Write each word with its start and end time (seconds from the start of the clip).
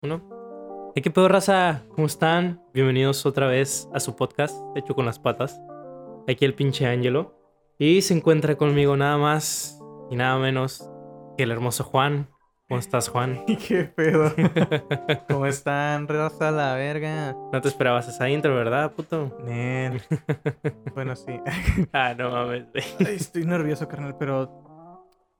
Uno. 0.00 0.92
¿Qué 0.94 1.10
pedo, 1.10 1.26
raza? 1.26 1.82
¿Cómo 1.96 2.06
están? 2.06 2.62
Bienvenidos 2.72 3.26
otra 3.26 3.48
vez 3.48 3.88
a 3.92 3.98
su 3.98 4.14
podcast, 4.14 4.56
Hecho 4.76 4.94
con 4.94 5.06
las 5.06 5.18
Patas. 5.18 5.60
Aquí 6.28 6.44
el 6.44 6.54
pinche 6.54 6.86
Ángelo. 6.86 7.34
Y 7.78 8.02
se 8.02 8.14
encuentra 8.14 8.56
conmigo 8.56 8.96
nada 8.96 9.18
más 9.18 9.80
y 10.08 10.14
nada 10.14 10.38
menos 10.38 10.88
que 11.36 11.42
el 11.42 11.50
hermoso 11.50 11.82
Juan. 11.82 12.28
¿Cómo 12.68 12.78
estás, 12.78 13.08
Juan? 13.08 13.44
¿Qué 13.68 13.84
pedo? 13.86 14.32
¿Cómo 15.28 15.46
están? 15.46 16.06
Raza 16.06 16.52
la 16.52 16.74
verga. 16.74 17.36
No 17.52 17.60
te 17.60 17.66
esperabas 17.66 18.06
esa 18.06 18.28
intro, 18.30 18.54
¿verdad, 18.54 18.92
puto? 18.92 19.36
Nel. 19.44 20.00
Bueno, 20.94 21.16
sí. 21.16 21.40
ah, 21.92 22.14
no 22.16 22.30
mames. 22.30 22.66
Ay, 23.00 23.16
estoy 23.16 23.44
nervioso, 23.44 23.88
carnal, 23.88 24.16
pero 24.16 24.46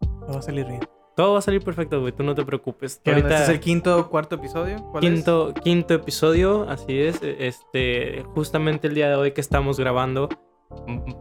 todo 0.01 0.33
va 0.33 0.39
a 0.39 0.43
salir 0.43 0.67
bien. 0.67 0.81
Todo 1.19 1.33
va 1.33 1.41
a 1.41 1.43
salir 1.43 1.61
perfecto, 1.65 2.01
güey. 2.01 2.13
Tú 2.13 2.23
no 2.23 2.37
te 2.37 2.45
preocupes. 2.45 3.01
¿Este 3.05 3.35
es 3.35 3.49
el 3.49 3.59
quinto 3.59 3.99
o 3.99 4.09
cuarto 4.09 4.37
episodio? 4.37 4.77
¿Cuál 4.93 5.01
quinto, 5.01 5.53
quinto 5.65 5.95
episodio, 5.95 6.65
así 6.69 6.97
es. 6.97 7.19
Este, 7.25 8.23
justamente 8.37 8.87
el 8.87 8.95
día 8.95 9.09
de 9.09 9.17
hoy 9.17 9.33
que 9.33 9.41
estamos 9.41 9.81
grabando, 9.81 10.29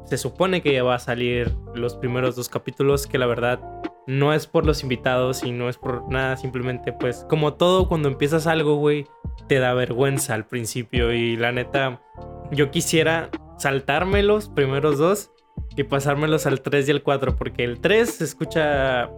se 0.05 0.19
supone 0.19 0.61
que 0.61 0.71
ya 0.71 0.83
va 0.83 0.93
a 0.93 0.99
salir 0.99 1.51
los 1.73 1.95
primeros 1.95 2.35
dos 2.35 2.47
capítulos, 2.47 3.07
que 3.07 3.17
la 3.17 3.25
verdad 3.25 3.59
no 4.05 4.35
es 4.35 4.45
por 4.45 4.67
los 4.67 4.83
invitados 4.83 5.43
y 5.43 5.51
no 5.51 5.67
es 5.67 5.79
por 5.79 6.07
nada, 6.11 6.37
simplemente 6.37 6.93
pues 6.93 7.25
como 7.27 7.55
todo 7.55 7.87
cuando 7.87 8.07
empiezas 8.07 8.45
algo, 8.45 8.75
güey, 8.75 9.07
te 9.47 9.57
da 9.57 9.73
vergüenza 9.73 10.35
al 10.35 10.45
principio 10.45 11.11
y 11.11 11.37
la 11.37 11.51
neta, 11.51 12.03
yo 12.51 12.69
quisiera 12.69 13.31
saltarme 13.57 14.21
los 14.21 14.47
primeros 14.47 14.99
dos 14.99 15.31
y 15.75 15.85
pasármelos 15.85 16.45
al 16.45 16.61
3 16.61 16.87
y 16.87 16.91
el 16.91 17.01
4, 17.01 17.35
porque 17.35 17.63
el 17.63 17.79
3 17.79 18.07
se 18.07 18.23
escucha 18.25 19.09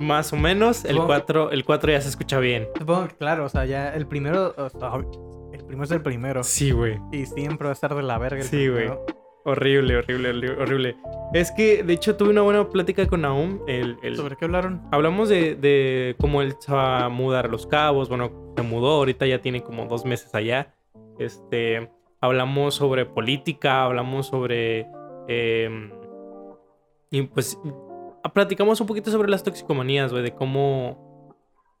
más 0.00 0.32
o 0.32 0.36
menos, 0.36 0.84
el 0.84 0.98
4 0.98 1.50
el 1.52 1.64
4 1.64 1.92
ya 1.92 2.00
se 2.00 2.08
escucha 2.08 2.38
bien. 2.40 2.68
Supongo 2.78 3.08
que 3.08 3.16
claro, 3.16 3.44
o 3.44 3.48
sea, 3.48 3.66
ya 3.66 3.94
el 3.94 4.06
primero, 4.06 4.54
el 5.52 5.64
primero 5.64 5.84
es 5.84 5.90
el 5.90 6.02
primero. 6.02 6.42
Sí, 6.42 6.72
güey. 6.72 6.98
Y 7.12 7.26
siempre 7.26 7.66
va 7.66 7.70
a 7.70 7.74
estar 7.74 7.94
de 7.94 8.02
la 8.02 8.18
verga. 8.18 8.40
El 8.40 8.46
sí, 8.46 8.68
güey. 8.68 8.90
Horrible, 9.44 9.96
horrible, 9.96 10.50
horrible. 10.50 10.96
Es 11.32 11.50
que, 11.50 11.82
de 11.82 11.92
hecho, 11.94 12.16
tuve 12.16 12.30
una 12.30 12.42
buena 12.42 12.68
plática 12.68 13.06
con 13.06 13.22
Naum. 13.22 13.60
El, 13.66 13.96
¿Sobre 14.16 14.36
qué 14.36 14.44
hablaron? 14.44 14.82
Hablamos 14.92 15.28
de, 15.28 15.54
de, 15.54 16.14
cómo 16.18 16.42
él 16.42 16.54
se 16.58 16.72
va 16.72 17.04
a 17.04 17.08
mudar 17.08 17.46
a 17.46 17.48
Los 17.48 17.66
Cabos. 17.66 18.08
Bueno, 18.08 18.54
se 18.56 18.62
mudó, 18.62 18.96
ahorita 18.96 19.26
ya 19.26 19.40
tiene 19.40 19.62
como 19.62 19.86
dos 19.86 20.04
meses 20.04 20.34
allá. 20.34 20.74
Este, 21.18 21.90
hablamos 22.20 22.74
sobre 22.74 23.06
política, 23.06 23.84
hablamos 23.84 24.26
sobre... 24.26 24.86
Em, 25.28 25.90
y 27.10 27.22
pues 27.22 27.58
platicamos 28.34 28.80
un 28.80 28.86
poquito 28.86 29.10
sobre 29.10 29.30
las 29.30 29.42
toxicomanías, 29.42 30.12
güey, 30.12 30.22
de 30.22 30.34
cómo... 30.34 31.08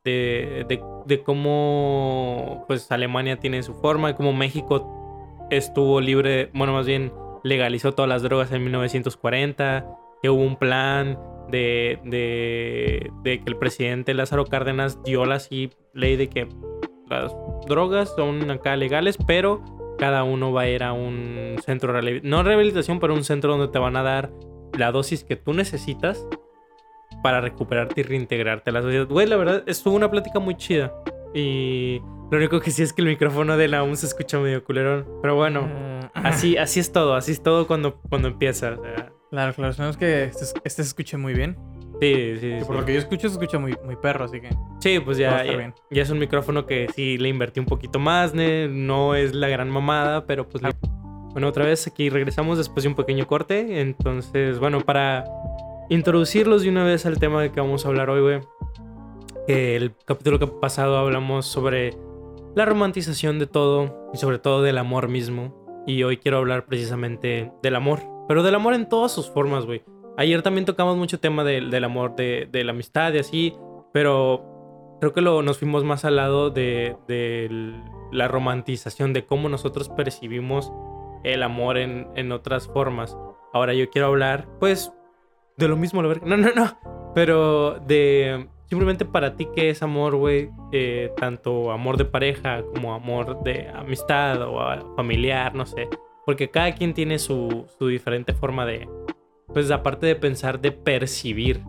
De, 0.02 0.64
de, 0.66 0.82
de, 1.04 1.22
cómo 1.22 2.64
pues 2.66 2.90
Alemania 2.90 3.38
tiene 3.38 3.62
su 3.62 3.74
forma, 3.74 4.14
cómo 4.14 4.32
México 4.32 5.46
estuvo 5.50 6.00
libre, 6.00 6.48
bueno, 6.54 6.72
más 6.72 6.86
bien 6.86 7.12
legalizó 7.44 7.92
todas 7.92 8.08
las 8.08 8.22
drogas 8.22 8.50
en 8.52 8.62
1940, 8.62 9.86
que 10.22 10.30
hubo 10.30 10.42
un 10.42 10.56
plan 10.56 11.18
de, 11.50 11.98
de, 12.04 13.10
de 13.22 13.40
que 13.40 13.44
el 13.46 13.56
presidente 13.56 14.14
Lázaro 14.14 14.46
Cárdenas 14.46 15.02
dio 15.02 15.26
la 15.26 15.38
ley 15.92 16.16
de 16.16 16.30
que 16.30 16.48
las 17.10 17.34
drogas 17.66 18.14
son 18.14 18.50
acá 18.50 18.76
legales, 18.76 19.18
pero 19.26 19.62
cada 19.98 20.24
uno 20.24 20.52
va 20.52 20.62
a 20.62 20.68
ir 20.68 20.82
a 20.82 20.92
un 20.92 21.56
centro 21.64 21.92
no 22.22 22.42
rehabilitación, 22.42 23.00
pero 23.00 23.12
un 23.12 23.24
centro 23.24 23.52
donde 23.52 23.68
te 23.68 23.78
van 23.78 23.96
a 23.96 24.02
dar 24.02 24.30
la 24.76 24.92
dosis 24.92 25.24
que 25.24 25.36
tú 25.36 25.52
necesitas 25.52 26.26
para 27.22 27.40
recuperarte 27.40 28.00
y 28.00 28.04
reintegrarte 28.04 28.70
a 28.70 28.72
la 28.72 28.82
sociedad. 28.82 29.06
Güey, 29.06 29.26
la 29.26 29.36
verdad, 29.36 29.62
estuvo 29.66 29.94
una 29.94 30.10
plática 30.10 30.38
muy 30.38 30.56
chida. 30.56 30.92
Y 31.34 32.00
lo 32.30 32.38
único 32.38 32.60
que 32.60 32.70
sí 32.70 32.82
es 32.82 32.92
que 32.92 33.02
el 33.02 33.08
micrófono 33.08 33.56
de 33.56 33.68
la 33.68 33.78
aún 33.78 33.96
se 33.96 34.06
escucha 34.06 34.38
medio 34.38 34.64
culerón. 34.64 35.06
Pero 35.22 35.36
bueno, 35.36 35.68
ah. 35.68 36.10
así, 36.14 36.56
así 36.56 36.80
es 36.80 36.92
todo, 36.92 37.14
así 37.14 37.32
es 37.32 37.42
todo 37.42 37.66
cuando, 37.66 38.00
cuando 38.08 38.28
empieza. 38.28 38.76
Claro, 39.30 39.54
claro, 39.54 39.72
sabemos 39.72 39.96
que 39.96 40.24
este, 40.24 40.44
este, 40.64 40.82
se 40.82 40.88
escuche 40.88 41.16
muy 41.16 41.34
bien. 41.34 41.56
Sí, 42.00 42.36
sí, 42.40 42.52
Por 42.66 42.76
lo 42.76 42.84
que 42.84 42.94
yo 42.94 42.98
escucho, 42.98 43.28
se 43.28 43.34
escucha 43.34 43.58
muy, 43.58 43.76
muy 43.84 43.94
perro, 43.96 44.24
así 44.24 44.40
que. 44.40 44.48
Sí, 44.80 45.00
pues 45.00 45.18
ya, 45.18 45.44
ya, 45.44 45.74
ya, 45.90 46.02
es 46.02 46.08
un 46.08 46.18
micrófono 46.18 46.64
que 46.64 46.88
sí 46.94 47.18
le 47.18 47.28
invertí 47.28 47.60
un 47.60 47.66
poquito 47.66 47.98
más, 47.98 48.32
no 48.34 49.14
es 49.14 49.34
la 49.34 49.48
gran 49.48 49.68
mamada, 49.68 50.24
pero 50.24 50.48
pues. 50.48 50.62
Bueno, 51.32 51.48
otra 51.48 51.64
vez 51.64 51.86
aquí 51.86 52.10
regresamos 52.10 52.58
después 52.58 52.82
de 52.82 52.88
un 52.88 52.96
pequeño 52.96 53.26
corte. 53.26 53.80
Entonces, 53.80 54.58
bueno, 54.58 54.80
para 54.80 55.24
introducirlos 55.88 56.62
de 56.62 56.68
una 56.70 56.84
vez 56.84 57.06
al 57.06 57.18
tema 57.18 57.40
de 57.42 57.52
que 57.52 57.60
vamos 57.60 57.84
a 57.84 57.88
hablar 57.88 58.10
hoy, 58.10 58.20
güey. 58.20 58.40
El 59.46 59.94
capítulo 60.04 60.38
que 60.38 60.46
pasado 60.46 60.98
hablamos 60.98 61.46
sobre 61.46 61.96
la 62.54 62.64
romantización 62.64 63.38
de 63.38 63.46
todo 63.46 64.10
y 64.12 64.16
sobre 64.16 64.38
todo 64.38 64.62
del 64.62 64.78
amor 64.78 65.08
mismo. 65.08 65.84
Y 65.86 66.02
hoy 66.02 66.18
quiero 66.18 66.38
hablar 66.38 66.66
precisamente 66.66 67.52
del 67.62 67.76
amor, 67.76 68.00
pero 68.28 68.42
del 68.42 68.54
amor 68.54 68.74
en 68.74 68.88
todas 68.88 69.12
sus 69.12 69.30
formas, 69.30 69.66
güey. 69.66 69.82
Ayer 70.16 70.42
también 70.42 70.66
tocamos 70.66 70.96
mucho 70.96 71.20
tema 71.20 71.44
del 71.44 71.84
amor, 71.84 72.14
de, 72.16 72.48
la 72.52 72.72
amistad 72.72 73.12
y 73.14 73.18
así, 73.18 73.54
pero 73.92 74.96
creo 75.00 75.12
que 75.12 75.20
lo, 75.20 75.42
nos 75.42 75.58
fuimos 75.58 75.84
más 75.84 76.04
al 76.04 76.16
lado 76.16 76.50
de, 76.50 76.96
de, 77.08 77.48
la 78.12 78.28
romantización, 78.28 79.12
de 79.12 79.24
cómo 79.24 79.48
nosotros 79.48 79.88
percibimos 79.88 80.72
el 81.24 81.42
amor 81.42 81.78
en, 81.78 82.08
en 82.16 82.32
otras 82.32 82.66
formas. 82.68 83.16
Ahora 83.52 83.74
yo 83.74 83.90
quiero 83.90 84.08
hablar, 84.08 84.46
pues, 84.58 84.92
de 85.56 85.68
lo 85.68 85.76
mismo, 85.76 86.02
No, 86.02 86.36
no, 86.36 86.50
no. 86.54 86.78
Pero 87.14 87.78
de 87.80 88.48
simplemente 88.70 89.04
para 89.04 89.34
ti, 89.34 89.48
¿qué 89.54 89.68
es 89.70 89.82
amor, 89.82 90.16
güey? 90.16 90.48
Eh, 90.72 91.12
tanto 91.16 91.72
amor 91.72 91.96
de 91.96 92.04
pareja 92.04 92.62
como 92.72 92.94
amor 92.94 93.42
de 93.42 93.68
amistad 93.68 94.40
o 94.42 94.94
familiar, 94.96 95.54
no 95.54 95.66
sé. 95.66 95.88
Porque 96.24 96.50
cada 96.50 96.72
quien 96.72 96.94
tiene 96.94 97.18
su, 97.18 97.66
su 97.78 97.88
diferente 97.88 98.32
forma 98.32 98.64
de, 98.64 98.88
pues 99.52 99.70
aparte 99.70 100.06
de 100.06 100.14
pensar, 100.14 100.60
de 100.60 100.70
percibir. 100.70 101.62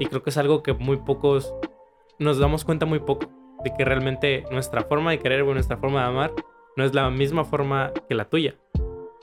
Y 0.00 0.06
creo 0.06 0.22
que 0.22 0.30
es 0.30 0.38
algo 0.38 0.62
que 0.62 0.72
muy 0.72 0.96
pocos 0.96 1.54
nos 2.18 2.38
damos 2.38 2.64
cuenta 2.64 2.84
muy 2.84 2.98
poco. 2.98 3.30
De 3.62 3.72
que 3.76 3.84
realmente 3.84 4.44
nuestra 4.50 4.82
forma 4.82 5.12
de 5.12 5.18
querer 5.18 5.42
o 5.42 5.54
nuestra 5.54 5.76
forma 5.76 6.00
de 6.00 6.08
amar 6.08 6.32
no 6.76 6.84
es 6.84 6.94
la 6.94 7.08
misma 7.10 7.44
forma 7.44 7.92
que 8.08 8.14
la 8.14 8.24
tuya 8.24 8.56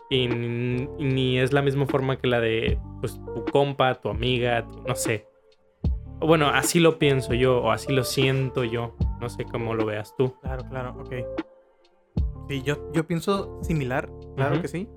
y 0.09 0.27
ni 0.27 1.39
es 1.39 1.51
la 1.53 1.61
misma 1.61 1.85
forma 1.85 2.17
que 2.17 2.27
la 2.27 2.39
de 2.39 2.79
pues, 3.01 3.19
tu 3.33 3.45
compa, 3.51 3.95
tu 3.95 4.09
amiga, 4.09 4.65
no 4.87 4.95
sé. 4.95 5.27
Bueno, 6.19 6.47
así 6.47 6.79
lo 6.79 6.97
pienso 6.97 7.33
yo 7.33 7.61
o 7.61 7.71
así 7.71 7.93
lo 7.93 8.03
siento 8.03 8.63
yo. 8.63 8.95
No 9.19 9.29
sé 9.29 9.45
cómo 9.45 9.75
lo 9.75 9.85
veas 9.85 10.15
tú. 10.17 10.33
Claro, 10.41 10.63
claro, 10.69 10.95
ok. 10.99 11.13
Sí, 12.49 12.61
yo, 12.63 12.91
yo 12.93 13.05
pienso 13.05 13.59
similar, 13.61 14.09
claro 14.35 14.61
que 14.61 14.67
sí. 14.67 14.87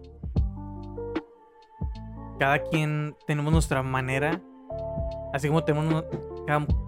Cada 2.39 2.63
quien 2.63 3.17
tenemos 3.27 3.53
nuestra 3.53 3.83
manera, 3.83 4.41
así 5.35 5.49
como 5.49 5.65
tenemos, 5.65 6.05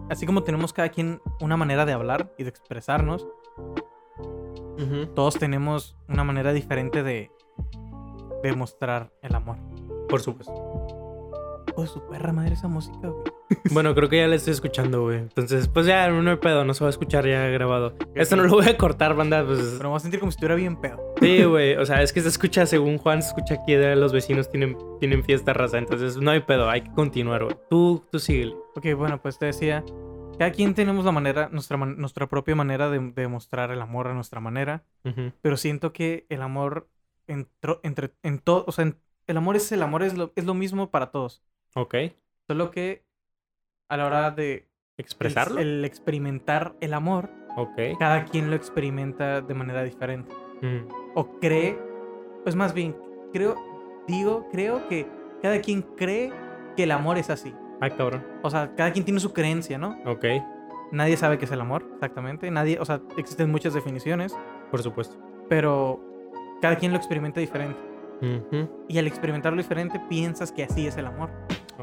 así 0.09 0.25
como 0.25 0.45
tenemos 0.45 0.73
cada 0.73 0.89
quien 0.89 1.21
una 1.41 1.57
manera 1.57 1.85
de 1.85 1.93
hablar 1.93 2.33
y 2.39 2.45
de 2.45 2.49
expresarnos, 2.51 3.27
todos 5.15 5.35
tenemos 5.39 5.97
una 6.09 6.25
manera 6.25 6.53
diferente 6.53 7.03
de, 7.03 7.31
demostrar 8.43 9.13
el 9.23 9.35
amor. 9.35 9.57
Por 10.09 10.21
supuesto. 10.21 10.53
Oh, 11.75 11.87
su 11.87 12.07
perra 12.07 12.33
madre 12.33 12.55
esa 12.55 12.69
música, 12.69 13.09
güey. 13.09 13.25
Bueno, 13.71 13.95
creo 13.95 14.09
que 14.09 14.17
ya 14.17 14.27
la 14.27 14.37
estoy 14.37 14.53
escuchando, 14.53 15.03
güey. 15.03 15.19
Entonces, 15.19 15.69
pues 15.69 15.87
ya, 15.87 16.09
no 16.09 16.31
hay 16.31 16.37
pedo, 16.37 16.65
no 16.65 16.75
se 16.75 16.85
va 16.85 16.89
a 16.89 16.91
escuchar 16.91 17.27
ya 17.27 17.47
grabado. 17.49 17.95
Esto 18.15 18.37
no 18.37 18.45
lo 18.45 18.51
voy 18.51 18.67
a 18.67 18.77
cortar, 18.77 19.15
banda. 19.15 19.45
Pues... 19.45 19.59
Pero 19.77 19.85
me 19.85 19.89
voy 19.89 19.97
a 19.97 20.01
sentir 20.01 20.21
como 20.21 20.33
si 20.33 20.37
estuviera 20.37 20.55
bien 20.55 20.77
pedo. 20.77 21.15
Sí, 21.21 21.45
güey. 21.45 21.77
O 21.77 21.85
sea, 21.85 22.03
es 22.03 22.13
que 22.13 22.21
se 22.21 22.29
escucha, 22.29 22.67
según 22.67 22.99
Juan, 22.99 23.23
se 23.23 23.29
escucha 23.29 23.55
aquí 23.55 23.75
de 23.75 23.95
los 23.97 24.13
vecinos 24.13 24.51
tienen, 24.51 24.77
tienen 25.01 25.23
fiesta 25.23 25.53
raza. 25.53 25.79
Entonces, 25.79 26.17
no 26.17 26.31
hay 26.31 26.41
pedo, 26.41 26.69
hay 26.69 26.83
que 26.83 26.93
continuar, 26.93 27.45
güey. 27.45 27.57
Tú, 27.71 28.05
tú 28.11 28.19
síguele. 28.19 28.55
Ok, 28.75 28.87
bueno, 28.97 29.21
pues 29.21 29.39
te 29.39 29.47
decía. 29.47 29.85
Cada 30.39 30.51
quien 30.51 30.75
tenemos 30.75 31.05
la 31.05 31.13
manera, 31.13 31.49
nuestra, 31.53 31.77
nuestra 31.77 32.27
propia 32.27 32.55
manera 32.55 32.89
de, 32.89 33.13
demostrar 33.15 33.71
el 33.71 33.81
amor 33.81 34.09
a 34.09 34.15
nuestra 34.15 34.41
manera. 34.41 34.83
Pero 35.43 35.57
siento 35.57 35.93
que 35.93 36.27
el 36.31 36.43
amor 36.43 36.89
entre, 37.27 38.13
en 38.23 38.39
todo, 38.39 38.65
o 38.67 38.73
sea, 38.73 38.93
el 39.27 39.37
amor 39.37 39.57
es 39.57 39.71
el 39.73 39.83
amor, 39.83 40.03
es 40.03 40.15
lo, 40.17 40.33
es 40.37 40.45
lo 40.45 40.55
mismo 40.55 40.91
para 40.91 41.11
todos. 41.11 41.43
Ok. 41.75 41.95
Solo 42.47 42.71
que 42.71 43.05
a 43.89 43.97
la 43.97 44.07
hora 44.07 44.31
de 44.31 44.69
expresarlo, 44.99 45.61
el, 45.61 45.85
experimentar 45.85 46.77
el 46.81 46.95
amor, 46.95 47.31
okay. 47.57 47.95
cada 47.97 48.25
quien 48.25 48.51
lo 48.51 48.57
experimenta 48.57 49.41
de 49.41 49.55
manera 49.55 49.83
diferente. 49.83 50.35
Mm. 50.61 50.89
O 51.15 51.39
cree, 51.41 51.79
pues 52.43 52.57
más 52.57 52.75
bien, 52.75 52.97
creo, 53.33 53.57
digo, 54.07 54.49
creo 54.51 54.87
que 54.89 55.07
cada 55.43 55.61
quien 55.61 55.83
cree 55.83 56.33
que 56.77 56.85
el 56.85 56.91
amor 56.91 57.19
es 57.19 57.31
así. 57.31 57.55
Ay, 57.81 57.91
cabrón. 57.91 58.25
O 58.43 58.51
sea, 58.51 58.75
cada 58.77 58.93
quien 58.93 59.05
tiene 59.05 59.21
su 59.21 59.33
creencia, 59.33 59.77
¿no? 59.77 59.99
Ok. 60.07 60.25
Nadie 60.93 61.17
sabe 61.17 61.39
qué 61.39 61.47
es 61.47 61.51
el 61.51 61.61
amor, 61.61 61.89
exactamente. 61.95 62.51
Nadie, 62.51 62.79
o 62.79 62.85
sea, 62.85 63.01
existen 63.17 63.51
muchas 63.51 63.75
definiciones. 63.75 64.37
Por 64.71 64.83
supuesto. 64.83 65.17
Pero 65.49 66.12
cada 66.63 66.77
quien 66.77 66.93
lo 66.93 66.99
experimenta 66.99 67.41
diferente. 67.41 67.79
Y 68.89 68.99
al 68.99 69.09
experimentarlo 69.09 69.61
diferente, 69.61 70.01
piensas 70.09 70.53
que 70.53 70.63
así 70.63 70.87
es 70.87 70.97
el 70.97 71.07
amor. 71.07 71.29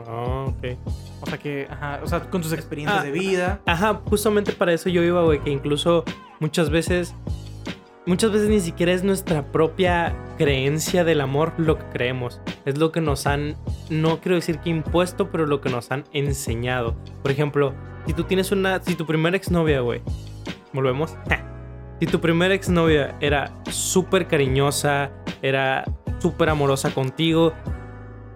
Ah, 0.07 0.45
ok. 0.47 0.77
O 1.19 1.25
sea 1.25 1.37
que, 1.37 1.67
ajá, 1.69 1.99
o 2.01 2.07
sea, 2.07 2.21
con 2.21 2.41
tus 2.41 2.53
experiencias 2.53 3.01
ah, 3.01 3.03
de 3.03 3.11
vida. 3.11 3.59
Ajá, 3.65 4.01
justamente 4.05 4.53
para 4.53 4.71
eso 4.71 4.87
yo 4.87 5.03
iba, 5.03 5.21
güey, 5.21 5.41
que 5.41 5.49
incluso 5.49 6.05
muchas 6.39 6.69
veces 6.69 7.13
muchas 8.05 8.31
veces 8.31 8.47
ni 8.47 8.61
siquiera 8.61 8.93
es 8.93 9.03
nuestra 9.03 9.51
propia 9.51 10.15
creencia 10.37 11.03
del 11.03 11.19
amor 11.19 11.53
lo 11.57 11.77
que 11.77 11.85
creemos. 11.91 12.39
Es 12.65 12.77
lo 12.77 12.93
que 12.93 13.01
nos 13.01 13.27
han, 13.27 13.57
no 13.89 14.21
quiero 14.21 14.35
decir 14.35 14.59
que 14.59 14.69
impuesto, 14.69 15.29
pero 15.29 15.45
lo 15.45 15.59
que 15.59 15.69
nos 15.69 15.91
han 15.91 16.05
enseñado. 16.13 16.95
Por 17.21 17.31
ejemplo, 17.31 17.73
si 18.07 18.13
tú 18.13 18.23
tienes 18.23 18.53
una, 18.53 18.81
si 18.81 18.95
tu 18.95 19.05
primera 19.05 19.35
exnovia, 19.35 19.81
güey, 19.81 20.01
volvemos. 20.71 21.17
Si 21.99 22.05
tu 22.05 22.19
primera 22.19 22.53
exnovia 22.53 23.15
era 23.19 23.53
súper 23.69 24.27
cariñosa, 24.27 25.11
era 25.41 25.83
súper 26.19 26.49
amorosa 26.49 26.91
contigo, 26.91 27.53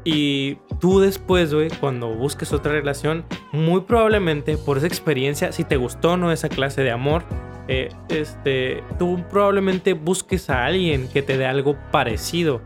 y 0.05 0.55
tú 0.79 0.99
después, 0.99 1.53
güey, 1.53 1.69
cuando 1.79 2.09
busques 2.09 2.51
otra 2.51 2.73
relación, 2.73 3.25
muy 3.51 3.81
probablemente 3.81 4.57
por 4.57 4.77
esa 4.77 4.87
experiencia, 4.87 5.51
si 5.51 5.63
te 5.63 5.77
gustó 5.77 6.13
o 6.13 6.17
no 6.17 6.31
esa 6.31 6.49
clase 6.49 6.83
de 6.83 6.91
amor, 6.91 7.23
eh, 7.69 7.89
este, 8.09 8.83
tú 8.99 9.23
probablemente 9.29 9.93
busques 9.93 10.49
a 10.49 10.65
alguien 10.65 11.07
que 11.07 11.21
te 11.21 11.37
dé 11.37 11.45
algo 11.45 11.77
parecido 11.91 12.61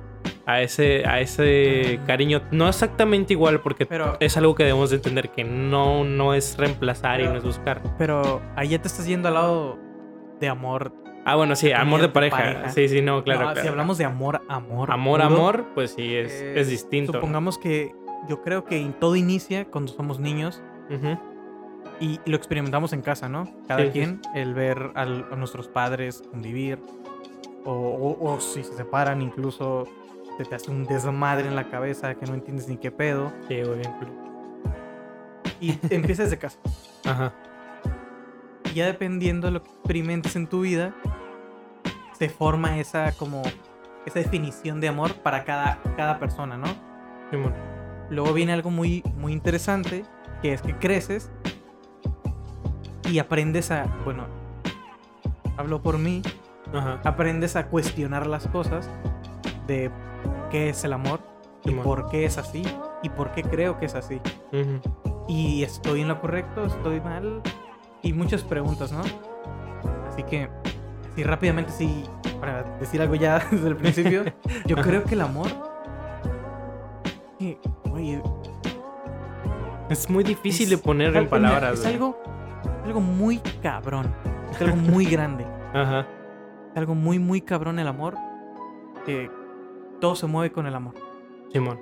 a 0.48 0.62
ese, 0.62 1.06
a 1.06 1.20
ese 1.20 2.00
cariño. 2.08 2.42
No 2.52 2.68
exactamente 2.68 3.34
igual, 3.34 3.62
porque 3.62 3.86
pero, 3.86 4.18
es 4.20 4.36
algo 4.38 4.56
que 4.56 4.64
debemos 4.64 4.90
de 4.90 4.96
entender, 4.96 5.30
que 5.30 5.44
no, 5.44 6.04
no 6.04 6.34
es 6.34 6.58
reemplazar 6.58 7.22
y 7.22 7.26
no 7.26 7.36
es 7.36 7.44
buscar. 7.44 7.84
Pero 8.00 8.42
ahí 8.56 8.70
ya 8.70 8.82
te 8.82 8.88
estás 8.88 9.06
yendo 9.06 9.28
al 9.28 9.36
lado 9.36 9.87
de 10.40 10.50
amor. 10.50 10.94
Ah, 11.26 11.36
bueno, 11.36 11.56
sí, 11.56 11.72
amor 11.72 12.02
de 12.02 12.10
pareja. 12.10 12.70
Sí, 12.70 12.88
sí, 12.88 13.02
no, 13.02 13.24
claro, 13.24 13.60
Si 13.62 13.68
hablamos 13.68 13.98
de 13.98 14.06
amor, 14.06 14.42
amor. 14.48 14.92
Amor, 14.92 15.22
amor, 15.22 15.66
pues 15.76 15.92
sí, 15.92 16.16
es, 16.16 16.32
es 16.32 16.70
distinto. 16.70 17.14
Supongamos 17.14 17.58
que 17.58 17.94
yo 18.28 18.42
creo 18.42 18.64
que 18.64 18.80
todo 19.00 19.16
inicia 19.16 19.66
cuando 19.66 19.92
somos 19.92 20.20
niños. 20.20 20.62
Y 22.00 22.20
lo 22.26 22.38
experimentamos 22.38 22.94
en 22.94 23.02
casa, 23.02 23.28
¿no? 23.28 23.50
Cada 23.68 23.92
quien, 23.92 24.22
el 24.36 24.54
ver 24.54 24.92
a 24.96 25.06
nuestros 25.06 25.68
padres 25.68 26.24
convivir, 26.32 26.80
o, 27.66 28.38
si 28.40 28.64
se 28.64 28.74
separan, 28.74 29.22
incluso 29.22 29.88
te, 30.38 30.46
te 30.46 30.56
hace 30.56 30.72
un 30.72 30.86
desmadre 30.86 31.48
en 31.48 31.56
la 31.56 31.70
cabeza 31.70 32.16
que 32.16 32.26
no 32.26 32.36
entiendes 32.36 32.70
ni 32.70 32.78
qué 32.78 32.92
pedo. 32.92 33.34
Sí, 33.48 33.62
güey, 33.64 33.82
Y 35.60 35.78
empieza 35.90 36.24
desde 36.24 36.38
casa. 36.38 36.60
Ajá. 37.04 37.34
Ya 38.78 38.86
dependiendo 38.86 39.48
de 39.48 39.54
lo 39.54 39.64
que 39.64 39.72
experimentes 39.72 40.36
en 40.36 40.46
tu 40.46 40.62
vida, 40.62 40.94
se 42.14 42.30
forma 42.30 42.78
esa 42.78 43.12
como 43.14 43.42
esa 44.06 44.20
definición 44.20 44.80
de 44.80 44.88
amor 44.88 45.16
para 45.16 45.46
cada, 45.46 45.82
cada 45.96 46.20
persona, 46.20 46.60
¿no? 46.60 46.68
Sí, 47.32 47.38
Luego 48.12 48.34
viene 48.34 48.54
algo 48.54 48.70
muy, 48.70 49.02
muy 49.16 49.34
interesante, 49.34 50.06
que 50.44 50.54
es 50.54 50.62
que 50.62 50.78
creces 50.78 51.32
y 53.10 53.18
aprendes 53.18 53.72
a, 53.72 53.88
bueno, 54.06 54.28
hablo 55.58 55.82
por 55.82 55.98
mí, 55.98 56.22
aprendes 57.04 57.56
a 57.56 57.70
cuestionar 57.70 58.28
las 58.28 58.48
cosas 58.48 58.88
de 59.66 59.90
qué 60.52 60.70
es 60.70 60.84
el 60.84 60.94
amor 60.94 61.20
y 61.66 61.72
por 61.72 62.10
qué 62.10 62.26
es 62.26 62.38
así 62.38 62.62
y 63.02 63.10
por 63.10 63.32
qué 63.32 63.42
creo 63.42 63.80
que 63.80 63.88
es 63.88 63.96
así. 63.96 64.22
Y 65.28 65.64
estoy 65.64 66.02
en 66.02 66.10
lo 66.10 66.22
correcto, 66.22 66.68
estoy 66.68 67.02
mal 67.02 67.42
y 68.08 68.14
muchas 68.14 68.44
preguntas, 68.44 68.92
¿no? 68.92 69.02
Así 70.08 70.24
que, 70.24 70.50
así 71.12 71.24
rápidamente, 71.24 71.72
sí, 71.72 72.06
para 72.40 72.64
decir 72.80 73.02
algo 73.02 73.16
ya 73.16 73.46
desde 73.52 73.68
el 73.68 73.76
principio, 73.76 74.24
yo 74.66 74.78
creo 74.78 75.04
que 75.04 75.16
el 75.16 75.22
amor... 75.22 75.48
es 79.90 80.10
muy 80.10 80.24
difícil 80.24 80.70
de 80.70 80.78
poner 80.78 81.16
en 81.16 81.28
palabras. 81.28 81.80
Es 81.80 81.86
algo 81.86 82.18
algo 82.86 83.02
muy 83.02 83.40
cabrón. 83.62 84.14
Es 84.52 84.62
algo 84.62 84.78
muy 84.78 85.06
grande. 85.06 85.46
Ajá. 85.74 86.08
Es 86.72 86.78
algo 86.78 86.96
muy, 86.96 87.20
muy 87.20 87.42
cabrón 87.42 87.80
el 87.80 87.88
amor. 87.88 88.16
Que 89.06 89.30
todo 90.00 90.16
se 90.16 90.26
mueve 90.26 90.52
con 90.52 90.66
el 90.68 90.76
amor. 90.76 90.94
Simón. 91.52 91.80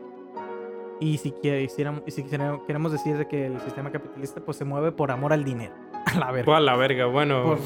Y 1.00 1.18
si, 1.18 1.31
quisiéramos, 1.31 2.04
si 2.07 2.24
queremos 2.24 2.92
decir 2.92 3.18
de 3.18 3.27
que 3.27 3.48
el 3.48 3.60
sistema 3.62 3.92
capitalista 3.92 4.42
pues 4.42 4.57
se 4.57 4.66
mueve 4.66 4.92
por 4.92 5.12
amor 5.12 5.33
al 5.33 5.44
dinero. 5.44 5.74
A 6.13 6.18
la 6.18 6.31
verga. 6.31 6.57
a 6.57 6.60
la 6.60 6.75
verga, 6.75 7.06
bueno. 7.07 7.57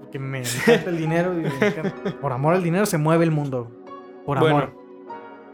porque 0.00 0.18
me 0.18 0.38
encanta 0.38 0.90
el 0.90 0.98
dinero. 0.98 1.34
Y 1.38 2.10
por 2.12 2.32
amor 2.32 2.54
al 2.54 2.62
dinero 2.62 2.86
se 2.86 2.98
mueve 2.98 3.24
el 3.24 3.30
mundo. 3.30 3.70
Por 4.24 4.38
amor. 4.38 4.78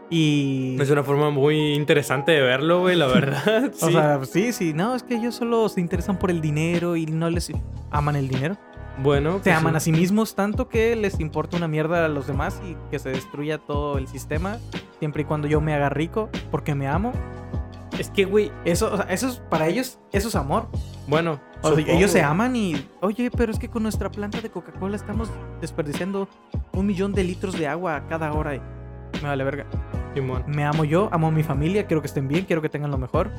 Y. 0.09 0.77
Es 0.79 0.89
una 0.89 1.03
forma 1.03 1.29
muy 1.31 1.73
interesante 1.73 2.31
de 2.31 2.41
verlo, 2.41 2.81
güey, 2.81 2.95
la 2.95 3.07
verdad. 3.07 3.71
o 3.81 3.89
sea, 3.89 4.23
sí, 4.25 4.53
sí. 4.53 4.73
No, 4.73 4.95
es 4.95 5.03
que 5.03 5.15
ellos 5.15 5.35
solo 5.35 5.67
se 5.69 5.81
interesan 5.81 6.19
por 6.19 6.29
el 6.29 6.41
dinero 6.41 6.95
y 6.95 7.05
no 7.05 7.29
les 7.29 7.51
aman 7.91 8.15
el 8.15 8.27
dinero. 8.27 8.57
Bueno. 9.01 9.37
Se 9.37 9.43
pues 9.45 9.55
aman 9.55 9.75
a 9.75 9.79
sí 9.79 9.91
mismos 9.91 10.35
tanto 10.35 10.69
que 10.69 10.95
les 10.95 11.19
importa 11.19 11.57
una 11.57 11.67
mierda 11.67 12.05
a 12.05 12.07
los 12.07 12.27
demás 12.27 12.61
y 12.69 12.77
que 12.91 12.99
se 12.99 13.09
destruya 13.09 13.57
todo 13.57 13.97
el 13.97 14.07
sistema. 14.07 14.59
Siempre 14.99 15.23
y 15.23 15.25
cuando 15.25 15.47
yo 15.47 15.59
me 15.59 15.73
haga 15.73 15.89
rico 15.89 16.29
porque 16.51 16.75
me 16.75 16.87
amo. 16.87 17.11
Es 17.97 18.09
que, 18.09 18.25
güey. 18.25 18.51
Eso, 18.63 18.93
o 18.93 18.97
sea, 18.97 19.07
eso 19.09 19.27
es, 19.27 19.37
para 19.49 19.67
ellos, 19.67 19.99
eso 20.11 20.27
es 20.27 20.35
amor. 20.35 20.67
Bueno. 21.07 21.39
ellos 21.87 22.11
se 22.11 22.21
aman 22.21 22.55
y. 22.55 22.75
Oye, 23.01 23.29
pero 23.31 23.51
es 23.51 23.59
que 23.59 23.69
con 23.69 23.83
nuestra 23.83 24.09
planta 24.09 24.41
de 24.41 24.49
Coca-Cola 24.49 24.95
estamos 24.95 25.29
desperdiciando 25.61 26.27
un 26.73 26.85
millón 26.85 27.13
de 27.13 27.23
litros 27.23 27.57
de 27.57 27.67
agua 27.67 28.03
cada 28.09 28.33
hora. 28.33 28.51
Me 29.21 29.27
vale 29.27 29.43
verga. 29.43 29.65
Me 30.47 30.63
amo 30.63 30.85
yo, 30.85 31.09
amo 31.11 31.27
a 31.27 31.31
mi 31.31 31.43
familia, 31.43 31.87
quiero 31.87 32.01
que 32.01 32.07
estén 32.07 32.27
bien, 32.27 32.45
quiero 32.45 32.61
que 32.61 32.69
tengan 32.69 32.91
lo 32.91 32.97
mejor. 32.97 33.29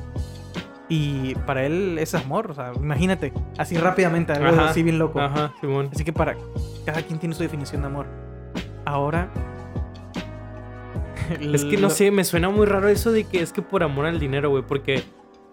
Y 0.89 1.35
para 1.45 1.65
él 1.65 1.97
es 1.99 2.15
amor, 2.15 2.51
o 2.51 2.53
sea, 2.53 2.71
imagínate, 2.75 3.33
así 3.57 3.75
rápidamente, 3.75 4.31
algo 4.31 4.61
así 4.61 4.83
bien 4.83 4.99
loco. 4.99 5.19
Ajá, 5.19 5.53
Simón. 5.59 5.89
Así 5.91 6.05
que 6.05 6.13
para 6.13 6.37
cada 6.85 7.01
quien 7.01 7.19
tiene 7.19 7.35
su 7.35 7.43
definición 7.43 7.81
de 7.81 7.87
amor. 7.87 8.05
Ahora. 8.85 9.29
Es 11.41 11.65
que 11.65 11.75
no 11.75 11.89
sé, 11.89 12.09
me 12.09 12.23
suena 12.23 12.49
muy 12.49 12.65
raro 12.65 12.87
eso 12.87 13.11
de 13.11 13.25
que 13.25 13.41
es 13.41 13.51
que 13.51 13.61
por 13.61 13.83
amor 13.83 14.05
al 14.05 14.17
dinero, 14.17 14.49
güey, 14.49 14.63
porque 14.63 15.03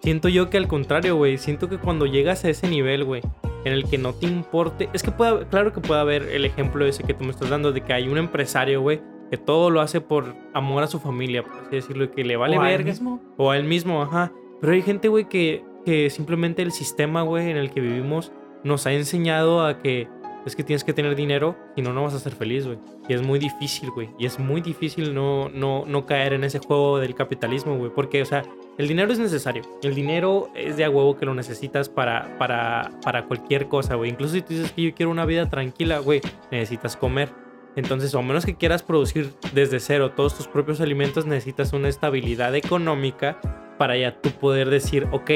siento 0.05 0.29
yo 0.29 0.51
que 0.51 0.57
al 0.57 0.67
contrario, 0.67 1.15
güey, 1.15 1.39
siento 1.39 1.67
que 1.67 1.79
cuando 1.79 2.05
llegas 2.05 2.45
a 2.45 2.49
ese 2.49 2.67
nivel, 2.67 3.05
güey, 3.05 3.23
en 3.65 3.73
el 3.73 3.89
que 3.89 3.97
no 3.97 4.13
te 4.13 4.27
importe, 4.27 4.87
es 4.93 5.01
que 5.01 5.09
puede, 5.09 5.47
claro 5.47 5.73
que 5.73 5.81
puede 5.81 5.99
haber 5.99 6.29
el 6.29 6.45
ejemplo 6.45 6.85
ese 6.85 7.03
que 7.03 7.15
tú 7.15 7.23
me 7.23 7.31
estás 7.31 7.49
dando 7.49 7.71
de 7.71 7.81
que 7.81 7.91
hay 7.91 8.07
un 8.07 8.19
empresario, 8.19 8.81
güey, 8.81 9.01
que 9.31 9.37
todo 9.37 9.71
lo 9.71 9.81
hace 9.81 10.01
por 10.01 10.35
amor 10.53 10.83
a 10.83 10.87
su 10.87 10.99
familia, 10.99 11.43
por 11.43 11.53
así 11.53 11.75
decirlo, 11.77 12.11
que 12.11 12.23
le 12.23 12.37
vale 12.37 12.55
o 12.55 12.61
verga. 12.61 12.75
A 12.75 12.79
él 12.79 12.85
mismo. 12.85 13.19
O 13.37 13.49
a 13.49 13.57
él 13.57 13.63
mismo, 13.63 14.03
ajá. 14.03 14.31
Pero 14.61 14.73
hay 14.73 14.83
gente, 14.83 15.07
güey, 15.07 15.27
que, 15.27 15.63
que 15.85 16.11
simplemente 16.11 16.61
el 16.61 16.71
sistema, 16.71 17.23
güey, 17.23 17.49
en 17.49 17.57
el 17.57 17.71
que 17.71 17.81
vivimos 17.81 18.31
nos 18.63 18.85
ha 18.85 18.93
enseñado 18.93 19.65
a 19.65 19.79
que 19.79 20.07
es 20.45 20.55
que 20.55 20.63
tienes 20.63 20.83
que 20.83 20.93
tener 20.93 21.15
dinero 21.15 21.55
y 21.75 21.81
no, 21.81 21.91
no 21.91 22.03
vas 22.03 22.13
a 22.13 22.19
ser 22.19 22.33
feliz, 22.33 22.67
güey. 22.67 22.77
Y 23.09 23.13
es 23.13 23.21
muy 23.21 23.39
difícil, 23.39 23.89
güey. 23.89 24.09
Y 24.19 24.27
es 24.27 24.39
muy 24.39 24.61
difícil 24.61 25.13
no, 25.13 25.49
no, 25.49 25.85
no 25.87 26.05
caer 26.05 26.33
en 26.33 26.43
ese 26.43 26.59
juego 26.59 26.99
del 26.99 27.15
capitalismo, 27.15 27.77
güey. 27.77 27.91
Porque, 27.91 28.21
o 28.21 28.25
sea, 28.25 28.43
el 28.77 28.87
dinero 28.87 29.11
es 29.11 29.17
necesario. 29.17 29.63
El 29.81 29.95
dinero 29.95 30.49
es 30.53 30.77
de 30.77 30.85
a 30.85 30.89
huevo 30.89 31.17
que 31.17 31.25
lo 31.25 31.33
necesitas 31.33 31.89
para, 31.89 32.37
para, 32.37 32.91
para 33.03 33.25
cualquier 33.25 33.67
cosa, 33.67 33.95
güey. 33.95 34.11
Incluso 34.11 34.33
si 34.35 34.41
tú 34.41 34.53
dices 34.53 34.71
que 34.71 34.83
yo 34.83 34.93
quiero 34.93 35.11
una 35.11 35.25
vida 35.25 35.49
tranquila, 35.49 35.97
güey, 35.99 36.21
necesitas 36.51 36.95
comer. 36.95 37.29
Entonces, 37.75 38.13
o 38.13 38.21
menos 38.21 38.45
que 38.45 38.55
quieras 38.55 38.83
producir 38.83 39.33
desde 39.53 39.79
cero 39.79 40.11
todos 40.11 40.37
tus 40.37 40.47
propios 40.47 40.79
alimentos, 40.79 41.25
necesitas 41.25 41.73
una 41.73 41.89
estabilidad 41.89 42.55
económica 42.55 43.39
para 43.77 43.97
ya 43.97 44.21
tú 44.21 44.29
poder 44.29 44.69
decir, 44.69 45.07
ok, 45.11 45.31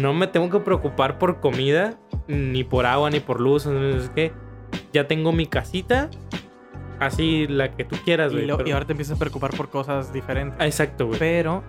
no 0.00 0.14
me 0.14 0.26
tengo 0.26 0.48
que 0.48 0.60
preocupar 0.60 1.18
por 1.18 1.40
comida, 1.40 1.98
ni 2.26 2.64
por 2.64 2.86
agua, 2.86 3.10
ni 3.10 3.20
por 3.20 3.40
luz, 3.40 3.66
es 3.66 4.08
que 4.10 4.32
ya 4.94 5.08
tengo 5.08 5.32
mi 5.32 5.46
casita, 5.46 6.08
así 7.00 7.48
la 7.48 7.72
que 7.72 7.84
tú 7.84 7.96
quieras, 8.04 8.32
güey. 8.32 8.46
Y, 8.46 8.70
ahora 8.70 8.86
te 8.86 8.92
empiezas 8.92 9.16
a 9.16 9.18
preocupar 9.18 9.50
por 9.50 9.68
cosas 9.68 10.12
diferentes. 10.12 10.56
Ah, 10.60 10.66
exacto, 10.66 11.08
güey. 11.08 11.18
Pero. 11.18 11.64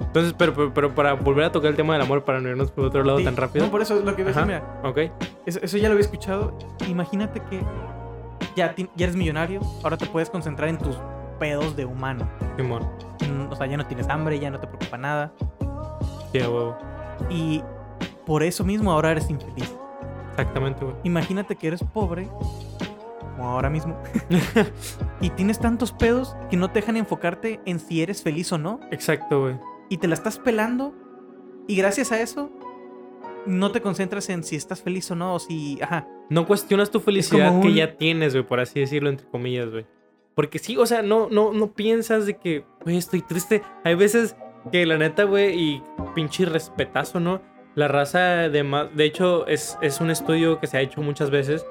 Entonces, 0.00 0.34
pero, 0.38 0.72
pero, 0.72 0.94
para 0.94 1.14
volver 1.14 1.44
a 1.44 1.52
tocar 1.52 1.70
el 1.70 1.76
tema 1.76 1.94
del 1.94 2.02
amor, 2.02 2.24
para 2.24 2.40
no 2.40 2.48
irnos 2.48 2.70
por 2.70 2.84
otro 2.84 3.02
lado 3.02 3.22
tan 3.22 3.36
rápido. 3.36 3.64
No, 3.64 3.70
por 3.70 3.82
eso 3.82 3.98
es 3.98 4.04
lo 4.04 4.14
que 4.14 4.24
decir, 4.24 4.46
mira. 4.46 4.80
Ok. 4.84 4.98
Eso, 5.44 5.58
eso 5.60 5.76
ya 5.76 5.88
lo 5.88 5.94
había 5.94 6.04
escuchado. 6.04 6.56
Imagínate 6.88 7.40
que 7.50 7.60
ya, 8.54 8.74
eres 8.96 9.16
millonario, 9.16 9.60
ahora 9.82 9.96
te 9.96 10.06
puedes 10.06 10.30
concentrar 10.30 10.68
en 10.68 10.78
tus 10.78 10.96
pedos 11.40 11.74
de 11.74 11.84
humano. 11.84 12.30
Simón. 12.56 12.88
Mm, 13.20 13.50
o 13.50 13.56
sea, 13.56 13.66
ya 13.66 13.76
no 13.76 13.86
tienes 13.86 14.08
hambre, 14.08 14.38
ya 14.38 14.50
no 14.50 14.60
te 14.60 14.68
preocupa 14.68 14.98
nada. 14.98 15.32
Huevo. 16.32 16.78
Y 17.28 17.62
por 18.24 18.44
eso 18.44 18.64
mismo 18.64 18.92
ahora 18.92 19.10
eres 19.10 19.28
infeliz. 19.28 19.74
Exactamente, 20.32 20.84
güey. 20.84 20.96
Imagínate 21.04 21.56
que 21.56 21.68
eres 21.68 21.82
pobre, 21.82 22.28
como 23.36 23.48
ahora 23.48 23.70
mismo, 23.70 23.96
y 25.20 25.30
tienes 25.30 25.58
tantos 25.60 25.92
pedos 25.92 26.36
que 26.50 26.56
no 26.56 26.70
te 26.70 26.80
dejan 26.80 26.96
enfocarte 26.96 27.60
en 27.64 27.78
si 27.78 28.02
eres 28.02 28.22
feliz 28.22 28.52
o 28.52 28.58
no. 28.58 28.80
Exacto, 28.90 29.42
güey. 29.42 29.56
Y 29.88 29.98
te 29.98 30.08
la 30.08 30.14
estás 30.14 30.38
pelando, 30.38 30.94
y 31.68 31.76
gracias 31.76 32.12
a 32.12 32.20
eso 32.20 32.50
no 33.46 33.72
te 33.72 33.80
concentras 33.80 34.28
en 34.28 34.44
si 34.44 34.56
estás 34.56 34.82
feliz 34.82 35.10
o 35.10 35.16
no, 35.16 35.34
o 35.34 35.38
si, 35.38 35.78
ajá. 35.82 36.08
No 36.28 36.46
cuestionas 36.46 36.90
tu 36.90 37.00
felicidad 37.00 37.60
que 37.60 37.74
ya 37.74 37.96
tienes, 37.96 38.34
güey, 38.34 38.46
por 38.46 38.60
así 38.60 38.80
decirlo, 38.80 39.10
entre 39.10 39.26
comillas, 39.26 39.70
güey. 39.70 39.86
Porque 40.34 40.58
sí, 40.58 40.76
o 40.76 40.86
sea, 40.86 41.02
no, 41.02 41.28
no, 41.30 41.52
no 41.52 41.72
piensas 41.72 42.26
de 42.26 42.36
que, 42.38 42.64
güey, 42.84 42.96
estoy 42.96 43.20
triste. 43.20 43.62
Hay 43.84 43.94
veces 43.94 44.36
que 44.70 44.86
la 44.86 44.96
neta, 44.96 45.24
güey, 45.24 45.60
y 45.60 45.82
pinche 46.14 46.46
respetazo, 46.46 47.20
¿no? 47.20 47.42
La 47.74 47.88
raza 47.88 48.48
de 48.48 48.62
más, 48.62 48.94
de 48.94 49.04
hecho, 49.04 49.46
es, 49.46 49.78
es 49.80 50.00
un 50.00 50.10
estudio 50.10 50.60
que 50.60 50.66
se 50.66 50.76
ha 50.76 50.80
hecho 50.80 51.00
muchas 51.00 51.30
veces 51.30 51.64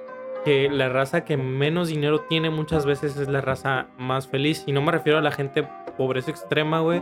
que 0.44 0.70
la 0.70 0.90
raza 0.90 1.24
que 1.24 1.38
menos 1.38 1.90
dinero 1.90 2.22
tiene 2.22 2.50
muchas 2.50 2.86
veces 2.86 3.18
es 3.18 3.28
la 3.28 3.42
raza 3.42 3.88
más 3.98 4.28
feliz. 4.28 4.64
Y 4.66 4.72
no 4.72 4.82
me 4.82 4.92
refiero 4.92 5.20
a 5.20 5.22
la 5.22 5.32
gente 5.32 5.68
pobreza 5.98 6.32
extrema, 6.32 6.80
güey. 6.80 7.02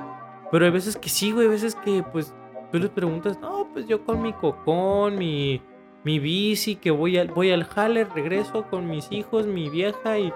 Pero 0.51 0.65
hay 0.65 0.71
veces 0.71 0.97
que 0.97 1.09
sí, 1.09 1.31
güey. 1.31 1.45
Hay 1.45 1.51
veces 1.51 1.75
que, 1.75 2.03
pues, 2.11 2.33
tú 2.71 2.79
les 2.79 2.89
preguntas, 2.89 3.39
no, 3.39 3.67
pues 3.71 3.87
yo 3.87 4.03
con 4.03 4.21
mi 4.21 4.33
cocón, 4.33 5.17
mi, 5.17 5.61
mi 6.03 6.19
bici, 6.19 6.75
que 6.75 6.91
voy 6.91 7.17
al, 7.17 7.29
voy 7.29 7.51
al 7.51 7.63
jale, 7.63 8.05
regreso 8.05 8.63
con 8.69 8.89
mis 8.89 9.11
hijos, 9.11 9.47
mi 9.47 9.69
vieja 9.69 10.19
y, 10.19 10.33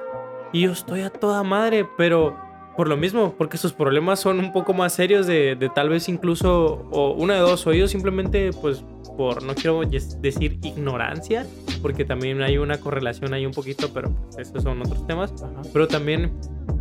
y 0.52 0.62
yo 0.62 0.72
estoy 0.72 1.02
a 1.02 1.10
toda 1.10 1.44
madre. 1.44 1.86
Pero 1.98 2.38
por 2.76 2.88
lo 2.88 2.98
mismo, 2.98 3.36
porque 3.38 3.58
sus 3.58 3.74
problemas 3.74 4.20
son 4.20 4.40
un 4.40 4.52
poco 4.52 4.74
más 4.74 4.94
serios 4.94 5.28
de, 5.28 5.56
de 5.56 5.70
tal 5.70 5.90
vez 5.90 6.10
incluso, 6.10 6.88
o 6.92 7.12
una 7.12 7.36
de 7.36 7.40
dos, 7.42 7.66
o 7.68 7.72
ellos 7.72 7.92
simplemente, 7.92 8.52
pues, 8.62 8.84
por, 9.18 9.44
no 9.44 9.54
quiero 9.54 9.82
decir 9.82 10.60
ignorancia, 10.64 11.46
porque 11.82 12.04
también 12.06 12.42
hay 12.42 12.58
una 12.58 12.78
correlación 12.80 13.34
ahí 13.34 13.46
un 13.46 13.54
poquito, 13.54 13.90
pero 13.94 14.12
pues, 14.32 14.50
esos 14.50 14.64
son 14.64 14.82
otros 14.82 15.06
temas. 15.06 15.34
Pero 15.72 15.88
también 15.88 16.32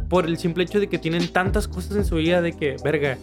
por 0.09 0.27
el 0.27 0.39
simple 0.39 0.65
hecho 0.65 0.81
de 0.81 0.89
que 0.89 0.99
tienen 0.99 1.29
tantas 1.29 1.69
cosas 1.69 1.97
en 1.97 2.05
su 2.05 2.17
vida 2.17 2.43
de 2.43 2.53
que, 2.53 2.77
verga, 2.85 3.19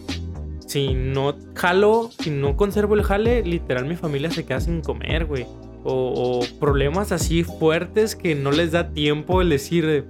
si 0.66 0.94
no 0.94 1.36
jalo, 1.54 2.10
si 2.18 2.30
no 2.30 2.56
conservo 2.56 2.94
el 2.94 3.02
jale, 3.02 3.42
literal 3.42 3.86
mi 3.86 3.96
familia 3.96 4.30
se 4.30 4.44
queda 4.44 4.60
sin 4.60 4.80
comer, 4.80 5.26
güey. 5.26 5.46
O, 5.82 6.40
problemas 6.60 7.10
así 7.10 7.42
fuertes 7.42 8.14
que 8.14 8.34
no 8.34 8.52
les 8.52 8.72
da 8.72 8.92
tiempo 8.92 9.40
el 9.40 9.48
decir, 9.48 10.06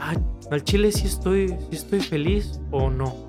ah, 0.00 0.14
al 0.50 0.62
chile 0.64 0.92
sí 0.92 1.06
estoy, 1.06 1.48
sí 1.48 1.76
estoy 1.76 2.00
feliz 2.00 2.60
o 2.70 2.90
no. 2.90 3.26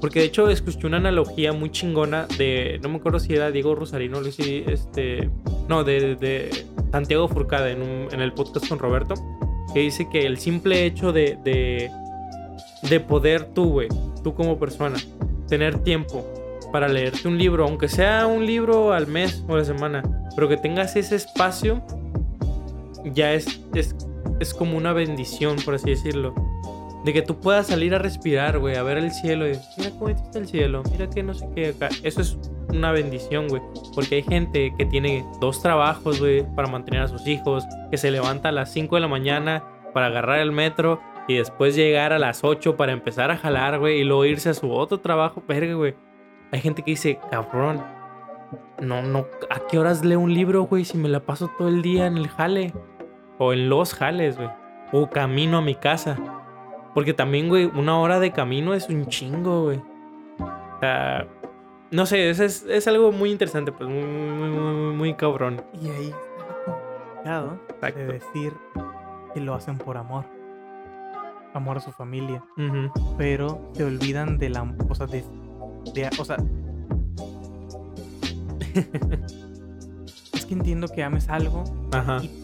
Porque 0.00 0.20
de 0.20 0.26
hecho 0.26 0.50
escuché 0.50 0.86
una 0.86 0.98
analogía 0.98 1.52
muy 1.52 1.70
chingona 1.70 2.26
de, 2.36 2.78
no 2.82 2.90
me 2.90 2.96
acuerdo 2.96 3.18
si 3.20 3.34
era 3.34 3.50
Diego 3.50 3.74
Rosarino, 3.74 4.20
Luis, 4.20 4.36
este, 4.38 5.30
no, 5.68 5.82
de, 5.84 6.16
de 6.16 6.66
Santiago 6.92 7.26
Furcada 7.28 7.70
en, 7.70 8.20
el 8.20 8.32
podcast 8.34 8.68
con 8.68 8.78
Roberto, 8.78 9.14
que 9.72 9.80
dice 9.80 10.08
que 10.10 10.26
el 10.26 10.38
simple 10.38 10.84
hecho 10.84 11.12
de, 11.12 11.38
de, 11.42 11.90
de 12.88 13.00
poder 13.00 13.46
tú, 13.54 13.70
güey, 13.70 13.88
tú 14.22 14.34
como 14.34 14.58
persona, 14.58 14.96
tener 15.48 15.78
tiempo 15.78 16.24
para 16.72 16.88
leerte 16.88 17.28
un 17.28 17.38
libro, 17.38 17.64
aunque 17.64 17.88
sea 17.88 18.26
un 18.26 18.44
libro 18.44 18.92
al 18.92 19.06
mes 19.06 19.44
o 19.48 19.54
a 19.54 19.58
la 19.58 19.64
semana, 19.64 20.02
pero 20.34 20.48
que 20.48 20.56
tengas 20.56 20.96
ese 20.96 21.16
espacio, 21.16 21.82
ya 23.04 23.32
es, 23.32 23.60
es 24.44 24.54
como 24.54 24.76
una 24.76 24.92
bendición, 24.92 25.56
por 25.64 25.74
así 25.74 25.90
decirlo. 25.90 26.34
De 27.04 27.12
que 27.12 27.22
tú 27.22 27.40
puedas 27.40 27.66
salir 27.66 27.94
a 27.94 27.98
respirar, 27.98 28.58
güey, 28.58 28.76
a 28.76 28.82
ver 28.82 28.96
el 28.96 29.10
cielo 29.10 29.46
y 29.48 29.58
mira 29.76 29.90
cómo 29.90 30.08
está 30.08 30.38
el 30.38 30.46
cielo, 30.46 30.82
mira 30.90 31.10
que 31.10 31.22
no 31.22 31.34
sé 31.34 31.46
qué 31.54 31.68
acá. 31.68 31.88
Eso 32.02 32.20
es 32.20 32.38
una 32.70 32.92
bendición, 32.92 33.48
güey. 33.48 33.62
Porque 33.94 34.16
hay 34.16 34.22
gente 34.22 34.74
que 34.76 34.86
tiene 34.86 35.24
dos 35.40 35.60
trabajos, 35.60 36.20
güey, 36.20 36.46
para 36.54 36.68
mantener 36.68 37.02
a 37.02 37.08
sus 37.08 37.26
hijos, 37.26 37.64
que 37.90 37.98
se 37.98 38.10
levanta 38.10 38.50
a 38.50 38.52
las 38.52 38.72
5 38.72 38.94
de 38.94 39.00
la 39.00 39.08
mañana 39.08 39.64
para 39.92 40.06
agarrar 40.06 40.38
el 40.38 40.52
metro 40.52 41.00
y 41.28 41.36
después 41.36 41.76
llegar 41.76 42.12
a 42.12 42.18
las 42.18 42.44
8 42.44 42.76
para 42.76 42.92
empezar 42.92 43.30
a 43.30 43.36
jalar, 43.36 43.78
güey, 43.78 44.00
y 44.00 44.04
luego 44.04 44.24
irse 44.24 44.50
a 44.50 44.54
su 44.54 44.70
otro 44.72 45.00
trabajo. 45.00 45.42
Verga, 45.46 45.74
güey. 45.74 45.94
Hay 46.52 46.60
gente 46.60 46.82
que 46.82 46.92
dice, 46.92 47.18
cabrón, 47.30 47.82
no, 48.80 49.02
no, 49.02 49.26
¿a 49.50 49.60
qué 49.68 49.78
horas 49.78 50.04
leo 50.04 50.20
un 50.20 50.32
libro, 50.32 50.62
güey, 50.62 50.84
si 50.84 50.96
me 50.96 51.08
la 51.08 51.20
paso 51.20 51.50
todo 51.58 51.68
el 51.68 51.82
día 51.82 52.06
en 52.06 52.16
el 52.16 52.28
jale? 52.28 52.72
O 53.38 53.52
en 53.52 53.68
los 53.68 53.94
jales, 53.94 54.36
güey. 54.36 54.48
O 54.92 55.10
camino 55.10 55.58
a 55.58 55.62
mi 55.62 55.74
casa. 55.74 56.16
Porque 56.94 57.12
también, 57.12 57.48
güey, 57.48 57.66
una 57.66 57.98
hora 57.98 58.20
de 58.20 58.32
camino 58.32 58.74
es 58.74 58.88
un 58.88 59.06
chingo, 59.06 59.64
güey. 59.64 59.78
O 60.38 60.80
sea, 60.80 61.26
no 61.90 62.06
sé, 62.06 62.30
es, 62.30 62.40
es, 62.40 62.88
algo 62.88 63.12
muy 63.12 63.30
interesante, 63.30 63.70
pues 63.72 63.88
muy, 63.88 64.02
muy, 64.02 64.48
muy, 64.48 64.94
muy 64.94 65.14
cabrón. 65.14 65.62
Y 65.80 65.88
ahí 65.88 66.06
está 66.06 66.46
complicado 66.64 67.58
de 67.80 68.04
decir 68.06 68.52
que 69.32 69.40
lo 69.40 69.54
hacen 69.54 69.78
por 69.78 69.96
amor. 69.96 70.24
Amor 71.52 71.78
a 71.78 71.80
su 71.80 71.92
familia. 71.92 72.44
Pero 73.16 73.70
se 73.74 73.84
olvidan 73.84 74.38
de 74.38 74.50
la. 74.50 74.62
O 74.88 74.94
sea, 74.94 75.06
de. 75.06 75.24
o 76.18 76.24
sea. 76.24 76.36
es 80.32 80.46
que 80.46 80.54
entiendo 80.54 80.88
que 80.88 81.04
ames 81.04 81.28
algo. 81.28 81.62
Ajá. 81.92 82.18
Y, 82.22 82.42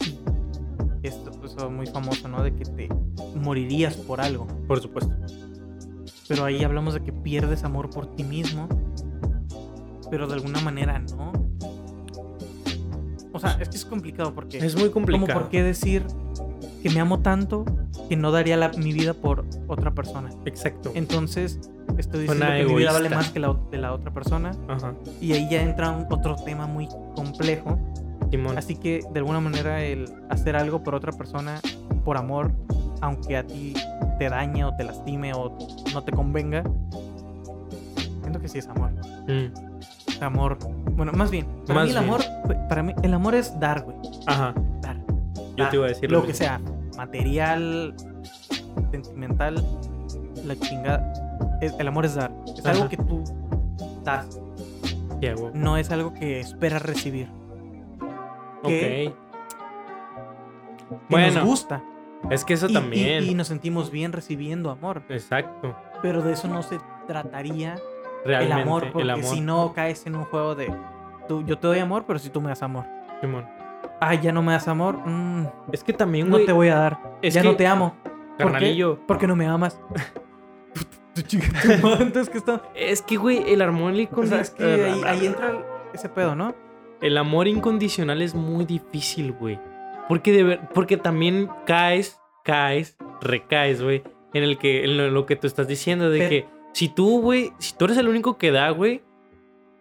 esto, 1.03 1.31
eso 1.45 1.71
muy 1.71 1.87
famoso, 1.87 2.29
¿no? 2.29 2.43
De 2.43 2.55
que 2.55 2.65
te 2.65 2.89
morirías 3.35 3.97
por 3.97 4.21
algo. 4.21 4.47
Por 4.67 4.81
supuesto. 4.81 5.15
Pero 6.29 6.45
ahí 6.45 6.63
hablamos 6.63 6.95
de 6.95 7.03
que 7.03 7.13
pierdes 7.13 7.65
amor 7.65 7.91
por 7.91 8.15
ti 8.15 8.25
mismo. 8.25 8.69
Pero 10.11 10.27
de 10.27 10.35
alguna 10.35 10.61
manera 10.61 10.99
no. 10.99 11.33
O 13.33 13.39
sea, 13.39 13.59
es 13.61 13.69
que 13.69 13.77
es 13.77 13.85
complicado 13.85 14.35
porque. 14.35 14.59
Es 14.59 14.77
muy 14.77 14.91
complicado. 14.91 15.27
Como 15.27 15.41
por 15.41 15.51
qué 15.51 15.63
decir 15.63 16.05
que 16.83 16.91
me 16.91 17.01
amo 17.01 17.21
tanto 17.21 17.65
que 18.09 18.17
no 18.17 18.33
daría 18.33 18.71
mi 18.77 18.93
vida 18.93 19.15
por 19.15 19.45
otra 19.69 19.95
persona. 19.95 20.31
Exacto. 20.45 20.91
Entonces, 20.95 21.61
estoy 21.97 22.23
diciendo 22.23 22.47
que 22.47 22.65
mi 22.65 22.75
vida 22.75 22.93
vale 22.93 23.09
más 23.09 23.31
que 23.31 23.39
la 23.39 23.57
de 23.71 23.79
la 23.79 23.93
otra 23.93 24.13
persona. 24.13 24.51
Ajá. 24.69 24.95
Y 25.21 25.33
ahí 25.33 25.49
ya 25.51 25.63
entra 25.63 25.91
un, 25.91 26.07
otro 26.11 26.37
tema 26.37 26.67
muy 26.67 26.89
complejo. 27.15 27.79
Así 28.57 28.77
que, 28.77 29.01
de 29.13 29.19
alguna 29.19 29.41
manera, 29.41 29.83
el 29.83 30.05
hacer 30.29 30.55
algo 30.55 30.83
por 30.83 30.95
otra 30.95 31.13
persona, 31.13 31.61
por 32.05 32.17
amor, 32.17 32.53
aunque 33.01 33.37
a 33.37 33.47
ti 33.47 33.75
te 34.19 34.29
dañe 34.29 34.65
o 34.65 34.75
te 34.75 34.85
lastime 34.85 35.33
o 35.35 35.57
no 35.93 36.05
te 36.05 36.13
convenga, 36.13 36.63
siento 38.21 38.41
que 38.41 38.49
sí 38.49 38.59
es 38.59 38.69
amor. 38.69 38.93
Mm. 39.27 40.23
Amor. 40.23 40.59
Bueno, 40.93 41.13
más 41.13 41.31
bien, 41.31 41.47
para 41.67 41.85
mí 41.85 41.91
el 41.91 41.97
amor, 41.97 42.21
para 42.69 42.83
mí 42.83 42.95
el 43.03 43.15
amor 43.15 43.35
es 43.35 43.59
dar, 43.59 43.83
güey. 43.83 43.97
Ajá. 44.27 44.55
Dar. 44.81 44.97
Yo 45.57 45.69
te 45.69 45.77
iba 45.77 45.87
a 45.87 45.89
decir 45.89 46.13
lo, 46.13 46.25
que 46.25 46.35
sea, 46.35 46.61
material, 46.97 47.95
sentimental, 48.93 49.65
la 50.45 50.57
chingada. 50.57 51.59
El, 51.61 51.89
amor 51.89 52.05
es 52.05 52.15
dar. 52.15 52.33
Es 52.57 52.65
algo 52.67 52.89
que 52.89 52.97
tú 52.97 53.25
das. 54.05 54.39
no 55.55 55.77
es 55.77 55.91
algo 55.91 56.13
que 56.15 56.39
esperas 56.41 56.83
recibir. 56.83 57.40
Que, 58.63 59.13
ok. 60.91 61.01
bueno. 61.09 61.35
nos 61.35 61.45
gusta. 61.45 61.83
Es 62.31 62.45
que 62.45 62.55
eso 62.55 62.69
también. 62.69 63.25
Y, 63.25 63.35
nos 63.35 63.49
sentimos 63.49 63.91
bien 63.91 64.13
recibiendo 64.13 64.71
amor. 64.71 65.03
Exacto. 65.09 65.75
Pero 66.03 66.23
de 66.23 66.33
eso 66.35 66.49
no 66.49 66.63
se 66.63 66.79
trataría 67.07 67.77
Realmente, 68.25 68.55
el 68.55 68.61
amor, 68.61 68.93
porque 68.93 69.23
si 69.23 69.41
no 69.41 69.73
caes 69.73 70.07
en 70.07 70.17
un 70.17 70.25
juego 70.25 70.55
de 70.55 70.73
tú, 71.27 71.43
yo 71.45 71.59
te 71.59 71.67
doy 71.67 71.79
amor, 71.79 72.05
pero 72.07 72.19
si 72.19 72.29
tú 72.29 72.41
me 72.41 72.49
das 72.51 72.63
amor. 72.63 72.85
Simón. 73.21 73.47
Ay, 74.01 74.21
ya 74.23 74.33
no 74.33 74.43
me 74.43 74.53
das 74.53 74.69
amor. 74.69 74.97
Mm, 75.07 75.47
es 75.73 75.85
que 75.85 75.93
también, 75.93 76.29
No 76.29 76.39
te 76.41 76.53
voy 76.53 76.69
a 76.69 76.77
dar. 76.77 76.99
ya 77.23 77.43
no 77.43 77.57
te 77.57 77.67
amo. 77.67 77.95
¿Por 78.39 78.59
qué? 78.59 78.97
Porque 79.07 79.27
no 79.27 79.37
me 79.37 79.47
amas. 79.47 79.79
Entonces, 81.33 82.31
¿qué 82.31 82.39
está? 82.39 82.63
Es 82.75 83.03
que, 83.03 83.17
güey, 83.17 83.53
el 83.53 83.61
incondicional. 83.61 84.41
es 84.41 84.51
que 84.51 85.03
ahí, 85.07 85.27
entra 85.27 85.63
ese 85.93 86.09
pedo, 86.09 86.35
¿no? 86.35 86.55
El 87.01 87.17
amor 87.17 87.49
incondicional 87.49 88.23
es 88.23 88.35
muy 88.35 88.65
difícil, 88.65 89.33
güey. 89.33 89.59
Porque, 90.09 90.33
de 90.33 90.59
porque 90.75 90.97
también 90.97 91.49
caes, 91.67 92.19
caes, 92.45 92.97
recaes, 93.21 93.83
güey. 93.83 94.03
En 94.35 94.45
el 94.45 94.59
que, 94.59 94.85
en 94.85 95.15
lo, 95.15 95.27
que 95.27 95.37
tú 95.37 95.47
estás 95.47 95.67
diciendo, 95.67 96.11
de 96.11 96.29
que 96.29 96.47
si 96.73 96.89
tú, 96.89 97.21
güey, 97.21 97.53
si 97.59 97.75
tú 97.77 97.87
eres 97.87 97.97
el 97.97 98.09
único 98.09 98.39
que 98.39 98.53
da, 98.53 98.71
güey, 98.71 99.03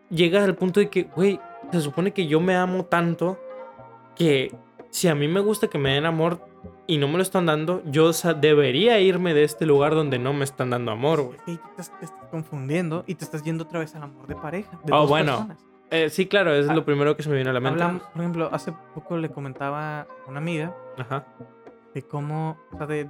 llegas 0.10 0.44
al 0.44 0.56
punto 0.56 0.80
de 0.80 0.90
que, 0.90 1.04
güey, 1.04 1.40
se 1.72 1.82
supone 1.82 2.12
que 2.12 2.28
yo 2.28 2.40
me 2.40 2.56
amo 2.56 2.86
tanto 2.86 3.40
que 4.16 4.56
si 4.90 5.08
a 5.08 5.16
mí 5.16 5.28
me 5.28 5.40
gusta 5.40 5.68
que 5.68 5.78
me 5.78 5.94
den 5.94 6.06
amor 6.06 6.42
y 6.88 6.98
no 6.98 7.08
me 7.08 7.18
lo 7.18 7.22
están 7.22 7.46
dando, 7.46 7.84
yo 7.86 8.12
debería 8.42 9.00
irme 9.00 9.34
de 9.34 9.44
este 9.44 9.66
lugar 9.66 9.94
donde 9.94 10.18
no 10.18 10.34
me 10.34 10.44
están 10.44 10.72
dando 10.72 10.92
amor, 10.92 11.22
güey. 11.22 11.38
te, 11.46 11.82
estás, 11.82 11.92
confundiendo 12.32 13.04
y 13.06 13.16
te 13.16 13.24
estás 13.24 13.44
yendo 13.44 13.64
otra 13.64 13.80
vez 13.80 13.94
al 13.96 14.04
amor 14.04 14.28
de 14.28 14.36
pareja. 14.36 14.80
De 14.84 14.94
oh, 14.94 15.08
bueno. 15.08 15.48
Eh, 15.91 16.10
sí, 16.10 16.27
claro, 16.27 16.53
es 16.53 16.67
lo 16.67 16.81
ah, 16.81 16.86
primero 16.86 17.15
que 17.15 17.24
se 17.24 17.29
me 17.29 17.36
viene 17.36 17.50
a 17.50 17.53
la 17.53 17.60
mente. 17.60 17.84
por 18.13 18.22
ejemplo, 18.22 18.50
hace 18.51 18.74
poco 18.93 19.17
le 19.17 19.29
comentaba 19.29 20.01
a 20.01 20.08
una 20.27 20.38
amiga 20.38 20.75
Ajá. 20.98 21.25
de 21.93 22.03
cómo, 22.03 22.58
o 22.72 22.77
sea, 22.77 22.86
de, 22.86 23.10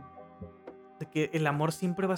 que 1.12 1.29
el 1.33 1.45
amor 1.48 1.71
siempre 1.71 2.07
va 2.07 2.15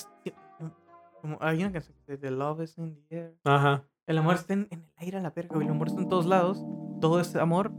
como 1.22 1.38
hay 1.40 1.62
una 1.62 1.72
canción 1.72 1.96
de 2.08 2.18
The 2.18 2.32
Love 2.32 2.62
is 2.62 2.78
in 2.78 2.96
the 3.10 3.16
air. 3.16 3.36
Ajá. 3.44 3.84
El 4.08 4.18
amor 4.18 4.36
está 4.36 4.54
en, 4.54 4.68
el 4.72 4.84
aire 4.98 5.18
a 5.18 5.22
la 5.22 5.30
verga, 5.30 5.56
el 5.60 5.70
amor 5.70 5.88
está 5.88 6.02
en 6.02 6.10
todos 6.10 6.26
lados, 6.26 6.64
todo 7.00 7.20
es 7.20 7.36
amor 7.36 7.72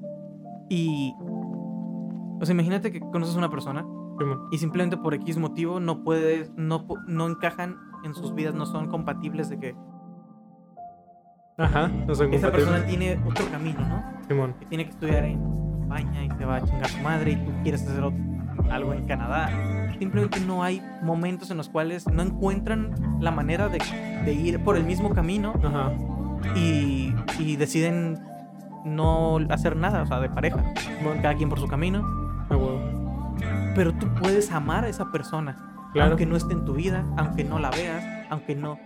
y 0.68 1.14
o 1.20 2.44
sea, 2.44 2.54
imagínate 2.54 2.92
que 2.92 3.00
conoces 3.00 3.34
a 3.34 3.38
una 3.38 3.50
persona 3.50 3.84
y 4.50 4.58
simplemente 4.58 4.96
por 4.96 5.14
X 5.14 5.36
motivo 5.38 5.80
no 5.80 6.04
puedes 6.04 6.52
no 6.56 6.86
no 7.06 7.26
encajan 7.26 7.76
en 8.04 8.14
sus 8.14 8.34
vidas, 8.34 8.54
no 8.54 8.66
son 8.66 8.88
compatibles 8.88 9.48
de 9.48 9.58
que 9.58 9.76
Ajá, 11.59 11.88
no 11.88 12.12
Esa 12.12 12.50
persona 12.50 12.85
tiene 12.87 13.21
otro 13.26 13.50
camino, 13.50 13.80
¿no? 13.80 14.02
Simón. 14.26 14.54
Que 14.59 14.66
tiene 14.66 14.85
que 14.85 14.90
estudiar 14.90 15.25
en 15.25 15.40
España 15.82 16.25
y 16.25 16.30
se 16.30 16.44
va 16.44 16.56
a 16.56 16.64
chingar 16.64 16.88
su 16.88 16.99
madre 17.00 17.32
y 17.32 17.37
tú 17.37 17.52
quieres 17.62 17.82
hacer 17.87 18.04
algo 18.71 18.94
en 18.94 19.06
Canadá. 19.06 19.50
Simplemente 19.99 20.40
no 20.40 20.62
hay 20.62 20.82
momentos 21.02 21.50
en 21.50 21.59
los 21.59 21.68
cuales 21.68 22.09
no 22.09 22.23
encuentran 22.23 22.94
la 23.21 23.30
manera 23.30 23.68
de, 23.68 23.78
de 24.25 24.32
ir 24.32 24.62
por 24.64 24.76
el 24.76 24.85
mismo 24.85 25.11
camino 25.14 25.52
Ajá. 25.62 25.92
Y, 26.56 27.14
y, 27.38 27.56
deciden 27.56 28.18
no 28.85 29.38
hacer 29.50 29.76
nada, 29.76 30.02
o 30.02 30.06
sea, 30.06 30.21
de 30.21 30.28
pareja. 30.28 30.62
Cada 31.23 31.35
quien 31.35 31.49
por 31.49 31.61
su 31.61 31.68
camino. 31.68 32.04
Pero 33.75 33.92
tú 33.94 34.09
puedes 34.21 34.50
amar 34.52 34.85
a 34.85 34.88
esa 34.88 35.11
persona. 35.11 35.56
Aunque 36.00 36.26
no 36.26 36.37
esté 36.37 36.54
en 36.54 36.64
tu 36.64 36.75
vida, 36.75 37.04
aunque 37.16 37.44
no 37.44 37.59
la 37.59 37.71
veas, 37.71 38.04
aunque 38.30 38.54
no. 38.54 38.78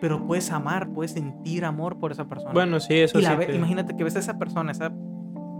Pero 0.00 0.26
puedes 0.26 0.50
amar, 0.50 0.88
puedes 0.92 1.12
sentir 1.12 1.64
amor 1.64 1.98
por 1.98 2.12
esa 2.12 2.26
persona. 2.26 2.52
Bueno, 2.52 2.80
sí, 2.80 2.94
eso 2.94 3.18
y 3.18 3.24
sí. 3.24 3.32
Imagínate 3.54 3.96
que 3.96 4.04
ves 4.04 4.16
a 4.16 4.20
esa 4.20 4.38
persona, 4.38 4.72
esa 4.72 4.92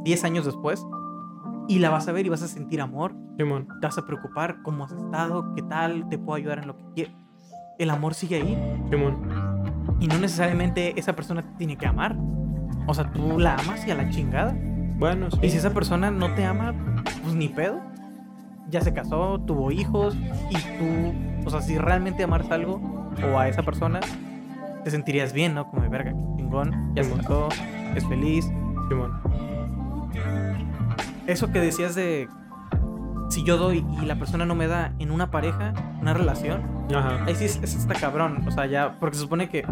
10 0.05 0.25
años 0.25 0.47
después, 0.47 0.85
y 1.69 1.79
la 1.79 1.91
vas 1.91 2.09
a 2.09 2.13
ver 2.13 2.27
y 2.27 2.31
vas 2.31 2.43
a 2.43 2.49
sentir 2.49 2.81
amor. 2.81 3.15
Simón. 3.37 3.69
Te 3.81 3.87
vas 3.87 3.99
a 3.99 4.07
preocupar 4.07 4.63
cómo 4.63 4.85
has 4.85 4.93
estado, 4.93 5.55
qué 5.55 5.63
tal, 5.63 6.09
te 6.09 6.19
puedo 6.19 6.37
ayudar 6.37 6.59
en 6.61 6.69
lo 6.69 6.77
que 6.77 6.85
quieras. 6.95 7.15
El 7.79 7.91
amor 7.91 8.15
sigue 8.15 8.37
ahí. 8.37 8.85
Simón. 8.91 9.19
Y 10.01 10.07
no 10.07 10.19
necesariamente 10.19 10.99
esa 10.99 11.15
persona 11.15 11.43
te 11.43 11.57
tiene 11.59 11.77
que 11.77 11.87
amar. 11.87 12.17
O 12.87 12.95
sea, 12.95 13.13
tú 13.13 13.39
la 13.39 13.55
amas 13.57 13.87
y 13.87 13.91
a 13.91 13.95
la 13.95 14.09
chingada. 14.11 14.57
Bueno, 14.99 15.31
sí. 15.31 15.39
Y 15.43 15.51
si 15.51 15.59
esa 15.59 15.71
persona 15.71 16.11
no 16.11 16.35
te 16.35 16.45
ama, 16.45 16.75
pues 17.23 17.35
ni 17.35 17.49
pedo. 17.49 17.81
Ya 18.69 18.81
se 18.81 18.93
casó, 18.93 19.41
tuvo 19.41 19.71
hijos 19.71 20.17
y 20.51 20.55
tú, 20.55 21.47
o 21.47 21.51
sea, 21.51 21.61
si 21.61 21.77
realmente 21.77 22.23
amas 22.23 22.51
algo 22.51 22.81
o 23.33 23.39
a 23.39 23.49
esa 23.49 23.63
persona, 23.63 24.01
te 24.85 24.91
sentirías 24.91 25.33
bien, 25.33 25.55
¿no? 25.55 25.69
Como 25.69 25.83
de 25.83 25.89
verga, 25.89 26.13
chingón, 26.37 26.93
ya 26.95 27.05
se 27.05 27.13
casó, 27.13 27.49
es 27.95 28.07
feliz. 28.07 28.51
Simón. 28.89 29.21
Eso 31.27 31.53
que 31.53 31.61
decías 31.61 31.95
de 31.95 32.29
si 33.29 33.45
yo 33.45 33.57
doy 33.57 33.85
y 34.03 34.07
la 34.07 34.17
persona 34.17 34.45
no 34.45 34.55
me 34.57 34.67
da 34.67 34.93
en 34.99 35.11
una 35.13 35.31
pareja, 35.31 35.73
una 36.01 36.13
relación, 36.15 36.63
Ajá. 36.95 37.25
ahí 37.27 37.35
sí 37.37 37.45
es, 37.45 37.61
es 37.63 37.75
está 37.77 37.95
cabrón. 37.95 38.43
O 38.47 38.51
sea, 38.51 38.67
ya, 38.67 38.97
porque 38.99 39.17
se 39.17 39.23
supone 39.23 39.49
que, 39.49 39.63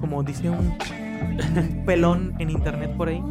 como 0.00 0.22
dice 0.22 0.50
un, 0.50 0.74
un 1.56 1.82
pelón 1.86 2.34
en 2.38 2.50
internet 2.50 2.94
por 2.96 3.08
ahí, 3.08 3.22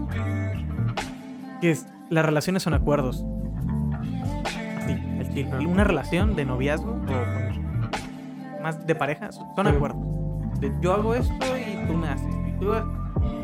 que 1.61 1.71
es, 1.71 1.85
las 2.09 2.25
relaciones 2.25 2.63
son 2.63 2.73
acuerdos. 2.73 3.23
Sí, 4.87 4.93
el. 5.19 5.45
Ajá. 5.53 5.67
Una 5.67 5.83
relación 5.83 6.35
de 6.35 6.45
noviazgo 6.45 6.91
o 6.91 7.05
con- 7.05 8.61
más 8.63 8.87
de 8.87 8.95
pareja 8.95 9.29
son 9.31 9.67
acuerdos. 9.67 10.01
De, 10.59 10.71
yo 10.81 10.93
hago 10.93 11.13
esto 11.15 11.33
y 11.57 11.87
tú 11.87 11.93
me 11.93 12.07
haces. 12.09 12.33
y 12.47 12.59
tú- 12.59 12.71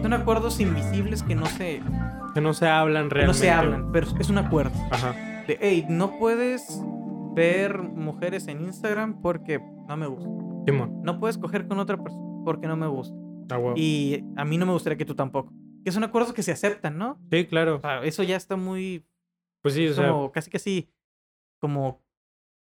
son 0.01 0.13
acuerdos 0.13 0.59
invisibles 0.59 1.23
que 1.23 1.35
no 1.35 1.45
se, 1.45 1.81
Que 2.33 2.41
no 2.41 2.53
se 2.53 2.67
hablan 2.67 3.07
que 3.09 3.15
realmente. 3.15 3.27
no 3.27 3.33
se 3.33 3.51
hablan, 3.51 3.91
pero 3.91 4.07
es 4.19 4.29
un 4.29 4.37
acuerdo. 4.37 4.71
Ajá. 4.91 5.11
De, 5.47 5.57
hey, 5.61 5.85
no 5.89 6.17
puedes 6.19 6.81
ver 7.35 7.79
mujeres 7.81 8.47
en 8.47 8.61
Instagram 8.61 9.21
porque 9.21 9.59
no 9.87 9.97
me 9.97 10.07
gusta. 10.07 10.29
Simón. 10.67 11.01
No 11.03 11.19
puedes 11.19 11.37
coger 11.37 11.67
con 11.67 11.79
otra 11.79 11.97
persona 11.97 12.23
porque 12.45 12.67
no 12.67 12.75
me 12.77 12.87
gusta. 12.87 13.15
Ah. 13.51 13.59
Y 13.75 14.23
a 14.37 14.45
mí 14.45 14.57
no 14.57 14.65
me 14.65 14.71
gustaría 14.73 14.97
que 14.97 15.05
tú 15.05 15.15
tampoco. 15.15 15.53
Que 15.85 15.91
son 15.91 16.03
acuerdos 16.03 16.33
que 16.33 16.43
se 16.43 16.51
aceptan, 16.51 16.97
¿no? 16.97 17.19
Sí, 17.31 17.45
claro. 17.45 17.77
O 17.77 17.81
sea, 17.81 18.03
eso 18.03 18.23
ya 18.23 18.35
está 18.37 18.55
muy. 18.55 19.05
Pues 19.61 19.73
sí, 19.75 19.87
o 19.87 19.93
sea, 19.93 20.09
como 20.09 20.31
casi 20.31 20.49
casi. 20.49 20.89
Como. 21.59 22.01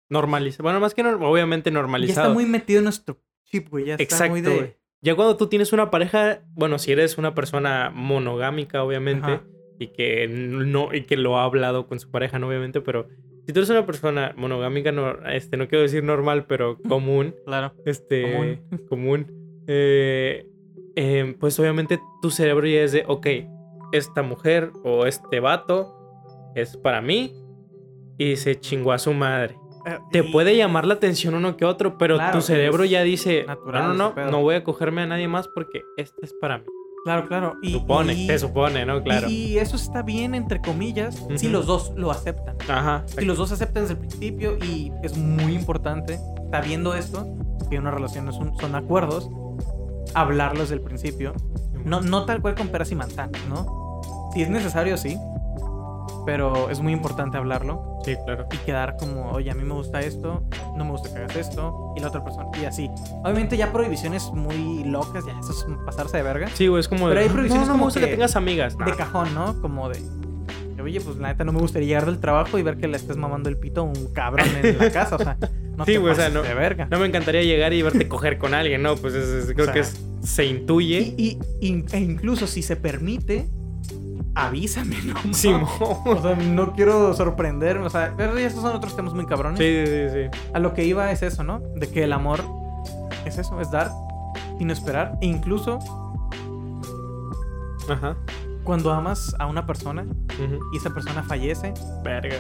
normalizado. 0.10 0.64
Bueno, 0.64 0.80
más 0.80 0.94
que 0.94 1.04
no, 1.04 1.12
obviamente 1.30 1.70
Ya 1.70 1.74
normalizado. 1.74 2.28
está 2.28 2.34
muy 2.34 2.46
metido 2.46 2.80
en 2.80 2.86
nuestro 2.86 3.18
chip, 3.50 3.70
güey. 3.70 3.86
Ya 3.86 3.94
está 3.94 4.04
Exacto, 4.04 4.32
muy 4.32 4.42
de. 4.42 4.78
Ya 5.02 5.16
cuando 5.16 5.38
tú 5.38 5.48
tienes 5.48 5.72
una 5.72 5.90
pareja, 5.92 6.42
bueno, 6.56 6.78
si 6.78 6.92
eres 6.92 7.18
una 7.18 7.34
persona 7.34 7.90
monogámica, 7.94 8.84
obviamente, 8.84 9.28
Ajá. 9.28 9.44
y 9.80 9.88
que 9.88 10.28
no, 10.28 10.94
y 10.94 11.04
que 11.04 11.16
lo 11.16 11.38
ha 11.38 11.46
hablado 11.46 11.88
con 11.88 12.00
su 12.00 12.12
pareja, 12.12 12.38
no 12.38 12.48
obviamente, 12.48 12.82
pero 12.82 13.08
si 13.46 13.54
tú 13.54 13.60
eres 13.60 13.70
una 13.70 13.86
persona 13.86 14.34
monogámica, 14.36 14.92
no, 14.92 15.26
este, 15.30 15.56
no 15.56 15.68
quiero 15.70 15.84
decir 15.84 16.04
normal, 16.04 16.46
pero 16.48 16.78
común, 16.90 17.34
Claro. 17.46 17.74
este, 17.86 18.62
común, 18.90 19.64
eh, 19.68 20.46
eh, 20.96 21.36
pues 21.40 21.58
obviamente 21.60 22.00
tu 22.22 22.30
cerebro 22.30 22.68
ya 22.68 22.82
es 22.82 22.92
de, 22.92 23.06
ok, 23.08 23.28
esta 23.94 24.22
mujer 24.22 24.72
o 24.84 25.06
este 25.06 25.40
vato 25.40 25.96
es 26.56 26.76
para 26.76 27.00
mí 27.02 27.34
y 28.18 28.36
se 28.36 28.60
chingó 28.60 28.92
a 28.92 29.00
su 29.00 29.14
madre. 29.14 29.56
Te 30.12 30.20
Y- 30.20 30.32
puede 30.32 30.56
llamar 30.58 30.86
la 30.86 30.96
atención 30.96 31.34
uno 31.36 31.56
que 31.58 31.66
otro, 31.66 31.98
pero 31.98 32.16
Claro, 32.16 32.38
tu 32.38 32.42
cerebro 32.42 32.86
ya 32.86 33.02
dice, 33.04 33.46
natural 33.48 33.84
no, 33.84 33.94
no, 33.94 33.94
no, 34.10 34.16
pedo". 34.16 34.32
no 34.32 34.42
voy 34.42 34.56
a 34.56 34.64
cogerme 34.64 35.02
a 35.04 35.08
nadie 35.08 35.28
más 35.28 35.48
porque 35.48 35.82
este 35.98 36.26
es 36.26 36.34
para 36.34 36.58
mí. 36.60 36.66
Claro, 37.06 37.28
claro. 37.30 37.56
Y, 37.62 37.72
supone, 37.72 38.14
y- 38.14 38.28
se 38.28 38.40
supone, 38.40 38.86
¿no? 38.86 39.02
Claro. 39.02 39.30
Y, 39.30 39.34
y 39.54 39.58
eso 39.58 39.78
está 39.78 40.02
bien, 40.02 40.36
entre 40.36 40.60
comillas, 40.60 41.16
si 41.38 41.46
Ujú. 41.48 41.54
los 41.54 41.66
dos 41.66 41.94
lo 41.96 42.12
aceptan. 42.12 42.58
Ajá. 42.68 43.04
Si 43.08 43.24
los 43.24 43.38
dos 43.38 43.52
aceptan 43.54 43.84
desde 43.84 43.94
el 43.94 44.00
principio 44.00 44.58
y 44.58 44.92
es 45.02 45.18
muy 45.18 45.54
importante, 45.56 46.20
sabiendo 46.52 46.94
esto, 46.96 47.26
que 47.70 47.80
una 47.80 47.92
relación 47.92 48.28
es 48.28 48.36
un- 48.36 48.58
son 48.60 48.76
acuerdos, 48.76 49.30
hablarlos 50.14 50.64
desde 50.70 50.76
el 50.76 50.82
principio. 50.82 51.34
No, 51.86 52.02
no 52.02 52.26
tal 52.26 52.42
cual 52.42 52.56
con 52.56 52.68
peras 52.68 52.92
y 52.92 52.96
manzanas, 52.96 53.42
¿no? 53.48 54.02
Si 54.34 54.42
es 54.42 54.50
necesario, 54.50 54.98
sí. 54.98 55.18
Pero 56.26 56.70
es 56.70 56.80
muy 56.82 56.94
importante 56.94 57.38
hablarlo 57.38 58.00
Sí, 58.06 58.16
claro. 58.26 58.46
y 58.52 58.58
quedar 58.58 58.96
como, 58.98 59.32
oye, 59.32 59.50
a 59.52 59.56
mí 59.56 59.64
me 59.64 59.74
gusta 59.74 60.02
esto, 60.02 60.44
no 60.76 60.86
me 60.86 60.92
gusta 60.92 61.10
que 61.14 61.20
hagas 61.20 61.36
esto, 61.36 61.94
y 61.98 62.00
la 62.02 62.08
otra 62.10 62.24
persona, 62.24 62.46
y 62.62 62.66
así. 62.66 62.90
Obviamente 63.24 63.58
ya 63.58 63.72
prohibiciones 63.72 64.32
muy 64.34 64.84
locas, 64.84 65.26
ya 65.26 65.38
eso 65.40 65.52
es 65.52 65.66
pasarse 65.86 66.18
de 66.18 66.24
verga. 66.24 66.48
Sí, 66.54 66.68
güey, 66.68 66.80
es 66.82 66.88
como 66.88 67.08
Pero 67.08 67.20
de, 67.20 67.26
hay 67.26 67.30
prohibiciones 67.32 67.68
no, 67.68 67.74
no 67.74 67.80
me 67.80 67.86
gusta 67.86 68.00
que, 68.00 68.06
que 68.08 68.12
tengas 68.14 68.36
amigas. 68.36 68.78
De 68.78 68.86
Nah. 68.86 68.96
cajón, 68.96 69.34
¿no? 69.34 69.60
Como 69.62 69.90
de, 69.90 70.00
oye, 70.82 71.02
pues 71.02 71.18
la 71.18 71.30
neta 71.30 71.44
no 71.44 71.52
me 71.52 71.60
gustaría 71.60 71.88
llegar 71.88 72.06
del 72.06 72.20
trabajo 72.20 72.58
y 72.58 72.64
ver 72.64 72.78
que 72.78 72.88
le 72.88 72.98
estés 72.98 73.18
mamando 73.18 73.50
el 73.50 73.58
pito 73.58 73.82
a 73.82 73.84
un 73.84 74.14
cabrón 74.14 74.48
en 74.64 74.78
la 74.78 74.92
casa, 74.92 75.16
o 75.16 75.20
sea, 75.20 75.38
no 75.78 75.86
Sí, 75.86 75.94
te 75.94 75.98
güey, 75.98 76.14
o 76.14 76.16
sea, 76.16 76.30
no- 76.30 76.42
de 76.42 76.54
verga. 76.54 76.88
No 76.90 77.00
me 77.00 77.06
encantaría 77.08 77.44
llegar 77.44 77.74
y 77.74 77.82
verte 77.82 78.08
coger 78.08 78.38
con 78.38 78.54
alguien, 78.54 78.82
¿no? 78.82 78.96
Pues 78.96 79.14
es- 79.14 79.28
es- 79.50 79.54
creo 79.54 79.66
sea, 79.66 79.74
que 79.74 79.80
es- 79.82 80.00
se 80.24 80.46
intuye. 80.46 81.14
Y, 81.18 81.38
e 81.62 81.98
incluso 82.00 82.46
si 82.48 82.62
se 82.62 82.76
permite, 82.76 83.48
avísame, 84.36 84.98
¿no? 85.04 85.16
Simón. 85.34 85.66
O 85.80 86.22
sea, 86.22 86.36
no 86.36 86.74
quiero 86.74 87.14
sorprenderme, 87.14 87.86
o 87.86 87.90
sea, 87.90 88.14
pero 88.16 88.38
esos 88.38 88.62
son 88.62 88.76
otros 88.76 88.96
temas 88.96 89.14
muy 89.14 89.26
cabrones. 89.26 89.60
Sí, 89.60 89.84
sí, 89.86 90.10
sí. 90.32 90.40
A 90.54 90.60
lo 90.60 90.74
que 90.74 90.86
iba 90.86 91.12
es 91.12 91.22
eso, 91.24 91.44
¿no? 91.44 91.60
De 91.76 91.90
que 91.90 92.04
el 92.04 92.14
amor 92.14 92.42
es 93.26 93.38
eso, 93.38 93.60
es 93.62 93.70
dar 93.72 93.92
sin 94.58 94.72
esperar. 94.72 95.18
E 95.22 95.26
incluso 95.26 95.80
Ajá. 97.90 98.16
cuando 98.64 98.92
amas 98.92 99.36
a 99.40 99.46
una 99.48 99.66
persona 99.66 100.06
y 100.74 100.78
esa 100.78 100.92
persona 100.92 101.24
fallece, 101.24 101.74
Verga. 102.04 102.38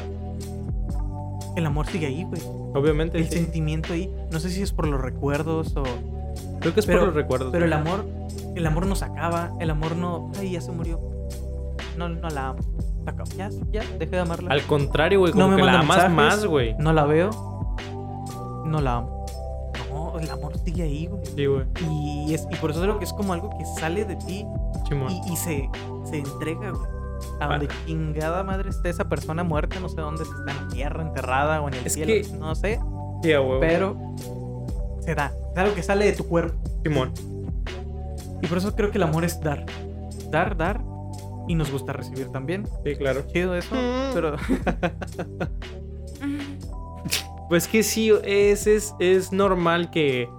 el 1.55 1.65
amor 1.65 1.87
sigue 1.87 2.07
ahí, 2.07 2.23
güey. 2.23 2.41
Obviamente. 2.73 3.17
El 3.17 3.29
sí. 3.29 3.37
sentimiento 3.37 3.93
ahí. 3.93 4.13
No 4.31 4.39
sé 4.39 4.49
si 4.49 4.61
es 4.61 4.71
por 4.71 4.87
los 4.87 5.01
recuerdos 5.01 5.75
o... 5.75 5.83
Creo 6.59 6.73
que 6.73 6.79
es 6.81 6.85
pero- 6.85 6.99
por 6.99 7.07
los 7.07 7.15
recuerdos. 7.15 7.51
Pero 7.51 7.65
el 7.65 7.73
amor, 7.73 8.05
el 8.55 8.65
amor 8.65 8.85
no 8.85 8.95
se 8.95 9.05
acaba. 9.05 9.51
El 9.59 9.69
amor 9.69 9.95
no... 9.95 10.31
Ay, 10.39 10.51
ya 10.51 10.61
se 10.61 10.71
murió. 10.71 10.99
No, 11.99 12.09
no 12.09 12.29
la 12.29 12.47
amo. 12.49 12.59
Ya, 13.35 13.49
ya, 13.71 13.81
dejé 13.97 14.11
de 14.11 14.19
amarla. 14.19 14.51
Al 14.51 14.61
contrario, 14.63 15.19
güey, 15.19 15.33
No 15.33 15.45
como 15.45 15.49
me 15.49 15.55
que 15.57 15.63
la 15.63 15.79
amas 15.79 15.87
mensajes. 15.97 16.11
más, 16.15 16.45
güey. 16.45 16.75
No 16.77 16.93
la 16.93 17.05
veo. 17.05 17.29
No 18.65 18.81
la 18.81 18.95
amo. 18.97 19.25
No, 19.91 20.19
el 20.19 20.29
amor 20.29 20.57
sigue 20.63 20.83
ahí, 20.83 21.07
güey. 21.07 21.25
Sí, 21.25 21.45
güey. 21.47 21.65
Y, 21.89 22.33
es, 22.33 22.47
y 22.51 22.55
por 22.57 22.71
eso 22.71 22.81
creo 22.81 22.99
que 22.99 23.05
es 23.05 23.13
como 23.13 23.33
algo 23.33 23.49
que 23.57 23.65
sale 23.79 24.05
de 24.05 24.15
ti 24.15 24.45
y, 24.91 25.33
y 25.33 25.35
se, 25.35 25.69
se 26.05 26.17
entrega, 26.19 26.71
güey. 26.71 26.99
A 27.41 27.47
donde 27.47 27.67
chingada 27.85 28.43
madre 28.43 28.69
esté 28.69 28.89
esa 28.89 29.09
persona 29.09 29.43
muerta, 29.43 29.79
no 29.79 29.89
sé 29.89 29.99
dónde 30.01 30.23
si 30.23 30.31
está 30.31 30.51
en 30.51 30.57
la 30.67 30.73
tierra, 30.73 31.01
enterrada 31.01 31.61
o 31.61 31.67
en 31.67 31.73
el 31.73 31.85
Es 31.85 31.93
cielo, 31.93 32.13
que- 32.13 32.37
no 32.37 32.53
sé, 32.55 32.79
Sí, 33.23 33.33
a 33.33 33.41
huevo. 33.41 33.59
pero 33.59 33.97
se 35.01 35.15
da. 35.15 35.31
Es 35.51 35.57
algo 35.57 35.73
que 35.75 35.83
sale 35.83 36.05
de 36.05 36.13
tu 36.13 36.25
cuerpo. 36.27 36.57
Simón. 36.83 37.11
Y 38.41 38.47
por 38.47 38.57
eso 38.59 38.73
creo 38.75 38.91
que 38.91 38.97
el 38.99 39.03
amor 39.03 39.25
es 39.25 39.41
dar. 39.41 39.65
Dar, 40.29 40.55
dar. 40.55 40.79
Y 41.49 41.55
nos 41.55 41.71
gusta 41.71 41.91
recibir 41.93 42.29
también. 42.29 42.65
Sí, 42.85 42.95
claro. 42.95 43.23
Chido 43.33 43.55
eso, 43.55 43.75
Mm. 43.75 44.13
pero 44.13 44.35
Pues 47.49 47.67
que 47.67 47.81
sí, 47.81 48.11
es, 48.23 48.67
es, 48.67 48.93
es 48.99 49.31
normal 49.31 49.89
que, 49.89 50.29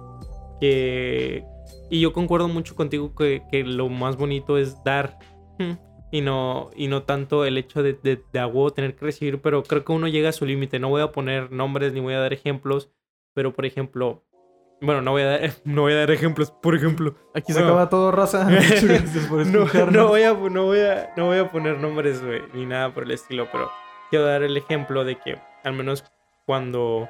que... 0.61 1.43
Y 1.89 1.99
yo 1.99 2.13
concuerdo 2.13 2.47
mucho 2.47 2.73
contigo 2.75 3.13
que, 3.13 3.43
que 3.51 3.63
lo 3.65 3.89
más 3.89 4.15
bonito 4.15 4.57
es 4.57 4.81
dar. 4.85 5.19
mm, 5.59 5.73
Y 6.13 6.21
no, 6.21 6.69
y 6.75 6.87
no 6.87 7.03
tanto 7.03 7.43
el 7.43 7.57
hecho 7.57 7.83
de, 7.83 7.99
de, 8.01 8.23
de 8.31 8.39
a 8.39 8.47
huevo 8.47 8.71
tener 8.71 8.95
que 8.95 9.03
recibir, 9.05 9.41
pero 9.41 9.63
creo 9.63 9.83
que 9.83 9.91
uno 9.91 10.07
llega 10.07 10.29
a 10.29 10.33
su 10.33 10.45
límite. 10.45 10.79
No 10.79 10.87
voy 10.87 11.01
a 11.01 11.11
poner 11.11 11.51
nombres 11.51 11.91
ni 11.91 11.99
voy 11.99 12.13
a 12.13 12.19
dar 12.19 12.31
ejemplos, 12.31 12.89
pero 13.33 13.53
por 13.53 13.65
ejemplo... 13.65 14.23
Bueno, 14.81 15.03
no 15.03 15.11
voy 15.11 15.21
a 15.21 15.25
dar, 15.27 15.51
no 15.63 15.83
voy 15.83 15.93
a 15.93 15.97
dar 15.97 16.11
ejemplos, 16.11 16.51
por 16.51 16.75
ejemplo. 16.75 17.15
aquí 17.35 17.53
se 17.53 17.59
acaba 17.59 17.87
todo, 17.87 18.11
raza. 18.11 18.45
Muchas 18.49 18.83
gracias 18.83 19.27
por 19.27 19.45
No, 19.45 19.65
no, 19.91 20.07
voy 20.07 20.23
a, 20.23 20.33
no, 20.33 20.65
voy 20.65 20.79
a, 20.79 21.13
no 21.15 21.27
voy 21.27 21.37
a 21.37 21.51
poner 21.51 21.77
nombres, 21.77 22.23
güey, 22.23 22.41
ni 22.53 22.65
nada 22.65 22.93
por 22.93 23.03
el 23.03 23.11
estilo, 23.11 23.47
pero 23.51 23.71
quiero 24.09 24.25
dar 24.25 24.43
el 24.43 24.57
ejemplo 24.57 25.05
de 25.05 25.17
que 25.17 25.37
al 25.63 25.73
menos 25.73 26.03
cuando 26.45 27.07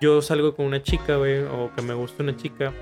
yo 0.00 0.20
salgo 0.20 0.56
con 0.56 0.66
una 0.66 0.82
chica, 0.82 1.16
güey, 1.16 1.42
o 1.44 1.70
que 1.74 1.82
me 1.82 1.94
gusta 1.94 2.22
una 2.24 2.36
chica, 2.36 2.72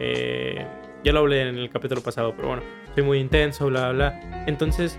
eh, 0.00 0.66
ya 1.04 1.12
lo 1.12 1.20
hablé 1.20 1.42
en 1.42 1.56
el 1.56 1.70
capítulo 1.70 2.00
pasado, 2.00 2.34
pero 2.34 2.48
bueno, 2.48 2.62
soy 2.94 3.04
muy 3.04 3.18
intenso, 3.20 3.66
bla, 3.66 3.92
bla, 3.92 4.10
bla. 4.10 4.44
Entonces, 4.46 4.98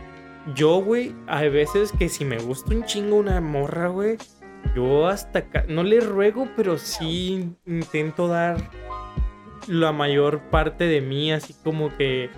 yo, 0.55 0.77
güey, 0.77 1.13
hay 1.27 1.49
veces 1.49 1.91
que 1.91 2.07
si 2.07 2.23
me 2.23 2.38
gusta 2.38 2.73
un 2.73 2.86
chingo 2.86 3.17
una 3.17 3.41
morra, 3.41 3.88
güey, 3.88 4.17
yo 4.76 5.08
hasta 5.08 5.39
acá, 5.39 5.65
no 5.67 5.84
le 5.84 6.00
ruego, 6.00 6.48
pero 6.56 6.78
sí 6.78 7.56
intento 7.65 8.28
dar 8.28 8.58
la 9.67 9.91
mayor 9.91 10.41
parte 10.50 10.86
de 10.86 11.02
mí, 11.02 11.32
así 11.32 11.54
como 11.63 11.96
que, 11.98 12.30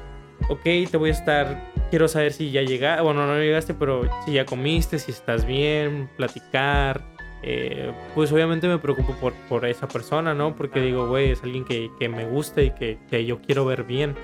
ok, 0.50 0.64
te 0.90 0.98
voy 0.98 1.10
a 1.10 1.14
estar 1.14 1.70
quiero 1.90 2.08
saber 2.08 2.34
si 2.34 2.52
ya 2.52 2.62
llegaste, 2.62 3.04
bueno, 3.04 3.26
no 3.26 3.38
llegaste, 3.38 3.74
pero 3.74 4.04
si 4.26 4.34
ya 4.34 4.46
comiste, 4.46 5.00
si 5.00 5.12
estás 5.12 5.46
bien, 5.46 6.10
platicar. 6.16 7.04
Eh, 7.42 7.94
pues 8.16 8.32
obviamente 8.32 8.68
me 8.68 8.80
preocupo 8.80 9.16
por, 9.16 9.34
por 9.48 9.66
esa 9.66 9.88
persona, 9.88 10.34
¿no? 10.34 10.56
Porque 10.56 10.82
digo, 10.82 11.08
güey, 11.08 11.32
es 11.32 11.44
alguien 11.44 11.64
que, 11.64 11.90
que 11.98 12.10
me 12.10 12.26
gusta 12.26 12.62
y 12.62 12.72
que, 12.72 13.00
que, 13.10 13.26
yo 13.26 13.42
quiero 13.42 13.66
ver 13.66 13.84
bien. 13.84 14.16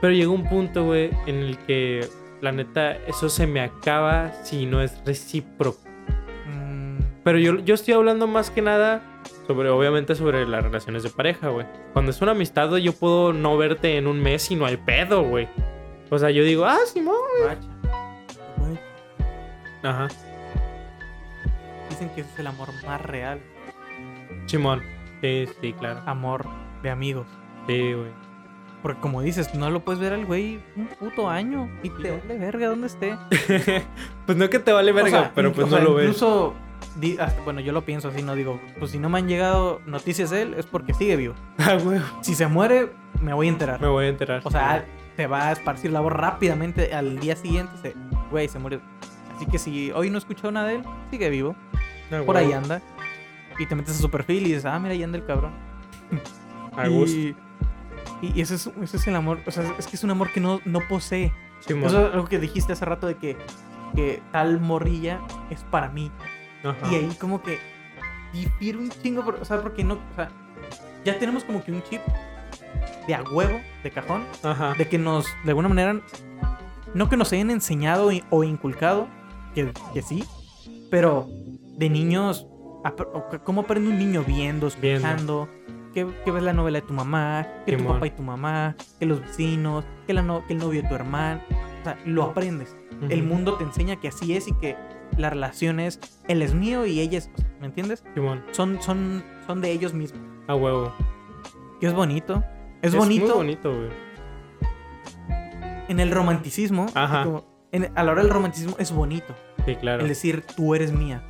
Pero 0.00 0.12
llegó 0.12 0.32
un 0.32 0.48
punto, 0.48 0.84
güey, 0.84 1.10
en 1.26 1.36
el 1.36 1.58
que, 1.58 2.06
la 2.40 2.52
neta, 2.52 2.92
eso 3.06 3.28
se 3.28 3.46
me 3.46 3.60
acaba 3.60 4.32
si 4.44 4.66
no 4.66 4.82
es 4.82 5.02
recíproco. 5.04 5.87
Pero 7.28 7.40
yo, 7.40 7.58
yo 7.58 7.74
estoy 7.74 7.92
hablando 7.92 8.26
más 8.26 8.50
que 8.50 8.62
nada 8.62 9.02
sobre, 9.46 9.68
obviamente, 9.68 10.14
sobre 10.14 10.46
las 10.46 10.64
relaciones 10.64 11.02
de 11.02 11.10
pareja, 11.10 11.50
güey. 11.50 11.66
Cuando 11.92 12.10
es 12.10 12.22
una 12.22 12.30
amistad, 12.32 12.74
yo 12.76 12.94
puedo 12.94 13.34
no 13.34 13.58
verte 13.58 13.98
en 13.98 14.06
un 14.06 14.18
mes 14.18 14.50
y 14.50 14.56
no 14.56 14.64
hay 14.64 14.78
pedo, 14.78 15.24
güey. 15.24 15.46
O 16.08 16.18
sea, 16.18 16.30
yo 16.30 16.42
digo, 16.42 16.64
ah, 16.64 16.78
Simón, 16.86 17.16
güey. 18.58 18.78
Ajá. 19.82 20.08
Dicen 21.90 22.08
que 22.14 22.22
ese 22.22 22.32
es 22.32 22.38
el 22.38 22.46
amor 22.46 22.70
más 22.86 23.02
real. 23.02 23.42
Simón. 24.46 24.82
Sí, 25.20 25.44
sí, 25.60 25.74
claro. 25.74 26.00
Amor 26.06 26.46
de 26.82 26.88
amigos. 26.88 27.26
Sí, 27.66 27.92
güey. 27.92 28.10
Porque 28.82 29.02
como 29.02 29.20
dices, 29.20 29.54
no 29.54 29.68
lo 29.68 29.80
puedes 29.80 30.00
ver 30.00 30.14
al 30.14 30.24
güey 30.24 30.62
un 30.76 30.86
puto 30.86 31.28
año 31.28 31.68
y 31.82 31.90
te 31.90 32.10
vale 32.10 32.38
verga 32.38 32.68
donde 32.68 32.86
esté. 32.86 33.18
pues 34.24 34.38
no 34.38 34.48
que 34.48 34.60
te 34.60 34.72
vale 34.72 34.92
verga, 34.92 35.30
pero 35.34 35.52
pues 35.52 35.68
no 35.68 35.78
lo 35.78 35.92
ves. 35.92 36.06
Incluso, 36.06 36.54
bueno, 37.44 37.60
yo 37.60 37.72
lo 37.72 37.84
pienso 37.84 38.08
así, 38.08 38.22
no 38.22 38.34
digo, 38.34 38.60
pues 38.78 38.90
si 38.90 38.98
no 38.98 39.08
me 39.08 39.18
han 39.18 39.28
llegado 39.28 39.80
noticias 39.86 40.30
de 40.30 40.42
él 40.42 40.54
es 40.54 40.66
porque 40.66 40.94
sigue 40.94 41.16
vivo. 41.16 41.34
Ah, 41.58 41.76
güey. 41.82 42.00
Si 42.22 42.34
se 42.34 42.46
muere, 42.46 42.92
me 43.20 43.32
voy 43.34 43.46
a 43.46 43.50
enterar. 43.50 43.80
Me 43.80 43.88
voy 43.88 44.06
a 44.06 44.08
enterar. 44.08 44.40
O 44.44 44.50
sea, 44.50 44.84
se 45.16 45.26
va 45.26 45.48
a 45.48 45.52
esparcir 45.52 45.92
la 45.92 46.00
voz 46.00 46.12
rápidamente. 46.12 46.94
Al 46.94 47.18
día 47.20 47.36
siguiente, 47.36 47.72
se, 47.82 47.94
güey, 48.30 48.48
se 48.48 48.58
murió. 48.58 48.80
Así 49.36 49.46
que 49.46 49.58
si 49.58 49.90
hoy 49.92 50.10
no 50.10 50.16
he 50.16 50.18
escuchado 50.18 50.50
nada 50.50 50.68
de 50.68 50.76
él, 50.76 50.82
sigue 51.10 51.28
vivo. 51.30 51.54
Ah, 52.10 52.22
Por 52.24 52.36
ahí 52.36 52.52
anda. 52.52 52.80
Y 53.58 53.66
te 53.66 53.74
metes 53.74 53.98
a 53.98 54.00
su 54.00 54.10
perfil 54.10 54.46
y 54.46 54.48
dices, 54.48 54.64
ah, 54.64 54.78
mira, 54.78 54.94
ahí 54.94 55.02
anda 55.02 55.18
el 55.18 55.24
cabrón. 55.26 55.52
y, 56.88 57.34
y 58.22 58.40
ese, 58.40 58.54
es, 58.54 58.70
ese 58.82 58.96
es 58.96 59.06
el 59.06 59.16
amor. 59.16 59.40
O 59.46 59.50
sea, 59.50 59.64
es 59.78 59.86
que 59.86 59.96
es 59.96 60.04
un 60.04 60.10
amor 60.10 60.32
que 60.32 60.40
no, 60.40 60.60
no 60.64 60.80
posee. 60.88 61.32
Eso 61.60 61.76
es 61.84 62.14
algo 62.14 62.26
que 62.26 62.38
dijiste 62.38 62.72
hace 62.72 62.84
rato 62.84 63.06
de 63.06 63.16
que, 63.16 63.36
que 63.94 64.22
tal 64.32 64.60
morrilla 64.60 65.20
es 65.50 65.64
para 65.64 65.88
mí. 65.88 66.10
Y 66.90 66.94
ahí 66.94 67.16
como 67.20 67.42
que 67.42 67.58
difiere 68.32 68.78
un 68.78 68.90
chingo. 68.90 69.24
o 69.40 69.44
sea, 69.44 69.60
porque 69.60 69.84
no. 69.84 69.94
O 69.94 70.14
sea, 70.16 70.30
ya 71.04 71.18
tenemos 71.18 71.44
como 71.44 71.62
que 71.62 71.72
un 71.72 71.82
chip 71.84 72.00
de 73.06 73.14
a 73.14 73.22
huevo, 73.22 73.60
de 73.82 73.90
cajón, 73.90 74.24
de 74.76 74.88
que 74.88 74.98
nos, 74.98 75.26
de 75.44 75.50
alguna 75.50 75.68
manera, 75.68 76.00
no 76.94 77.08
que 77.08 77.16
nos 77.16 77.32
hayan 77.32 77.50
enseñado 77.50 78.10
o 78.30 78.44
inculcado, 78.44 79.08
que, 79.54 79.72
que 79.94 80.02
sí, 80.02 80.24
pero 80.90 81.28
de 81.76 81.88
niños, 81.88 82.46
¿cómo 83.44 83.62
aprende 83.62 83.90
un 83.90 83.98
niño 83.98 84.24
viendo, 84.26 84.66
escuchando? 84.66 85.48
Que, 85.94 86.04
ves 86.04 86.42
la 86.42 86.52
novela 86.52 86.80
de 86.80 86.86
tu 86.86 86.92
mamá, 86.92 87.46
que 87.66 87.76
tu 87.76 87.84
papá 87.84 88.06
y 88.06 88.10
tu 88.10 88.22
mamá, 88.22 88.76
que 89.00 89.06
los 89.06 89.20
vecinos, 89.20 89.84
que, 90.06 90.12
la 90.12 90.22
no, 90.22 90.46
que 90.46 90.52
el 90.52 90.60
novio 90.60 90.82
de 90.82 90.88
tu 90.88 90.94
hermano. 90.94 91.40
O 91.80 91.84
sea, 91.84 91.98
lo 92.04 92.24
aprendes. 92.24 92.76
El 93.08 93.22
mundo 93.22 93.54
te 93.54 93.64
enseña 93.64 93.96
que 93.96 94.08
así 94.08 94.36
es 94.36 94.48
y 94.48 94.52
que 94.54 94.76
la 95.16 95.30
relación 95.30 95.80
es 95.80 96.00
él 96.28 96.42
es 96.42 96.54
mío 96.54 96.86
y 96.86 97.00
ella 97.00 97.18
es. 97.18 97.30
¿Me 97.60 97.66
entiendes? 97.66 98.04
Son, 98.52 98.80
son, 98.82 99.24
son 99.46 99.60
de 99.60 99.72
ellos 99.72 99.94
mismos. 99.94 100.22
A 100.46 100.54
huevo. 100.54 100.92
Y 101.80 101.86
es 101.86 101.94
bonito. 101.94 102.44
Es, 102.82 102.94
bonito. 102.94 103.26
Muy 103.26 103.34
bonito, 103.34 103.74
güey. 103.74 103.90
En 105.88 106.00
el 106.00 106.10
romanticismo, 106.10 106.86
Ajá. 106.94 107.22
a 107.94 108.02
la 108.04 108.12
hora 108.12 108.22
del 108.22 108.30
romanticismo 108.30 108.76
es 108.78 108.92
bonito. 108.92 109.34
Sí, 109.64 109.74
claro. 109.76 110.02
El 110.02 110.08
decir, 110.08 110.44
tú 110.56 110.74
eres 110.74 110.92
mía. 110.92 111.22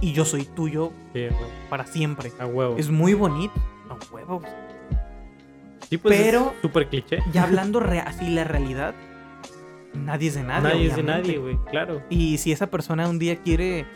y 0.00 0.12
yo 0.12 0.24
soy 0.24 0.44
tuyo 0.44 0.92
para 1.68 1.86
siempre. 1.86 2.32
A 2.38 2.46
huevo. 2.46 2.76
Es 2.78 2.90
muy 2.90 3.14
bonito. 3.14 3.54
A 3.90 4.14
huevo. 4.14 4.42
Sí, 5.88 5.96
pues 5.96 6.20
Pero, 6.20 6.54
súper 6.60 6.88
cliché. 6.88 7.18
Ya 7.32 7.44
hablando 7.44 7.80
así 8.04 8.28
la 8.28 8.44
realidad, 8.44 8.94
nadie 9.98 10.28
es 10.28 10.34
de 10.34 10.42
nadie. 10.42 10.68
Nadie 10.68 10.86
es 10.86 10.96
de 10.96 11.02
nadie, 11.02 11.38
güey, 11.38 11.58
claro. 11.70 12.02
Y 12.08 12.38
si 12.38 12.52
esa 12.52 12.68
persona 12.68 13.08
un 13.08 13.18
día 13.18 13.36
quiere. 13.36 13.86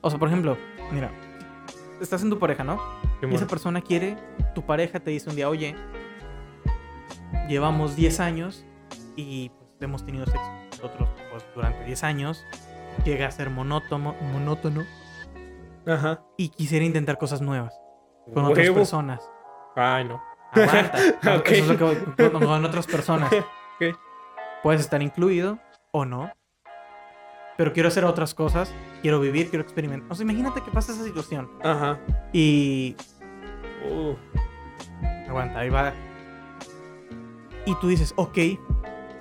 O 0.00 0.10
sea, 0.10 0.18
por 0.18 0.28
ejemplo, 0.28 0.56
mira, 0.92 1.10
estás 2.00 2.22
en 2.22 2.30
tu 2.30 2.38
pareja, 2.38 2.64
¿no? 2.64 2.80
y 3.22 3.34
esa 3.34 3.46
persona 3.46 3.80
quiere, 3.80 4.16
tu 4.52 4.62
pareja 4.62 4.98
te 4.98 5.12
dice 5.12 5.30
un 5.30 5.36
día, 5.36 5.48
oye, 5.48 5.76
llevamos 7.48 7.94
10 7.94 8.18
años 8.18 8.64
y 9.14 9.50
pues 9.50 9.70
hemos 9.80 10.04
tenido 10.04 10.26
sexo 10.26 10.50
nosotros 10.70 11.08
pues, 11.30 11.44
durante 11.54 11.84
10 11.84 12.04
años, 12.04 12.44
llega 13.04 13.28
a 13.28 13.30
ser 13.30 13.50
monótono, 13.50 14.14
monótono. 14.32 14.84
Ajá. 15.86 16.22
Y 16.36 16.48
quisiera 16.48 16.84
intentar 16.84 17.18
cosas 17.18 17.40
nuevas 17.40 17.74
con 18.34 18.44
otras 18.44 18.70
personas. 18.70 19.30
Ay, 19.76 20.04
no. 20.04 20.22
Aguanta. 20.52 20.98
Eso 21.22 21.54
es 21.54 21.68
lo 21.68 21.76
que 21.76 21.84
voy, 21.84 22.30
con, 22.30 22.64
otras 22.64 22.86
personas. 22.86 23.30
Puedes 24.62 24.80
estar 24.80 25.02
incluido 25.02 25.58
o 25.90 26.04
no 26.04 26.30
pero 27.56 27.72
quiero 27.72 27.88
hacer 27.88 28.04
otras 28.04 28.34
cosas, 28.34 28.74
quiero 29.02 29.20
vivir, 29.20 29.48
quiero 29.48 29.62
experimentar. 29.62 30.10
O 30.10 30.14
sea, 30.14 30.24
imagínate 30.24 30.62
que 30.62 30.70
pasa 30.70 30.92
esa 30.92 31.04
situación. 31.04 31.48
Ajá. 31.62 32.00
Y. 32.32 32.96
Aguanta, 35.28 35.60
ahí 35.60 35.68
va. 35.68 35.92
Y 37.66 37.74
tú 37.76 37.88
dices, 37.88 38.14
ok, 38.16 38.38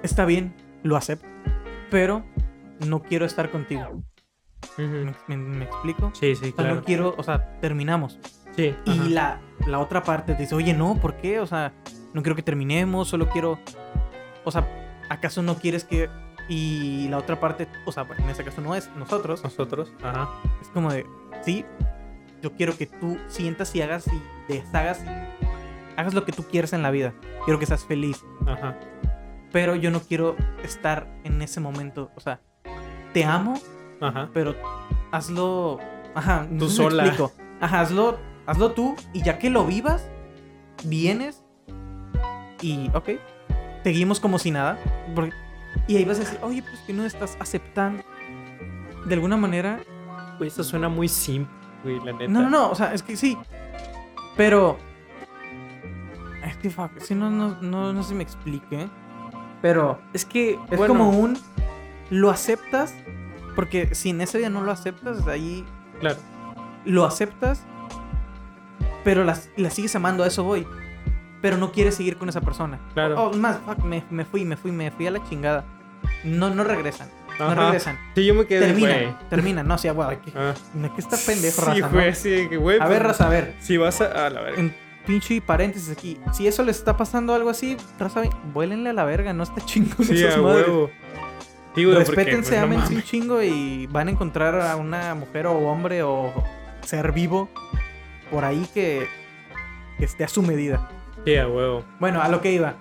está 0.02 0.26
bien, 0.26 0.56
lo 0.84 0.98
acepto, 0.98 1.28
pero 1.90 2.24
no 2.88 3.04
quiero 3.04 3.26
estar 3.26 3.52
contigo. 3.52 4.02
¿Me, 4.78 5.64
explico? 5.64 6.12
Sí, 6.14 6.36
sí, 6.36 6.52
claro. 6.52 6.76
no 6.76 6.84
quiero, 6.84 7.14
o 7.18 7.24
sea, 7.24 7.60
terminamos. 7.60 8.20
Sí. 8.56 8.76
Y 8.86 9.10
la, 9.10 9.40
la 9.68 9.80
otra 9.80 10.02
parte 10.04 10.34
te 10.34 10.42
dice, 10.42 10.56
oye, 10.56 10.74
no, 10.74 10.96
¿por 10.96 11.18
qué? 11.18 11.40
O 11.40 11.46
sea, 11.46 11.74
no 12.14 12.24
quiero 12.24 12.36
que 12.36 12.44
terminemos, 12.44 13.08
solo 13.08 13.30
quiero. 13.30 13.60
O 14.44 14.52
sea, 14.52 14.68
¿acaso 15.12 15.42
no 15.42 15.56
quieres 15.58 15.84
que 15.84 16.10
y 16.48 17.08
la 17.10 17.18
otra 17.18 17.40
parte, 17.40 17.68
o 17.86 17.92
sea, 17.92 18.06
en 18.18 18.30
este 18.30 18.44
caso 18.44 18.62
no 18.62 18.76
es 18.76 18.90
nosotros. 18.96 19.44
Nosotros, 19.44 19.94
ajá. 20.02 20.30
Es 20.62 20.70
como 20.70 20.92
de, 20.92 21.06
sí, 21.44 21.66
yo 22.42 22.54
quiero 22.54 22.78
que 22.78 22.88
tú 22.88 23.18
sientas 23.28 23.76
y 23.76 23.82
hagas 23.82 24.08
y 24.08 24.22
deshagas 24.52 25.04
hagas 25.98 26.14
lo 26.14 26.26
que 26.26 26.32
tú 26.32 26.44
quieras 26.44 26.74
en 26.74 26.82
la 26.82 26.92
vida. 26.92 27.14
Quiero 27.46 27.60
que 27.60 27.66
seas 27.66 27.86
feliz. 27.86 28.24
Ajá. 28.48 28.80
Pero 29.52 29.76
yo 29.76 29.92
no 29.92 30.00
quiero 30.02 30.36
estar 30.64 31.08
en 31.24 31.42
ese 31.42 31.60
momento. 31.60 32.10
O 32.16 32.22
sea, 32.22 32.40
te 33.14 33.26
amo, 33.26 33.60
ajá. 34.00 34.30
pero 34.34 34.56
hazlo. 35.12 35.80
Ajá, 36.16 36.48
tú 36.58 36.70
sola. 36.70 37.14
Ajá, 37.60 37.82
hazlo, 37.82 38.18
hazlo 38.46 38.72
tú 38.72 38.96
y 39.14 39.22
ya 39.22 39.38
que 39.38 39.50
lo 39.50 39.66
vivas, 39.66 40.10
vienes 40.84 41.44
y, 42.62 42.90
ok, 42.94 43.10
seguimos 43.84 44.20
como 44.20 44.40
si 44.40 44.52
nada. 44.52 44.78
Porque 45.16 45.34
y 45.88 45.98
ahí 45.98 46.06
vas 46.06 46.18
a 46.18 46.22
decir, 46.22 46.40
oye, 46.42 46.62
pues 46.62 46.80
que 46.86 46.94
no 46.94 47.06
estás 47.06 47.38
aceptando. 47.40 48.04
De 49.06 49.14
alguna 49.14 49.38
manera. 49.38 49.80
Güey, 50.38 50.50
eso 50.50 50.64
suena 50.64 50.90
muy 50.90 51.08
simple, 51.08 51.54
güey, 51.84 52.00
la 52.04 52.14
neta. 52.14 52.32
No, 52.32 52.42
no, 52.42 52.50
no, 52.50 52.70
o 52.70 52.76
sea, 52.76 52.94
es 52.94 53.04
que 53.04 53.16
sí. 53.16 53.38
Pero. 54.38 54.78
Es 56.44 56.58
que 56.58 56.70
fuck, 56.70 57.00
si 57.00 57.16
no, 57.16 57.30
no, 57.30 57.62
no, 57.62 57.94
no 57.94 58.04
se 58.04 58.16
me 58.16 58.24
explique. 58.24 58.88
Pero 59.62 60.00
es 60.14 60.26
que 60.26 60.60
es 60.70 60.80
como 60.80 61.10
un. 61.10 61.38
Lo 62.10 62.30
aceptas. 62.30 62.96
Porque 63.56 63.94
si 63.96 64.12
en 64.12 64.22
ese 64.22 64.38
día 64.38 64.50
no 64.50 64.62
lo 64.62 64.72
aceptas, 64.72 65.28
ahí. 65.28 65.66
Claro. 66.00 66.20
Lo 66.86 67.06
aceptas. 67.06 67.66
Pero 69.04 69.24
la, 69.24 69.38
la 69.58 69.70
sigues 69.72 69.96
amando, 69.96 70.24
a 70.24 70.28
eso 70.28 70.44
voy 70.44 70.66
pero 71.42 71.58
no 71.58 71.72
quieres 71.72 71.96
seguir 71.96 72.18
con 72.18 72.30
esa 72.30 72.42
persona. 72.42 72.80
Claro. 72.94 73.22
Oh, 73.22 73.34
más, 73.34 73.58
fuck, 73.66 73.80
me, 73.80 74.04
me, 74.10 74.26
fui, 74.26 74.46
me 74.46 74.56
fui, 74.56 74.72
me 74.72 74.92
fui 74.92 75.08
a 75.08 75.12
la 75.12 75.24
chingada. 75.28 75.66
No, 76.24 76.50
no 76.50 76.64
regresan. 76.64 77.10
No 77.40 77.56
regresan. 77.56 77.98
Sí, 78.16 78.26
yo 78.26 78.36
me 78.36 78.46
quedé, 78.46 78.68
Terminan, 78.68 79.20
terminan. 79.30 79.68
No, 79.68 79.78
sí, 79.78 79.90
güey. 79.90 80.10
Aquí, 80.10 80.32
ah. 80.36 80.54
¿Qué 80.96 81.02
está 81.02 81.18
pendejo, 81.18 81.62
raza? 81.62 81.74
Sí, 81.74 81.82
güey, 81.82 82.16
sí, 82.16 82.56
güey. 82.56 82.80
A 82.80 82.88
ver, 82.88 83.00
pues, 83.00 83.08
raza, 83.08 83.28
a 83.28 83.30
ver. 83.30 83.56
Si 83.60 83.78
vas 83.78 84.02
a... 84.02 84.28
a 84.28 84.30
la 84.30 84.42
verga. 84.42 84.60
En 84.60 84.76
pinche 85.06 85.42
paréntesis 85.42 85.90
aquí. 85.90 86.20
Si 86.34 86.48
eso 86.48 86.64
les 86.64 86.78
está 86.78 86.96
pasando 86.98 87.34
algo 87.34 87.50
así, 87.50 87.78
raza, 87.98 88.22
vuélenle 88.54 88.92
a 88.92 88.94
la 88.94 89.06
verga. 89.06 89.34
No 89.34 89.44
está 89.44 89.62
chingo 89.66 90.04
sí, 90.04 90.24
a 90.24 90.40
huevo. 90.40 90.92
Sí, 91.74 91.86
güey, 91.86 91.98
Respétense, 91.98 92.62
pues, 92.68 92.90
un 92.90 93.02
chingo 93.02 93.42
y 93.42 93.88
van 93.88 94.10
a 94.10 94.12
encontrar 94.12 94.60
a 94.60 94.76
una 94.76 95.16
mujer 95.16 95.48
o 95.48 95.58
hombre 95.58 96.04
o 96.04 96.34
ser 96.86 97.12
vivo 97.14 97.50
por 98.30 98.44
ahí 98.44 98.68
que, 98.74 99.08
que 99.98 100.06
esté 100.06 100.26
a 100.26 100.28
su 100.28 100.42
medida. 100.42 100.90
Sí, 101.26 101.36
a 101.36 101.48
huevo. 101.48 101.84
Bueno, 102.00 102.22
a 102.22 102.28
lo 102.30 102.42
que 102.42 102.52
iba. 102.52 102.76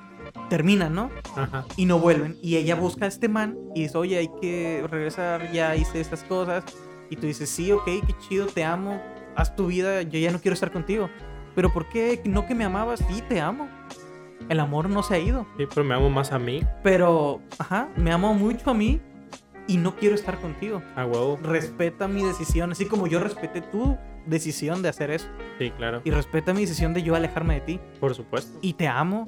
Terminan, 0.49 0.95
¿no? 0.95 1.11
Ajá. 1.37 1.65
Y 1.77 1.85
no 1.87 1.99
vuelven. 1.99 2.39
Y 2.43 2.57
ella 2.57 2.75
busca 2.75 3.05
a 3.05 3.09
este 3.09 3.29
man 3.29 3.57
y 3.75 3.83
dice, 3.83 3.99
oye, 3.99 4.19
hay 4.19 4.31
que 4.41 4.85
regresar, 4.89 5.53
ya 5.53 5.77
hice 5.77 6.01
estas 6.01 6.25
cosas. 6.25 6.65
Y 7.11 7.17
tú 7.17 7.27
dices, 7.27 7.49
sí, 7.51 7.71
ok, 7.73 7.85
qué 7.85 8.15
chido, 8.29 8.47
te 8.47 8.65
amo, 8.65 9.03
haz 9.37 9.55
tu 9.57 9.67
vida, 9.67 10.03
yo 10.03 10.19
ya 10.19 10.31
no 10.31 10.41
quiero 10.41 10.55
estar 10.55 10.71
contigo. 10.73 11.11
Pero 11.55 11.73
¿por 11.73 11.89
qué? 11.89 12.21
No 12.25 12.47
que 12.47 12.55
me 12.55 12.65
amabas, 12.65 13.01
sí, 13.09 13.23
te 13.29 13.41
amo. 13.41 13.69
el 14.49 14.61
amor 14.61 14.89
no 14.89 15.03
se 15.03 15.15
ha 15.15 15.19
ido. 15.19 15.47
Sí, 15.59 15.67
pero 15.69 15.85
me 15.85 15.95
amo 15.95 16.09
más 16.11 16.33
a 16.33 16.39
mí. 16.39 16.63
Pero, 16.83 17.41
ajá, 17.59 17.89
me 17.97 18.13
amo 18.13 18.33
mucho 18.35 18.71
a 18.71 18.75
mí 18.75 19.01
y 19.67 19.77
no 19.77 19.97
quiero 19.97 20.15
estar 20.15 20.41
contigo. 20.41 20.83
A 20.97 21.05
huevo. 21.05 21.39
Respeta 21.43 22.09
mi 22.09 22.23
decisión, 22.25 22.73
así 22.73 22.87
como 22.87 23.07
yo 23.07 23.21
respeté 23.21 23.61
tu 23.61 23.97
decisión 24.27 24.83
de 24.83 24.89
hacer 24.89 25.11
eso. 25.11 25.29
Sí, 25.59 25.71
claro. 25.73 26.01
Y 26.05 26.11
respeta 26.11 26.53
mi 26.55 26.61
decisión 26.63 26.95
de 26.95 27.03
yo 27.03 27.15
alejarme 27.15 27.55
de 27.55 27.61
ti. 27.61 27.81
Por 28.01 28.15
supuesto. 28.15 28.59
Y 28.63 28.75
te 28.75 28.89
amo. 28.89 29.25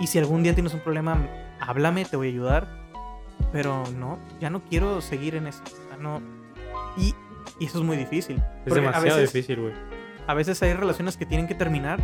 Y 0.00 0.06
si 0.06 0.18
algún 0.18 0.42
día 0.42 0.54
tienes 0.54 0.74
un 0.74 0.80
problema, 0.80 1.18
háblame, 1.60 2.04
te 2.04 2.16
voy 2.16 2.28
a 2.28 2.30
ayudar. 2.30 2.68
Pero 3.52 3.84
no, 3.98 4.18
ya 4.40 4.50
no 4.50 4.62
quiero 4.64 5.00
seguir 5.00 5.34
en 5.34 5.46
eso. 5.46 5.62
No. 6.00 6.20
Y, 6.96 7.14
y 7.60 7.66
eso 7.66 7.78
es 7.78 7.84
muy 7.84 7.96
difícil. 7.96 8.36
Es 8.36 8.42
Porque 8.64 8.80
a 8.80 8.82
demasiado 8.90 9.18
veces- 9.18 9.32
difícil, 9.32 9.60
güey. 9.60 9.72
A 10.26 10.34
veces 10.34 10.60
hay 10.62 10.72
relaciones 10.72 11.16
que 11.16 11.24
tienen 11.24 11.46
que 11.46 11.54
terminar 11.54 12.00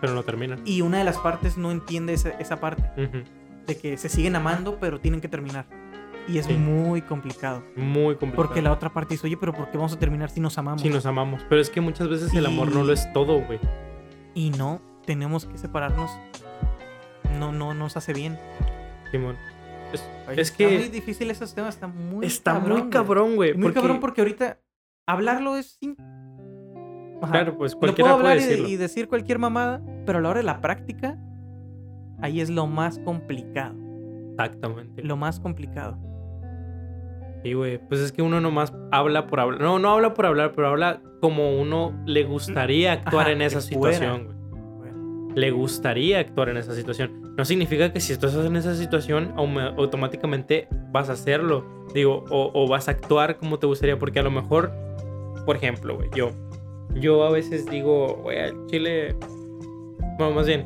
Pero 0.00 0.14
no 0.14 0.22
termina. 0.22 0.56
y 0.64 0.80
una 0.80 0.96
de 0.98 1.04
las 1.04 1.18
partes 1.18 1.58
no 1.58 1.70
entiende 1.72 2.14
esa, 2.14 2.30
esa 2.30 2.58
parte. 2.58 2.82
Ujú. 3.02 3.18
De 3.66 3.76
que 3.76 3.96
se 3.98 4.08
siguen 4.08 4.34
amando, 4.36 4.78
pero 4.80 4.98
tienen 5.00 5.20
que 5.20 5.28
terminar. 5.28 5.66
Y 6.26 6.38
es 6.38 6.46
Sí. 6.46 6.54
muy 6.54 7.02
complicado. 7.02 7.62
Muy 7.76 8.14
complicado. 8.16 8.36
Porque 8.48 8.62
la 8.62 8.72
otra 8.72 8.90
parte 8.92 9.14
dice, 9.14 9.26
oye, 9.26 9.36
pero 9.36 9.52
¿por 9.52 9.70
qué 9.70 9.76
vamos 9.76 9.92
a 9.92 9.98
terminar 9.98 10.30
si 10.30 10.40
nos 10.40 10.56
amamos? 10.56 10.80
Sí, 10.80 10.88
nos 10.88 11.04
amamos. 11.06 11.44
Pero 11.48 11.60
es 11.60 11.68
que 11.70 11.80
muchas 11.82 12.08
veces 12.08 12.32
el 12.34 12.46
amor 12.46 12.72
no 12.72 12.82
Y- 12.82 12.86
lo 12.86 12.92
es 12.92 13.12
todo, 13.12 13.40
güey. 13.42 13.58
Y 14.34 14.50
no, 14.50 14.80
tenemos 15.04 15.44
que 15.44 15.58
separarnos. 15.58 16.10
No, 17.38 17.52
no 17.52 17.74
nos 17.74 17.96
hace 17.96 18.12
bien. 18.14 18.38
Simón. 19.10 19.36
Es, 19.92 20.08
Oye, 20.26 20.40
es 20.40 20.50
está 20.50 20.56
que 20.58 20.78
muy 20.78 20.88
difícil 20.88 21.30
esos 21.30 21.54
temas, 21.54 21.74
está 21.74 21.86
muy 21.88 22.26
está 22.26 22.54
cabrón, 22.54 22.80
muy 22.80 22.90
cabrón, 22.90 23.36
güey. 23.36 23.52
Muy 23.54 23.62
porque- 23.64 23.74
cabrón 23.80 24.00
porque 24.00 24.20
ahorita 24.22 24.58
hablarlo 25.06 25.56
es 25.56 25.76
sin... 25.78 25.94
Ajá. 27.22 27.32
Claro, 27.32 27.56
pues 27.56 27.76
cualquiera 27.76 28.10
puedo 28.10 28.16
hablar 28.20 28.36
puede 28.36 28.40
y, 28.40 28.44
de- 28.44 28.48
decirlo. 28.50 28.68
y 28.70 28.76
decir 28.76 29.08
cualquier 29.08 29.38
mamada, 29.38 29.80
pero 30.06 30.18
a 30.18 30.20
la 30.22 30.30
hora 30.30 30.38
de 30.40 30.44
la 30.44 30.60
práctica, 30.60 31.18
ahí 32.20 32.40
es 32.40 32.50
lo 32.50 32.66
más 32.66 32.98
complicado. 33.00 33.74
Exactamente. 34.32 35.02
Lo 35.02 35.16
más 35.16 35.38
complicado. 35.38 35.96
Sí, 37.44 37.52
güey. 37.52 37.78
Pues 37.78 38.00
es 38.00 38.10
que 38.10 38.22
uno 38.22 38.40
nomás 38.40 38.72
habla 38.90 39.26
por 39.26 39.38
hablar. 39.38 39.60
No, 39.60 39.78
no 39.78 39.90
habla 39.90 40.14
por 40.14 40.24
hablar, 40.24 40.52
pero 40.56 40.68
habla 40.68 41.02
como 41.20 41.60
uno 41.60 41.92
le 42.06 42.24
gustaría 42.24 42.92
actuar 42.92 43.26
Ajá, 43.26 43.32
en 43.32 43.42
esa 43.42 43.60
situación, 43.60 44.24
güey. 44.24 44.34
Le 45.36 45.50
gustaría 45.50 46.20
actuar 46.20 46.48
en 46.48 46.56
esa 46.56 46.74
situación. 46.74 47.34
No 47.36 47.44
significa 47.44 47.92
que 47.92 48.00
si 48.00 48.12
estás 48.14 48.34
en 48.34 48.56
esa 48.56 48.74
situación, 48.74 49.34
automáticamente 49.36 50.68
vas 50.90 51.10
a 51.10 51.12
hacerlo. 51.12 51.66
Digo, 51.92 52.24
o, 52.30 52.50
o 52.54 52.66
vas 52.66 52.88
a 52.88 52.92
actuar 52.92 53.36
como 53.36 53.58
te 53.58 53.66
gustaría. 53.66 53.98
Porque 53.98 54.20
a 54.20 54.22
lo 54.22 54.30
mejor, 54.30 54.72
por 55.44 55.56
ejemplo, 55.56 55.96
güey, 55.96 56.08
yo. 56.14 56.30
Yo 56.94 57.24
a 57.24 57.30
veces 57.30 57.66
digo, 57.66 58.20
güey, 58.22 58.38
al 58.38 58.66
chile. 58.68 59.14
Bueno, 60.16 60.34
más 60.34 60.46
bien, 60.46 60.64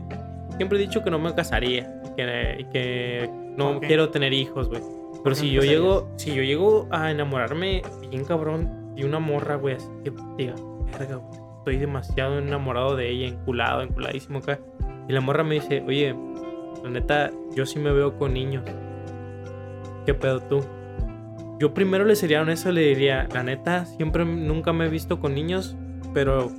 siempre 0.58 0.78
he 0.78 0.82
dicho 0.82 1.02
que 1.02 1.10
no 1.10 1.18
me 1.18 1.34
casaría. 1.34 2.00
y 2.04 2.14
Que, 2.14 2.66
que 2.72 3.30
no 3.56 3.80
quiero 3.80 4.10
tener 4.10 4.32
hijos, 4.32 4.68
güey. 4.68 4.82
Pero 5.22 5.35
si 5.35 5.50
yo 5.50 5.62
llego, 5.62 6.09
si 6.16 6.35
yo 6.35 6.42
llego 6.42 6.88
a 6.90 7.11
enamorarme 7.11 7.83
bien 8.11 8.24
cabrón 8.24 8.94
de 8.94 9.04
una 9.04 9.18
morra, 9.18 9.57
güey, 9.57 9.74
así 9.76 9.88
que 10.04 10.12
diga, 10.37 10.54
verga, 10.98 11.16
güey, 11.16 11.40
estoy 11.59 11.76
demasiado 11.78 12.38
enamorado 12.38 12.96
de 12.96 13.11
ella, 13.11 13.26
enculado, 13.26 13.83
enculadísimo 13.83 14.38
acá. 14.38 14.59
Y 15.09 15.12
la 15.12 15.20
morra 15.20 15.42
me 15.44 15.57
dice, 15.57 15.83
oye, 15.87 16.14
la 16.83 16.90
neta, 16.90 17.31
yo 17.54 17.66
sí 17.66 17.78
me 17.78 17.92
veo 17.92 18.16
con 18.16 18.35
niños. 18.35 18.64
¿Qué 20.07 20.14
pedo 20.14 20.40
tú? 20.40 20.64
Yo 21.59 21.74
primero 21.74 22.04
le 22.04 22.14
sería 22.14 22.40
honesto, 22.42 22.70
le 22.70 22.83
diría, 22.83 23.28
la 23.35 23.42
neta, 23.42 23.85
siempre 23.85 24.24
nunca 24.24 24.72
me 24.72 24.87
he 24.87 24.88
visto 24.88 25.18
con 25.18 25.35
niños, 25.35 25.76
pero 26.14 26.50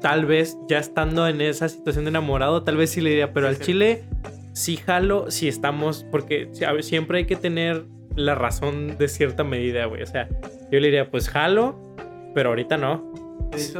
tal 0.00 0.26
vez 0.26 0.58
ya 0.68 0.78
estando 0.78 1.26
en 1.26 1.40
esa 1.40 1.68
situación 1.68 2.04
de 2.04 2.10
enamorado, 2.10 2.62
tal 2.62 2.76
vez 2.76 2.90
sí 2.90 3.00
le 3.00 3.10
diría, 3.10 3.32
pero 3.32 3.46
Sí, 3.46 3.50
al 3.50 3.56
sí. 3.56 3.62
chile 3.64 4.04
sí 4.54 4.76
jalo 4.76 5.30
si 5.30 5.48
estamos, 5.48 6.06
porque 6.10 6.48
siempre 6.80 7.18
hay 7.18 7.26
que 7.26 7.36
tener 7.36 7.84
la 8.16 8.34
razón 8.34 8.96
de 8.96 9.08
cierta 9.08 9.44
medida, 9.44 9.84
güey. 9.86 10.02
O 10.02 10.06
sea, 10.06 10.28
yo 10.70 10.80
le 10.80 10.86
diría, 10.86 11.10
pues 11.10 11.28
jalo, 11.28 11.78
pero 12.34 12.50
ahorita 12.50 12.78
no. 12.78 13.12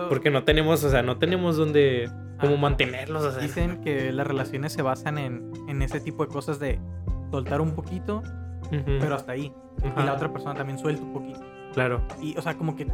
Porque 0.09 0.31
no 0.31 0.45
tenemos, 0.45 0.85
o 0.85 0.91
sea, 0.91 1.03
no 1.03 1.19
tenemos 1.19 1.57
donde, 1.57 2.11
cómo 2.41 2.55
Ajá. 2.55 2.61
mantenerlos, 2.61 3.25
o 3.25 3.33
sea. 3.33 3.41
Dicen 3.41 3.81
que 3.81 4.13
las 4.13 4.27
relaciones 4.27 4.73
se 4.73 4.83
basan 4.83 5.19
en, 5.19 5.53
en 5.69 5.83
ese 5.83 6.01
tipo 6.01 6.25
de 6.27 6.33
cosas 6.33 6.59
de 6.59 6.79
soltar 7.31 7.61
un 7.61 7.75
poquito, 7.75 8.23
pero 9.01 9.15
hasta 9.15 9.33
ahí. 9.33 9.53
Y 9.83 10.03
la 10.03 10.13
otra 10.15 10.33
persona 10.33 10.55
también 10.55 10.79
suelta 10.79 11.03
un 11.03 11.13
poquito. 11.13 11.41
Claro, 11.73 12.07
Y, 12.23 12.37
o 12.37 12.43
sea, 12.43 12.55
como 12.55 12.77
que 12.77 12.87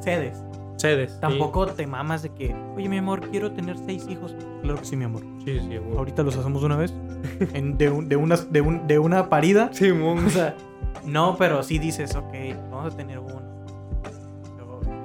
cedes. 0.00 0.42
Cedes. 0.82 1.12
sí. 1.12 1.18
Tampoco 1.20 1.66
te 1.66 1.86
mamas 1.86 2.22
de 2.22 2.28
que, 2.34 2.54
oye, 2.76 2.88
mi 2.88 2.98
amor, 2.98 3.28
quiero 3.30 3.50
tener 3.52 3.76
seis 3.78 4.06
hijos. 4.10 4.34
Claro 4.62 4.78
que 4.78 4.84
sí, 4.84 4.96
mi 4.96 5.04
amor. 5.04 5.22
Sí, 5.44 5.58
sí, 5.60 5.76
güey. 5.78 5.96
Ahorita 5.96 6.22
los 6.22 6.36
hacemos 6.36 6.62
una 6.62 6.76
vez. 6.76 6.92
En- 7.54 7.78
de, 7.78 7.88
un- 7.90 8.08
de, 8.08 8.16
unas, 8.16 8.52
de, 8.52 8.60
un- 8.60 8.86
de 8.86 8.98
una 8.98 9.28
parida. 9.30 9.70
Simón. 9.72 10.26
O 10.26 10.30
sea, 10.30 10.54
no, 11.06 11.36
pero 11.38 11.62
sí 11.62 11.78
dices, 11.78 12.14
ok, 12.14 12.32
vamos 12.70 12.92
a 12.92 12.96
tener 12.96 13.18
uno. 13.18 13.40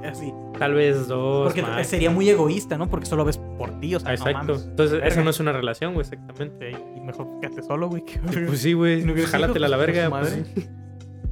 Así. 0.04 0.32
Tal 0.58 0.74
vez 0.74 1.08
dos. 1.08 1.46
Porque 1.48 1.62
más. 1.62 1.86
sería 1.86 2.10
muy 2.10 2.30
egoísta, 2.30 2.78
¿no? 2.78 2.90
Porque 2.90 3.06
solo 3.06 3.26
ves 3.26 3.38
por 3.58 3.78
ti, 3.80 3.94
o 3.94 4.00
sea, 4.00 4.10
no 4.10 4.16
Exacto. 4.16 4.38
mames. 4.54 4.64
Entonces, 4.66 5.02
eso 5.04 5.24
no 5.24 5.30
es 5.32 5.40
una 5.42 5.52
relación, 5.52 5.94
güey, 5.94 6.06
exactamente. 6.06 6.72
Y 6.96 7.02
mejor 7.02 7.28
quédate 7.42 7.62
solo, 7.64 7.90
güey. 7.90 8.06
que. 8.06 8.18
Pues 8.20 8.62
sí, 8.62 8.72
güey. 8.74 9.04
No 9.04 9.14
jálatela 9.28 9.68
a 9.68 9.70
la 9.70 9.78
verga. 9.78 10.10
pues, 10.10 10.30
pues, 10.30 10.38
madre. 10.40 10.52
sí. 10.56 10.68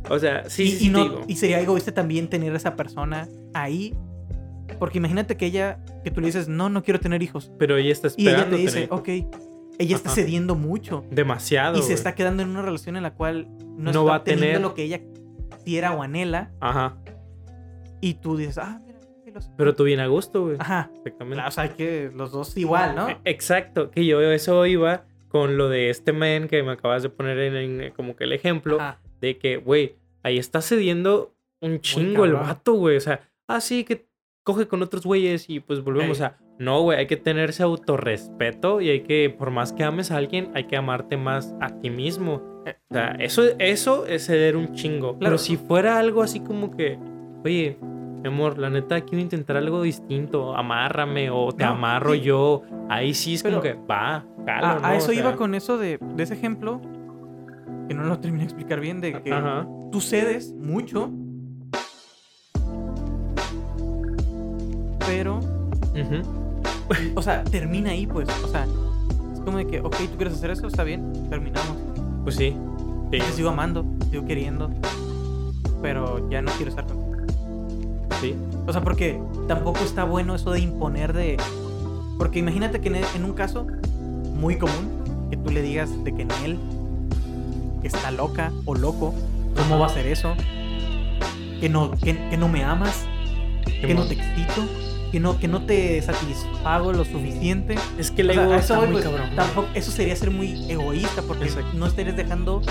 O 0.08 0.20
sea, 0.20 0.48
sí, 0.52 0.64
y, 0.64 0.72
sí, 0.72 0.86
y 0.86 0.90
no, 0.92 1.04
digo. 1.04 1.22
y 1.28 1.36
sería 1.38 1.60
egoísta 1.60 1.92
también 1.92 2.28
tener 2.30 2.54
a 2.54 2.58
esa 2.58 2.76
persona 2.76 3.28
ahí. 3.56 3.96
Porque 4.80 4.98
imagínate 4.98 5.38
que 5.38 5.46
ella, 5.46 5.80
que 6.04 6.12
tú 6.12 6.20
le 6.22 6.28
dices, 6.28 6.48
no, 6.48 6.70
no 6.70 6.84
quiero 6.84 7.00
tener 7.00 7.22
hijos. 7.24 7.52
Pero 7.58 7.78
ella 7.78 7.92
está 7.92 8.10
Y 8.18 8.24
ella 8.28 8.32
esperando. 8.32 8.56
te 8.58 8.62
dice, 8.62 8.88
tener 8.88 8.94
ok. 8.94 9.10
Ella 9.78 9.96
está 9.96 10.10
cediendo 10.10 10.56
mucho. 10.56 11.04
Demasiado. 11.12 11.78
y 11.78 11.82
se 11.82 11.94
está 11.94 12.16
quedando 12.16 12.44
en 12.44 12.50
una 12.50 12.62
relación 12.62 12.96
en 12.96 13.04
la 13.04 13.14
cual 13.14 13.48
no, 13.78 13.78
No 13.78 13.90
está 13.92 14.02
va 14.02 14.16
a 14.16 14.24
tener- 14.24 14.62
lo 14.62 14.74
que 14.74 14.84
ella 14.84 15.02
quiera 15.64 15.92
o 15.94 16.02
anhela. 16.02 16.52
Ajá. 16.62 16.98
Y 18.02 18.16
tú 18.16 18.38
dices, 18.38 18.58
ah, 18.58 18.80
mira, 18.86 19.00
sí 19.24 19.32
lo 19.32 19.42
sé". 19.42 19.50
Pero 19.58 19.76
tú 19.76 19.84
bien 19.84 20.00
a 20.00 20.08
gusto, 20.08 20.44
güey. 20.46 20.58
Ajá. 20.60 20.90
Exactamente. 20.98 21.44
O 21.46 21.52
sea, 21.52 21.70
que 21.74 22.12
los 22.14 22.32
dos 22.32 22.56
igual, 22.58 22.96
¿no? 22.96 23.10
Eh, 23.10 23.18
Exacto. 23.26 23.92
Que 23.92 24.06
yo 24.06 24.22
eso 24.22 24.66
iba 24.66 25.04
con 25.28 25.58
lo 25.58 25.68
de 25.70 25.90
este 25.90 26.14
men 26.14 26.48
que 26.48 26.64
me 26.64 26.72
acabas 26.72 27.04
de 27.04 27.10
poner 27.10 27.38
en, 27.40 27.82
en 27.82 27.92
como 27.94 28.16
que 28.16 28.24
el 28.26 28.34
ejemplo. 28.34 28.80
Ajá. 28.80 29.00
de 29.22 29.38
que, 29.38 29.58
güey, 29.58 29.96
ahí 30.24 30.38
está 30.38 30.62
cediendo 30.62 31.34
un 31.62 31.80
chingo 31.80 32.26
el 32.26 32.34
vato, 32.34 32.74
güey. 32.74 32.98
O 32.98 33.02
sea, 33.02 33.22
así 33.48 33.84
que 33.84 34.08
coge 34.46 34.68
con 34.70 34.82
otros 34.82 35.06
güeyes 35.06 35.50
y 35.50 35.60
pues 35.60 35.84
volvemos 35.84 36.20
Ey. 36.22 36.28
a. 36.28 36.38
No, 36.58 36.82
güey, 36.84 37.00
hay 37.00 37.08
que 37.08 37.18
tener 37.18 37.50
ese 37.50 37.64
autorrespeto 37.64 38.80
y 38.80 38.90
hay 38.90 39.02
que, 39.02 39.30
por 39.38 39.52
más 39.52 39.74
que 39.74 39.84
ames 39.84 40.12
a 40.12 40.18
alguien, 40.18 40.50
hay 40.54 40.66
que 40.66 40.78
amarte 40.78 41.18
más 41.18 41.54
a 41.60 41.68
ti 41.82 41.90
mismo. 41.90 42.42
Eh. 42.66 42.76
O 42.90 42.94
sea, 42.94 43.12
eso, 43.20 43.44
eso 43.60 44.06
es 44.06 44.26
ceder 44.28 44.56
un 44.56 44.74
chingo. 44.74 45.18
Pero 45.20 45.38
si 45.38 45.58
fuera 45.58 46.00
algo 46.00 46.24
así 46.24 46.40
como 46.40 46.72
que, 46.72 46.98
oye, 47.44 47.78
mi 47.82 48.28
amor, 48.30 48.58
la 48.58 48.70
neta 48.70 49.02
quiero 49.02 49.20
intentar 49.22 49.58
algo 49.58 49.82
distinto, 49.82 50.56
amárrame 50.56 51.30
o 51.30 51.52
te 51.52 51.66
No, 51.66 51.72
amarro 51.72 52.14
sí. 52.14 52.22
yo. 52.22 52.62
Ahí 52.88 53.14
sí 53.14 53.34
es 53.34 53.44
como 53.44 53.60
que 53.62 53.72
Pero- 53.72 53.88
va, 53.88 54.26
jalo, 54.46 54.66
A, 54.68 54.72
a 54.78 54.80
¿no? 54.80 54.88
O 54.88 54.92
eso 54.94 55.12
sea, 55.12 55.20
iba 55.20 55.36
con 55.36 55.56
eso 55.56 55.78
de, 55.78 55.98
de 56.16 56.24
ese 56.24 56.36
ejemplo. 56.36 56.80
Que 57.90 57.94
no 57.94 58.04
lo 58.04 58.18
terminé 58.20 58.44
de 58.44 58.46
explicar 58.46 58.80
bien. 58.80 59.02
De 59.02 59.22
que 59.22 59.34
Ajá. 59.34 59.68
tú 59.92 60.00
cedes 60.02 60.54
mucho. 60.54 61.12
Pero. 65.06 65.40
O 67.16 67.22
sea, 67.22 67.44
termina 67.44 67.92
ahí, 67.92 68.06
pues. 68.06 68.28
O 68.44 68.48
sea, 68.48 68.66
es 69.34 69.40
como 69.40 69.58
de 69.58 69.68
que, 69.68 69.80
ok, 69.80 69.96
tú 70.12 70.18
quieres 70.18 70.36
hacer 70.36 70.52
eso, 70.52 70.68
está 70.68 70.84
bien, 70.84 71.28
terminamos. 71.30 71.78
Pues 72.24 72.36
sí. 72.36 72.56
Sí. 73.12 73.20
Te 73.20 73.32
sigo 73.34 73.50
amando, 73.50 73.86
sigo 74.10 74.26
queriendo, 74.26 74.70
pero 75.82 76.30
ya 76.30 76.42
no 76.42 76.52
quiero 76.54 76.70
estar 76.70 76.86
contigo. 76.86 77.16
sí. 78.20 78.36
O 78.68 78.74
sea, 78.74 78.82
porque 78.82 79.22
tampoco 79.48 79.80
está 79.80 80.04
bueno 80.04 80.36
eso 80.36 80.52
de 80.52 80.60
imponer 80.60 81.14
de. 81.14 81.38
Porque 82.18 82.40
imagínate 82.40 82.82
que 82.82 82.88
en, 83.16 83.26
un 83.26 83.34
caso 83.34 83.68
muy 84.36 84.58
común, 84.58 85.30
que 85.30 85.38
tú 85.38 85.52
le 85.52 85.62
digas 85.62 85.90
de 86.04 86.16
que 86.16 86.24
en 86.24 86.32
él 86.44 86.60
que 87.82 87.88
está 87.88 88.10
loca 88.10 88.52
o 88.66 88.74
loco, 88.74 89.14
¿cómo 89.56 89.80
va 89.80 89.86
a 89.86 89.90
ser 89.90 90.08
eso? 90.08 90.34
Que 91.60 91.70
no, 91.70 91.92
que, 91.92 92.18
que 92.30 92.38
no 92.38 92.48
me 92.48 92.64
amas, 92.64 93.06
que 93.66 93.94
no 93.94 94.04
te 94.06 94.14
excito, 94.16 94.68
que 95.12 95.20
no, 95.20 95.38
que 95.40 95.48
no 95.48 95.62
te 95.66 96.02
satisfago 96.02 96.94
lo 96.94 97.06
suficiente. 97.06 97.76
Es 97.98 98.12
que 98.12 98.22
el 98.24 98.32
O 98.32 98.34
sea, 98.34 98.44
ego 98.44 98.54
a 98.54 98.58
eso 98.58 98.76
muy 98.78 98.88
pues, 98.94 99.04
cabrón. 99.04 99.30
tampoco- 99.36 99.68
eso 99.74 99.92
sería 99.92 100.16
ser 100.16 100.32
muy 100.32 100.70
egoísta 100.70 101.22
porque 101.22 101.46
Exacto. 101.46 101.72
no 101.78 101.86
estarías 101.88 102.16
dejando 102.16 102.62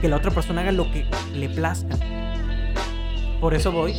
que 0.00 0.08
la 0.08 0.16
otra 0.16 0.30
persona 0.30 0.60
haga 0.62 0.72
lo 0.72 0.90
que 0.92 1.06
le 1.34 1.48
plazca. 1.48 1.96
Por 3.40 3.54
eso 3.54 3.70
voy 3.72 3.92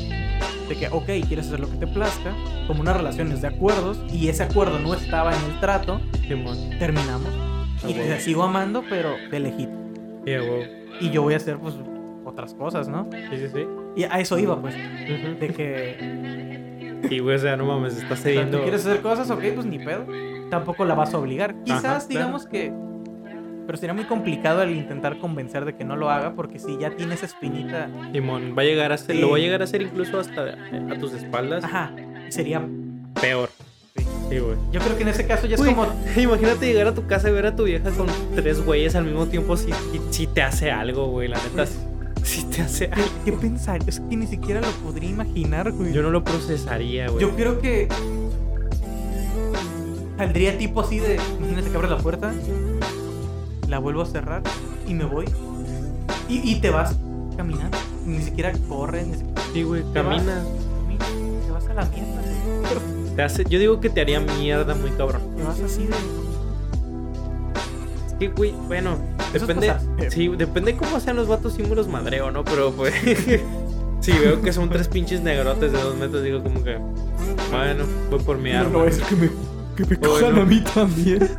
de 0.68 0.76
que, 0.76 0.88
ok, 0.90 1.06
quieres 1.28 1.48
hacer 1.48 1.60
lo 1.60 1.70
que 1.70 1.78
te 1.78 1.88
plazca, 1.88 2.36
como 2.68 2.82
una 2.82 2.94
relación 2.94 3.32
es 3.32 3.42
de 3.42 3.48
acuerdos 3.48 3.98
y 4.12 4.28
ese 4.28 4.44
acuerdo 4.44 4.80
no 4.80 4.94
estaba 4.94 5.34
en 5.34 5.42
el 5.52 5.60
trato, 5.60 6.02
terminamos. 6.80 7.30
Y 7.88 7.94
te 7.94 8.20
sigo 8.20 8.44
amando, 8.44 8.84
pero 8.90 9.16
de 9.32 9.40
lejito. 9.40 9.72
Y 11.00 11.10
yo 11.12 11.22
voy 11.22 11.36
a 11.36 11.38
hacer, 11.38 11.58
pues, 11.58 11.76
otras 12.26 12.54
cosas, 12.56 12.88
¿no? 12.90 13.08
Sí, 13.12 13.38
sí, 13.38 13.48
sí. 13.54 13.64
Y 13.98 14.04
a 14.04 14.20
eso 14.20 14.38
iba, 14.38 14.62
pues, 14.62 14.76
de 14.76 15.54
que 15.56 17.08
Y 17.10 17.20
güey, 17.20 17.36
o 17.36 17.40
sea, 17.40 17.58
no 17.58 17.66
mames, 17.66 17.98
está 17.98 18.14
o 18.14 18.16
sea, 18.16 18.18
cediendo. 18.18 18.58
¿tú 18.58 18.64
quieres 18.64 18.86
hacer 18.86 19.02
cosas? 19.02 19.30
Ok, 19.32 19.42
pues 19.56 19.66
ni 19.66 19.80
pedo. 19.80 20.06
tampoco 20.52 20.86
la 20.86 20.94
vas 20.94 21.16
a 21.16 21.18
obligar. 21.18 21.56
Quizás, 21.64 22.08
digamos 22.08 22.46
que. 22.46 22.72
Pero 23.66 23.78
sería 23.78 23.94
muy 23.94 24.06
complicado 24.06 24.62
el 24.62 24.72
intentar 24.72 25.18
convencer 25.18 25.66
de 25.66 25.76
que 25.76 25.84
no 25.84 25.98
lo 25.98 26.10
haga, 26.10 26.36
porque 26.36 26.60
si 26.60 26.78
ya 26.78 26.92
tienes 26.92 27.24
espinita. 27.24 27.90
Simón, 28.14 28.54
va 28.58 28.62
a 28.62 28.66
llegar 28.66 28.92
a 28.94 28.98
ser, 28.98 29.18
lo 29.18 29.32
va 29.32 29.38
a 29.38 29.40
llegar 29.40 29.62
a 29.62 29.66
hacer 29.66 29.82
incluso 29.82 30.20
hasta 30.20 30.56
a 30.90 31.00
tus 31.00 31.14
espaldas. 31.14 31.64
Ajá. 31.64 31.92
Sería 32.30 32.62
peor. 33.20 33.50
Sí, 34.30 34.40
güey. 34.40 34.58
Yo 34.72 34.80
creo 34.80 34.96
que 34.96 35.04
en 35.04 35.10
ese 35.10 35.26
caso 35.26 35.48
ya 35.48 35.56
es 35.56 35.62
como. 35.62 35.88
Imagínate 36.16 36.68
llegar 36.68 36.88
a 36.88 36.94
tu 36.94 37.08
casa 37.08 37.30
y 37.30 37.34
ver 37.34 37.48
a 37.48 37.56
tu 37.56 37.64
vieja 37.64 37.90
con 37.92 38.08
tres 38.36 38.64
güeyes 38.64 38.96
al 38.96 39.06
mismo 39.06 39.26
tiempo 39.26 39.58
si, 39.58 39.72
si 40.12 40.28
te 40.28 40.44
hace 40.44 40.72
algo, 40.72 41.08
güey. 41.08 41.28
La 41.28 41.38
neta, 41.38 41.66
si 42.28 42.44
te 42.44 42.62
hace 42.62 42.86
algo. 42.92 43.08
¿Qué, 43.26 43.32
pensar? 43.32 43.80
Es 43.88 44.00
que 44.00 44.16
ni 44.16 44.28
siquiera 44.28 44.62
lo 44.62 44.70
podría 44.84 45.10
imaginar, 45.10 45.72
güey. 45.72 45.94
Yo 45.94 46.04
no 46.04 46.10
lo 46.10 46.24
procesaría, 46.24 47.08
güey. 47.10 47.22
Yo 47.22 47.36
creo 47.36 47.60
que. 47.60 47.88
Saldría 50.18 50.58
tipo 50.58 50.82
así 50.82 51.00
de. 51.00 51.20
Imagínate 51.40 51.70
que 51.70 51.76
abre 51.76 51.90
la 51.90 51.98
puerta, 51.98 52.34
la 53.68 53.80
vuelvo 53.80 54.02
a 54.02 54.06
cerrar 54.06 54.44
y 54.88 54.94
me 54.94 55.06
voy. 55.06 55.26
Y, 56.30 56.56
te 56.56 56.70
vas 56.70 56.98
caminando. 57.38 57.78
Ni 58.06 58.22
siquiera 58.22 58.52
corres. 58.68 59.08
Ni 59.08 59.13
siquiera... 59.13 59.42
Sí, 59.54 59.63
güey, 59.63 59.84
caminas. 59.94 60.44
Te 61.46 61.52
vas 61.52 61.68
a 61.68 61.74
la 61.74 61.86
mierda, 61.86 63.44
yo 63.50 63.60
digo 63.60 63.80
que 63.80 63.90
te 63.90 64.02
haría 64.02 64.20
mierda 64.20 64.76
muy 64.76 64.92
cabrón. 64.92 65.22
Te 65.38 65.44
vas 65.44 65.60
así 65.62 65.86
de. 65.86 66.27
Güey, 68.20 68.52
bueno, 68.68 68.98
depende. 69.32 69.76
Sí, 70.10 70.28
depende 70.30 70.76
cómo 70.76 71.00
sean 71.00 71.16
los 71.16 71.28
vatos 71.28 71.54
símbolos 71.54 71.88
madreo, 71.88 72.32
¿no? 72.32 72.44
Pero, 72.44 72.72
pues. 72.72 72.94
sí, 74.02 74.12
veo 74.12 74.42
que 74.42 74.52
son 74.52 74.70
tres 74.70 74.88
pinches 74.88 75.22
negrotes 75.22 75.72
de 75.72 75.82
dos 75.82 75.96
metros. 75.96 76.24
Digo, 76.24 76.42
como 76.42 76.64
que. 76.64 76.78
Bueno, 77.52 77.86
voy 78.10 78.20
por 78.20 78.38
mi 78.38 78.52
arma. 78.52 78.70
No, 78.70 78.80
no, 78.80 78.86
es 78.86 79.00
que 79.00 79.16
me, 79.16 79.30
que 79.76 79.86
me 79.86 80.00
cojan 80.00 80.38
a 80.40 80.46
mí 80.46 80.64
también. 80.74 81.30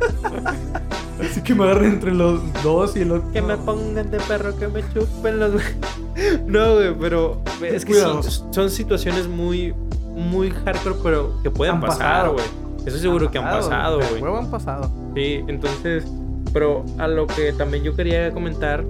Así 1.19 1.41
que 1.41 1.53
me 1.53 1.65
agarren 1.65 1.93
entre 1.93 2.13
los 2.13 2.41
dos 2.63 2.95
y 2.95 3.01
el 3.01 3.11
otro. 3.11 3.29
Que 3.33 3.41
me 3.41 3.57
pongan 3.57 4.09
de 4.09 4.19
perro, 4.19 4.57
que 4.57 4.67
me 4.67 4.81
chupen 4.93 5.39
los. 5.39 5.61
no, 6.45 6.75
güey, 6.75 6.95
pero. 6.97 7.41
Es 7.61 7.83
que 7.83 7.95
son 7.95 8.69
situaciones 8.69 9.27
muy 9.27 9.73
muy 10.19 10.51
hardcore, 10.51 10.95
pero 11.01 11.41
que 11.41 11.49
pueden 11.49 11.79
pasar, 11.79 12.29
güey. 12.29 12.45
Eso 12.85 12.97
seguro 12.97 13.29
que 13.31 13.37
han 13.37 13.45
pasado, 13.45 13.99
güey. 14.19 14.35
han 14.35 14.51
pasado. 14.51 14.91
Sí, 15.15 15.43
entonces, 15.47 16.05
pero 16.53 16.85
a 16.97 17.07
lo 17.07 17.27
que 17.27 17.53
también 17.53 17.83
yo 17.83 17.95
quería 17.95 18.31
comentar 18.31 18.83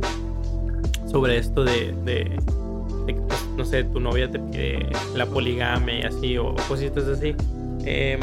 sobre 1.05 1.37
esto 1.37 1.63
de, 1.63 1.93
de, 2.05 2.39
pues, 3.27 3.47
no 3.57 3.65
sé, 3.65 3.83
tu 3.85 3.99
novia 3.99 4.29
te 4.29 4.39
pide 4.39 4.87
la 5.15 5.25
poligamia 5.25 5.99
y 5.99 6.03
así, 6.03 6.37
o 6.37 6.55
cositas 6.67 7.07
así. 7.07 7.35
Em, 7.85 8.19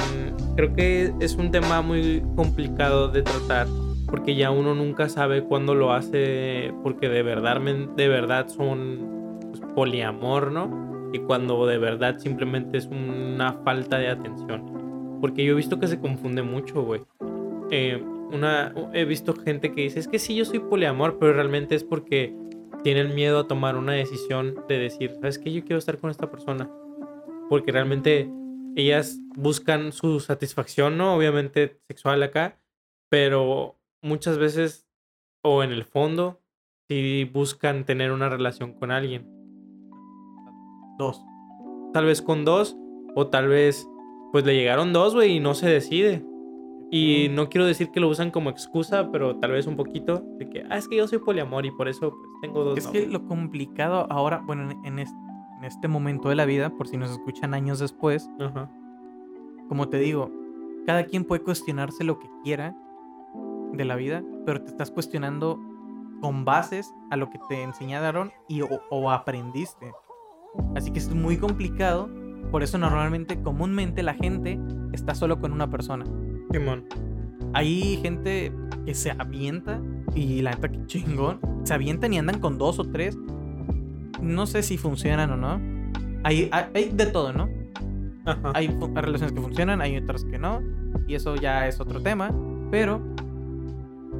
creo 0.55 0.75
que 0.75 1.12
es 1.20 1.35
un 1.35 1.51
tema 1.51 1.83
muy 1.83 2.22
complicado 2.37 3.09
de 3.09 3.22
tratar 3.22 3.66
porque 4.07 4.37
ya 4.37 4.51
uno 4.51 4.75
nunca 4.75 5.09
sabe 5.09 5.42
cuándo 5.42 5.75
lo 5.75 5.92
hace 5.92 6.72
porque 6.83 7.09
de 7.09 7.22
verdad, 7.22 7.61
de 7.61 8.09
verdad 8.09 8.49
son 8.49 9.38
pues, 9.51 9.61
poliamor, 9.75 10.53
¿no? 10.53 10.87
y 11.16 11.18
cuando 11.20 11.66
de 11.66 11.79
verdad 11.79 12.18
simplemente 12.18 12.79
es 12.79 12.87
una 12.87 13.53
falta 13.64 13.99
de 13.99 14.09
atención. 14.09 15.18
Porque 15.20 15.44
yo 15.44 15.53
he 15.53 15.57
visto 15.57 15.79
que 15.79 15.87
se 15.87 15.99
confunde 15.99 16.42
mucho, 16.42 16.83
güey. 16.83 17.03
Eh, 17.70 18.03
una, 18.31 18.75
he 18.93 19.05
visto 19.05 19.35
gente 19.35 19.73
que 19.73 19.83
dice, 19.83 20.01
es 20.01 20.09
que 20.09 20.19
sí, 20.19 20.35
yo 20.35 20.45
soy 20.45 20.59
poliamor, 20.59 21.19
pero 21.19 21.33
realmente 21.33 21.75
es 21.75 21.85
porque 21.85 22.35
tienen 22.83 23.15
miedo 23.15 23.41
a 23.41 23.49
tomar 23.49 23.77
una 23.77 23.93
decisión 23.93 24.55
de 24.69 24.79
decir, 24.79 25.12
¿sabes 25.15 25.39
qué? 25.39 25.53
Yo 25.53 25.62
quiero 25.62 25.79
estar 25.79 25.99
con 25.99 26.11
esta 26.11 26.31
persona. 26.31 26.71
Porque 27.49 27.73
realmente 27.73 28.31
ellas 28.77 29.19
buscan 29.35 29.93
su 29.93 30.21
satisfacción, 30.21 30.97
¿no? 30.97 31.15
Obviamente 31.17 31.81
sexual 31.89 32.23
acá, 32.23 32.61
pero 33.09 33.77
muchas 34.03 34.39
veces, 34.39 34.87
o 35.43 35.62
en 35.62 35.73
el 35.73 35.85
fondo, 35.85 36.41
sí 36.89 37.29
buscan 37.33 37.85
tener 37.85 38.12
una 38.12 38.29
relación 38.29 38.73
con 38.73 38.91
alguien. 38.91 39.27
Dos. 40.99 41.21
Tal 41.93 42.05
vez 42.05 42.23
con 42.23 42.45
dos. 42.45 42.77
O 43.15 43.29
tal 43.29 43.49
vez, 43.49 43.89
pues 44.31 44.45
le 44.45 44.55
llegaron 44.55 44.93
dos, 44.93 45.15
güey, 45.15 45.37
y 45.37 45.41
no 45.41 45.55
se 45.55 45.69
decide. 45.69 46.23
Y 46.90 47.29
no 47.31 47.49
quiero 47.49 47.66
decir 47.66 47.90
que 47.90 47.99
lo 47.99 48.09
usan 48.09 48.31
como 48.31 48.49
excusa, 48.49 49.11
pero 49.11 49.37
tal 49.37 49.51
vez 49.53 49.66
un 49.66 49.77
poquito 49.77 50.22
de 50.38 50.49
que, 50.49 50.64
ah, 50.70 50.77
es 50.77 50.87
que 50.87 50.96
yo 50.96 51.09
soy 51.09 51.18
poliamor 51.18 51.66
y 51.66 51.72
por 51.72 51.88
eso 51.88 52.11
pues, 52.11 52.31
tengo 52.42 52.64
dos. 52.64 52.79
Es 52.79 52.87
que 52.87 53.07
lo 53.07 53.27
complicado 53.27 54.07
ahora, 54.09 54.42
bueno, 54.46 54.70
en 54.85 54.99
este, 54.99 55.16
en 55.59 55.64
este 55.64 55.88
momento 55.88 56.29
de 56.29 56.37
la 56.37 56.44
vida, 56.44 56.70
por 56.70 56.87
si 56.87 56.96
nos 56.96 57.11
escuchan 57.11 57.55
años 57.55 57.81
después, 57.81 58.31
como 59.68 59.88
te 59.88 59.99
digo, 59.99 60.31
cada 60.87 61.05
quien 61.05 61.25
puede 61.25 61.42
cuestionarse 61.42 62.05
lo 62.05 62.18
que 62.20 62.29
quiera 62.44 62.77
de 63.72 63.85
la 63.85 63.96
vida, 63.96 64.22
pero 64.44 64.62
te 64.62 64.70
estás 64.70 64.92
cuestionando 64.92 65.59
con 66.20 66.44
bases 66.44 66.94
a 67.11 67.16
lo 67.16 67.31
que 67.31 67.38
te 67.49 67.62
enseñaron 67.62 68.33
y 68.49 68.62
o 68.62 69.11
aprendiste. 69.11 69.92
Así 70.75 70.92
que 70.92 70.99
es 70.99 71.12
muy 71.12 71.37
complicado. 71.37 72.09
Por 72.51 72.62
eso 72.62 72.79
normalmente, 72.79 73.42
comúnmente 73.42 74.03
la 74.03 74.14
gente 74.14 74.59
está 74.92 75.14
solo 75.14 75.40
con 75.40 75.53
una 75.53 75.68
persona. 75.68 76.05
Simón. 76.57 76.85
Hay 77.53 77.99
gente 78.03 78.51
que 78.87 78.95
se 78.95 79.11
avienta 79.11 79.81
y 80.14 80.40
la 80.40 80.53
neta 80.53 80.69
que 80.71 80.87
chingón. 80.87 81.38
Se 81.64 81.75
avientan 81.75 82.14
y 82.14 82.19
andan 82.19 82.40
con 82.40 82.57
dos 82.57 82.79
o 82.79 82.85
tres. 82.85 83.16
No 84.23 84.47
sé 84.47 84.62
si 84.62 84.79
funcionan 84.79 85.31
o 85.33 85.37
no. 85.37 85.61
Hay, 86.25 86.49
hay, 86.51 86.90
de 86.90 87.07
todo, 87.07 87.33
¿no? 87.33 87.49
Hay 88.55 88.69
relaciones 88.95 89.33
que 89.33 89.40
funcionan, 89.40 89.81
hay 89.81 89.99
otras 89.99 90.25
que 90.25 90.38
no. 90.38 90.62
Y 91.07 91.14
eso 91.14 91.37
ya 91.37 91.69
es 91.69 91.79
otro 91.79 92.01
tema. 92.01 92.31
Pero 92.71 93.03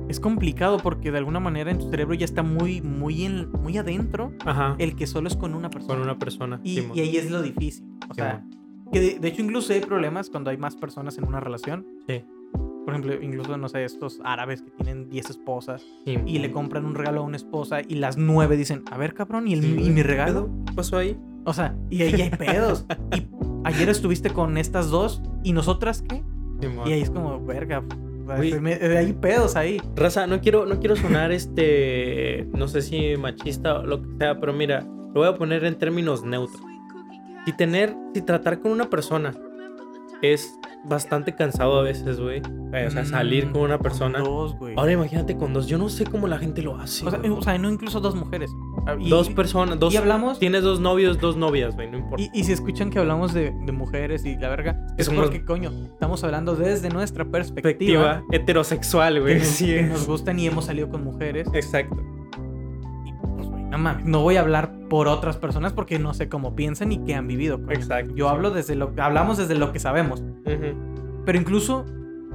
es 0.09 0.21
complicado 0.21 0.77
porque 0.77 1.11
de 1.11 1.19
alguna 1.19 1.41
manera 1.41 1.71
en 1.71 1.79
tu 1.79 1.89
cerebro 1.91 2.15
ya 2.15 2.27
está 2.27 2.43
muy, 2.43 2.83
muy, 2.83 3.25
en, 3.25 3.51
muy 3.51 3.79
adentro 3.79 4.33
el 4.79 4.95
que 4.95 5.07
solo 5.07 5.29
es 5.29 5.37
con 5.37 5.55
una 5.55 5.71
persona. 5.71 5.95
Con 5.95 6.03
una 6.03 6.19
persona. 6.19 6.61
Y, 6.63 6.79
ahí 6.79 7.17
es 7.17 7.31
lo 7.31 7.41
difícil. 7.41 7.87
O 8.11 8.15
sea, 8.15 8.45
que 8.93 9.19
de, 9.19 9.29
hecho 9.29 9.43
incluso 9.43 9.73
hay 9.73 9.81
problemas 9.81 10.31
cuando 10.31 10.51
hay 10.51 10.57
más 10.57 10.77
personas 10.77 11.19
en 11.19 11.27
una 11.27 11.41
relación. 11.41 11.87
Sí. 12.07 12.25
Por 12.53 12.95
ejemplo, 12.95 13.21
incluso, 13.21 13.57
no 13.57 13.69
sé, 13.69 13.85
estos 13.85 14.21
árabes 14.23 14.63
que 14.63 14.71
tienen 14.71 15.09
10 15.11 15.31
esposas 15.31 15.85
y 16.05 16.39
le 16.39 16.53
compran 16.53 16.85
un 16.85 16.95
regalo 16.95 17.21
a 17.21 17.25
una 17.25 17.37
esposa 17.37 17.81
y 17.81 17.97
las 17.97 18.17
nueve 18.17 18.57
dicen, 18.57 18.85
a 18.93 18.97
ver, 18.97 19.13
cabrón, 19.13 19.49
¿y, 19.49 19.55
el, 19.55 19.81
¿y 19.81 19.91
mi 19.91 20.03
regalo? 20.03 20.49
¿Qué 20.67 20.73
pasó 20.73 20.99
ahí? 20.99 21.19
O 21.45 21.53
sea, 21.53 21.77
y 21.91 22.03
ahí 22.03 22.23
hay 22.23 22.31
pedos. 22.31 22.87
y 23.17 23.27
ayer 23.65 23.89
estuviste 23.89 24.31
con 24.31 24.57
estas 24.57 24.89
dos 24.91 25.21
y 25.43 25.53
nosotras 25.53 26.03
qué? 26.09 26.23
y 26.87 26.93
ahí 26.93 27.03
es 27.03 27.11
como, 27.11 27.45
verga, 27.45 27.83
hay 28.29 29.13
pedos 29.15 29.57
ahí. 29.57 29.81
Raza, 29.95 30.27
no 30.27 30.41
quiero, 30.41 30.67
no 30.67 30.79
quiero 30.79 30.97
sonar 30.97 31.33
este, 31.33 32.49
no 32.53 32.69
sé 32.69 32.83
si 32.83 33.17
machista 33.17 33.81
o 33.81 33.87
lo 33.87 34.03
que 34.03 34.09
sea, 34.19 34.39
pero 34.41 34.53
mira, 34.53 34.81
lo 34.81 35.21
voy 35.21 35.29
a 35.29 35.35
poner 35.35 35.65
en 35.65 35.77
términos 35.77 36.25
neutros. 36.25 36.63
Si 37.47 37.53
tener, 37.53 37.97
si 38.13 38.23
tratar 38.23 38.59
con 38.61 38.73
una 38.73 38.91
persona 38.91 39.33
es 40.21 40.59
bastante 40.85 41.35
cansado 41.35 41.79
a 41.79 41.83
veces, 41.83 42.19
güey. 42.19 42.41
O 42.41 42.91
sea, 42.91 43.05
salir 43.05 43.53
con 43.53 43.63
una 43.63 43.79
persona. 43.79 44.19
Dos, 44.19 44.57
güey. 44.59 44.75
Ahora 44.77 44.93
imagínate 44.93 45.37
con 45.37 45.53
dos. 45.53 45.69
Yo 45.69 45.79
no 45.79 45.89
sé 45.89 46.05
cómo 46.05 46.27
la 46.27 46.39
gente 46.39 46.61
lo 46.61 46.77
hace. 46.77 47.07
O 47.07 47.43
sea, 47.43 47.57
no 47.57 47.71
incluso 47.71 48.01
dos 48.01 48.17
mujeres. 48.17 48.51
Ah, 48.87 48.97
dos 48.99 49.31
personas, 49.31 49.79
dos. 49.79 49.95
Y 49.95 49.97
hablamos. 49.97 50.41
Tienes 50.41 50.65
dos 50.65 50.81
novios, 50.81 51.21
dos 51.21 51.37
novias, 51.37 51.77
güey, 51.77 51.89
no 51.89 51.99
importa. 51.99 52.25
Y, 52.33 52.43
si 52.45 52.51
escuchan 52.51 52.91
que 52.91 52.99
hablamos 52.99 53.33
de, 53.33 53.53
mujeres 53.73 54.25
y 54.25 54.37
la 54.37 54.49
verga, 54.49 54.87
es 54.99 55.09
porque, 55.09 55.45
coño, 55.45 55.71
estamos 55.93 56.25
hablando 56.25 56.57
desde 56.57 56.89
nuestra 56.89 57.25
perspectiva. 57.25 58.25
heterosexual, 58.33 59.21
güey. 59.21 59.41
sí. 59.41 59.67
que 59.67 59.83
nos 59.85 60.07
gustan 60.07 60.39
y 60.41 60.47
hemos 60.47 60.67
salido 60.67 60.89
con 60.89 61.05
mujeres. 61.05 61.47
Exacto 61.55 62.16
no 63.71 64.23
voy 64.23 64.37
a 64.37 64.41
hablar 64.41 64.73
por 64.89 65.09
otras 65.09 65.37
personas 65.37 65.73
porque 65.73 65.99
no 65.99 66.15
sé 66.15 66.29
cómo 66.29 66.55
piensan 66.55 66.93
y 66.93 66.99
qué 66.99 67.15
han 67.15 67.27
vivido. 67.27 67.61
Exacto. 67.71 68.15
Yo 68.15 68.29
hablo 68.29 68.51
desde 68.51 68.75
lo 68.77 68.93
hablamos 68.99 69.39
desde 69.39 69.57
lo 69.57 69.73
que 69.73 69.79
sabemos. 69.79 70.23
Pero 70.45 71.39
incluso, 71.39 71.85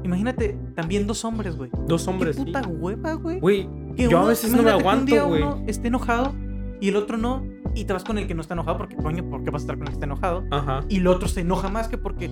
imagínate, 0.04 0.58
también 0.76 1.08
dos 1.08 1.24
hombres, 1.24 1.56
güey. 1.56 1.70
Dos 1.88 2.08
hombres. 2.08 2.36
Qué 2.36 2.44
puta 2.44 2.62
hueva, 2.68 3.14
güey. 3.14 3.40
Güey, 3.40 3.70
yo 3.96 4.20
a 4.20 4.28
veces 4.28 4.52
no 4.54 4.64
me 4.64 4.72
aguanto, 4.72 5.28
güey. 5.28 5.42
uno 5.42 5.64
esté 5.68 5.88
enojado 5.88 6.34
y 6.80 6.90
el 6.90 6.96
otro 6.96 7.18
no. 7.18 7.44
Y 7.74 7.86
te 7.86 7.94
vas 7.94 8.04
con 8.04 8.18
el 8.18 8.28
que 8.28 8.36
no 8.36 8.42
está 8.42 8.54
enojado 8.54 8.78
porque, 8.78 8.98
coño, 8.98 9.24
¿por 9.30 9.44
qué 9.44 9.50
vas 9.50 9.62
a 9.62 9.64
estar 9.64 9.78
con 9.78 9.84
el 9.84 9.90
que 9.90 9.94
está 9.94 10.06
enojado? 10.06 10.44
Ajá. 10.52 10.82
Y 10.90 10.98
el 10.98 11.08
otro 11.08 11.30
se 11.30 11.40
enoja 11.40 11.70
más 11.70 11.88
que 11.88 11.98
porque 11.98 12.30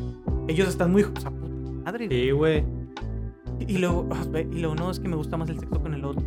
ellos 0.50 0.68
están 0.68 0.92
muy. 0.92 1.04
O 1.04 1.20
sea, 1.20 1.32
puta 1.32 1.72
madre. 1.86 2.10
Sí, 2.10 2.32
güey. 2.32 2.66
Y 3.68 3.78
luego, 3.78 4.08
ah, 4.12 4.40
y 4.40 4.60
luego, 4.60 4.76
no, 4.76 4.92
es 4.92 5.00
que 5.00 5.08
me 5.08 5.16
gusta 5.16 5.38
más 5.38 5.50
el 5.50 5.60
sexo 5.60 5.80
con 5.80 5.94
el 5.94 6.04
otro. 6.04 6.24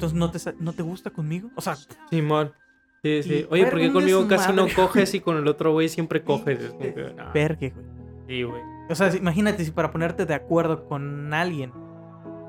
Entonces, 0.00 0.18
¿no 0.18 0.30
te, 0.30 0.38
no 0.62 0.72
te 0.72 0.82
gusta 0.82 1.10
conmigo? 1.10 1.50
O 1.56 1.60
sea... 1.60 1.76
Simón. 2.08 2.52
Sí, 3.02 3.22
sí. 3.22 3.46
Oye, 3.50 3.66
¿por 3.66 3.78
qué 3.78 3.92
conmigo 3.92 4.26
casi 4.28 4.52
no 4.52 4.66
coges 4.74 5.14
y 5.14 5.20
con 5.20 5.36
el 5.36 5.46
otro 5.46 5.72
güey 5.72 5.88
siempre 5.88 6.22
coges? 6.22 6.58
Es 6.60 6.72
güey. 6.74 7.72
Sí, 8.26 8.42
güey. 8.42 8.62
O 8.88 8.94
sea, 8.94 9.14
imagínate 9.14 9.64
si 9.64 9.70
para 9.70 9.90
ponerte 9.90 10.26
de 10.26 10.34
acuerdo 10.34 10.86
con 10.86 11.32
alguien. 11.32 11.72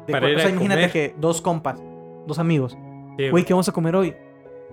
para 0.09 0.27
o 0.27 0.39
sea, 0.39 0.49
imagínate 0.49 0.89
que 0.91 1.15
dos 1.17 1.41
compas, 1.41 1.81
dos 2.25 2.39
amigos. 2.39 2.77
güey, 3.31 3.43
¿qué 3.45 3.53
vamos 3.53 3.69
a 3.69 3.71
comer 3.71 3.95
hoy? 3.95 4.15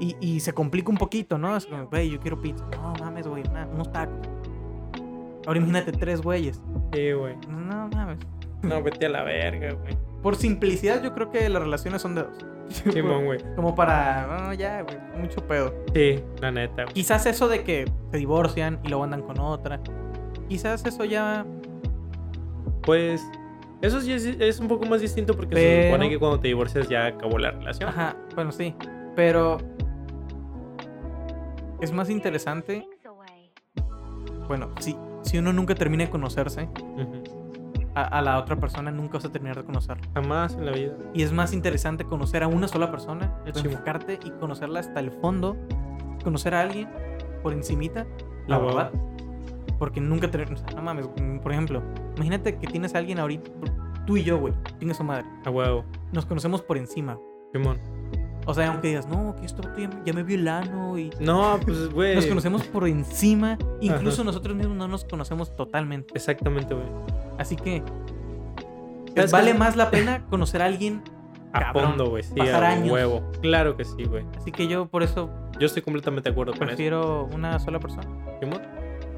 Y, 0.01 0.17
y, 0.21 0.39
se 0.39 0.53
complica 0.53 0.91
un 0.91 0.97
poquito, 0.97 1.39
¿no? 1.39 1.57
Es 1.57 1.67
como, 1.67 1.89
güey, 1.89 2.11
yo 2.11 2.21
quiero 2.21 2.41
pizza. 2.41 2.65
No 2.77 2.95
mames, 3.01 3.27
güey, 3.27 3.43
unos 3.73 3.91
tacos. 3.91 4.29
Ahora 5.45 5.59
imagínate 5.59 5.91
tres 5.91 6.23
güeyes. 6.23 6.61
Sí, 6.93 7.13
güey. 7.13 7.35
No 7.49 7.89
mames. 7.89 8.19
No, 8.63 8.83
vete 8.83 9.07
a 9.07 9.09
la 9.09 9.23
verga, 9.23 9.73
güey. 9.73 9.97
Por 10.23 10.37
simplicidad, 10.37 11.03
yo 11.03 11.15
creo 11.15 11.31
que 11.31 11.49
las 11.49 11.63
relaciones 11.63 12.03
son 12.03 12.15
de 12.15 12.23
dos. 12.23 12.45
Simón, 12.93 13.25
güey. 13.27 13.39
Como 13.55 13.75
para, 13.75 14.27
no, 14.27 14.53
ya, 14.53 14.83
güey, 14.83 14.97
mucho 15.17 15.47
pedo. 15.47 15.75
Sí, 15.95 16.23
la 16.41 16.51
neta. 16.51 16.85
Güey. 16.85 16.95
Quizás 16.95 17.27
eso 17.27 17.49
de 17.49 17.63
que 17.63 17.91
se 18.11 18.19
divorcian 18.19 18.81
y 18.85 18.89
luego 18.89 19.05
andan 19.05 19.23
con 19.23 19.39
otra. 19.39 19.81
Quizás 20.49 20.85
eso 20.85 21.05
ya. 21.05 21.47
Pues. 22.83 23.23
Eso 23.81 24.01
sí 24.01 24.13
es, 24.13 24.59
un 24.59 24.67
poco 24.67 24.87
más 24.87 25.01
distinto 25.01 25.35
porque 25.35 25.55
se 25.55 25.87
supone 25.87 26.09
que 26.09 26.19
cuando 26.19 26.41
te 26.41 26.49
divorcias 26.49 26.89
ya 26.89 27.07
acabó 27.07 27.39
la 27.39 27.53
relación. 27.53 27.89
Ajá, 27.89 28.17
bueno, 28.35 28.51
sí. 28.51 28.75
Pero. 29.15 29.59
Es 31.81 31.93
más 31.93 32.11
interesante. 32.11 32.85
Bueno, 34.49 34.71
si, 34.81 34.97
si 35.23 35.39
uno 35.39 35.53
nunca 35.53 35.75
termina 35.75 36.05
de 36.05 36.11
conocerse, 36.11 36.69
a, 38.03 38.23
la 38.23 38.39
otra 38.39 38.57
persona 38.57 38.91
nunca 38.91 39.15
vas 39.15 39.25
a 39.25 39.33
terminar 39.33 39.57
de 39.57 39.65
conocer. 39.65 39.99
Jamás 40.15 40.55
en 40.55 40.67
la 40.67 40.73
vida. 40.73 40.95
Y 41.15 41.23
es 41.23 41.33
más 41.33 41.53
interesante 41.53 42.05
conocer 42.05 42.43
a 42.43 42.49
una 42.49 42.69
sola 42.69 42.91
persona, 42.91 43.35
enfocarte 43.47 44.19
y 44.25 44.31
conocerla 44.33 44.81
hasta 44.81 45.01
el 45.01 45.11
fondo, 45.11 45.57
conocer 46.23 46.55
a 46.55 46.61
alguien 46.61 46.89
por 47.43 47.53
encimita, 47.53 48.07
la 48.47 48.59
verdad. 48.59 48.93
Porque 49.79 50.01
nunca 50.01 50.31
te... 50.31 50.45
no 50.75 50.83
mames, 50.83 51.09
por 51.43 51.53
ejemplo, 51.53 51.83
imagínate 52.17 52.59
que 52.59 52.67
tienes 52.67 52.95
a 52.95 52.99
alguien 52.99 53.19
ahorita, 53.19 53.51
tú 54.07 54.17
y 54.17 54.25
yo, 54.25 54.39
güey, 54.39 54.55
tienes 54.79 54.97
su 54.97 55.05
madre. 55.05 55.25
A 55.45 55.51
huevo. 55.51 55.85
Nos 56.13 56.27
conocemos 56.27 56.63
por 56.63 56.79
encima. 56.79 57.19
Simón. 57.53 57.98
O 58.49 58.55
sea, 58.55 58.69
aunque 58.71 58.89
digas, 58.89 59.07
no, 59.07 59.37
que 59.37 59.45
esto 59.45 59.63
ya, 59.77 59.91
ya 60.07 60.13
me 60.15 60.23
vio 60.23 60.39
el 60.39 60.49
ano 60.49 60.97
y... 60.97 61.11
No, 61.21 61.61
pues, 61.63 61.93
güey. 61.93 62.15
Nos 62.15 62.25
conocemos 62.25 62.65
por 62.65 62.89
encima. 62.89 63.59
Incluso 63.83 64.25
nosotros 64.25 64.57
mismos 64.57 64.75
no 64.75 64.89
nos 64.89 65.05
conocemos 65.05 65.55
totalmente. 65.55 66.15
Exactamente, 66.15 66.73
güey. 66.73 66.87
Así 67.37 67.57
que 67.57 67.83
vale 69.31 69.53
más 69.53 69.77
la 69.77 69.91
pena 69.91 70.25
conocer 70.31 70.63
a 70.63 70.65
alguien 70.65 71.03
a 71.53 71.75
fondo, 71.75 72.09
güey. 72.09 72.23
Sí, 72.23 72.35
pasar 72.37 72.65
a 72.65 72.71
años. 72.71 72.91
huevo. 72.91 73.31
Claro 73.43 73.77
que 73.77 73.85
sí, 73.85 74.05
güey. 74.05 74.25
Así 74.39 74.51
que 74.51 74.67
yo 74.67 74.87
por 74.87 75.03
eso. 75.03 75.29
Yo 75.59 75.67
estoy 75.67 75.83
completamente 75.83 76.31
de 76.31 76.33
acuerdo 76.33 76.53
con 76.53 76.63
eso. 76.63 76.69
Prefiero 76.69 77.29
una 77.35 77.59
sola 77.59 77.79
persona. 77.79 78.09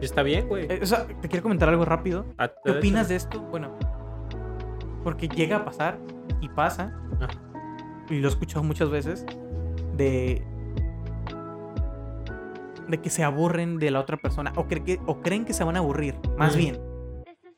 Y 0.01 0.05
está 0.05 0.25
bien, 0.25 0.49
güey. 0.49 0.67
Eh, 0.69 0.81
o 0.83 0.87
sea, 0.87 1.07
te 1.07 1.29
quiero 1.29 1.45
comentar 1.45 1.69
algo 1.69 1.85
rápido. 1.85 2.27
Ah, 2.37 2.51
¿Qué 2.65 2.73
opinas 2.73 3.09
de 3.09 3.15
esto? 3.15 3.41
Bueno, 3.43 3.79
porque 5.05 5.29
llega 5.29 5.59
a 5.59 5.65
pasar 5.65 5.99
y 6.41 6.49
pasa. 6.49 7.01
Y 8.11 8.19
lo 8.19 8.29
he 8.29 8.31
escuchado 8.31 8.63
muchas 8.63 8.91
veces. 8.91 9.25
De. 9.97 10.43
De 12.89 12.99
que 12.99 13.09
se 13.09 13.25
aburren 13.25 13.79
de 13.79 13.91
la 13.91 14.01
otra 14.01 14.17
persona. 14.17 14.53
O, 14.57 14.67
que, 14.67 15.01
o 15.07 15.21
creen 15.21 15.45
que 15.45 15.55
se 15.55 15.65
van 15.65 15.77
a 15.77 15.79
aburrir. 15.79 16.17
Más 16.37 16.57
bien 16.57 16.91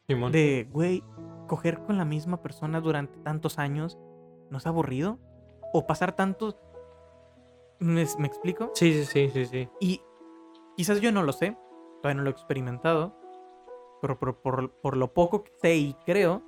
de, 0.06 0.68
güey, 0.70 1.02
coger 1.48 1.80
con 1.80 1.98
la 1.98 2.04
misma 2.04 2.42
persona 2.42 2.80
durante 2.80 3.18
tantos 3.20 3.58
años, 3.58 3.98
¿no 4.50 4.58
es 4.58 4.66
aburrido? 4.66 5.18
O 5.72 5.86
pasar 5.86 6.14
tantos... 6.14 6.56
¿Me, 7.78 8.02
explico? 8.02 8.70
Sí, 8.74 8.92
sí, 8.92 9.04
sí, 9.04 9.30
sí, 9.32 9.46
sí. 9.46 9.68
Y 9.80 10.02
quizás 10.76 11.00
yo 11.00 11.10
no 11.10 11.22
lo 11.22 11.32
sé, 11.32 11.56
todavía 12.00 12.18
no 12.18 12.22
lo 12.22 12.30
he 12.30 12.32
experimentado, 12.32 13.18
pero 14.00 14.18
por, 14.18 14.96
lo 14.96 15.14
poco 15.14 15.42
que 15.42 15.52
sé 15.60 15.76
y 15.76 15.94
creo, 16.06 16.42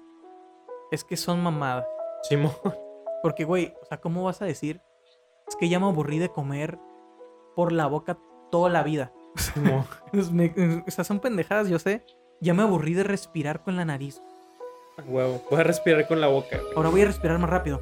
es 0.92 1.02
que 1.02 1.16
son 1.16 1.42
mamadas. 1.42 1.86
Simón. 2.22 2.52
Porque, 3.25 3.45
güey, 3.45 3.72
o 3.81 3.87
sea, 3.87 4.03
¿cómo 4.03 4.22
vas 4.22 4.43
a 4.43 4.45
decir? 4.45 4.83
Es 5.49 5.57
que 5.57 5.70
ya 5.70 5.81
me 5.81 5.87
aburrí 5.87 6.18
de 6.18 6.29
comer 6.29 6.79
por 7.57 7.72
la 7.72 7.87
boca 7.87 8.18
toda 8.51 8.68
la 8.68 8.83
vida. 8.83 9.14
Simón. 9.35 9.87
o 10.87 10.91
sea, 10.91 11.05
son 11.05 11.20
pendejadas, 11.20 11.70
yo 11.70 11.79
sé. 11.79 12.05
Ya 12.43 12.53
me 12.53 12.64
aburrí 12.64 12.93
de 12.93 13.03
respirar 13.03 13.62
con 13.62 13.77
la 13.77 13.87
nariz. 13.87 14.20
Huevo, 15.07 15.43
voy 15.51 15.59
a 15.59 15.64
respirar 15.64 16.07
con 16.07 16.20
la 16.20 16.27
boca. 16.27 16.61
Ahora 16.77 16.91
voy 16.91 17.01
a 17.01 17.07
respirar 17.07 17.39
más 17.39 17.49
rápido. 17.49 17.81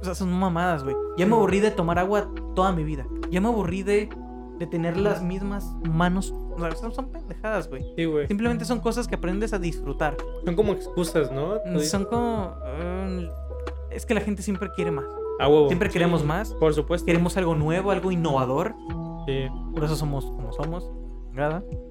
O 0.00 0.04
sea, 0.04 0.14
son 0.14 0.32
mamadas, 0.32 0.84
güey. 0.84 0.96
Ya 1.18 1.26
me 1.26 1.34
aburrí 1.34 1.60
de 1.60 1.70
tomar 1.70 1.98
agua 1.98 2.30
toda 2.54 2.72
mi 2.72 2.82
vida. 2.82 3.06
Ya 3.30 3.42
me 3.42 3.48
aburrí 3.48 3.82
de, 3.82 4.08
de 4.58 4.66
tener 4.66 4.96
las 4.96 5.22
mismas 5.22 5.66
manos. 5.86 6.32
O 6.32 6.58
sea, 6.58 6.90
son, 6.90 7.10
pendejadas, 7.10 7.68
güey. 7.68 7.84
Sí, 7.94 8.06
güey. 8.06 8.26
Simplemente 8.26 8.64
son 8.64 8.80
cosas 8.80 9.06
que 9.06 9.16
aprendes 9.16 9.52
a 9.52 9.58
disfrutar. 9.58 10.16
Son 10.46 10.56
como 10.56 10.72
excusas, 10.72 11.30
¿no? 11.30 11.60
Mm, 11.66 11.78
son 11.80 12.06
como. 12.06 12.56
Mm, 12.80 13.28
es 13.94 14.06
que 14.06 14.14
la 14.14 14.20
gente 14.20 14.42
siempre 14.42 14.70
quiere 14.74 14.90
más. 14.90 15.04
Ah, 15.38 15.48
huevo. 15.48 15.68
Siempre 15.68 15.90
queremos 15.90 16.24
más. 16.24 16.54
Por 16.54 16.74
supuesto. 16.74 17.06
Queremos 17.06 17.36
algo 17.36 17.54
nuevo, 17.54 17.90
algo 17.90 18.12
innovador. 18.12 18.74
Sí. 19.26 19.46
Por 19.74 19.84
eso 19.84 19.96
somos 19.96 20.24
como 20.24 20.52
somos. 20.52 20.90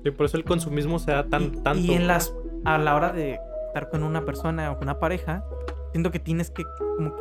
Sí, 0.04 0.12
por 0.12 0.28
eso 0.28 0.38
el 0.38 0.44
consumismo 0.44 1.00
se 1.00 1.12
da 1.12 1.28
tan, 1.28 1.44
y, 1.46 1.50
tanto. 1.64 1.80
Y 1.80 1.94
en 1.94 2.08
las, 2.08 2.34
a 2.64 2.78
la 2.78 2.96
hora 2.96 3.12
de 3.12 3.40
estar 3.68 3.90
con 3.90 4.04
una 4.04 4.24
persona 4.24 4.72
o 4.72 4.76
con 4.76 4.84
una 4.84 5.00
pareja, 5.00 5.44
siento 5.92 6.12
que 6.12 6.20
tienes 6.20 6.52
que 6.52 6.64
como 6.98 7.14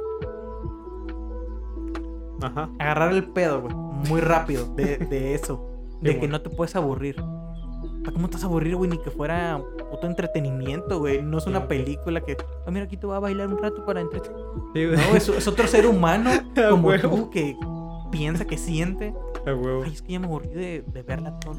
Ajá. 2.42 2.70
agarrar 2.78 3.12
el 3.12 3.24
pedo, 3.30 3.62
güey, 3.62 3.74
muy 3.74 4.20
rápido 4.20 4.66
de, 4.74 4.98
de 4.98 5.34
eso. 5.34 5.66
de 6.00 6.18
que 6.18 6.28
no 6.28 6.40
te 6.42 6.50
puedes 6.50 6.76
aburrir. 6.76 7.16
¿Cómo 8.12 8.28
te 8.28 8.34
vas 8.34 8.44
a 8.44 8.46
aburrir, 8.46 8.76
güey? 8.76 8.90
Ni 8.90 8.98
que 8.98 9.10
fuera 9.10 9.60
puto 9.90 10.06
entretenimiento, 10.06 10.98
güey. 10.98 11.22
No 11.22 11.38
es 11.38 11.46
una 11.46 11.68
película 11.68 12.20
que, 12.20 12.36
ah, 12.66 12.70
mira, 12.70 12.86
aquí 12.86 12.96
te 12.96 13.06
voy 13.06 13.16
a 13.16 13.20
bailar 13.20 13.48
un 13.48 13.58
rato 13.58 13.84
para 13.84 14.00
entretener. 14.00 14.38
no, 14.38 15.16
es, 15.16 15.28
es, 15.28 15.46
otro 15.46 15.66
ser 15.66 15.86
humano 15.86 16.30
como 16.70 16.96
tú 16.98 17.30
que 17.30 17.56
piensa, 18.10 18.44
que 18.44 18.56
siente. 18.58 19.14
Ay, 19.46 19.92
es 19.92 20.02
que 20.02 20.12
ya 20.12 20.20
me 20.20 20.26
aburrí 20.26 20.48
de, 20.48 20.84
de 20.86 21.02
verla 21.02 21.38
todo. 21.40 21.56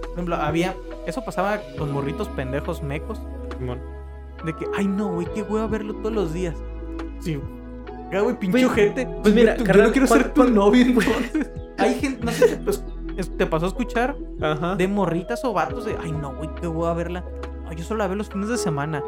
Por 0.00 0.12
ejemplo, 0.12 0.36
había. 0.36 0.74
Eso 1.06 1.24
pasaba 1.24 1.60
con 1.78 1.92
morritos 1.92 2.28
pendejos 2.28 2.82
mecos. 2.82 3.20
De 4.44 4.56
que, 4.56 4.66
ay 4.76 4.86
no, 4.86 5.14
güey, 5.14 5.26
qué 5.34 5.40
a 5.40 5.66
verlo 5.66 5.94
todos 5.96 6.12
los 6.14 6.32
días. 6.32 6.56
Sí. 7.20 7.38
güey, 8.10 8.38
pinche 8.38 8.68
gente. 8.70 9.06
Pues 9.22 9.34
mira, 9.34 9.56
yo 9.56 9.82
no 9.82 9.92
quiero 9.92 10.06
ser 10.06 10.32
tu 10.32 10.44
novio 10.44 10.82
entonces. 10.86 11.50
Hay 11.78 11.94
gente, 11.94 12.24
no 12.24 12.30
sé, 12.32 12.60
pues, 12.64 12.84
te 13.36 13.46
pasó 13.46 13.66
a 13.66 13.68
escuchar 13.68 14.16
Ajá. 14.40 14.76
de 14.76 14.88
morritas 14.88 15.44
o 15.44 15.52
vatos 15.52 15.84
de, 15.84 15.96
ay 16.00 16.12
no, 16.12 16.34
güey, 16.34 16.48
qué 16.60 16.66
a 16.66 16.94
verla. 16.94 17.24
Ay, 17.68 17.76
yo 17.76 17.84
solo 17.84 17.98
la 17.98 18.06
veo 18.06 18.16
los 18.16 18.28
fines 18.28 18.48
de 18.48 18.58
semana. 18.58 19.02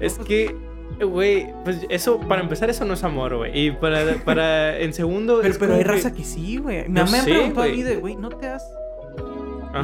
es 0.00 0.14
pues, 0.14 0.28
que, 0.28 0.56
güey, 1.04 1.52
pues 1.64 1.86
eso, 1.88 2.20
para 2.20 2.42
empezar, 2.42 2.70
eso 2.70 2.84
no 2.84 2.94
es 2.94 3.04
amor, 3.04 3.36
güey. 3.36 3.66
Y 3.66 3.70
para, 3.72 4.14
para 4.24 4.78
en 4.78 4.92
segundo. 4.92 5.40
Pero, 5.42 5.54
pero 5.58 5.74
hay 5.74 5.82
raza 5.82 6.12
que 6.12 6.24
sí, 6.24 6.58
güey. 6.58 6.88
Me, 6.88 7.04
me 7.04 7.18
han 7.18 7.24
preguntado 7.24 7.66
a 7.66 7.70
mí 7.70 7.82
de, 7.82 7.96
güey, 7.96 8.16
¿no 8.16 8.28
te 8.28 8.48
has 8.48 8.64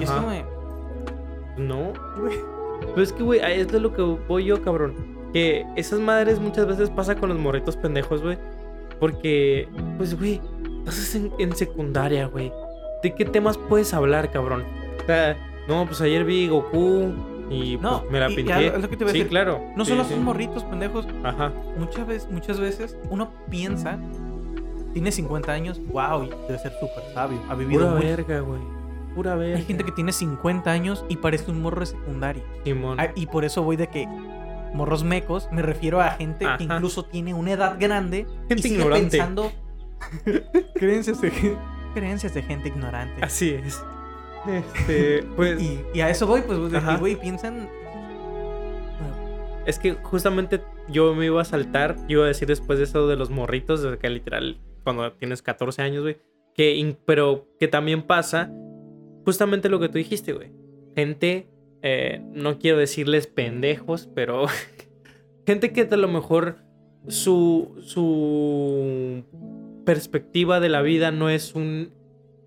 y 0.01 0.05
es 0.05 0.11
como 0.11 0.33
No, 1.59 1.93
güey. 2.19 2.39
Pues 2.95 3.09
es 3.09 3.13
que, 3.13 3.23
güey, 3.23 3.41
esto 3.41 3.77
es 3.77 3.83
lo 3.83 3.93
que 3.93 4.03
voy 4.03 4.45
yo, 4.45 4.63
cabrón. 4.63 4.95
Que 5.33 5.65
esas 5.77 6.01
madres 6.01 6.41
muchas 6.41 6.67
veces 6.67 6.91
pasa 6.91 7.15
con 7.15 7.29
los 7.29 7.39
morritos 7.39 7.77
pendejos, 7.77 8.23
güey. 8.23 8.39
Porque, 8.99 9.69
pues, 9.97 10.19
güey, 10.19 10.41
estás 10.87 11.15
en, 11.15 11.57
secundaria, 11.57 12.27
güey. 12.27 12.53
¿De 13.03 13.15
qué 13.15 13.25
temas 13.25 13.59
puedes 13.59 13.93
hablar, 13.95 14.31
cabrón? 14.31 14.65
O 15.03 15.07
sea, 15.07 15.37
no, 15.69 15.87
pues 15.87 16.01
ayer 16.01 16.25
vi 16.25 16.49
Goku 16.49 17.13
y 17.51 17.77
pues, 17.77 17.93
me 18.11 18.21
la 18.21 18.29
pinté. 18.29 18.69
es 18.69 18.81
lo 18.81 18.89
que 18.89 18.97
te 18.97 19.09
sí, 19.09 19.25
claro. 19.25 19.61
No 19.77 19.85
solo 19.85 20.05
son 20.05 20.25
morritos 20.25 20.65
pendejos. 20.65 21.07
Ajá. 21.25 21.53
Muchas 21.79 22.07
veces, 22.07 22.31
muchas 22.31 22.61
veces 22.61 22.97
uno 23.11 23.31
piensa, 23.51 23.99
tiene 24.93 25.11
50 25.11 25.53
años, 25.53 25.81
wow, 25.89 26.29
debe 26.47 26.59
ser 26.59 26.73
súper 26.81 27.05
sabio. 27.15 27.41
Ha 27.49 27.55
vivido. 27.55 27.89
Pura 27.89 28.01
verga, 28.01 28.41
güey. 28.41 28.61
Pura 29.15 29.35
vez. 29.35 29.59
Hay 29.59 29.65
gente 29.65 29.85
que 29.85 29.93
tiene 29.93 30.13
50 30.13 30.71
años 30.71 31.05
y 31.09 31.17
parece 31.17 31.51
un 31.51 31.61
morro 31.61 31.81
de 31.81 31.87
secundaria. 31.87 32.43
Simón. 32.65 32.99
Ah, 32.99 33.09
y 33.15 33.27
por 33.27 33.45
eso 33.45 33.63
voy 33.63 33.77
de 33.77 33.89
que 33.89 34.07
morros 34.73 35.05
mecos, 35.05 35.49
me 35.53 35.63
refiero 35.63 36.01
a 36.01 36.13
gente 36.13 36.47
que 36.59 36.65
incluso 36.65 37.05
tiene 37.05 37.35
una 37.35 37.53
edad 37.53 37.77
grande 37.79 38.27
gente 38.49 38.69
y 38.69 38.73
ignorante. 38.73 39.19
pensando 39.19 39.53
creencias 40.75 41.21
de 41.21 41.31
gente, 41.31 41.59
creencias 41.93 42.35
de 42.35 42.43
gente 42.43 42.69
ignorante. 42.69 43.23
Así 43.23 43.51
es. 43.51 43.83
Este, 44.49 45.23
pues 45.37 45.63
y, 45.95 46.01
a 46.01 46.11
eso 46.11 46.27
voy, 46.27 46.43
pues 46.43 46.59
güey 46.99 47.17
piensan 47.17 47.69
es 49.67 49.79
que 49.79 49.93
justamente 49.95 50.61
yo 50.89 51.15
me 51.15 51.27
iba 51.27 51.41
a 51.41 51.45
saltar, 51.45 51.97
iba 52.09 52.25
a 52.25 52.29
decir 52.29 52.49
después 52.49 52.79
de 52.79 52.85
eso 52.85 53.07
de 53.07 53.17
los 53.17 53.31
morritos, 53.31 53.83
de 53.83 53.99
que 53.99 54.11
literal 54.11 54.59
cuando 54.83 55.13
tienes 55.13 55.43
14 55.43 55.83
años, 55.83 56.03
güey, 56.03 56.19
que 56.55 56.97
pero 57.05 57.47
que 57.59 57.69
también 57.69 58.03
pasa 58.03 58.53
justamente 59.25 59.69
lo 59.69 59.79
que 59.79 59.89
tú 59.89 59.99
dijiste, 59.99 60.33
güey. 60.33 60.51
Gente, 60.97 61.49
eh, 61.83 62.21
no 62.33 62.59
quiero 62.59 62.79
decirles 62.79 63.27
pendejos, 63.27 64.09
pero 64.15 64.47
gente 65.47 65.73
que 65.73 65.83
a 65.83 65.97
lo 65.97 66.09
mejor 66.09 66.59
su, 67.09 67.77
su 67.85 69.23
perspectiva 69.85 70.61
de 70.61 70.69
la 70.69 70.83
vida 70.83 71.11
no 71.11 71.31
es 71.31 71.55
un 71.55 71.93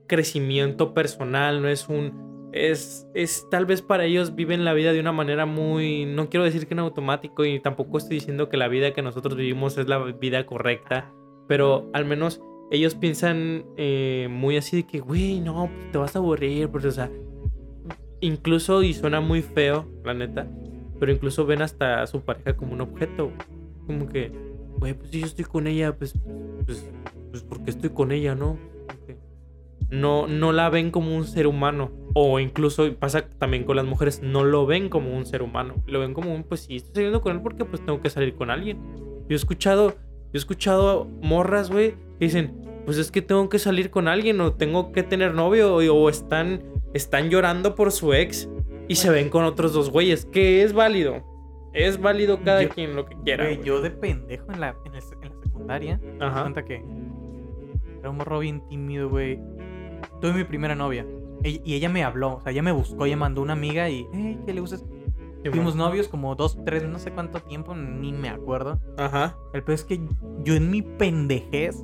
crecimiento 0.07 0.93
personal, 0.93 1.61
no 1.61 1.67
es 1.67 1.89
un... 1.89 2.49
Es, 2.53 3.05
es 3.13 3.45
tal 3.51 3.65
vez 3.65 3.81
para 3.81 4.05
ellos 4.05 4.33
viven 4.35 4.63
la 4.63 4.73
vida 4.73 4.93
de 4.93 4.99
una 4.99 5.11
manera 5.11 5.45
muy... 5.45 6.05
No 6.05 6.29
quiero 6.29 6.45
decir 6.45 6.67
que 6.67 6.73
en 6.73 6.79
automático 6.79 7.43
y 7.43 7.59
tampoco 7.59 7.97
estoy 7.97 8.15
diciendo 8.15 8.49
que 8.49 8.57
la 8.57 8.67
vida 8.67 8.93
que 8.93 9.01
nosotros 9.01 9.35
vivimos 9.35 9.77
es 9.77 9.87
la 9.87 9.99
vida 9.99 10.45
correcta, 10.45 11.11
pero 11.47 11.89
al 11.93 12.05
menos 12.05 12.41
ellos 12.71 12.95
piensan 12.95 13.65
eh, 13.77 14.27
muy 14.29 14.57
así 14.57 14.77
de 14.77 14.83
que, 14.87 14.99
güey, 14.99 15.39
no, 15.39 15.69
pues, 15.73 15.91
te 15.91 15.97
vas 15.97 16.15
a 16.15 16.19
aburrir, 16.19 16.69
porque, 16.69 16.87
o 16.87 16.91
sea, 16.91 17.11
incluso, 18.21 18.81
y 18.83 18.93
suena 18.93 19.21
muy 19.21 19.41
feo, 19.41 19.87
la 20.03 20.13
neta, 20.13 20.47
pero 20.99 21.11
incluso 21.11 21.45
ven 21.45 21.61
hasta 21.61 22.01
a 22.01 22.07
su 22.07 22.21
pareja 22.21 22.55
como 22.55 22.73
un 22.73 22.81
objeto. 22.81 23.31
Como 23.85 24.09
que, 24.09 24.31
güey, 24.79 24.93
pues 24.93 25.11
si 25.11 25.19
yo 25.19 25.25
estoy 25.27 25.45
con 25.45 25.67
ella, 25.67 25.95
pues, 25.95 26.13
pues, 26.65 26.89
pues 27.35 27.43
porque 27.43 27.69
estoy 27.69 27.89
con 27.89 28.13
ella, 28.13 28.33
¿no? 28.33 28.57
No, 29.89 30.25
no 30.25 30.53
la 30.53 30.69
ven 30.69 30.89
como 30.89 31.13
un 31.13 31.25
ser 31.25 31.47
humano. 31.47 31.91
O 32.13 32.39
incluso 32.39 32.95
pasa 32.95 33.27
también 33.27 33.65
con 33.65 33.75
las 33.75 33.85
mujeres, 33.85 34.21
no 34.23 34.45
lo 34.45 34.65
ven 34.65 34.87
como 34.87 35.13
un 35.13 35.25
ser 35.25 35.41
humano. 35.41 35.75
Lo 35.85 35.99
ven 35.99 36.13
como 36.13 36.33
un, 36.33 36.43
pues 36.43 36.61
sí, 36.61 36.77
estoy 36.77 36.93
saliendo 36.93 37.19
con 37.19 37.35
él 37.35 37.41
porque 37.41 37.65
pues 37.65 37.83
tengo 37.85 38.01
que 38.01 38.09
salir 38.09 38.35
con 38.35 38.49
alguien. 38.49 38.79
Yo 39.27 39.31
he 39.31 39.35
escuchado, 39.35 39.89
yo 39.89 40.31
he 40.33 40.37
escuchado 40.37 41.09
morras, 41.21 41.69
güey, 41.69 41.91
que 42.19 42.25
dicen, 42.25 42.53
pues 42.85 42.97
es 42.97 43.11
que 43.11 43.21
tengo 43.21 43.49
que 43.49 43.59
salir 43.59 43.89
con 43.89 44.07
alguien 44.07 44.39
o 44.39 44.53
tengo 44.53 44.93
que 44.93 45.03
tener 45.03 45.33
novio 45.33 45.75
o, 45.75 46.09
están, 46.09 46.63
están 46.93 47.29
llorando 47.29 47.75
por 47.75 47.91
su 47.91 48.13
ex 48.13 48.47
y 48.87 48.95
se 48.95 49.09
ven 49.09 49.29
con 49.29 49.43
otros 49.43 49.73
dos 49.73 49.89
güeyes, 49.89 50.23
que 50.25 50.63
es 50.63 50.71
válido. 50.71 51.21
Es 51.73 51.99
válido 51.99 52.41
cada 52.43 52.69
quien 52.69 52.95
lo 52.95 53.05
que 53.05 53.17
quiera. 53.25 53.51
yo 53.51 53.81
de 53.81 53.91
pendejo 53.91 54.53
en 54.53 54.61
la, 54.61 54.73
en, 54.85 54.93
la 54.93 55.01
secundaria, 55.01 55.99
me 56.01 56.31
cuenta 56.31 56.63
que 56.63 56.81
era 58.05 58.11
un 58.11 58.17
morro 58.17 58.39
bien 58.39 58.61
tímido, 58.69 59.09
güey. 59.09 59.41
Tuve 60.21 60.33
mi 60.33 60.43
primera 60.43 60.75
novia 60.75 61.05
y 61.43 61.73
ella 61.73 61.89
me 61.89 62.03
habló, 62.03 62.35
o 62.35 62.41
sea, 62.41 62.51
ella 62.51 62.61
me 62.61 62.71
buscó, 62.71 63.05
ella 63.05 63.17
mandó 63.17 63.41
una 63.41 63.53
amiga 63.53 63.89
y, 63.89 64.07
hey, 64.13 64.39
¿qué 64.45 64.53
le 64.53 64.61
gustas? 64.61 64.85
Fuimos 65.51 65.75
novios 65.75 66.07
como 66.07 66.35
dos, 66.35 66.57
tres, 66.65 66.83
no 66.87 66.97
sé 66.97 67.11
cuánto 67.11 67.39
tiempo, 67.39 67.75
ni 67.75 68.11
me 68.11 68.29
acuerdo. 68.29 68.79
Ajá. 68.97 69.37
El 69.53 69.63
peor 69.63 69.75
es 69.75 69.83
que 69.83 69.99
yo 70.43 70.55
en 70.55 70.71
mi 70.71 70.81
pendejez 70.81 71.83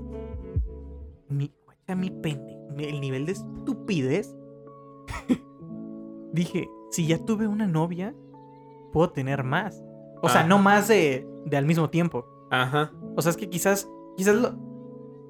mi, 1.30 1.52
mi 1.96 2.86
el 2.86 3.02
nivel 3.02 3.26
de 3.26 3.34
estupidez. 3.34 4.36
Dije, 6.34 6.70
si 6.90 7.06
ya 7.06 7.24
tuve 7.24 7.48
una 7.48 7.68
novia, 7.68 8.16
puedo 8.92 9.12
tener 9.12 9.44
más. 9.44 9.84
O 10.24 10.30
sea, 10.30 10.44
no 10.44 10.58
más 10.58 10.88
de, 10.88 11.28
de, 11.46 11.58
al 11.58 11.66
mismo 11.66 11.90
tiempo. 11.90 12.26
Ajá. 12.50 12.92
O 13.16 13.22
sea, 13.22 13.32
es 13.32 13.38
que 13.38 13.50
quizás, 13.50 13.88
quizás 14.18 14.36
lo, 14.36 14.71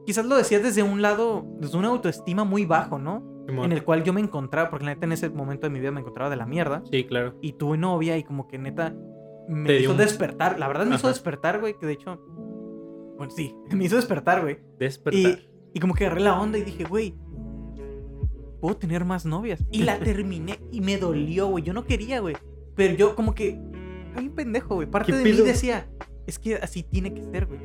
quizás 0.06 0.26
lo 0.26 0.36
decías 0.36 0.64
desde 0.64 0.84
un 0.84 1.02
lado, 1.02 1.46
desde 1.60 1.78
una 1.78 1.90
autoestima 1.90 2.44
muy 2.44 2.66
bajo, 2.66 3.00
¿no? 3.00 3.30
En 3.48 3.72
el 3.72 3.84
cual 3.84 4.04
yo 4.04 4.14
me 4.14 4.22
encontraba, 4.22 4.70
porque 4.70 4.86
neta 4.86 5.06
en 5.06 5.12
ese 5.12 5.30
momento 5.30 5.68
de 5.68 5.72
mi 5.72 5.80
vida 5.80 5.92
me 5.92 6.00
encontraba 6.00 6.30
de 6.30 6.38
la 6.38 6.46
mierda. 6.46 6.84
Sí, 6.90 7.04
claro. 7.04 7.36
Y 7.42 7.54
tuve 7.54 7.78
novia 7.78 8.18
y 8.18 8.24
como 8.24 8.48
que 8.48 8.58
neta 8.58 8.96
me 9.48 9.78
hizo 9.78 9.94
despertar. 9.94 10.58
La 10.60 10.68
verdad 10.68 10.86
me 10.86 10.96
hizo 10.96 11.08
despertar, 11.08 11.60
güey, 11.60 11.78
que 11.78 11.86
de 11.86 11.94
hecho... 11.94 12.18
Bueno, 13.18 13.32
sí, 13.36 13.54
me 13.72 13.86
hizo 13.86 13.98
despertar, 13.98 14.42
güey. 14.42 14.60
Despertar. 14.80 15.40
Y 15.74 15.80
como 15.80 15.94
que 15.94 16.06
agarré 16.06 16.22
la 16.22 16.40
onda 16.40 16.58
y 16.58 16.64
dije, 16.64 16.84
güey, 16.86 17.16
puedo 18.62 18.78
tener 18.78 19.04
más 19.06 19.26
novias. 19.26 19.64
Y 19.72 19.84
la 19.84 20.00
terminé 20.04 20.60
y 20.72 20.82
me 20.82 20.98
dolió, 20.98 21.48
güey. 21.48 21.64
Yo 21.64 21.74
no 21.74 21.84
quería, 21.84 22.20
güey. 22.20 22.38
Pero 22.76 22.96
yo 22.96 23.16
como 23.16 23.34
que... 23.36 23.60
Hay 24.16 24.28
un 24.28 24.36
pendejo, 24.36 24.76
güey. 24.76 24.90
Parte 24.90 25.14
de 25.14 25.24
mí 25.24 25.32
decía, 25.32 25.90
es 26.28 26.38
que 26.38 26.56
así 26.56 26.84
tiene 26.84 27.14
que 27.14 27.24
ser, 27.24 27.46
güey. 27.46 27.60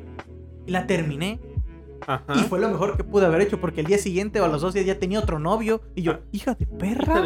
Y 0.67 0.71
la 0.71 0.87
terminé. 0.87 1.41
Ajá. 2.07 2.35
Y 2.37 2.41
fue 2.41 2.59
lo 2.59 2.69
mejor 2.69 2.97
que 2.97 3.05
pude 3.05 3.27
haber 3.27 3.41
hecho 3.41 3.61
porque 3.61 3.81
el 3.81 3.87
día 3.87 3.99
siguiente 3.99 4.41
o 4.41 4.45
a 4.45 4.49
los 4.49 4.63
dos 4.63 4.75
días 4.75 4.87
ya 4.87 4.99
tenía 4.99 5.19
otro 5.19 5.39
novio. 5.39 5.83
Y 5.95 6.03
yo, 6.03 6.13
ah. 6.13 6.21
hija 6.33 6.55
de 6.55 6.67
perra. 6.67 7.25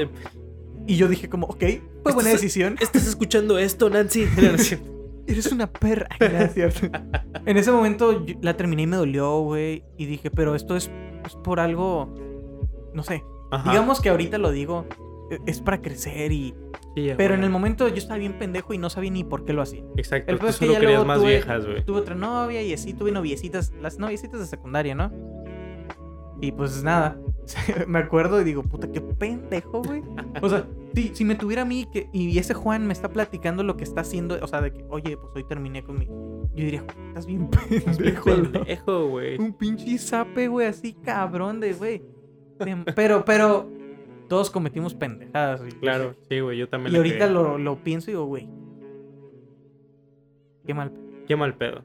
Y 0.86 0.96
yo 0.96 1.08
dije 1.08 1.28
como, 1.28 1.46
ok, 1.46 1.64
fue 2.02 2.12
buena 2.12 2.30
decisión. 2.30 2.76
¿Estás 2.80 3.06
escuchando 3.06 3.58
esto, 3.58 3.90
Nancy? 3.90 4.26
Eres 5.26 5.52
una 5.52 5.70
perra. 5.70 6.08
en 7.46 7.56
ese 7.56 7.70
momento 7.70 8.24
la 8.42 8.56
terminé 8.56 8.82
y 8.82 8.86
me 8.86 8.96
dolió, 8.96 9.40
güey. 9.40 9.84
Y 9.96 10.06
dije, 10.06 10.30
pero 10.30 10.54
esto 10.54 10.76
es, 10.76 10.90
por 11.44 11.60
algo. 11.60 12.12
No 12.94 13.04
sé. 13.04 13.22
Digamos 13.64 14.00
que 14.00 14.08
ahorita 14.08 14.38
lo 14.38 14.50
digo. 14.50 14.86
E, 15.30 15.38
es 15.46 15.60
para 15.60 15.80
crecer 15.80 16.32
y. 16.32 16.54
pero 17.16 17.34
en 17.34 17.45
el 17.45 17.51
momento 17.51 17.88
yo 17.88 17.97
estaba 17.97 18.18
bien 18.18 18.38
pendejo 18.38 18.74
y 18.74 18.78
no 18.78 18.91
sabía 18.91 19.11
ni 19.11 19.24
por 19.24 19.45
qué 19.45 19.53
lo 19.53 19.62
hacía. 19.62 19.82
Exacto. 19.97 20.32
El 20.32 20.38
tú 20.38 20.53
solo 20.53 20.78
querías 20.78 21.07
más 21.07 21.22
viejas, 21.22 21.66
güey. 21.66 21.84
Tuve 21.84 22.01
otra 22.01 22.14
novia 22.14 22.62
y 22.62 22.72
así 22.72 22.95
tuve 22.95 23.12
noviecitas. 23.12 23.72
Las 23.80 23.99
noviecitas 23.99 24.41
de 24.41 24.47
secundaria, 24.47 24.95
¿no? 24.95 25.12
Y 26.41 26.53
pues 26.53 26.82
nada. 26.82 27.18
me 27.86 27.99
acuerdo 27.99 28.41
y 28.41 28.45
digo, 28.45 28.62
puta, 28.62 28.91
qué 28.91 29.01
pendejo, 29.01 29.82
güey. 29.82 30.03
O 30.41 30.49
sea, 30.49 30.66
si, 30.95 31.14
si 31.14 31.24
me 31.24 31.34
tuviera 31.34 31.62
a 31.62 31.64
mí 31.64 31.86
que, 31.93 32.09
y 32.12 32.38
ese 32.38 32.55
Juan 32.55 32.86
me 32.86 32.93
está 32.93 33.09
platicando 33.11 33.62
lo 33.62 33.76
que 33.76 33.84
está 33.84 34.03
haciendo, 34.03 34.38
o 34.41 34.47
sea, 34.47 34.61
de 34.61 34.72
que, 34.72 34.84
oye, 34.88 35.16
pues 35.16 35.32
hoy 35.34 35.45
terminé 35.45 35.82
con 35.82 35.99
mi. 35.99 36.07
Yo 36.07 36.64
diría, 36.64 36.84
estás 37.09 37.26
bien 37.26 37.49
pendejo. 37.49 38.24
pendejo, 38.24 39.07
güey. 39.09 39.38
Un 39.38 39.53
pinche 39.53 39.99
sape, 39.99 40.49
güey, 40.49 40.66
así 40.66 40.95
cabrón 40.95 41.61
de, 41.61 41.72
güey. 41.74 42.03
Pero, 42.95 43.24
pero, 43.24 43.70
todos 44.30 44.48
cometimos 44.48 44.94
pendejadas. 44.94 45.60
Claro, 45.80 46.14
sí, 46.28 46.38
güey, 46.38 46.56
yo 46.56 46.68
también. 46.68 46.94
Y 46.94 46.96
ahorita 46.96 47.26
lo, 47.26 47.58
lo, 47.58 47.82
pienso 47.82 48.10
y 48.10 48.14
digo, 48.14 48.26
güey. 48.26 48.48
Qué 50.64 50.72
mal 50.72 50.92
pedo. 50.92 51.26
Qué 51.26 51.36
mal 51.36 51.54
pedo. 51.56 51.84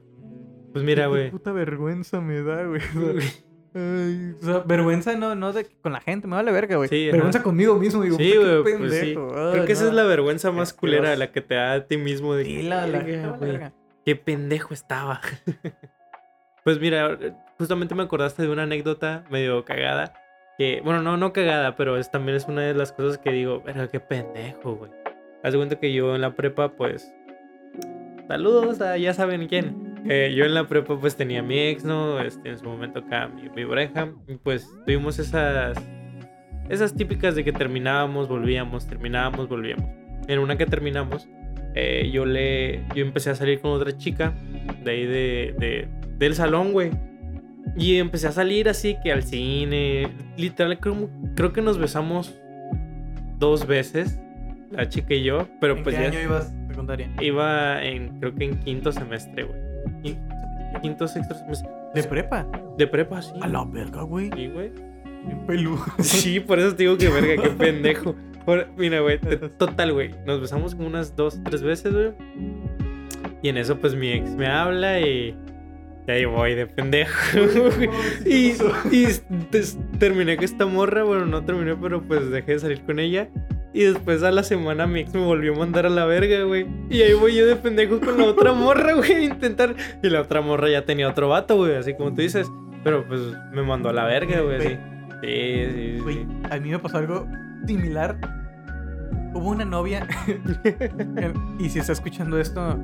Pues 0.72 0.84
mira, 0.84 1.08
güey. 1.08 1.24
Qué 1.24 1.30
puta 1.32 1.50
vergüenza 1.50 2.20
me 2.20 2.40
da, 2.42 2.64
güey. 2.64 2.80
o 4.40 4.44
sea, 4.44 4.60
vergüenza 4.60 5.16
no, 5.16 5.34
no 5.34 5.52
de, 5.52 5.66
con 5.82 5.92
la 5.92 6.00
gente, 6.00 6.28
me 6.28 6.36
vale 6.36 6.52
verga, 6.52 6.76
güey. 6.76 6.88
vergüenza 6.88 7.42
conmigo 7.42 7.74
mismo, 7.80 8.02
digo, 8.02 8.16
sí, 8.16 8.36
güey, 8.36 8.62
pues 8.62 8.94
sí. 8.94 9.14
Creo 9.14 9.64
que 9.64 9.72
esa 9.72 9.88
es 9.88 9.92
la 9.92 10.04
vergüenza 10.04 10.52
más 10.52 10.72
culera, 10.72 11.16
la 11.16 11.32
que 11.32 11.40
te 11.40 11.56
da 11.56 11.72
a 11.72 11.86
ti 11.86 11.96
mismo. 11.96 12.34
De 12.34 12.44
sí, 12.44 12.62
la, 12.62 12.86
la, 12.86 13.72
Qué 14.04 14.14
pendejo 14.14 14.72
estaba. 14.72 15.20
pues 16.64 16.78
mira, 16.78 17.18
justamente 17.58 17.96
me 17.96 18.04
acordaste 18.04 18.42
de 18.42 18.50
una 18.50 18.62
anécdota 18.62 19.24
medio 19.30 19.64
cagada. 19.64 20.14
Que, 20.58 20.80
bueno, 20.82 21.02
no, 21.02 21.16
no 21.16 21.32
cagada, 21.32 21.76
pero 21.76 21.98
es, 21.98 22.10
también 22.10 22.36
es 22.36 22.46
una 22.46 22.62
de 22.62 22.74
las 22.74 22.92
cosas 22.92 23.18
que 23.18 23.30
digo, 23.30 23.62
pero 23.64 23.88
qué 23.90 24.00
pendejo, 24.00 24.76
güey. 24.76 24.90
Haz 25.42 25.52
de 25.52 25.58
cuenta 25.58 25.78
que 25.78 25.92
yo 25.92 26.14
en 26.14 26.22
la 26.22 26.34
prepa, 26.34 26.72
pues. 26.72 27.12
Saludos 28.28 28.78
ya 28.98 29.14
saben 29.14 29.46
quién. 29.46 29.94
Eh, 30.08 30.32
yo 30.36 30.44
en 30.44 30.54
la 30.54 30.66
prepa 30.66 30.98
pues 30.98 31.16
tenía 31.16 31.40
a 31.40 31.42
mi 31.42 31.58
ex, 31.58 31.84
¿no? 31.84 32.20
Este, 32.20 32.50
en 32.50 32.58
su 32.58 32.64
momento 32.64 33.00
acá 33.00 33.28
mi, 33.28 33.48
mi 33.50 33.64
pareja. 33.64 34.12
Y 34.26 34.36
pues 34.36 34.68
tuvimos 34.84 35.18
esas, 35.18 35.76
esas 36.68 36.94
típicas 36.94 37.34
de 37.34 37.44
que 37.44 37.52
terminábamos, 37.52 38.28
volvíamos, 38.28 38.86
terminábamos, 38.86 39.48
volvíamos. 39.48 39.88
En 40.28 40.38
una 40.38 40.56
que 40.56 40.66
terminamos, 40.66 41.28
eh, 41.74 42.10
yo 42.12 42.24
le 42.24 42.82
yo 42.94 43.04
empecé 43.04 43.30
a 43.30 43.34
salir 43.34 43.60
con 43.60 43.72
otra 43.72 43.96
chica 43.96 44.32
de 44.82 44.90
ahí 44.90 45.06
de, 45.06 45.54
de 45.58 45.88
del 46.18 46.34
salón, 46.34 46.72
güey. 46.72 46.90
Y 47.76 47.98
empecé 47.98 48.28
a 48.28 48.32
salir 48.32 48.68
así 48.68 48.96
que 49.02 49.12
al 49.12 49.22
cine. 49.22 50.08
Literal, 50.36 50.78
creo, 50.78 51.10
creo 51.34 51.52
que 51.52 51.60
nos 51.60 51.78
besamos 51.78 52.34
dos 53.38 53.66
veces, 53.66 54.18
la 54.70 54.88
chica 54.88 55.14
y 55.14 55.22
yo. 55.22 55.46
Pero 55.60 55.76
¿En 55.76 55.82
pues 55.82 55.96
qué 55.96 56.06
año 56.06 56.20
ibas 56.20 56.54
secundaria? 56.68 57.10
Iba 57.20 57.84
en, 57.84 58.18
creo 58.18 58.34
que 58.34 58.44
en 58.44 58.60
quinto 58.60 58.92
semestre, 58.92 59.44
güey. 59.44 60.16
Quinto, 60.82 61.08
sexto 61.08 61.34
¿De 61.94 62.02
prepa? 62.02 62.46
De 62.76 62.86
prepa, 62.86 63.22
sí. 63.22 63.32
A 63.40 63.48
la 63.48 63.64
verga, 63.64 64.02
güey. 64.02 64.30
Sí, 64.34 64.48
güey. 64.48 64.70
Pelú. 65.46 65.78
Sí, 65.98 66.40
por 66.40 66.58
eso 66.58 66.74
te 66.74 66.84
digo 66.84 66.96
que 66.96 67.08
verga, 67.08 67.42
qué 67.42 67.50
pendejo. 67.50 68.14
mira, 68.76 69.00
güey, 69.00 69.18
total, 69.58 69.92
güey. 69.92 70.14
Nos 70.26 70.40
besamos 70.40 70.74
como 70.74 70.88
unas 70.88 71.16
dos, 71.16 71.38
tres 71.44 71.62
veces, 71.62 71.92
güey. 71.92 72.12
Y 73.42 73.48
en 73.48 73.58
eso, 73.58 73.78
pues 73.78 73.94
mi 73.94 74.12
ex 74.12 74.30
me 74.30 74.46
habla 74.46 75.00
y. 75.00 75.36
Y 76.06 76.10
ahí 76.10 76.24
voy 76.24 76.54
de 76.54 76.66
pendejo. 76.66 77.12
y, 78.26 78.52
y 78.92 79.06
terminé 79.98 80.36
con 80.36 80.44
esta 80.44 80.66
morra. 80.66 81.02
Bueno, 81.04 81.26
no 81.26 81.44
terminé, 81.44 81.74
pero 81.76 82.02
pues 82.02 82.30
dejé 82.30 82.52
de 82.52 82.58
salir 82.60 82.82
con 82.82 82.98
ella. 82.98 83.28
Y 83.76 83.82
después 83.82 84.22
a 84.22 84.30
la 84.30 84.42
semana 84.42 84.86
mi 84.86 85.00
ex 85.00 85.12
me 85.12 85.20
volvió 85.20 85.54
a 85.54 85.58
mandar 85.58 85.84
a 85.84 85.90
la 85.90 86.06
verga, 86.06 86.44
güey. 86.44 86.66
Y 86.88 87.02
ahí 87.02 87.12
voy 87.12 87.34
yo 87.34 87.46
de 87.46 87.56
pendejo 87.56 88.00
con 88.00 88.16
la 88.16 88.24
otra 88.24 88.54
morra, 88.54 88.94
güey, 88.94 89.12
a 89.12 89.20
intentar. 89.20 89.74
Y 90.02 90.08
la 90.08 90.22
otra 90.22 90.40
morra 90.40 90.70
ya 90.70 90.86
tenía 90.86 91.08
otro 91.08 91.28
vato, 91.28 91.56
güey, 91.56 91.74
así 91.74 91.94
como 91.94 92.14
tú 92.14 92.22
dices. 92.22 92.50
Pero 92.84 93.06
pues 93.06 93.20
me 93.52 93.62
mandó 93.62 93.90
a 93.90 93.92
la 93.92 94.04
verga, 94.04 94.40
güey, 94.40 94.56
así. 94.56 94.78
Sí, 95.22 95.66
sí, 95.74 96.02
sí. 96.06 96.26
a 96.50 96.58
mí 96.58 96.70
me 96.70 96.78
pasó 96.78 96.98
algo 96.98 97.28
similar. 97.66 98.16
Hubo 99.34 99.50
una 99.50 99.64
novia. 99.64 100.06
y 101.58 101.68
si 101.68 101.78
está 101.78 101.92
escuchando 101.92 102.40
esto, 102.40 102.78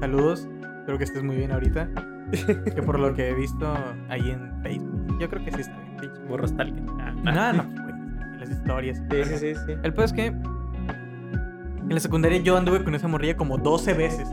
saludos. 0.00 0.46
Espero 0.86 0.98
que 0.98 1.04
estés 1.04 1.24
muy 1.24 1.34
bien 1.34 1.50
ahorita. 1.50 1.90
que 2.72 2.80
por 2.80 3.00
lo 3.00 3.12
que 3.12 3.30
he 3.30 3.34
visto 3.34 3.74
ahí 4.08 4.30
en 4.30 4.62
Facebook. 4.62 5.18
Yo 5.18 5.28
creo 5.28 5.44
que 5.44 5.50
sí 5.50 5.62
está 5.62 5.76
bien. 5.80 6.12
Morro 6.28 6.46
stalker. 6.46 6.80
Ah, 7.26 7.52
no, 7.52 7.64
no 7.64 7.86
historias. 8.48 9.02
Sí, 9.10 9.24
sí, 9.24 9.36
sí, 9.36 9.54
sí. 9.66 9.72
El 9.82 9.92
peor 9.92 10.04
es 10.04 10.12
que 10.12 10.26
en 10.26 11.88
la 11.88 11.98
secundaria 11.98 12.38
yo 12.38 12.56
anduve 12.56 12.84
con 12.84 12.94
esa 12.94 13.08
morrilla 13.08 13.36
como 13.36 13.58
12 13.58 13.94
veces. 13.94 14.28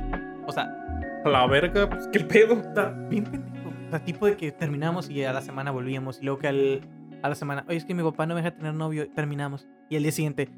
O 0.46 0.52
sea, 0.52 0.72
a 1.26 1.28
la 1.28 1.48
verga, 1.48 1.90
pues 1.90 2.08
qué 2.14 2.20
pedo. 2.20 2.54
Está 2.54 2.92
bien 3.10 3.24
pendejo. 3.24 3.70
O 3.88 3.90
sea, 3.90 4.06
tipo 4.06 4.28
de 4.28 4.38
que 4.38 4.52
terminamos 4.52 5.10
y 5.10 5.24
a 5.24 5.34
la 5.34 5.42
semana 5.42 5.72
volvíamos. 5.72 6.22
Y 6.22 6.26
luego 6.26 6.38
que 6.38 6.50
al, 6.50 6.82
a 7.24 7.30
la 7.30 7.36
semana, 7.36 7.66
oye, 7.68 7.78
es 7.78 7.86
que 7.86 7.96
mi 7.96 8.04
papá 8.04 8.28
no 8.28 8.36
me 8.36 8.44
deja 8.44 8.56
tener 8.56 8.76
novio, 8.76 9.10
terminamos. 9.10 9.68
Y 9.90 9.96
al 9.96 10.04
día 10.04 10.12
siguiente, 10.12 10.52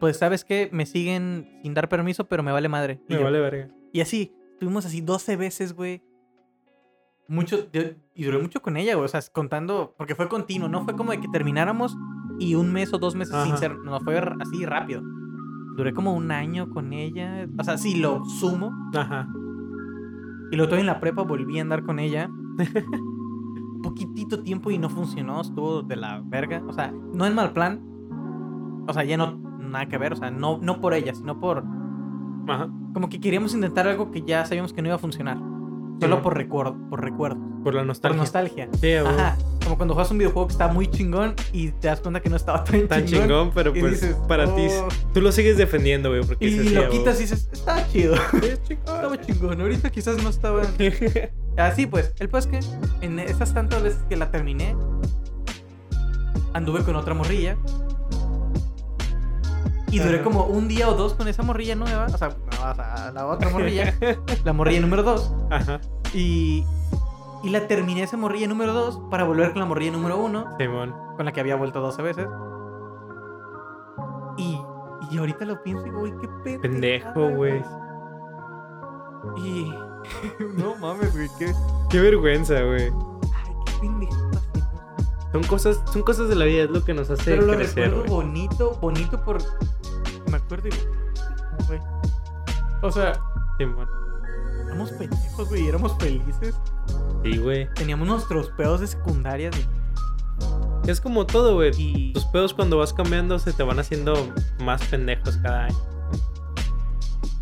pues 0.00 0.16
sabes 0.16 0.44
que 0.44 0.70
me 0.72 0.86
siguen 0.86 1.60
sin 1.62 1.72
dar 1.72 1.88
permiso, 1.88 2.26
pero 2.28 2.42
me 2.42 2.50
vale 2.50 2.68
madre. 2.68 3.00
me 3.08 3.18
vale 3.18 3.38
verga. 3.38 3.68
Y 3.92 4.00
así, 4.00 4.34
estuvimos 4.60 4.84
así 4.84 5.00
12 5.00 5.36
veces, 5.36 5.72
güey. 5.72 6.02
Mucho, 7.28 7.68
y 8.14 8.24
duré 8.24 8.38
mucho 8.38 8.60
con 8.60 8.76
ella, 8.76 8.94
güey. 8.94 9.06
O 9.06 9.08
sea, 9.08 9.22
contando, 9.32 9.94
porque 9.96 10.14
fue 10.14 10.28
continuo, 10.28 10.68
no 10.68 10.84
fue 10.84 10.94
como 10.94 11.12
de 11.12 11.20
que 11.20 11.28
termináramos 11.28 11.96
y 12.38 12.56
un 12.56 12.70
mes 12.70 12.92
o 12.92 12.98
dos 12.98 13.14
meses 13.14 13.34
sin 13.44 13.56
ser. 13.56 13.78
No, 13.78 13.98
fue 14.00 14.18
así 14.18 14.66
rápido. 14.66 15.00
duré 15.76 15.94
como 15.94 16.12
un 16.12 16.30
año 16.30 16.68
con 16.68 16.92
ella. 16.92 17.48
O 17.58 17.64
sea, 17.64 17.78
si 17.78 17.96
lo 17.96 18.22
sumo. 18.26 18.70
Ajá. 18.94 19.26
Y 20.50 20.56
luego 20.56 20.68
todavía 20.68 20.80
en 20.80 20.86
la 20.88 21.00
prepa 21.00 21.22
volví 21.22 21.58
a 21.58 21.62
andar 21.62 21.82
con 21.82 21.98
ella. 21.98 22.30
Poquitito 23.82 24.42
tiempo 24.42 24.70
y 24.70 24.76
no 24.76 24.90
funcionó, 24.90 25.40
estuvo 25.40 25.80
de 25.80 25.96
la 25.96 26.20
verga. 26.22 26.62
O 26.68 26.74
sea, 26.74 26.92
no 26.92 27.24
es 27.24 27.32
mal 27.32 27.54
plan. 27.54 27.80
O 28.86 28.92
sea, 28.92 29.04
ya 29.04 29.16
no 29.16 29.38
nada 29.58 29.86
que 29.86 29.96
ver. 29.96 30.12
O 30.12 30.16
sea, 30.16 30.30
no, 30.30 30.58
no 30.58 30.82
por 30.82 30.92
ella, 30.92 31.14
sino 31.14 31.40
por. 31.40 31.64
Ajá. 32.48 32.68
Como 32.92 33.08
que 33.08 33.20
queríamos 33.20 33.54
intentar 33.54 33.86
algo 33.86 34.10
que 34.10 34.22
ya 34.22 34.44
sabíamos 34.44 34.72
que 34.72 34.82
no 34.82 34.88
iba 34.88 34.96
a 34.96 34.98
funcionar. 34.98 35.38
Solo 36.00 36.22
por 36.22 36.36
recuerdo, 36.36 36.76
por 36.88 37.02
recuerdo. 37.02 37.38
Por 37.62 37.74
la 37.74 37.84
nostalgia. 37.84 38.16
Por 38.16 38.22
nostalgia. 38.22 38.68
Sí, 38.80 38.94
Ajá. 38.94 39.36
Como 39.62 39.76
cuando 39.76 39.94
juegas 39.94 40.10
un 40.10 40.18
videojuego 40.18 40.48
que 40.48 40.52
está 40.52 40.68
muy 40.68 40.86
chingón 40.86 41.34
y 41.52 41.68
te 41.72 41.88
das 41.88 42.00
cuenta 42.00 42.20
que 42.20 42.30
no 42.30 42.36
estaba 42.36 42.64
tan, 42.64 42.88
tan 42.88 43.04
chingón. 43.04 43.50
pero 43.54 43.74
pues 43.74 44.16
para 44.26 44.46
ti 44.54 44.66
oh". 44.70 44.88
tú 45.12 45.20
lo 45.20 45.30
sigues 45.30 45.58
defendiendo, 45.58 46.08
güey, 46.08 46.22
porque 46.24 46.46
y 46.46 46.70
lo 46.70 46.88
quitas 46.88 47.18
y 47.18 47.22
dices, 47.22 47.50
estaba 47.52 47.86
chido. 47.88 48.14
estaba 48.70 49.20
chingón. 49.20 49.60
Ahorita 49.60 49.90
quizás 49.90 50.22
no 50.22 50.30
estaba. 50.30 50.62
Así 51.58 51.86
pues, 51.86 52.14
el 52.18 52.30
pues 52.30 52.46
que 52.46 52.60
en 53.02 53.18
esas 53.18 53.52
tantas 53.52 53.82
veces 53.82 54.00
que 54.08 54.16
la 54.16 54.30
terminé, 54.30 54.74
anduve 56.54 56.82
con 56.82 56.96
otra 56.96 57.12
morrilla 57.12 57.56
y 59.90 59.98
duré 59.98 60.22
como 60.22 60.44
un 60.44 60.68
día 60.68 60.88
o 60.88 60.94
dos 60.94 61.14
con 61.14 61.28
esa 61.28 61.42
morrilla 61.42 61.74
nueva. 61.74 62.06
O 62.06 62.18
sea, 62.18 62.36
la 63.12 63.26
otra 63.26 63.50
morrilla. 63.50 63.94
la 64.44 64.52
morrilla 64.52 64.80
número 64.80 65.02
dos. 65.02 65.32
Ajá. 65.50 65.80
Y, 66.14 66.64
y 67.42 67.50
la 67.50 67.66
terminé 67.66 68.02
esa 68.02 68.16
morrilla 68.16 68.46
número 68.46 68.72
dos 68.72 69.00
para 69.10 69.24
volver 69.24 69.52
con 69.52 69.60
la 69.60 69.66
morrilla 69.66 69.92
número 69.92 70.18
uno. 70.18 70.46
Simón. 70.58 70.94
Con 71.16 71.26
la 71.26 71.32
que 71.32 71.40
había 71.40 71.56
vuelto 71.56 71.80
12 71.80 72.02
veces. 72.02 72.26
Y, 74.36 74.60
y 75.10 75.18
ahorita 75.18 75.44
lo 75.44 75.62
pienso 75.62 75.82
y 75.82 75.90
digo, 75.90 76.00
güey, 76.00 76.12
qué 76.20 76.28
pendejo. 76.44 76.62
Pendejo, 76.62 77.28
güey. 77.36 77.62
Y. 79.36 79.74
no 80.56 80.76
mames, 80.76 81.12
güey, 81.12 81.28
qué. 81.38 81.52
Qué 81.90 82.00
vergüenza, 82.00 82.60
güey. 82.62 82.90
Ay, 83.34 83.54
qué 83.66 83.72
pendejo. 83.80 84.29
Son 85.32 85.44
cosas, 85.44 85.80
son 85.92 86.02
cosas 86.02 86.28
de 86.28 86.34
la 86.34 86.44
vida, 86.44 86.64
es 86.64 86.70
lo 86.70 86.84
que 86.84 86.92
nos 86.92 87.08
hace 87.08 87.22
Pero 87.24 87.42
lo 87.42 87.54
recuerdo 87.54 88.04
bonito, 88.04 88.76
bonito 88.80 89.22
por 89.22 89.38
me 90.30 90.36
acuerdo 90.36 90.68
y. 90.68 91.66
Güey. 91.66 91.80
O 92.82 92.90
sea. 92.90 93.12
Sí, 93.58 93.64
bueno. 93.64 93.90
Éramos 94.64 94.90
pendejos, 94.92 95.48
güey. 95.48 95.68
Éramos 95.68 95.96
felices. 95.98 96.54
Sí, 97.24 97.38
güey. 97.38 97.68
Teníamos 97.74 98.06
nuestros 98.06 98.48
pedos 98.50 98.80
de 98.80 98.86
secundaria. 98.86 99.50
Es 100.86 101.00
como 101.00 101.26
todo, 101.26 101.54
güey. 101.54 101.72
Y... 101.76 102.12
Tus 102.12 102.24
pedos 102.26 102.54
cuando 102.54 102.78
vas 102.78 102.92
cambiando 102.92 103.38
se 103.38 103.52
te 103.52 103.62
van 103.62 103.78
haciendo 103.78 104.14
más 104.60 104.82
pendejos 104.86 105.36
cada 105.38 105.64
año. 105.64 105.78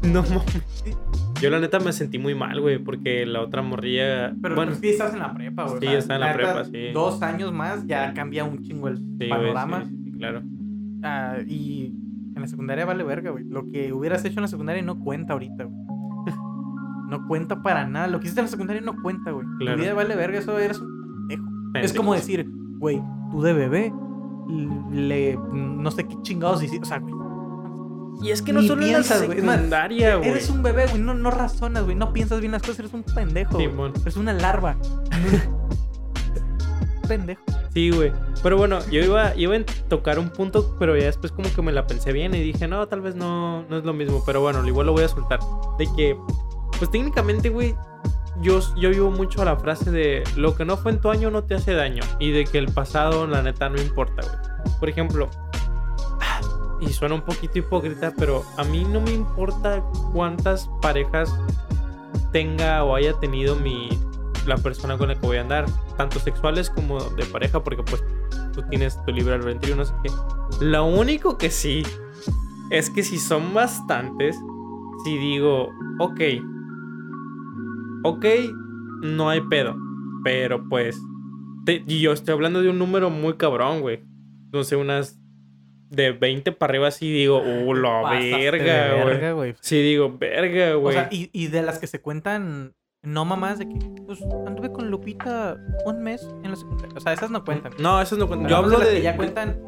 No 0.02 0.22
mames. 0.22 0.96
Yo 1.40 1.50
la 1.50 1.60
neta 1.60 1.78
me 1.78 1.92
sentí 1.92 2.18
muy 2.18 2.34
mal, 2.34 2.60
güey, 2.60 2.78
porque 2.78 3.24
la 3.26 3.40
otra 3.42 3.62
morrilla. 3.62 4.34
Pero 4.42 4.54
bueno, 4.54 4.74
sí 4.74 4.88
estás 4.88 5.12
en 5.12 5.20
la 5.20 5.34
prepa, 5.34 5.64
güey. 5.64 5.80
Sí, 5.80 5.86
está 5.86 6.14
en 6.14 6.20
la, 6.20 6.32
prepa, 6.32 6.64
sí. 6.64 6.90
Dos 6.92 7.22
años 7.22 7.52
más 7.52 7.86
ya 7.86 8.12
cambia 8.12 8.44
un 8.44 8.62
chingo 8.62 8.88
el 8.88 9.00
panorama. 9.28 9.84
sí, 9.84 10.12
claro. 10.16 10.42
Ah, 11.02 11.36
y 11.46 11.94
en 12.34 12.40
la 12.40 12.48
secundaria 12.48 12.84
vale 12.84 13.04
verga, 13.04 13.30
güey. 13.30 13.44
Lo 13.44 13.68
que 13.68 13.92
hubieras 13.92 14.24
hecho 14.24 14.38
en 14.38 14.42
la 14.42 14.48
secundaria 14.48 14.82
no 14.82 14.98
cuenta 14.98 15.34
ahorita, 15.34 15.64
güey. 15.64 15.78
No 17.08 17.26
cuenta 17.26 17.62
para 17.62 17.86
nada. 17.86 18.06
Lo 18.06 18.20
que 18.20 18.26
hiciste 18.26 18.40
en 18.40 18.46
la 18.46 18.50
secundaria 18.50 18.82
no 18.82 19.00
cuenta, 19.00 19.30
güey. 19.30 19.46
La 19.60 19.76
vida 19.76 19.94
vale 19.94 20.14
verga, 20.14 20.40
eso 20.40 20.58
eres 20.58 20.78
un 20.78 21.70
pendejo. 21.72 21.86
Es 21.86 21.94
como 21.94 22.14
decir, 22.14 22.46
güey, 22.78 23.00
tú 23.30 23.40
de 23.40 23.52
bebé, 23.54 23.92
le. 24.92 25.38
No 25.52 25.90
sé 25.90 26.06
qué 26.06 26.16
chingados 26.22 26.62
hiciste. 26.62 26.82
O 26.82 26.84
sea, 26.84 26.98
güey. 26.98 27.27
Y 28.20 28.30
es 28.30 28.42
que 28.42 28.52
no 28.52 28.62
solo 28.62 28.82
piensas, 28.82 29.22
en 29.22 29.28
la 29.28 29.36
secundaria, 29.36 30.16
güey. 30.16 30.30
Eres 30.30 30.50
un 30.50 30.62
bebé, 30.62 30.86
güey. 30.86 31.00
No, 31.00 31.14
no 31.14 31.30
razonas, 31.30 31.84
güey. 31.84 31.94
No 31.94 32.12
piensas 32.12 32.40
bien 32.40 32.52
las 32.52 32.62
cosas. 32.62 32.80
Eres 32.80 32.92
un 32.92 33.02
pendejo. 33.02 33.58
Sí, 33.58 33.68
eres 34.02 34.16
una 34.16 34.32
larva. 34.32 34.76
pendejo. 37.08 37.42
Sí, 37.72 37.90
güey. 37.90 38.12
Pero 38.42 38.56
bueno, 38.56 38.80
yo 38.90 39.02
iba, 39.02 39.34
iba 39.36 39.56
a 39.56 39.64
tocar 39.88 40.18
un 40.18 40.30
punto, 40.30 40.76
pero 40.78 40.96
ya 40.96 41.06
después 41.06 41.32
como 41.32 41.52
que 41.52 41.62
me 41.62 41.72
la 41.72 41.86
pensé 41.86 42.12
bien 42.12 42.34
y 42.34 42.40
dije, 42.40 42.66
no, 42.66 42.86
tal 42.88 43.00
vez 43.00 43.14
no, 43.14 43.62
no 43.68 43.78
es 43.78 43.84
lo 43.84 43.92
mismo. 43.92 44.22
Pero 44.26 44.40
bueno, 44.40 44.66
igual 44.66 44.86
lo 44.86 44.92
voy 44.92 45.04
a 45.04 45.08
soltar. 45.08 45.38
De 45.78 45.86
que, 45.96 46.16
pues 46.78 46.90
técnicamente, 46.90 47.50
güey, 47.50 47.74
yo, 48.40 48.60
yo 48.76 48.90
vivo 48.90 49.10
mucho 49.10 49.42
a 49.42 49.44
la 49.44 49.56
frase 49.56 49.90
de 49.90 50.22
lo 50.36 50.54
que 50.56 50.64
no 50.64 50.76
fue 50.76 50.92
en 50.92 51.00
tu 51.00 51.10
año 51.10 51.30
no 51.30 51.44
te 51.44 51.54
hace 51.54 51.72
daño. 51.74 52.02
Y 52.18 52.30
de 52.30 52.44
que 52.44 52.58
el 52.58 52.66
pasado, 52.66 53.26
la 53.26 53.42
neta, 53.42 53.68
no 53.68 53.80
importa, 53.80 54.22
güey. 54.22 54.78
Por 54.78 54.88
ejemplo, 54.88 55.28
y 56.80 56.88
suena 56.88 57.14
un 57.14 57.22
poquito 57.22 57.58
hipócrita, 57.58 58.12
pero 58.16 58.44
a 58.56 58.64
mí 58.64 58.84
no 58.84 59.00
me 59.00 59.12
importa 59.12 59.82
cuántas 60.12 60.68
parejas 60.80 61.34
tenga 62.32 62.84
o 62.84 62.94
haya 62.94 63.14
tenido 63.14 63.56
mi, 63.56 63.88
la 64.46 64.56
persona 64.56 64.96
con 64.96 65.08
la 65.08 65.14
que 65.14 65.26
voy 65.26 65.38
a 65.38 65.42
andar, 65.42 65.66
tanto 65.96 66.18
sexuales 66.18 66.70
como 66.70 67.00
de 67.00 67.24
pareja, 67.26 67.62
porque 67.62 67.82
pues 67.82 68.02
tú 68.52 68.62
tienes 68.68 69.02
tu 69.04 69.12
libre 69.12 69.34
albedrío, 69.34 69.76
no 69.76 69.84
sé 69.84 69.94
qué. 70.02 70.10
Lo 70.60 70.84
único 70.86 71.38
que 71.38 71.50
sí 71.50 71.82
es 72.70 72.90
que 72.90 73.02
si 73.02 73.18
son 73.18 73.54
bastantes, 73.54 74.36
si 75.04 75.16
digo, 75.16 75.70
ok, 75.98 76.20
ok, 78.04 78.26
no 79.02 79.28
hay 79.28 79.40
pedo, 79.42 79.76
pero 80.24 80.68
pues, 80.68 81.00
y 81.66 82.00
yo 82.00 82.12
estoy 82.12 82.34
hablando 82.34 82.62
de 82.62 82.70
un 82.70 82.78
número 82.78 83.10
muy 83.10 83.34
cabrón, 83.34 83.80
güey. 83.80 84.04
No 84.52 84.64
sé, 84.64 84.76
unas 84.76 85.20
de 85.90 86.12
20 86.12 86.52
para 86.52 86.70
arriba 86.70 86.90
sí 86.90 87.10
digo, 87.10 87.40
uh, 87.40 87.74
la 87.74 88.02
verga, 88.10 89.32
güey. 89.32 89.54
Sí 89.60 89.80
digo, 89.82 90.16
verga, 90.18 90.74
güey. 90.74 90.96
O 90.96 90.98
sea, 90.98 91.08
y, 91.10 91.30
y, 91.32 91.48
de 91.48 91.62
las 91.62 91.78
que 91.78 91.86
se 91.86 92.00
cuentan 92.00 92.74
no 93.02 93.24
mamás 93.24 93.58
de 93.58 93.68
que, 93.68 93.78
pues, 94.06 94.20
anduve 94.46 94.72
con 94.72 94.90
Lupita 94.90 95.56
un 95.84 96.02
mes 96.02 96.28
en 96.42 96.50
la 96.50 96.56
secundaria. 96.56 96.96
O 96.96 97.00
sea, 97.00 97.12
esas 97.12 97.30
no 97.30 97.44
cuentan. 97.44 97.72
No, 97.78 98.00
esas 98.00 98.18
no 98.18 98.26
cuentan. 98.26 98.50
Yo 98.50 98.56
hablo 98.56 98.78
de, 98.78 98.94
que 98.94 99.02
ya 99.02 99.16
cuentan. 99.16 99.60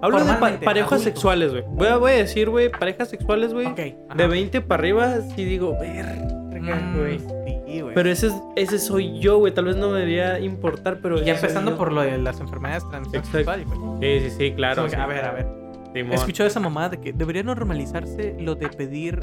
hablo 0.00 0.24
de 0.24 0.58
parejas 0.58 1.02
sexuales, 1.02 1.52
güey. 1.52 1.64
Voy 1.66 1.88
a, 1.88 1.96
voy 1.96 2.12
a 2.12 2.16
decir, 2.16 2.48
güey, 2.48 2.70
parejas 2.70 3.08
sexuales, 3.08 3.52
güey. 3.52 3.74
de 3.74 4.26
20 4.26 4.60
para 4.60 4.80
arriba, 4.80 5.20
sí 5.34 5.44
digo, 5.44 5.76
verga, 5.78 6.76
mm, 6.76 6.96
güey. 6.96 7.18
Sí, 7.66 7.80
güey. 7.80 7.94
Pero 7.94 8.10
ese, 8.10 8.30
ese 8.56 8.78
soy 8.78 9.18
yo, 9.18 9.38
güey. 9.38 9.52
Tal 9.52 9.66
vez 9.66 9.76
no 9.76 9.90
me 9.90 9.98
debería 9.98 10.38
importar, 10.40 10.98
pero. 11.00 11.20
Y 11.20 11.24
ya 11.24 11.34
empezando 11.34 11.76
por 11.76 11.92
lo 11.92 12.02
de 12.02 12.18
las 12.18 12.40
enfermedades 12.40 12.88
transexuales. 12.88 13.66
Sí, 14.00 14.20
sí, 14.20 14.30
sí, 14.30 14.52
claro. 14.52 14.82
A 14.82 15.06
ver, 15.06 15.24
a 15.24 15.32
ver. 15.32 15.46
He 15.94 16.14
escuchado 16.14 16.48
esa 16.48 16.60
mamada 16.60 16.90
de 16.90 17.00
que 17.00 17.12
debería 17.12 17.42
normalizarse 17.42 18.36
lo 18.40 18.56
de 18.56 18.68
pedir 18.68 19.20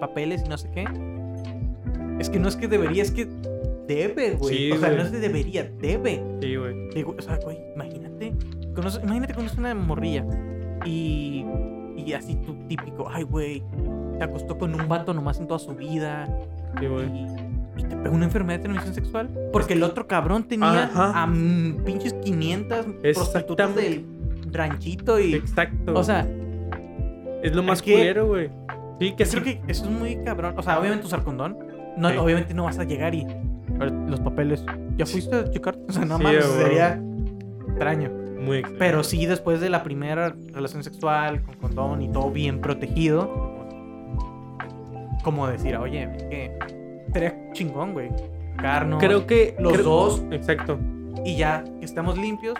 papeles 0.00 0.42
y 0.44 0.48
no 0.48 0.58
sé 0.58 0.68
qué 0.72 0.84
es 2.18 2.28
que 2.28 2.38
no 2.38 2.48
es 2.48 2.56
que 2.56 2.66
debería, 2.66 3.02
es 3.02 3.12
que 3.12 3.28
debe, 3.86 4.32
güey. 4.32 4.72
o 4.72 4.78
sea, 4.78 4.90
no 4.90 5.02
es 5.02 5.10
que 5.10 5.18
debería, 5.18 5.70
debe. 5.80 6.22
Sí, 6.40 6.56
güey. 6.56 6.74
O 7.04 7.22
sea, 7.22 7.38
güey, 7.38 7.58
imagínate. 7.74 8.34
Conoce, 8.74 9.00
imagínate 9.02 9.34
conoces 9.34 9.58
una 9.58 9.74
morrilla 9.74 10.24
y, 10.84 11.44
y 11.96 12.12
así 12.12 12.36
tú 12.36 12.54
típico, 12.68 13.08
ay, 13.08 13.24
güey, 13.24 13.62
se 14.18 14.24
acostó 14.24 14.58
con 14.58 14.74
un 14.74 14.88
vato 14.88 15.14
nomás 15.14 15.38
en 15.38 15.46
toda 15.46 15.58
su 15.58 15.74
vida. 15.74 16.26
Sí, 16.78 16.86
güey. 16.86 17.06
Y, 17.06 17.26
te 17.84 17.96
pegó 17.96 18.14
una 18.14 18.24
enfermedad 18.24 18.58
de 18.58 18.64
transmisión 18.64 18.94
sexual. 18.94 19.30
Porque 19.52 19.74
el 19.74 19.82
otro 19.82 20.06
cabrón 20.06 20.44
tenía 20.44 20.90
a 20.94 21.26
pinches 21.84 22.14
500 22.14 22.86
prostitutas 23.14 23.74
del 23.74 24.04
ranchito 24.50 25.18
y. 25.20 25.34
Exacto. 25.34 25.94
O 25.94 26.04
sea. 26.04 26.26
Es 27.42 27.54
lo 27.54 27.62
más 27.62 27.82
culero, 27.82 28.26
güey. 28.26 28.50
Sí, 28.98 29.14
que 29.14 29.24
Creo 29.24 29.44
que 29.44 29.60
eso 29.68 29.84
es 29.84 29.90
muy 29.90 30.16
cabrón. 30.24 30.54
O 30.56 30.62
sea, 30.62 30.78
obviamente 30.78 31.06
usar 31.06 31.22
condón. 31.22 31.56
No, 31.96 32.08
Obviamente 32.22 32.54
no 32.54 32.64
vas 32.64 32.78
a 32.78 32.84
llegar 32.84 33.14
y 33.14 33.26
los 34.08 34.20
papeles. 34.20 34.64
¿Ya 34.96 35.06
fuiste 35.06 35.36
a 35.36 35.50
checar? 35.50 35.78
O 35.88 35.92
sea, 35.92 36.04
nada 36.04 36.18
más 36.18 36.44
sería 36.44 37.00
extraño. 37.68 38.10
Muy 38.40 38.58
extraño. 38.58 38.78
Pero 38.78 39.04
sí, 39.04 39.26
después 39.26 39.60
de 39.60 39.70
la 39.70 39.82
primera 39.82 40.34
relación 40.52 40.82
sexual, 40.82 41.42
con 41.42 41.54
condón 41.56 42.02
y 42.02 42.08
todo 42.10 42.30
bien 42.30 42.60
protegido, 42.60 43.48
como 45.22 45.46
decir, 45.46 45.76
oye, 45.76 46.04
es 46.16 46.22
que 46.24 46.58
sería 47.12 47.52
chingón, 47.52 47.92
güey. 47.92 48.10
Carno. 48.56 48.98
Creo 48.98 49.26
que. 49.26 49.54
Los 49.58 49.82
dos. 49.84 50.22
Exacto. 50.30 50.78
Y 51.24 51.36
ya 51.36 51.64
que 51.78 51.84
estamos 51.84 52.16
limpios, 52.16 52.56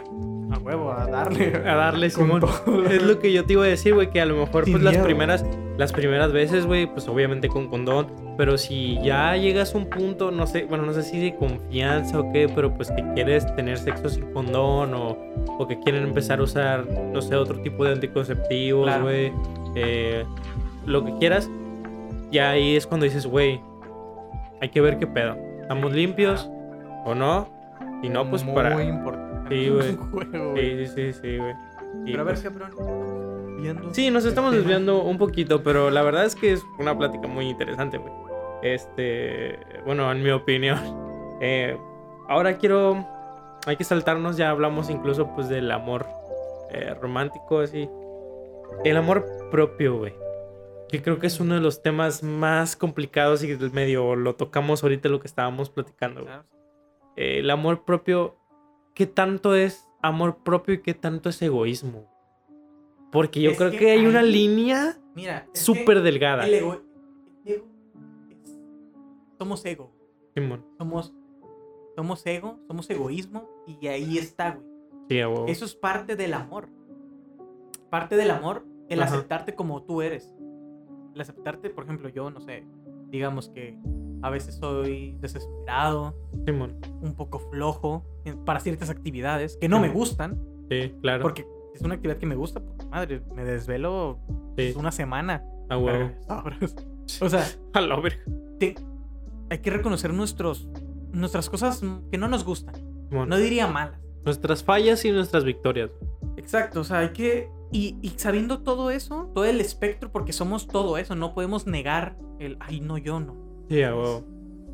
a 0.51 0.59
huevo, 0.59 0.92
a 0.92 1.07
darle. 1.07 1.57
A 1.57 1.74
darle, 1.74 2.11
Simón. 2.11 2.42
Es 2.90 3.03
lo 3.03 3.18
que 3.18 3.32
yo 3.32 3.44
te 3.44 3.53
iba 3.55 3.64
a 3.64 3.68
decir, 3.68 3.94
güey, 3.94 4.11
que 4.11 4.20
a 4.20 4.26
lo 4.26 4.36
mejor, 4.36 4.64
pues 4.70 4.82
las 4.82 4.96
primeras, 4.99 5.44
las 5.76 5.92
primeras 5.92 6.32
veces, 6.32 6.66
güey, 6.66 6.86
pues 6.86 7.09
obviamente 7.09 7.49
con 7.49 7.68
condón. 7.68 8.09
Pero 8.36 8.57
si 8.57 8.99
ya 9.03 9.36
llegas 9.36 9.74
a 9.74 9.78
un 9.78 9.86
punto, 9.86 10.30
no 10.30 10.46
sé, 10.46 10.64
bueno, 10.64 10.84
no 10.84 10.92
sé 10.92 11.03
si 11.03 11.18
de 11.18 11.36
confianza 11.36 12.20
o 12.20 12.32
qué, 12.32 12.49
pero 12.53 12.72
pues 12.74 12.90
que 12.90 13.05
quieres 13.14 13.55
tener 13.57 13.78
sexo 13.78 14.09
sin 14.09 14.32
condón 14.32 14.94
o, 14.94 15.16
o 15.59 15.66
que 15.66 15.78
quieren 15.80 16.05
empezar 16.05 16.40
a 16.40 16.42
usar, 16.42 16.86
no 17.12 17.20
sé, 17.20 17.34
otro 17.36 17.61
tipo 17.61 17.84
de 17.84 17.92
anticonceptivos, 17.92 18.90
güey. 19.01 19.32
Eh, 19.74 20.24
lo 20.86 21.05
que 21.05 21.16
quieras. 21.18 21.51
Ya 22.30 22.51
ahí 22.51 22.76
es 22.76 22.86
cuando 22.86 23.05
dices, 23.05 23.26
güey, 23.26 23.61
hay 24.61 24.68
que 24.70 24.80
ver 24.80 24.98
qué 24.98 25.06
pedo. 25.06 25.36
¿Estamos 25.61 25.92
limpios 25.92 26.50
o 27.04 27.14
no? 27.14 27.48
Y 28.02 28.09
no, 28.09 28.28
pues 28.28 28.44
para. 28.44 28.70
Muy 28.70 28.84
importante. 28.84 29.28
Sí, 29.48 29.70
güey. 29.70 29.96
Sí, 30.56 30.86
sí, 30.94 31.12
sí, 31.14 31.38
güey. 31.38 31.54
Pero 32.04 32.20
a 32.20 32.24
ver, 32.24 32.34
pues... 32.34 32.42
cabrón. 32.42 32.98
Sí, 33.92 34.11
nos 34.11 34.24
estamos 34.24 34.52
desviando 34.52 35.02
un 35.02 35.16
poquito, 35.18 35.62
pero 35.62 35.90
la 35.90 36.02
verdad 36.02 36.26
es 36.26 36.36
que 36.36 36.52
es 36.52 36.62
una 36.78 36.96
plática 36.96 37.26
muy 37.26 37.48
interesante, 37.48 37.96
güey. 37.98 38.12
Este, 38.62 39.59
bueno, 39.84 40.11
en 40.12 40.22
mi 40.22 40.30
opinión. 40.30 40.78
Eh, 41.40 41.78
ahora 42.26 42.59
quiero, 42.59 43.06
hay 43.64 43.76
que 43.76 43.84
saltarnos, 43.84 44.36
ya 44.36 44.50
hablamos 44.50 44.90
incluso 44.90 45.32
pues 45.36 45.48
del 45.48 45.70
amor 45.70 46.04
eh, 46.72 46.94
romántico, 47.00 47.61
así. 47.61 47.88
El 48.84 48.96
amor 48.96 49.24
propio, 49.52 49.98
güey. 49.98 50.14
Que 50.89 51.03
creo 51.03 51.18
que 51.18 51.26
es 51.26 51.39
uno 51.41 51.55
de 51.55 51.61
los 51.61 51.82
temas 51.82 52.22
más 52.22 52.76
complicados 52.76 53.45
y 53.45 53.57
medio 53.72 54.16
lo 54.16 54.36
tocamos 54.36 54.82
ahorita 54.82 55.09
lo 55.09 55.20
que 55.20 55.26
estábamos 55.26 55.70
platicando. 55.70 56.26
el 57.16 57.51
amor 57.51 57.84
propio, 57.84 58.39
¿qué 58.95 59.07
tanto 59.07 59.55
es 59.55 59.89
amor 60.03 60.43
propio 60.43 60.74
y 60.74 60.82
qué 60.82 60.95
tanto 60.95 61.28
es 61.28 61.41
egoísmo? 61.43 62.09
Porque 63.12 63.41
yo 63.41 63.55
creo 63.57 63.70
que, 63.70 63.91
hay 63.91 64.07
una 64.07 64.22
línea 64.22 64.99
súper 65.53 66.03
delgada. 66.03 66.47
El 66.47 66.55
ego, 66.55 66.82
somos 69.39 69.64
ego. 69.64 69.93
Somos, 70.78 71.12
somos 71.97 72.26
ego, 72.26 72.61
somos 72.68 72.89
egoísmo 72.91 73.49
y 73.66 73.89
ahí 73.89 74.18
está, 74.18 74.53
güey. 74.53 74.68
Sí, 75.09 75.18
Eso 75.49 75.64
es 75.64 75.74
parte 75.74 76.16
del 76.16 76.34
amor. 76.34 76.68
Parte 77.91 78.16
del 78.16 78.30
amor, 78.30 78.64
el 78.89 79.03
aceptarte 79.03 79.55
como 79.55 79.82
tú 79.82 80.03
eres 80.03 80.38
el 81.18 81.22
aceptarte, 81.22 81.70
por 81.70 81.84
ejemplo, 81.84 82.08
yo, 82.08 82.30
no 82.30 82.40
sé, 82.40 82.64
digamos 83.10 83.48
que 83.48 83.76
a 84.22 84.30
veces 84.30 84.54
soy 84.54 85.16
desesperado, 85.20 86.16
un 87.02 87.14
poco 87.16 87.40
flojo 87.40 88.04
para 88.44 88.60
ciertas 88.60 88.88
actividades 88.88 89.56
que 89.56 89.68
no 89.68 89.80
me 89.80 89.88
gustan. 89.88 90.40
Sí, 90.70 90.94
claro. 91.00 91.22
Porque 91.22 91.46
es 91.74 91.82
una 91.82 91.94
actividad 91.94 92.18
que 92.18 92.26
me 92.26 92.36
gusta, 92.36 92.60
pues, 92.60 92.88
madre, 92.88 93.20
me 93.34 93.44
desvelo 93.44 94.20
una 94.76 94.92
semana. 94.92 95.44
Ah, 95.68 95.78
huevo. 95.78 96.10
O 97.22 97.28
sea, 97.30 97.42
a 97.72 97.80
la 97.80 97.98
verga. 97.98 98.22
hay 99.48 99.58
que 99.60 99.70
reconocer 99.70 100.12
nuestros, 100.12 100.68
nuestras 101.10 101.48
cosas 101.48 101.82
que 102.12 102.18
no 102.18 102.28
nos 102.28 102.44
gustan. 102.44 102.74
No 103.10 103.38
diría 103.38 103.66
malas. 103.66 103.98
Nuestras 104.26 104.62
fallas 104.62 105.02
y 105.06 105.10
nuestras 105.10 105.42
victorias. 105.42 105.90
Exacto, 106.36 106.80
o 106.80 106.84
sea, 106.84 106.98
hay 106.98 107.14
que 107.14 107.48
y, 107.70 107.96
sabiendo 108.16 108.62
todo 108.62 108.90
eso, 108.90 109.30
todo 109.34 109.44
el 109.44 109.60
espectro, 109.60 110.10
porque 110.10 110.32
somos 110.32 110.66
todo 110.66 110.96
eso, 110.96 111.14
no 111.14 111.34
podemos 111.34 111.66
negar 111.66 112.16
el, 112.38 112.56
ay, 112.60 112.80
no, 112.80 112.96
yo 112.96 113.20
no. 113.20 113.36
Sí, 113.68 113.82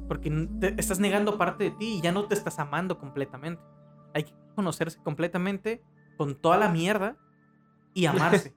Porque 0.06 0.48
estás 0.76 1.00
negando 1.00 1.36
parte 1.36 1.64
de 1.64 1.70
ti 1.72 1.96
y 1.98 2.00
ya 2.00 2.12
no 2.12 2.26
te 2.26 2.34
estás 2.34 2.58
amando 2.58 2.98
completamente. 2.98 3.60
Hay 4.14 4.24
que 4.24 4.34
conocerse 4.54 4.98
completamente 5.02 5.82
con 6.16 6.36
toda 6.36 6.56
la 6.56 6.68
mierda 6.68 7.16
y 7.94 8.06
amarse. 8.06 8.54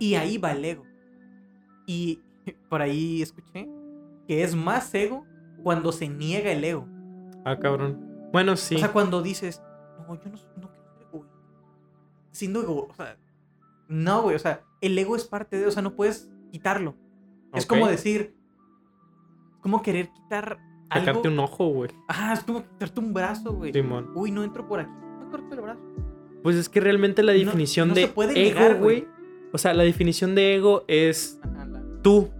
y 0.00 0.14
ahí 0.14 0.38
va 0.38 0.52
el 0.52 0.64
ego. 0.64 0.84
Y 1.86 2.20
por 2.70 2.80
ahí 2.80 3.20
escuché 3.20 3.68
que 4.26 4.42
es 4.42 4.54
más 4.54 4.94
ego 4.94 5.26
cuando 5.62 5.92
se 5.92 6.08
niega 6.08 6.50
el 6.52 6.64
ego. 6.64 6.88
Ah, 7.44 7.58
cabrón. 7.58 8.28
Bueno, 8.32 8.56
sí. 8.56 8.76
O 8.76 8.78
sea, 8.78 8.92
cuando 8.92 9.22
dices, 9.22 9.62
no, 10.06 10.14
yo 10.14 10.30
no, 10.30 10.38
no 10.56 10.70
quiero 10.70 10.92
ser 10.92 11.02
ego. 11.02 11.26
Siendo 12.30 12.62
ego, 12.62 12.86
o 12.90 12.94
sea, 12.94 13.16
no, 13.88 14.22
güey, 14.22 14.36
o 14.36 14.38
sea, 14.38 14.62
el 14.80 14.98
ego 14.98 15.16
es 15.16 15.24
parte 15.24 15.58
de, 15.58 15.66
o 15.66 15.70
sea, 15.70 15.82
no 15.82 15.94
puedes 15.94 16.30
quitarlo. 16.52 16.94
Es 17.54 17.66
como 17.66 17.88
decir, 17.88 18.34
como 19.62 19.82
querer 19.82 20.10
quitar 20.10 20.58
algo. 20.90 21.22
un 21.22 21.38
ojo, 21.38 21.68
güey. 21.68 21.90
Ah, 22.08 22.34
es 22.34 22.44
como 22.44 22.62
quitarte 22.62 23.00
un 23.00 23.14
brazo, 23.14 23.52
güey. 23.54 23.72
Simón. 23.72 24.10
Uy, 24.14 24.30
no 24.30 24.44
entro 24.44 24.68
por 24.68 24.80
aquí. 24.80 24.90
No 25.20 25.30
corto 25.30 25.54
el 25.54 25.60
brazo. 25.62 25.80
Pues 26.42 26.56
es 26.56 26.68
que 26.68 26.80
realmente 26.80 27.22
la 27.22 27.32
definición 27.32 27.94
de 27.94 28.12
ego, 28.34 28.74
güey. 28.78 29.06
O 29.52 29.58
sea, 29.58 29.72
la 29.72 29.82
definición 29.82 30.34
de 30.34 30.56
ego 30.56 30.84
es 30.88 31.40
tú. 32.02 32.30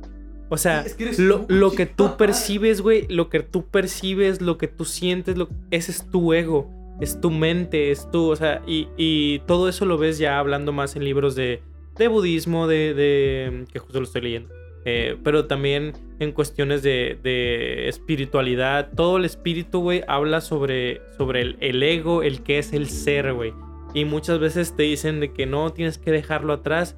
O 0.50 0.56
sea, 0.56 0.84
lo, 1.18 1.44
lo 1.48 1.72
que 1.72 1.86
tú 1.86 2.16
percibes, 2.16 2.80
güey, 2.80 3.06
lo 3.08 3.28
que 3.28 3.40
tú 3.40 3.66
percibes, 3.66 4.40
lo 4.40 4.56
que 4.56 4.66
tú 4.66 4.86
sientes, 4.86 5.36
lo, 5.36 5.48
ese 5.70 5.90
es 5.92 6.06
tu 6.06 6.32
ego 6.32 6.77
es 7.00 7.20
tu 7.20 7.30
mente, 7.30 7.90
es 7.90 8.10
tú, 8.10 8.30
o 8.30 8.36
sea, 8.36 8.62
y, 8.66 9.38
todo 9.46 9.68
eso 9.68 9.84
lo 9.84 9.98
ves 9.98 10.18
ya 10.18 10.38
hablando 10.38 10.72
más 10.72 10.96
en 10.96 11.04
libros 11.04 11.34
de, 11.34 11.62
de 11.96 12.08
budismo, 12.08 12.66
de, 12.66 12.94
de, 12.94 13.64
que 13.72 13.78
justo 13.78 14.00
lo 14.00 14.04
estoy 14.04 14.22
leyendo, 14.22 14.52
eh, 14.84 15.16
pero 15.22 15.46
también 15.46 15.92
en 16.18 16.32
cuestiones 16.32 16.82
de, 16.82 17.18
de 17.22 17.88
espiritualidad, 17.88 18.90
todo 18.94 19.18
el 19.18 19.24
espíritu, 19.24 19.80
güey, 19.80 20.02
habla 20.08 20.40
sobre, 20.40 21.00
sobre 21.16 21.42
el, 21.42 21.56
el, 21.60 21.82
ego, 21.82 22.22
el 22.22 22.42
que 22.42 22.58
es 22.58 22.72
el 22.72 22.88
ser, 22.88 23.32
güey, 23.32 23.52
y 23.94 24.04
muchas 24.04 24.38
veces 24.38 24.74
te 24.76 24.82
dicen 24.82 25.20
de 25.20 25.32
que 25.32 25.46
no 25.46 25.72
tienes 25.72 25.98
que 25.98 26.10
dejarlo 26.10 26.52
atrás. 26.52 26.96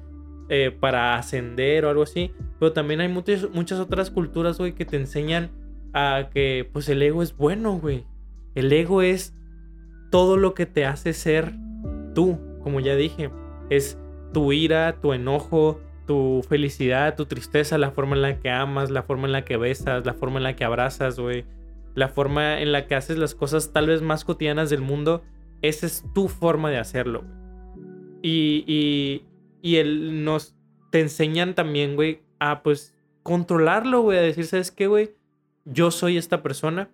Eh, 0.53 0.69
para 0.69 1.15
ascender 1.15 1.85
o 1.85 1.89
algo 1.89 2.03
así, 2.03 2.33
pero 2.59 2.73
también 2.73 2.99
hay 2.99 3.07
muchas, 3.07 3.49
muchas 3.53 3.79
otras 3.79 4.11
culturas, 4.11 4.57
güey, 4.57 4.73
que 4.73 4.83
te 4.83 4.97
enseñan 4.97 5.49
a 5.93 6.29
que 6.33 6.69
pues 6.73 6.89
el 6.89 7.01
ego 7.01 7.23
es 7.23 7.37
bueno, 7.37 7.79
güey. 7.79 8.03
El 8.53 8.73
ego 8.73 9.01
es 9.01 9.33
todo 10.11 10.37
lo 10.37 10.53
que 10.53 10.67
te 10.67 10.85
hace 10.85 11.13
ser 11.13 11.53
tú, 12.13 12.37
como 12.61 12.79
ya 12.79 12.95
dije, 12.95 13.31
es 13.71 13.97
tu 14.33 14.51
ira, 14.51 14.97
tu 15.01 15.13
enojo, 15.13 15.79
tu 16.05 16.45
felicidad, 16.47 17.15
tu 17.15 17.25
tristeza, 17.25 17.77
la 17.77 17.91
forma 17.91 18.15
en 18.15 18.21
la 18.21 18.39
que 18.39 18.51
amas, 18.51 18.91
la 18.91 19.03
forma 19.03 19.25
en 19.25 19.31
la 19.31 19.45
que 19.45 19.57
besas, 19.57 20.05
la 20.05 20.13
forma 20.13 20.37
en 20.37 20.43
la 20.43 20.55
que 20.55 20.65
abrazas, 20.65 21.19
güey, 21.19 21.45
la 21.95 22.09
forma 22.09 22.61
en 22.61 22.71
la 22.71 22.85
que 22.85 22.95
haces 22.95 23.17
las 23.17 23.33
cosas 23.33 23.71
tal 23.73 23.87
vez 23.87 24.01
más 24.01 24.25
cotidianas 24.25 24.69
del 24.69 24.81
mundo, 24.81 25.23
esa 25.61 25.85
es 25.85 26.05
tu 26.13 26.27
forma 26.27 26.69
de 26.69 26.77
hacerlo. 26.77 27.23
Y, 28.21 28.63
y, 28.67 29.25
y 29.61 29.77
él 29.77 30.23
nos 30.23 30.55
te 30.91 30.99
enseñan 30.99 31.55
también, 31.55 31.95
güey, 31.95 32.21
a 32.39 32.63
pues 32.63 32.93
controlarlo, 33.23 34.01
güey, 34.01 34.17
a 34.17 34.21
decir, 34.21 34.45
¿sabes 34.45 34.71
qué, 34.71 34.87
güey? 34.87 35.11
Yo 35.63 35.91
soy 35.91 36.17
esta 36.17 36.43
persona, 36.43 36.89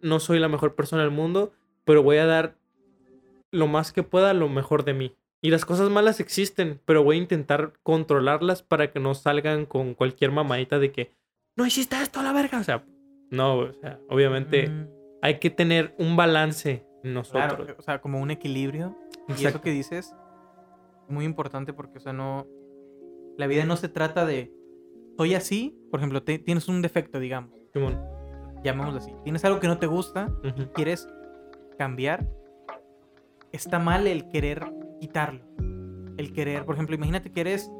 no 0.00 0.18
soy 0.18 0.40
la 0.40 0.48
mejor 0.48 0.74
persona 0.74 1.02
del 1.02 1.12
mundo, 1.12 1.52
pero 1.84 2.02
voy 2.02 2.18
a 2.18 2.26
dar 2.26 2.56
lo 3.50 3.66
más 3.66 3.92
que 3.92 4.02
pueda 4.02 4.34
lo 4.34 4.48
mejor 4.48 4.84
de 4.84 4.94
mí. 4.94 5.16
Y 5.40 5.50
las 5.50 5.64
cosas 5.64 5.90
malas 5.90 6.20
existen, 6.20 6.80
pero 6.84 7.02
voy 7.02 7.16
a 7.16 7.20
intentar 7.20 7.72
controlarlas 7.82 8.62
para 8.62 8.92
que 8.92 9.00
no 9.00 9.14
salgan 9.14 9.66
con 9.66 9.94
cualquier 9.94 10.30
mamadita 10.30 10.78
de 10.78 10.92
que 10.92 11.12
no 11.56 11.66
hiciste 11.66 12.00
esto 12.00 12.20
a 12.20 12.22
la 12.22 12.32
verga. 12.32 12.60
O 12.60 12.64
sea, 12.64 12.84
no, 13.30 13.58
o 13.58 13.72
sea, 13.72 13.98
obviamente 14.08 14.68
mm. 14.68 14.88
hay 15.20 15.38
que 15.40 15.50
tener 15.50 15.94
un 15.98 16.16
balance 16.16 16.86
en 17.02 17.14
nosotros. 17.14 17.56
Claro, 17.56 17.76
o 17.76 17.82
sea, 17.82 18.00
como 18.00 18.20
un 18.20 18.30
equilibrio. 18.30 18.96
Y 19.36 19.44
eso 19.44 19.60
que 19.60 19.70
dices, 19.70 20.14
muy 21.08 21.24
importante 21.24 21.72
porque, 21.72 21.98
o 21.98 22.00
sea, 22.00 22.12
no. 22.12 22.46
La 23.36 23.46
vida 23.46 23.64
no 23.64 23.76
se 23.76 23.88
trata 23.88 24.24
de. 24.26 24.52
Soy 25.16 25.34
así, 25.34 25.76
por 25.90 26.00
ejemplo, 26.00 26.22
tienes 26.22 26.68
un 26.68 26.82
defecto, 26.82 27.18
digamos. 27.18 27.50
Simón. 27.72 28.00
Llamémoslo 28.62 28.98
así. 28.98 29.12
Tienes 29.24 29.44
algo 29.44 29.58
que 29.58 29.66
no 29.66 29.78
te 29.78 29.86
gusta, 29.86 30.32
quieres 30.74 31.08
cambiar, 31.76 32.28
está 33.52 33.78
mal 33.78 34.06
el 34.06 34.28
querer 34.28 34.64
quitarlo. 35.00 35.44
El 36.16 36.32
querer, 36.32 36.64
por 36.64 36.74
ejemplo, 36.74 36.94
imagínate 36.94 37.30
que 37.30 37.40
eres, 37.40 37.70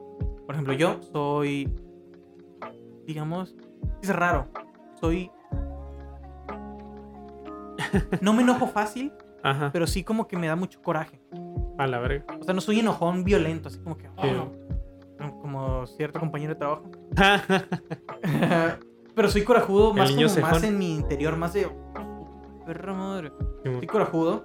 por 0.46 0.54
ejemplo, 0.54 0.72
yo 0.74 1.00
soy, 1.02 1.72
digamos, 3.06 3.56
es 4.02 4.08
raro, 4.14 4.48
soy... 5.00 5.30
No 8.20 8.32
me 8.32 8.42
enojo 8.42 8.66
fácil, 8.66 9.12
pero 9.72 9.86
sí 9.86 10.02
como 10.02 10.26
que 10.26 10.36
me 10.36 10.46
da 10.46 10.56
mucho 10.56 10.80
coraje. 10.82 11.20
A 11.78 11.86
la 11.86 11.98
verga. 11.98 12.24
O 12.40 12.44
sea, 12.44 12.54
no 12.54 12.60
soy 12.60 12.80
enojón 12.80 13.24
violento, 13.24 13.68
así 13.68 13.78
como 13.78 13.96
que... 13.96 14.08
Oh, 14.16 14.50
como 15.40 15.86
cierto 15.86 16.18
compañero 16.18 16.54
de 16.54 16.58
trabajo. 16.58 16.90
pero 19.14 19.28
soy 19.28 19.44
corajudo 19.44 19.92
más, 19.92 20.10
como, 20.10 20.40
más 20.40 20.62
en 20.64 20.78
mi 20.78 20.94
interior, 20.94 21.36
más 21.36 21.52
de 21.52 21.68
perra 22.64 22.94
madre. 22.94 23.32
Estoy 23.64 23.86
corajudo. 23.86 24.44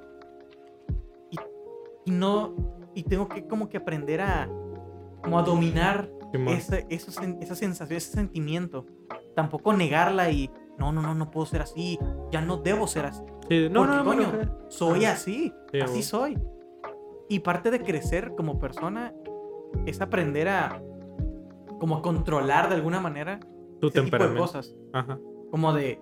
Y, 2.06 2.12
no. 2.12 2.56
Y 2.94 3.04
tengo 3.04 3.28
que 3.28 3.46
como 3.48 3.70
que 3.70 3.78
aprender 3.78 4.22
a. 4.22 4.50
Como 5.22 5.40
a 5.40 5.44
dominar 5.44 6.10
esa, 6.48 6.78
esa 6.78 7.12
sensación, 7.12 7.98
ese 7.98 8.12
sentimiento. 8.12 8.86
Tampoco 9.36 9.74
negarla 9.74 10.30
y. 10.32 10.50
No, 10.78 10.92
no, 10.92 11.02
no, 11.02 11.16
no 11.16 11.32
puedo 11.32 11.46
ser 11.46 11.62
así. 11.62 11.98
Ya 12.32 12.42
no 12.42 12.58
debo 12.58 12.88
ser 12.88 13.06
así. 13.06 13.24
no, 13.72 13.86
no, 13.86 14.06
coño, 14.06 14.32
soy 14.70 15.06
así. 15.06 15.54
así 15.82 16.04
soy. 16.04 16.38
Y 17.30 17.40
parte 17.40 17.72
de 17.72 17.82
crecer 17.82 18.34
como 18.36 18.60
persona 18.60 19.14
es 19.86 20.02
aprender 20.02 20.50
a. 20.50 20.82
Como 21.80 21.98
a 21.98 22.02
controlar 22.02 22.70
de 22.70 22.76
alguna 22.76 23.00
manera. 23.00 23.40
Tu 23.80 23.92
temperamento. 23.92 24.42
cosas. 24.42 24.76
Como 25.52 25.74
de 25.74 26.02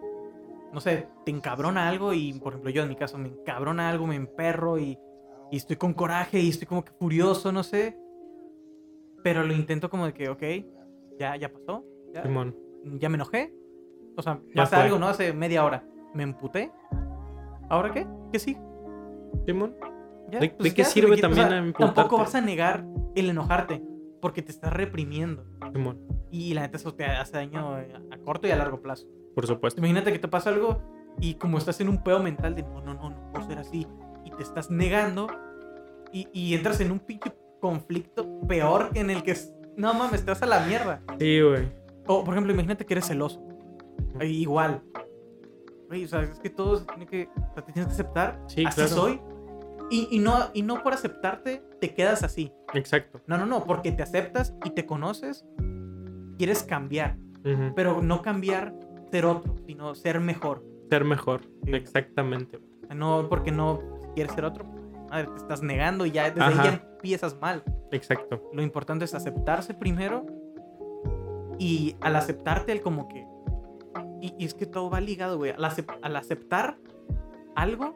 no 0.76 0.82
sé, 0.82 1.08
te 1.24 1.32
encabrona 1.32 1.88
algo 1.88 2.14
y, 2.14 2.34
por 2.34 2.52
ejemplo, 2.52 2.70
yo 2.70 2.84
en 2.84 2.90
mi 2.90 2.98
caso 2.98 3.18
me 3.18 3.30
encabrona 3.30 3.90
algo, 3.90 4.06
me 4.08 4.16
emperro 4.16 4.78
y, 4.78 5.00
y 5.50 5.56
estoy 5.56 5.78
con 5.78 5.94
coraje 5.94 6.42
y 6.42 6.50
estoy 6.50 6.68
como 6.68 6.84
que 6.84 6.92
furioso, 6.92 7.54
no 7.54 7.64
sé. 7.64 7.98
Pero 9.24 9.46
lo 9.46 9.54
intento 9.54 9.90
como 9.90 10.06
de 10.06 10.14
que, 10.14 10.28
ok, 10.28 10.44
ya, 11.18 11.38
ya 11.38 11.50
pasó. 11.50 11.86
Ya, 12.14 12.24
ya 13.00 13.10
me 13.10 13.16
enojé. 13.16 13.56
O 14.18 14.22
sea, 14.22 14.42
pasa 14.54 14.84
algo, 14.84 15.00
¿no? 15.00 15.08
Hace 15.08 15.32
media 15.32 15.64
hora. 15.64 15.88
Me 16.14 16.24
emputé. 16.24 16.74
¿Ahora 17.70 17.94
qué? 17.94 18.06
¿Qué 18.34 18.40
sí? 18.40 18.58
Simón. 19.46 19.78
¿De, 20.30 20.50
pues, 20.50 20.74
qué 20.74 20.84
sirve 20.84 21.16
también 21.18 21.72
Tampoco 21.72 22.18
vas 22.18 22.36
a 22.36 22.42
negar 22.42 22.86
el 23.16 23.30
enojarte. 23.30 23.82
porque 24.22 24.42
te 24.42 24.52
estás 24.52 24.74
reprimiendo. 24.74 25.46
Y 26.32 26.54
la 26.54 26.62
neta 26.62 26.76
eso 26.76 26.94
te 26.94 27.06
hace 27.06 27.38
daño 27.38 27.76
a 27.76 28.18
corto 28.26 28.46
y 28.46 28.52
a 28.52 28.58
largo 28.58 28.82
plazo. 28.82 29.08
Por 29.36 29.46
supuesto. 29.46 29.80
Imagínate 29.80 30.12
que 30.12 30.20
te 30.20 30.28
pasa 30.28 30.50
algo 30.50 30.82
y 31.20 31.36
como 31.36 31.58
estás 31.58 31.80
en 31.82 31.90
un 31.90 32.04
pedo 32.04 32.22
mental 32.24 32.56
de 32.56 32.64
no, 32.64 32.82
no, 32.82 32.94
no, 32.94 33.10
no 33.10 33.32
puedo 33.32 33.46
ser 33.46 33.60
así, 33.60 33.88
y 34.24 34.32
te 34.32 34.44
estás 34.44 34.72
negando 34.72 35.28
y, 36.12 36.28
y 36.34 36.56
entras 36.56 36.80
en 36.82 36.92
un 36.92 37.00
pinche 37.00 37.32
conflicto 37.62 38.40
peor 38.48 38.92
que 38.92 39.00
en 39.00 39.10
el 39.10 39.24
que 39.24 39.36
no 39.78 39.94
mames, 39.94 40.24
te 40.24 40.32
vas 40.32 40.42
a 40.42 40.46
la 40.46 40.66
mierda. 40.66 41.02
Sí, 41.20 41.42
güey. 41.42 41.68
O 42.08 42.24
por 42.24 42.34
ejemplo, 42.34 42.54
imagínate 42.54 42.86
que 42.86 42.94
eres 42.94 43.08
celoso. 43.08 43.42
igual. 44.22 44.82
O 45.90 46.08
sea, 46.08 46.22
es 46.22 46.40
que 46.40 46.50
todo 46.50 46.78
se 46.78 46.86
tiene 46.86 47.06
que. 47.06 47.30
O 47.36 47.54
sea, 47.54 47.66
te 47.66 47.72
tienes 47.74 47.88
que 47.88 47.94
aceptar. 47.94 48.42
Sí, 48.48 48.66
así 48.66 48.88
soy. 48.88 49.22
Y, 49.92 50.08
y, 50.12 50.20
no, 50.20 50.50
y 50.54 50.64
no 50.64 50.82
por 50.82 50.94
aceptarte 50.94 51.64
te 51.80 51.94
quedas 51.94 52.24
así. 52.24 52.52
Exacto. 52.74 53.22
No, 53.28 53.38
no, 53.38 53.46
no, 53.46 53.66
porque 53.66 53.92
te 53.92 54.02
aceptas 54.02 54.56
y 54.64 54.72
te 54.72 54.86
conoces, 54.86 55.46
quieres 56.38 56.64
cambiar. 56.64 57.18
Pero 57.76 58.02
no 58.02 58.24
cambiar 58.24 58.74
ser 59.16 59.26
otro, 59.26 59.56
sino 59.66 59.96
ser 59.96 60.20
mejor. 60.20 60.62
Ser 60.90 61.06
mejor, 61.06 61.42
exactamente. 61.68 62.60
No 62.94 63.28
porque 63.30 63.52
no 63.52 63.80
quieres 64.14 64.34
ser 64.34 64.44
otro, 64.44 64.66
madre, 65.10 65.28
te 65.28 65.38
estás 65.38 65.62
negando 65.64 66.06
y 66.06 66.12
ya 66.12 66.30
desde 66.30 66.44
ahí 66.44 66.56
ya 66.56 66.74
empiezas 66.74 67.40
mal. 67.40 67.64
Exacto. 67.92 68.50
Lo 68.54 68.62
importante 68.62 69.06
es 69.06 69.14
aceptarse 69.16 69.74
primero 69.74 70.26
y 71.58 71.96
al 72.02 72.18
aceptarte 72.18 72.74
el 72.74 72.82
como 72.82 73.08
que... 73.08 73.26
Y, 74.22 74.44
es 74.44 74.54
que 74.54 74.66
todo 74.66 74.90
va 74.90 75.00
ligado, 75.00 75.38
güey. 75.38 75.52
Al, 75.52 76.16
aceptar 76.16 76.78
algo, 77.56 77.96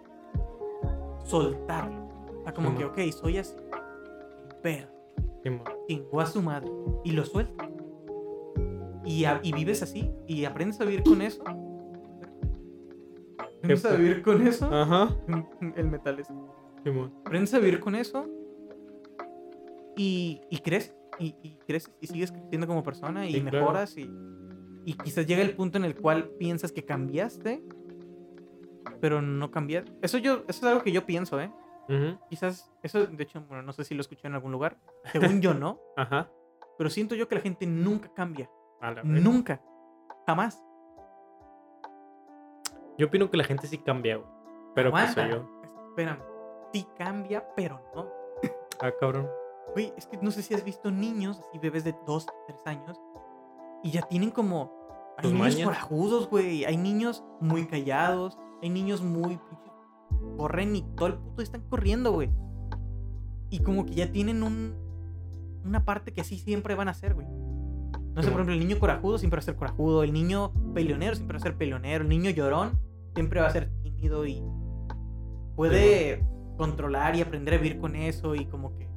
soltarlo. 1.25 2.07
O 2.39 2.43
sea, 2.43 2.53
como 2.53 2.77
que, 2.77 2.85
ok, 2.85 2.99
soy 3.11 3.39
así. 3.39 3.55
Pero... 4.61 4.87
Chingó 5.87 6.21
a 6.21 6.25
su 6.25 6.41
madre. 6.41 6.69
Y 7.03 7.11
lo 7.11 7.25
suelta. 7.25 7.69
Y, 9.05 9.25
y, 9.43 9.53
vives 9.53 9.81
así. 9.81 10.11
Y 10.27 10.45
aprendes 10.45 10.79
a 10.81 10.85
vivir 10.85 11.03
con 11.03 11.21
eso. 11.21 11.43
Aprendes 13.37 13.85
a 13.85 13.95
vivir 13.95 14.21
con 14.21 14.45
eso. 14.45 14.65
Ajá. 14.73 15.15
El 15.75 15.89
metal 15.89 16.19
es. 16.19 16.27
Aprendes 17.25 17.53
a 17.53 17.59
vivir 17.59 17.79
con 17.79 17.95
eso. 17.95 18.27
Y, 19.95 20.41
y 20.49 20.57
creces. 20.59 20.95
Y, 21.19 21.35
y, 21.43 21.57
creces 21.67 21.91
y 21.99 22.07
sigues 22.07 22.31
creciendo 22.31 22.67
como 22.67 22.83
persona 22.83 23.27
y 23.27 23.41
mejoras. 23.41 23.97
Y, 23.97 24.09
y 24.85 24.93
quizás 24.93 25.25
llega 25.25 25.41
el 25.41 25.55
punto 25.55 25.77
en 25.77 25.85
el 25.85 25.95
cual 25.95 26.29
piensas 26.37 26.71
que 26.71 26.85
cambiaste. 26.85 27.63
Pero 29.01 29.21
no 29.21 29.51
cambiaste. 29.51 29.91
Eso, 30.01 30.17
yo, 30.17 30.43
eso 30.47 30.59
es 30.59 30.63
algo 30.63 30.83
que 30.83 30.91
yo 30.91 31.05
pienso, 31.05 31.39
¿eh? 31.39 31.51
Quizás, 32.29 32.71
eso 32.83 33.07
de 33.07 33.23
hecho, 33.23 33.41
bueno, 33.47 33.63
no 33.63 33.73
sé 33.73 33.83
si 33.83 33.95
lo 33.95 34.01
escuché 34.01 34.27
en 34.27 34.35
algún 34.35 34.51
lugar. 34.51 34.77
Según 35.11 35.41
yo, 35.41 35.55
no. 35.55 35.79
Ajá. 35.97 36.29
Pero 36.77 36.89
siento 36.89 37.15
yo 37.15 37.27
que 37.27 37.35
la 37.35 37.41
gente 37.41 37.65
nunca 37.65 38.13
cambia. 38.13 38.49
Nunca. 39.03 39.61
Jamás. 40.25 40.63
Yo 42.97 43.07
opino 43.07 43.29
que 43.29 43.37
la 43.37 43.43
gente 43.43 43.67
sí 43.67 43.77
cambia, 43.77 44.21
Pero 44.75 44.91
qué 44.91 45.07
soy 45.07 45.29
yo. 45.29 45.49
Espérame. 45.89 46.19
Sí 46.73 46.87
cambia, 46.97 47.47
pero 47.55 47.81
no. 47.95 48.07
Ah, 48.81 48.91
cabrón. 48.99 49.27
Güey, 49.73 49.93
es 49.97 50.07
que 50.07 50.17
no 50.17 50.31
sé 50.31 50.41
si 50.41 50.53
has 50.53 50.63
visto 50.63 50.91
niños, 50.91 51.39
así 51.39 51.59
bebés 51.59 51.83
de 51.83 51.95
2, 52.05 52.25
3 52.47 52.67
años, 52.67 52.99
y 53.83 53.91
ya 53.91 54.01
tienen 54.01 54.31
como. 54.31 54.77
Hay 55.17 55.31
niños 55.31 55.57
corajudos, 55.63 56.29
güey. 56.29 56.65
Hay 56.65 56.77
niños 56.77 57.23
muy 57.39 57.67
callados. 57.67 58.37
Hay 58.61 58.69
niños 58.69 59.01
muy. 59.01 59.39
Corren 60.37 60.75
y 60.75 60.81
todo 60.95 61.07
el 61.07 61.17
puto 61.17 61.41
están 61.41 61.61
corriendo, 61.69 62.11
güey. 62.11 62.31
Y 63.49 63.59
como 63.59 63.85
que 63.85 63.95
ya 63.95 64.11
tienen 64.11 64.43
un. 64.43 64.75
Una 65.65 65.83
parte 65.83 66.13
que 66.13 66.23
sí 66.23 66.37
siempre 66.37 66.75
van 66.75 66.87
a 66.87 66.93
ser, 66.93 67.15
güey. 67.15 67.27
No 68.15 68.23
sé, 68.23 68.29
por 68.29 68.41
ejemplo, 68.41 68.53
el 68.53 68.59
niño 68.59 68.79
corajudo 68.79 69.17
siempre 69.17 69.37
va 69.37 69.41
a 69.41 69.45
ser 69.45 69.55
corajudo. 69.55 70.03
El 70.03 70.13
niño 70.13 70.51
peleonero 70.73 71.15
siempre 71.15 71.35
va 71.35 71.39
a 71.39 71.43
ser 71.43 71.55
peleonero. 71.55 72.03
El 72.03 72.09
niño 72.09 72.29
llorón 72.31 72.79
siempre 73.13 73.39
va 73.39 73.47
a 73.47 73.51
ser 73.51 73.69
tímido 73.81 74.25
y 74.25 74.43
puede 75.55 76.25
controlar 76.57 77.15
y 77.15 77.21
aprender 77.21 77.53
a 77.53 77.57
vivir 77.57 77.79
con 77.79 77.95
eso 77.95 78.35
y 78.35 78.45
como 78.45 78.75
que 78.77 78.89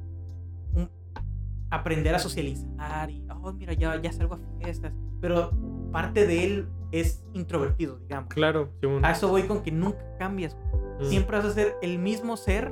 aprender 1.73 2.13
a 2.13 2.19
socializar 2.19 3.09
y, 3.09 3.25
oh, 3.29 3.51
mira, 3.53 3.73
ya, 3.73 3.99
ya 3.99 4.11
salgo 4.11 4.35
a 4.35 4.39
fiestas. 4.59 4.93
Pero 5.19 5.51
parte 5.91 6.27
de 6.27 6.45
él 6.45 6.67
es 6.91 7.25
introvertido, 7.33 7.97
digamos. 7.97 8.29
Claro. 8.29 8.69
A 9.01 9.11
eso 9.11 9.27
voy 9.29 9.43
con 9.43 9.63
que 9.63 9.71
nunca 9.71 9.99
cambias. 10.19 10.55
Mm. 10.99 11.05
Siempre 11.05 11.37
vas 11.37 11.45
a 11.45 11.51
ser 11.51 11.75
el 11.81 11.97
mismo 11.97 12.37
ser 12.37 12.71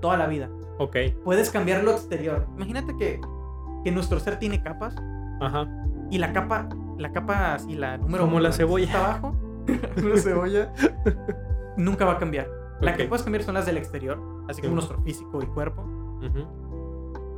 toda 0.00 0.16
la 0.16 0.28
vida. 0.28 0.48
Ok. 0.78 0.96
Puedes 1.24 1.50
cambiar 1.50 1.82
lo 1.82 1.90
exterior. 1.90 2.46
Imagínate 2.54 2.96
que, 2.96 3.20
que 3.82 3.90
nuestro 3.90 4.20
ser 4.20 4.38
tiene 4.38 4.62
capas. 4.62 4.94
Ajá. 5.40 5.68
Y 6.10 6.18
la 6.18 6.32
capa, 6.32 6.68
la 6.98 7.12
capa 7.12 7.54
así, 7.54 7.74
la 7.74 7.98
número 7.98 8.24
Como 8.24 8.40
la 8.40 8.52
cebolla. 8.52 8.84
Está 8.84 9.04
abajo. 9.04 9.36
la 9.96 10.16
cebolla. 10.16 10.72
nunca 11.76 12.04
va 12.04 12.12
a 12.12 12.18
cambiar. 12.18 12.48
La 12.80 12.94
que 12.96 13.04
puedes 13.04 13.22
cambiar 13.22 13.44
son 13.44 13.54
las 13.54 13.66
del 13.66 13.78
exterior, 13.78 14.20
así 14.48 14.60
como 14.60 14.74
nuestro 14.74 15.00
físico 15.02 15.42
y 15.42 15.46
cuerpo. 15.46 15.84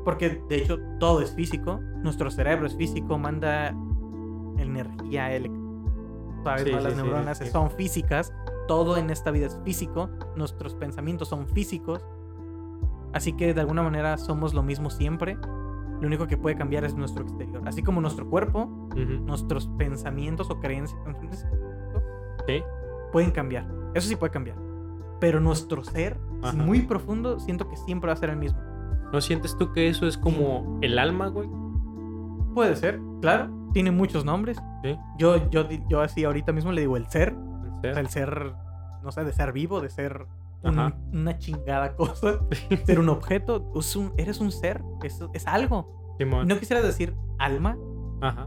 Porque 0.05 0.42
de 0.49 0.57
hecho 0.57 0.78
todo 0.99 1.20
es 1.20 1.32
físico. 1.32 1.80
Nuestro 2.03 2.30
cerebro 2.30 2.66
es 2.66 2.76
físico, 2.76 3.18
manda 3.18 3.74
energía 4.59 5.30
¿sabes? 6.44 6.82
las 6.82 6.97
neuronas 6.97 7.38
son 7.51 7.70
físicas. 7.70 8.32
Todo 8.68 8.97
en 8.97 9.11
esta 9.11 9.30
vida 9.30 9.47
es 9.47 9.59
físico. 9.64 10.09
Nuestros 10.36 10.74
pensamientos 10.74 11.28
son 11.28 11.49
físicos. 11.49 12.05
Así 13.12 13.32
que 13.32 13.55
de 13.55 13.61
alguna 13.61 13.82
manera 13.82 14.18
somos 14.18 14.55
lo 14.55 14.62
mismo 14.62 14.90
siempre. 14.90 15.38
Lo 16.01 16.07
único 16.07 16.26
que 16.26 16.36
puede 16.36 16.57
cambiar 16.57 16.84
es 16.84 16.94
nuestro 16.94 17.22
exterior. 17.22 17.62
Así 17.66 17.82
como 17.82 18.01
nuestro 18.01 18.28
cuerpo, 18.28 18.66
nuestros 18.97 19.68
pensamientos 19.78 20.51
o 20.51 20.61
creencias 20.61 21.01
pueden 23.12 23.30
cambiar. 23.30 23.66
Eso 23.94 24.09
sí 24.09 24.16
puede 24.16 24.32
cambiar. 24.32 24.57
Pero 25.20 25.40
nuestro 25.40 25.82
ser, 25.84 26.18
muy 26.55 26.82
profundo, 26.82 27.40
siento 27.40 27.68
que 27.68 27.76
siempre 27.76 28.09
va 28.09 28.12
a 28.12 28.16
ser 28.16 28.30
el 28.30 28.36
mismo. 28.36 28.61
¿No 29.12 29.20
sientes 29.20 29.57
tú 29.57 29.72
que 29.72 29.88
eso 29.88 30.07
es 30.07 30.18
como 30.18 30.78
el 30.82 30.99
alma, 30.99 31.28
güey? 31.28 31.49
Puede 32.55 32.76
ser, 32.76 33.01
claro. 33.20 33.51
Tiene 33.72 33.90
muchos 33.90 34.24
nombres. 34.24 34.59
¿Sí? 34.82 34.97
Yo, 35.18 35.49
yo, 35.51 35.68
yo 35.88 36.01
así 36.01 36.24
ahorita 36.24 36.53
mismo 36.53 36.72
le 36.72 36.82
digo 36.82 36.97
el 36.97 37.07
ser. 37.07 37.34
El 37.82 37.94
ser. 37.94 37.99
el 37.99 38.09
ser, 38.09 38.53
no 39.03 39.12
sé, 39.12 39.24
de 39.24 39.32
ser 39.32 39.53
vivo, 39.53 39.80
de 39.80 39.90
ser 39.90 40.26
una 40.62 41.38
chingada 41.38 41.94
cosa. 41.96 42.40
ser 42.86 42.98
un 42.98 43.09
objeto. 43.09 43.72
eres 44.16 44.40
un 44.40 44.52
ser. 44.52 44.82
Es, 45.02 45.20
es 45.32 45.46
algo. 45.46 46.16
No 46.18 46.59
quisiera 46.59 46.82
decir 46.82 47.14
alma. 47.38 47.76
Ajá. 48.20 48.46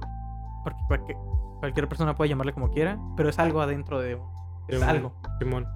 Porque 0.63 1.15
cualquier, 1.59 1.87
persona 1.87 2.15
puede 2.15 2.29
llamarle 2.29 2.53
como 2.53 2.71
quiera. 2.71 2.99
Pero 3.15 3.29
es 3.29 3.39
algo 3.39 3.61
adentro 3.61 3.99
de. 3.99 4.19
Es 4.67 4.81
algo. 4.81 5.13
Simón. 5.39 5.67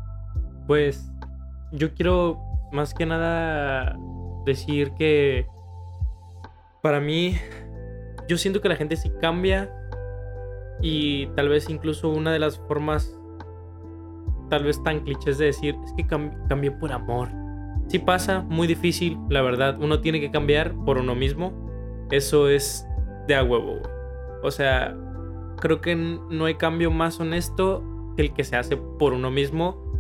Pues 0.68 1.12
yo 1.72 1.94
quiero 1.94 2.40
más 2.72 2.94
que 2.94 3.06
nada 3.06 3.98
decir 4.46 4.94
que 4.94 5.48
para 6.82 7.00
mí 7.00 7.38
yo 8.28 8.38
siento 8.38 8.62
que 8.62 8.70
la 8.70 8.76
gente 8.76 8.96
sí 8.96 9.12
cambia 9.22 9.72
y 10.82 11.28
tal 11.28 11.50
vez 11.50 11.70
incluso 11.70 12.10
una 12.10 12.32
de 12.32 12.40
las 12.40 12.58
formas 12.58 13.18
tal 14.54 14.66
vez 14.66 14.84
tan 14.84 15.00
clichés 15.00 15.40
de 15.40 15.46
decir 15.46 15.76
es 15.84 15.94
que 15.94 16.06
cambié 16.06 16.70
por 16.70 16.92
amor. 16.92 17.28
Sí 17.88 17.98
pasa, 17.98 18.42
muy 18.42 18.68
difícil, 18.68 19.18
la 19.28 19.42
verdad. 19.42 19.80
Uno 19.82 20.00
tiene 20.00 20.20
que 20.22 20.30
cambiar 20.30 20.76
por 20.86 21.00
uno 21.00 21.16
mismo. 21.16 21.52
Eso 22.12 22.48
es 22.50 22.86
de 23.28 23.34
a 23.34 23.44
huevo. 23.44 23.82
O 24.44 24.52
sea, 24.52 24.96
creo 25.60 25.82
que 25.82 25.96
no 25.96 26.46
hay 26.46 26.54
cambio 26.54 26.92
más 26.92 27.20
honesto 27.20 27.84
que 28.16 28.22
el 28.22 28.34
que 28.36 28.44
se 28.44 28.56
hace 28.56 28.78
por 28.78 29.14
uno 29.14 29.32
mismo. 29.32 29.92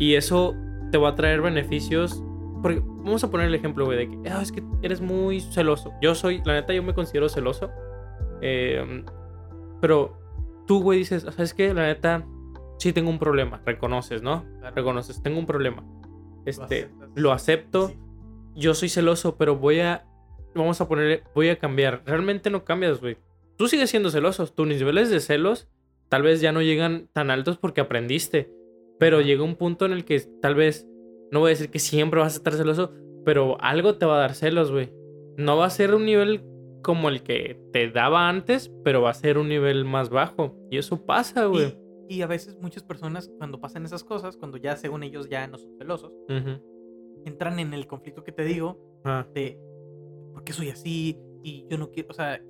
Y 0.00 0.16
eso 0.16 0.56
te 0.90 0.98
va 0.98 1.10
a 1.10 1.14
traer 1.14 1.40
beneficios 1.40 2.20
porque 2.62 2.82
vamos 2.84 3.22
a 3.22 3.30
poner 3.30 3.46
el 3.46 3.54
ejemplo, 3.54 3.84
güey, 3.84 3.96
de 3.96 4.10
que 4.10 4.28
ah, 4.28 4.42
es 4.42 4.50
que 4.50 4.64
eres 4.82 5.00
muy 5.00 5.40
celoso. 5.40 5.92
Yo 6.02 6.16
soy, 6.16 6.42
la 6.44 6.54
neta, 6.54 6.72
yo 6.72 6.82
me 6.82 6.94
considero 6.94 7.28
celoso. 7.28 7.70
Em, 8.42 9.04
pero 9.80 10.18
tú, 10.66 10.82
güey, 10.82 10.98
dices, 10.98 11.22
¿sabes 11.22 11.54
qué? 11.54 11.72
La 11.72 11.86
neta, 11.86 12.26
sí 12.80 12.92
tengo 12.92 13.10
un 13.10 13.18
problema. 13.18 13.62
Reconoces, 13.64 14.22
¿no? 14.22 14.44
Reconoces, 14.74 15.22
tengo 15.22 15.38
un 15.38 15.46
problema. 15.46 15.84
Este, 16.46 16.90
lo, 17.14 17.32
acepto. 17.32 17.92
Yo 18.56 18.74
soy 18.74 18.88
celoso, 18.88 19.36
pero 19.36 19.56
voy 19.56 19.80
a. 19.80 20.06
Vamos 20.54 20.80
a 20.80 20.88
poner, 20.88 21.22
voy 21.34 21.50
a 21.50 21.58
cambiar. 21.58 22.02
Realmente 22.06 22.50
no 22.50 22.64
cambias, 22.64 23.00
güey. 23.00 23.18
Tú 23.56 23.68
sigues 23.68 23.90
siendo 23.90 24.10
celoso. 24.10 24.46
Tus 24.46 24.66
niveles 24.66 25.10
de 25.10 25.20
celos 25.20 25.68
tal 26.08 26.22
vez 26.22 26.40
ya 26.40 26.50
no 26.50 26.62
llegan 26.62 27.08
tan 27.12 27.30
altos 27.30 27.58
porque 27.58 27.82
aprendiste. 27.82 28.50
Pero 28.98 29.20
llega 29.20 29.44
un 29.44 29.56
punto 29.56 29.86
en 29.86 29.92
el 29.92 30.04
que 30.04 30.20
tal 30.42 30.54
vez 30.54 30.86
no 31.30 31.40
voy 31.40 31.48
a 31.48 31.50
decir 31.50 31.70
que 31.70 31.78
siempre 31.78 32.20
vas 32.20 32.34
a 32.34 32.36
estar 32.38 32.54
celoso, 32.54 32.92
pero 33.24 33.60
algo 33.60 33.96
te 33.96 34.06
va 34.06 34.16
a 34.16 34.20
dar 34.20 34.34
celos, 34.34 34.72
güey. 34.72 34.92
No 35.36 35.56
va 35.56 35.66
a 35.66 35.70
ser 35.70 35.94
un 35.94 36.04
nivel 36.04 36.42
como 36.82 37.08
el 37.08 37.22
que 37.22 37.60
te 37.72 37.90
daba 37.90 38.28
antes, 38.28 38.70
pero 38.84 39.02
va 39.02 39.10
a 39.10 39.14
ser 39.14 39.38
un 39.38 39.48
nivel 39.48 39.84
más 39.84 40.10
bajo. 40.10 40.56
Y 40.70 40.78
eso 40.78 41.06
pasa, 41.06 41.44
güey. 41.46 41.76
Y, 42.10 42.22
a 42.22 42.26
veces 42.26 42.58
muchas 42.60 42.82
personas, 42.82 43.30
cuando 43.38 43.60
pasan 43.60 43.84
esas 43.84 44.02
cosas, 44.02 44.36
cuando 44.36 44.56
ya 44.56 44.76
según 44.76 45.04
ellos 45.04 45.28
ya 45.28 45.46
no 45.46 45.58
son 45.58 45.76
celosos, 45.78 46.12
entran 47.24 47.58
en 47.58 47.72
el 47.72 47.86
conflicto 47.86 48.24
que 48.24 48.32
te 48.32 48.44
digo 48.44 49.00
ah. 49.04 49.26
de 49.32 49.58
¿por 50.32 50.42
qué 50.42 50.52
soy 50.52 50.70
así? 50.70 51.18
y 51.42 51.66
yo 51.68 51.78
no 51.78 51.90
quiero, 51.90 52.08
o 52.10 52.14
sea, 52.14 52.40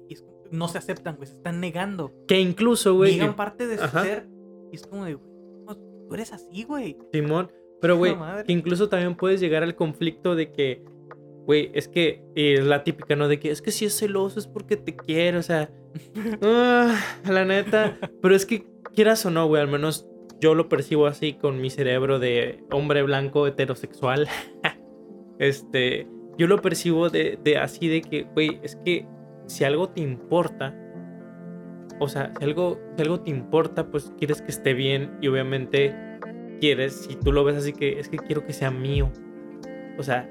no 0.50 0.68
se 0.68 0.78
aceptan, 0.78 1.16
güey, 1.16 1.28
se 1.28 1.36
están 1.36 1.60
negando. 1.60 2.12
Que 2.26 2.40
incluso, 2.40 2.94
güey. 2.94 3.12
Niegan 3.12 3.36
parte 3.36 3.66
de 3.66 3.78
su 3.78 3.86
ser 3.88 4.28
y 4.72 4.76
es 4.76 4.86
como 4.86 5.04
de, 5.04 5.14
güey, 5.14 5.76
tú 6.08 6.14
eres 6.14 6.32
así, 6.32 6.64
güey. 6.64 6.96
Simón, 7.12 7.50
pero 7.80 7.96
güey, 7.96 8.16
que 8.46 8.52
incluso 8.52 8.88
también 8.88 9.16
puedes 9.16 9.40
llegar 9.40 9.62
al 9.62 9.76
conflicto 9.76 10.34
de 10.34 10.52
que, 10.52 10.82
güey, 11.46 11.70
es 11.74 11.88
que 11.88 12.22
es 12.34 12.64
la 12.64 12.84
típica, 12.84 13.16
¿no? 13.16 13.28
De 13.28 13.38
que 13.38 13.50
es 13.50 13.62
que 13.62 13.70
si 13.70 13.84
es 13.84 13.96
celoso 13.96 14.38
es 14.38 14.46
porque 14.46 14.76
te 14.76 14.96
quiere, 14.96 15.38
o 15.38 15.42
sea, 15.42 15.70
ah, 16.42 16.98
la 17.28 17.44
neta. 17.44 17.98
Pero 18.20 18.34
es 18.34 18.44
que 18.44 18.66
quieras 18.94 19.24
o 19.26 19.30
no, 19.30 19.46
güey, 19.46 19.62
al 19.62 19.68
menos 19.68 20.08
yo 20.40 20.54
lo 20.54 20.68
percibo 20.68 21.06
así 21.06 21.34
con 21.34 21.60
mi 21.60 21.70
cerebro 21.70 22.18
de 22.18 22.64
hombre 22.70 23.02
blanco 23.02 23.46
heterosexual. 23.46 24.28
este, 25.38 26.06
yo 26.38 26.46
lo 26.46 26.60
percibo 26.62 27.10
de, 27.10 27.38
de 27.42 27.58
así 27.58 27.88
de 27.88 28.00
que, 28.00 28.22
güey, 28.22 28.58
es 28.62 28.76
que 28.76 29.06
si 29.46 29.64
algo 29.64 29.90
te 29.90 30.00
importa, 30.00 30.74
o 31.98 32.08
sea, 32.08 32.32
si 32.38 32.44
algo, 32.44 32.80
si 32.96 33.02
algo 33.02 33.20
te 33.20 33.30
importa, 33.30 33.90
pues 33.90 34.12
quieres 34.18 34.40
que 34.40 34.50
esté 34.50 34.72
bien 34.72 35.18
y 35.20 35.28
obviamente 35.28 35.94
quieres, 36.60 37.06
si 37.06 37.16
tú 37.16 37.32
lo 37.32 37.44
ves 37.44 37.56
así 37.56 37.72
que 37.72 37.98
es 37.98 38.08
que 38.08 38.16
quiero 38.16 38.46
que 38.46 38.52
sea 38.52 38.70
mío. 38.70 39.10
O 39.98 40.02
sea, 40.02 40.28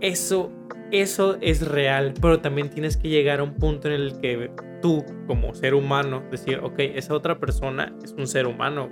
eso, 0.00 0.50
eso 0.90 1.36
es 1.40 1.66
real, 1.66 2.14
pero 2.20 2.40
también 2.40 2.70
tienes 2.70 2.96
que 2.96 3.08
llegar 3.08 3.40
a 3.40 3.44
un 3.44 3.54
punto 3.54 3.88
en 3.88 3.94
el 3.94 4.20
que 4.20 4.50
tú, 4.86 5.04
como 5.26 5.52
ser 5.52 5.74
humano, 5.74 6.22
decir, 6.30 6.60
ok, 6.62 6.74
esa 6.78 7.12
otra 7.12 7.40
persona 7.40 7.92
es 8.04 8.12
un 8.12 8.28
ser 8.28 8.46
humano. 8.46 8.88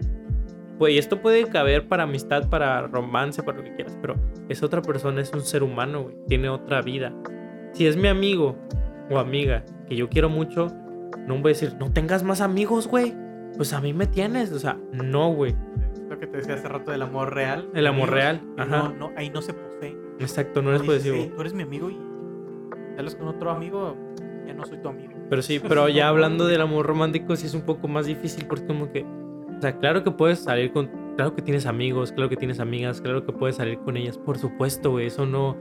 Pues, 0.76 0.99
esto 0.99 1.22
puede 1.22 1.47
caber 1.47 1.86
para 1.86 2.03
amistad, 2.03 2.51
para 2.51 2.88
romance, 2.88 3.45
para 3.45 3.59
lo 3.59 3.64
que 3.64 3.76
quieras, 3.76 3.97
pero 4.01 4.16
esa 4.49 4.66
otra 4.66 4.82
persona 4.82 5.20
es 5.20 5.32
un 5.32 5.42
ser 5.42 5.62
humano, 5.62 6.03
güey, 6.03 6.16
tiene 6.26 6.49
otra 6.49 6.82
vida. 6.82 7.14
Si 7.74 7.86
es 7.86 7.97
mi 7.97 8.09
amigo 8.09 8.57
o 9.09 9.18
amiga 9.18 9.64
que 9.88 9.95
yo 9.95 10.09
quiero 10.09 10.28
mucho, 10.28 10.66
no 11.28 11.34
voy 11.34 11.53
a 11.53 11.55
decir, 11.55 11.76
no 11.78 11.92
tengas 11.92 12.24
más 12.24 12.40
amigos, 12.40 12.88
güey. 12.88 13.14
Pues 13.57 13.72
a 13.72 13.80
mí 13.80 13.92
me 13.92 14.09
tienes, 14.09 14.51
o 14.51 14.59
sea, 14.59 14.76
no, 14.90 15.32
güey. 15.32 15.55
Lo 16.09 16.18
que 16.18 16.26
te 16.26 16.38
decía 16.38 16.55
hace 16.55 16.68
rato 16.68 16.90
del 16.90 17.03
amor 17.03 17.32
real. 17.32 17.70
El 17.72 17.86
amor 17.86 18.11
real, 18.11 18.42
ajá. 18.57 18.92
No, 18.99 19.12
ahí 19.16 19.30
no 19.30 19.40
se 19.40 19.55
posee. 19.55 19.97
Exacto, 20.18 20.61
no, 20.61 20.70
eres 20.70 20.82
posesivo. 20.82 21.32
tú 21.36 21.40
eres 21.40 21.55
mi 21.55 21.62
amigo 21.62 21.88
y 21.88 22.01
sales 22.97 23.14
con 23.14 23.28
otro 23.28 23.53
amigo, 23.53 23.97
ya 24.45 24.55
no 24.55 24.64
soy 24.64 24.78
tu 24.78 24.88
amigo. 24.88 25.13
Pero 25.31 25.43
sí, 25.43 25.61
pero 25.61 25.89
ya 25.89 26.09
hablando 26.09 26.47
del 26.47 26.61
amor 26.61 26.87
romántico 26.87 27.35
sí 27.37 27.47
es 27.47 27.55
un 27.55 27.62
poco 27.62 27.89
más 27.89 28.07
difícil 28.07 28.47
porque 28.47 28.66
como 28.66 28.93
que 28.93 29.05
o 29.57 29.61
sea, 29.61 29.79
claro 29.79 30.03
que 30.05 30.11
puedes 30.11 30.41
salir 30.41 30.72
con. 30.72 30.91
Claro 31.16 31.35
que 31.35 31.43
tienes 31.43 31.66
amigos, 31.66 32.12
claro 32.12 32.29
que 32.29 32.37
tienes 32.37 32.59
amigas, 32.59 33.01
claro 33.01 33.25
que 33.25 33.33
puedes 33.33 33.57
salir 33.57 33.79
con 33.79 33.97
ellas, 33.97 34.18
por 34.18 34.37
supuesto, 34.37 34.91
güey. 34.91 35.07
Eso 35.07 35.27
no. 35.27 35.57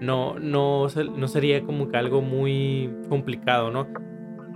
No, 0.00 0.38
no, 0.38 0.86
no 0.86 1.28
sería 1.28 1.62
como 1.62 1.90
que 1.90 1.96
algo 1.98 2.22
muy 2.22 2.90
complicado, 3.10 3.70
¿no? 3.70 3.86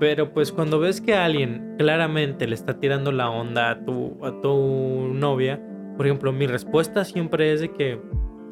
Pero 0.00 0.32
pues 0.32 0.52
cuando 0.52 0.80
ves 0.80 1.02
que 1.02 1.14
alguien 1.14 1.74
claramente 1.76 2.46
le 2.46 2.54
está 2.54 2.80
tirando 2.80 3.12
la 3.12 3.28
onda 3.28 3.70
a 3.70 3.84
tu, 3.84 4.16
a 4.24 4.40
tu 4.40 5.12
novia, 5.12 5.60
por 5.98 6.06
ejemplo, 6.06 6.32
mi 6.32 6.46
respuesta 6.46 7.04
siempre 7.04 7.52
es 7.52 7.60
de 7.60 7.72
que 7.72 8.00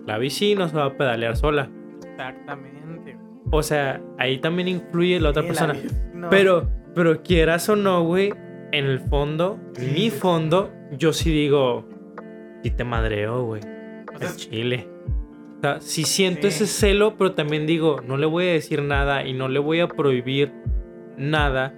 la 0.07 0.19
bici 0.19 0.55
no 0.55 0.69
se 0.69 0.77
va 0.77 0.85
a 0.85 0.97
pedalear 0.97 1.35
sola. 1.35 1.71
Exactamente. 2.05 3.02
O 3.55 3.63
sea, 3.63 4.01
ahí 4.19 4.39
también 4.39 4.67
influye 4.67 5.21
la 5.21 5.29
otra 5.29 5.43
persona. 5.43 5.75
Pero, 6.31 6.71
pero 6.95 7.23
quieras 7.23 7.69
o 7.69 7.77
no, 7.77 8.03
güey, 8.03 8.33
en 8.73 8.87
el 8.87 8.99
fondo, 8.99 9.61
en 9.77 9.93
mi 9.93 10.09
fondo, 10.09 10.73
yo 10.97 11.13
sí 11.13 11.31
digo, 11.31 11.87
si 12.63 12.71
te 12.71 12.83
madreo, 12.83 13.45
güey. 13.45 13.61
es 14.21 14.37
chile. 14.39 14.89
O 15.59 15.61
sea, 15.61 15.81
sí 15.83 16.05
siento 16.05 16.49
ese 16.49 16.67
celo, 16.67 17.19
pero 17.19 17.35
también 17.35 17.67
digo, 17.67 18.01
no 18.01 18.17
le 18.17 18.25
voy 18.25 18.47
a 18.47 18.53
decir 18.53 18.81
nada 18.81 19.27
y 19.27 19.35
no 19.35 19.49
le 19.49 19.59
voy 19.59 19.81
a 19.81 19.89
prohibir 19.89 20.51
nada, 21.19 21.75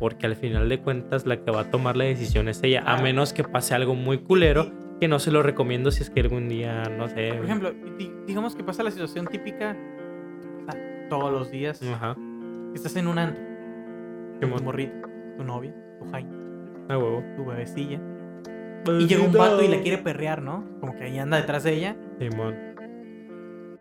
porque 0.00 0.24
al 0.24 0.34
final 0.34 0.66
de 0.70 0.80
cuentas 0.80 1.26
la 1.26 1.44
que 1.44 1.50
va 1.50 1.60
a 1.60 1.70
tomar 1.70 1.98
la 1.98 2.04
decisión 2.04 2.48
es 2.48 2.62
ella, 2.62 2.84
a 2.86 3.02
menos 3.02 3.34
que 3.34 3.44
pase 3.44 3.74
algo 3.74 3.94
muy 3.94 4.16
culero, 4.16 4.72
que 4.98 5.08
no 5.08 5.18
se 5.18 5.30
lo 5.30 5.42
recomiendo 5.42 5.90
si 5.90 6.04
es 6.04 6.08
que 6.08 6.20
algún 6.20 6.48
día, 6.48 6.84
no 6.84 7.06
sé. 7.06 7.34
Por 7.34 7.44
ejemplo, 7.44 7.74
digamos 8.26 8.56
que 8.56 8.64
pasa 8.64 8.82
la 8.82 8.90
situación 8.90 9.26
típica 9.26 9.76
todos 11.08 11.32
los 11.32 11.50
días. 11.50 11.82
Ajá. 11.82 12.16
Estás 12.74 12.96
en 12.96 13.08
un 13.08 13.18
antro. 13.18 13.42
Tu 14.40 14.46
morrito, 14.64 15.08
tu 15.36 15.44
novia, 15.44 15.74
tu 15.98 16.10
jaime 16.10 16.30
Ah, 16.88 16.96
huevo. 16.96 17.22
Tu 17.36 17.44
bebecilla. 17.44 18.00
Y 18.86 19.06
llega 19.06 19.24
un 19.24 19.32
vato 19.32 19.62
y 19.62 19.68
la 19.68 19.80
quiere 19.80 19.98
perrear, 19.98 20.42
¿no? 20.42 20.64
Como 20.80 20.94
que 20.94 21.04
ahí 21.04 21.18
anda 21.18 21.36
detrás 21.36 21.64
de 21.64 21.74
ella. 21.74 21.96
Simón. 22.18 22.56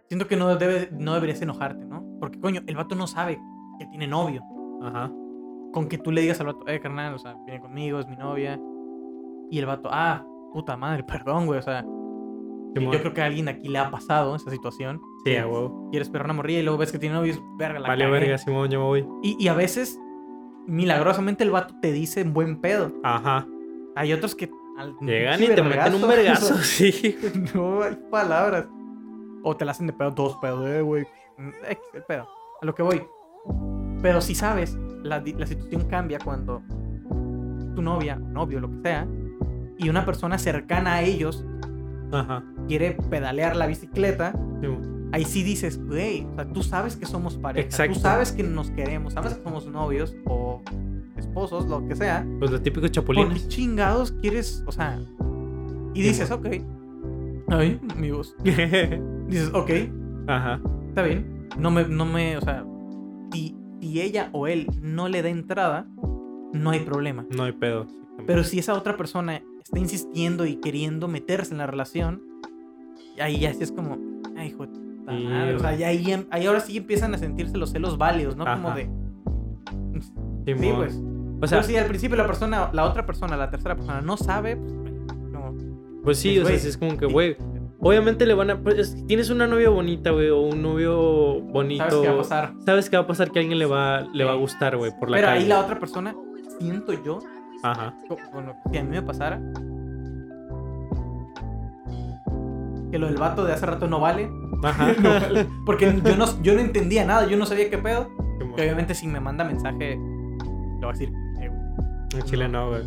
Siento 0.08 0.28
que 0.28 0.36
no, 0.36 0.56
debe, 0.56 0.90
no 0.92 1.14
deberías 1.14 1.42
enojarte, 1.42 1.86
¿no? 1.86 2.04
Porque, 2.20 2.40
coño, 2.40 2.62
el 2.66 2.76
vato 2.76 2.96
no 2.96 3.08
sabe 3.08 3.40
que 3.80 3.86
tiene 3.86 4.08
novio. 4.08 4.44
Ajá. 4.82 5.12
Con 5.72 5.88
que 5.88 5.98
tú 5.98 6.12
le 6.12 6.22
digas 6.22 6.40
al 6.40 6.48
vato, 6.48 6.68
eh, 6.68 6.80
carnal, 6.80 7.14
o 7.14 7.20
sea, 7.20 7.36
viene 7.46 7.62
conmigo, 7.62 8.00
es 8.00 8.08
mi 8.08 8.16
novia. 8.16 8.60
Y 9.50 9.60
el 9.60 9.66
vato, 9.66 9.90
ah, 9.92 10.26
puta 10.54 10.76
madre, 10.76 11.04
perdón, 11.08 11.46
güey, 11.46 11.60
o 11.60 11.64
sea. 11.64 11.86
Yo 12.76 12.92
creo 12.92 13.14
que 13.14 13.22
a 13.22 13.26
alguien 13.26 13.48
aquí 13.48 13.70
le 13.70 13.80
ha 13.80 13.90
pasado 13.90 14.36
esa 14.36 14.52
situación. 14.52 15.02
Sí, 15.28 15.36
a 15.36 15.46
huevo. 15.46 15.90
Quieres 15.92 16.10
perder 16.10 16.26
una 16.26 16.36
morrilla 16.36 16.60
y 16.60 16.64
luego 16.64 16.78
ves 16.78 16.92
que 16.92 17.00
tiene 17.00 17.16
novio 17.16 17.36
verga 17.58 17.80
la 17.80 17.90
Vale, 17.90 18.10
verga, 18.10 18.38
Simón, 18.38 18.70
yo 18.70 18.80
me 18.80 18.86
voy. 18.86 19.08
Y, 19.22 19.36
y 19.44 19.50
a 19.50 19.54
veces 19.54 20.00
milagrosamente 20.68 21.44
el 21.44 21.52
vato 21.52 21.76
te 21.82 21.92
dice 21.92 22.22
en 22.22 22.34
buen 22.34 22.62
pedo. 22.62 22.94
Ajá. 23.04 23.46
Hay 23.98 24.14
otros 24.14 24.36
que 24.36 24.50
llegan 25.02 25.44
y 25.44 25.48
te 25.48 25.62
meten 25.62 25.96
un 25.96 26.08
vergazo, 26.08 26.58
sí. 26.64 27.18
no 27.54 27.84
hay 27.84 27.98
palabras. 28.10 28.68
O 29.44 29.58
te 29.58 29.66
la 29.66 29.72
hacen 29.72 29.88
de 29.88 29.94
pedo 29.94 30.12
dos 30.12 30.38
pedos, 30.38 30.66
eh, 30.66 30.82
güey. 30.82 31.06
Mm, 31.38 31.50
el 31.94 32.04
pedo. 32.04 32.28
A 32.62 32.66
lo 32.66 32.74
que 32.74 32.84
voy. 32.84 33.04
Pero 34.02 34.22
si 34.22 34.34
sabes, 34.34 34.78
la, 35.04 35.20
la 35.20 35.46
situación 35.46 35.90
cambia 35.90 36.20
cuando 36.20 36.62
tu 37.76 37.82
novia, 37.82 38.16
novio, 38.16 38.62
lo 38.62 38.70
que 38.70 38.82
sea, 38.82 39.06
y 39.78 39.90
una 39.90 40.06
persona 40.06 40.38
cercana 40.38 40.96
a 40.96 41.02
ellos 41.02 41.46
Ajá. 42.14 42.44
quiere 42.70 42.98
pedalear 43.10 43.58
la 43.58 43.68
bicicleta. 43.68 44.34
Sí 44.62 44.68
ahí 45.12 45.26
sí 45.26 45.44
dices, 45.44 45.84
güey, 45.84 46.26
o 46.26 46.36
sea, 46.36 46.52
tú 46.52 46.64
sabes 46.64 46.96
que 46.96 47.06
somos 47.06 47.38
pareja, 47.38 47.68
Exacto. 47.68 47.94
tú 47.94 48.00
sabes 48.00 48.32
que 48.32 48.44
nos 48.44 48.72
queremos, 48.72 49.14
sabes 49.14 49.36
que 49.36 49.44
somos 49.44 49.68
novios 49.68 50.16
o 50.26 50.62
esposos, 51.16 51.68
lo 51.68 51.88
que 51.88 51.96
sea. 51.96 52.26
Pues 52.40 52.52
los 52.52 52.62
típicos 52.62 52.92
chapulines. 52.92 53.28
¿Por 53.30 53.42
qué 53.42 53.48
chingados 53.48 54.12
quieres, 54.12 54.64
o 54.66 54.72
sea, 54.72 55.00
y 55.94 56.02
dices, 56.02 56.32
ok, 56.32 56.48
ay, 57.50 57.80
amigos, 57.90 58.36
dices, 58.44 59.50
ok, 59.54 59.72
ajá, 60.28 60.62
está 60.90 61.04
bien, 61.04 61.48
no 61.58 61.72
me, 61.72 61.88
no 61.88 62.06
me, 62.06 62.38
o 62.38 62.42
sea, 62.42 62.66
si, 63.32 63.56
si 63.82 64.02
ella 64.02 64.30
o 64.34 64.48
él 64.48 64.68
no 64.82 65.08
le 65.08 65.22
da 65.22 65.30
entrada, 65.30 65.88
no 66.54 66.70
hay 66.70 66.80
problema. 66.80 67.26
No 67.36 67.44
hay 67.44 67.52
pedo. 67.54 67.88
Pero 68.26 68.44
si 68.44 68.60
esa 68.60 68.74
otra 68.74 68.98
persona 68.98 69.42
está 69.64 69.80
insistiendo 69.80 70.46
y 70.46 70.56
queriendo 70.56 71.08
meterse 71.08 71.54
en 71.54 71.60
la 71.60 71.68
relación, 71.68 72.24
ahí 73.20 73.40
ya 73.40 73.54
sí 73.54 73.64
es 73.64 73.72
como, 73.72 73.98
ay, 74.36 74.48
hijo 74.48 74.66
o 75.08 75.60
sea, 75.60 75.76
y 75.76 75.84
ahí, 75.84 76.12
em, 76.12 76.26
ahí, 76.32 76.46
ahora 76.46 76.60
sí 76.60 76.78
empiezan 76.78 77.14
a 77.14 77.18
sentirse 77.18 77.58
los 77.58 77.72
celos 77.72 77.98
válidos, 77.98 78.36
¿no? 78.36 78.46
Como 78.46 78.72
de. 78.72 78.90
Sí, 80.46 80.54
pues. 80.54 81.00
O 81.42 81.48
sea, 81.48 81.60
Pero 81.60 81.64
si 81.64 81.78
al 81.78 81.86
principio 81.86 82.18
la 82.18 82.26
persona, 82.26 82.70
la 82.74 82.86
otra 82.86 83.06
persona, 83.06 83.38
la 83.38 83.50
tercera 83.50 83.76
persona 83.76 84.02
no 84.02 84.18
sabe, 84.18 84.56
pues. 84.56 84.94
pues 86.04 86.20
sí, 86.20 86.40
pues, 86.42 86.56
o 86.56 86.60
sea, 86.60 86.70
es 86.70 86.78
como 86.78 86.98
que, 86.98 87.06
güey. 87.06 87.38
Obviamente 87.80 88.26
le 88.26 88.34
van 88.34 88.50
a. 88.50 88.60
Pues, 88.60 89.06
tienes 89.06 89.30
una 89.30 89.46
novia 89.46 89.70
bonita, 89.70 90.10
güey, 90.10 90.30
o 90.30 90.42
un 90.42 90.62
novio 90.62 91.42
bonito. 91.42 91.84
Sabes 91.84 92.02
qué 92.02 92.08
va 92.08 92.14
a 92.14 92.18
pasar. 92.18 92.54
Sabes 92.66 92.90
qué 92.90 92.98
va 92.98 93.04
a 93.04 93.08
pasar 93.08 93.32
que 93.32 93.40
a 93.40 93.42
alguien 93.42 93.60
le 93.60 93.66
va, 93.66 94.02
le 94.02 94.24
va 94.24 94.32
a 94.32 94.36
gustar, 94.36 94.78
güey, 94.78 94.92
por 95.00 95.12
la 95.12 95.18
Pero 95.18 95.30
ahí 95.30 95.46
la 95.46 95.60
otra 95.60 95.80
persona, 95.80 96.16
siento 96.60 96.94
yo. 97.04 97.20
Ajá. 97.64 97.94
Bueno, 98.34 98.56
si 98.72 98.78
a 98.78 98.84
mí 98.84 98.90
me 98.90 99.02
pasara. 99.04 99.40
Que 102.92 102.98
lo 102.98 103.08
del 103.08 103.18
vato 103.18 103.44
de 103.44 103.54
hace 103.54 103.66
rato 103.66 103.88
no 103.88 104.00
vale. 104.00 104.30
Ajá. 104.64 104.96
porque 105.66 106.02
yo 106.04 106.16
no, 106.16 106.42
yo 106.42 106.54
no 106.54 106.60
entendía 106.60 107.06
nada, 107.06 107.28
yo 107.28 107.38
no 107.38 107.46
sabía 107.46 107.70
qué 107.70 107.78
pedo. 107.78 108.10
Que 108.56 108.64
obviamente 108.64 108.96
si 108.96 109.08
me 109.08 109.20
manda 109.20 109.44
mensaje, 109.44 109.96
le 109.98 110.80
voy 110.80 110.90
a 110.90 110.92
decir, 110.92 111.12
eh, 111.42 111.52
En 112.16 112.22
Chile 112.24 112.48
no, 112.48 112.70
güey. 112.70 112.82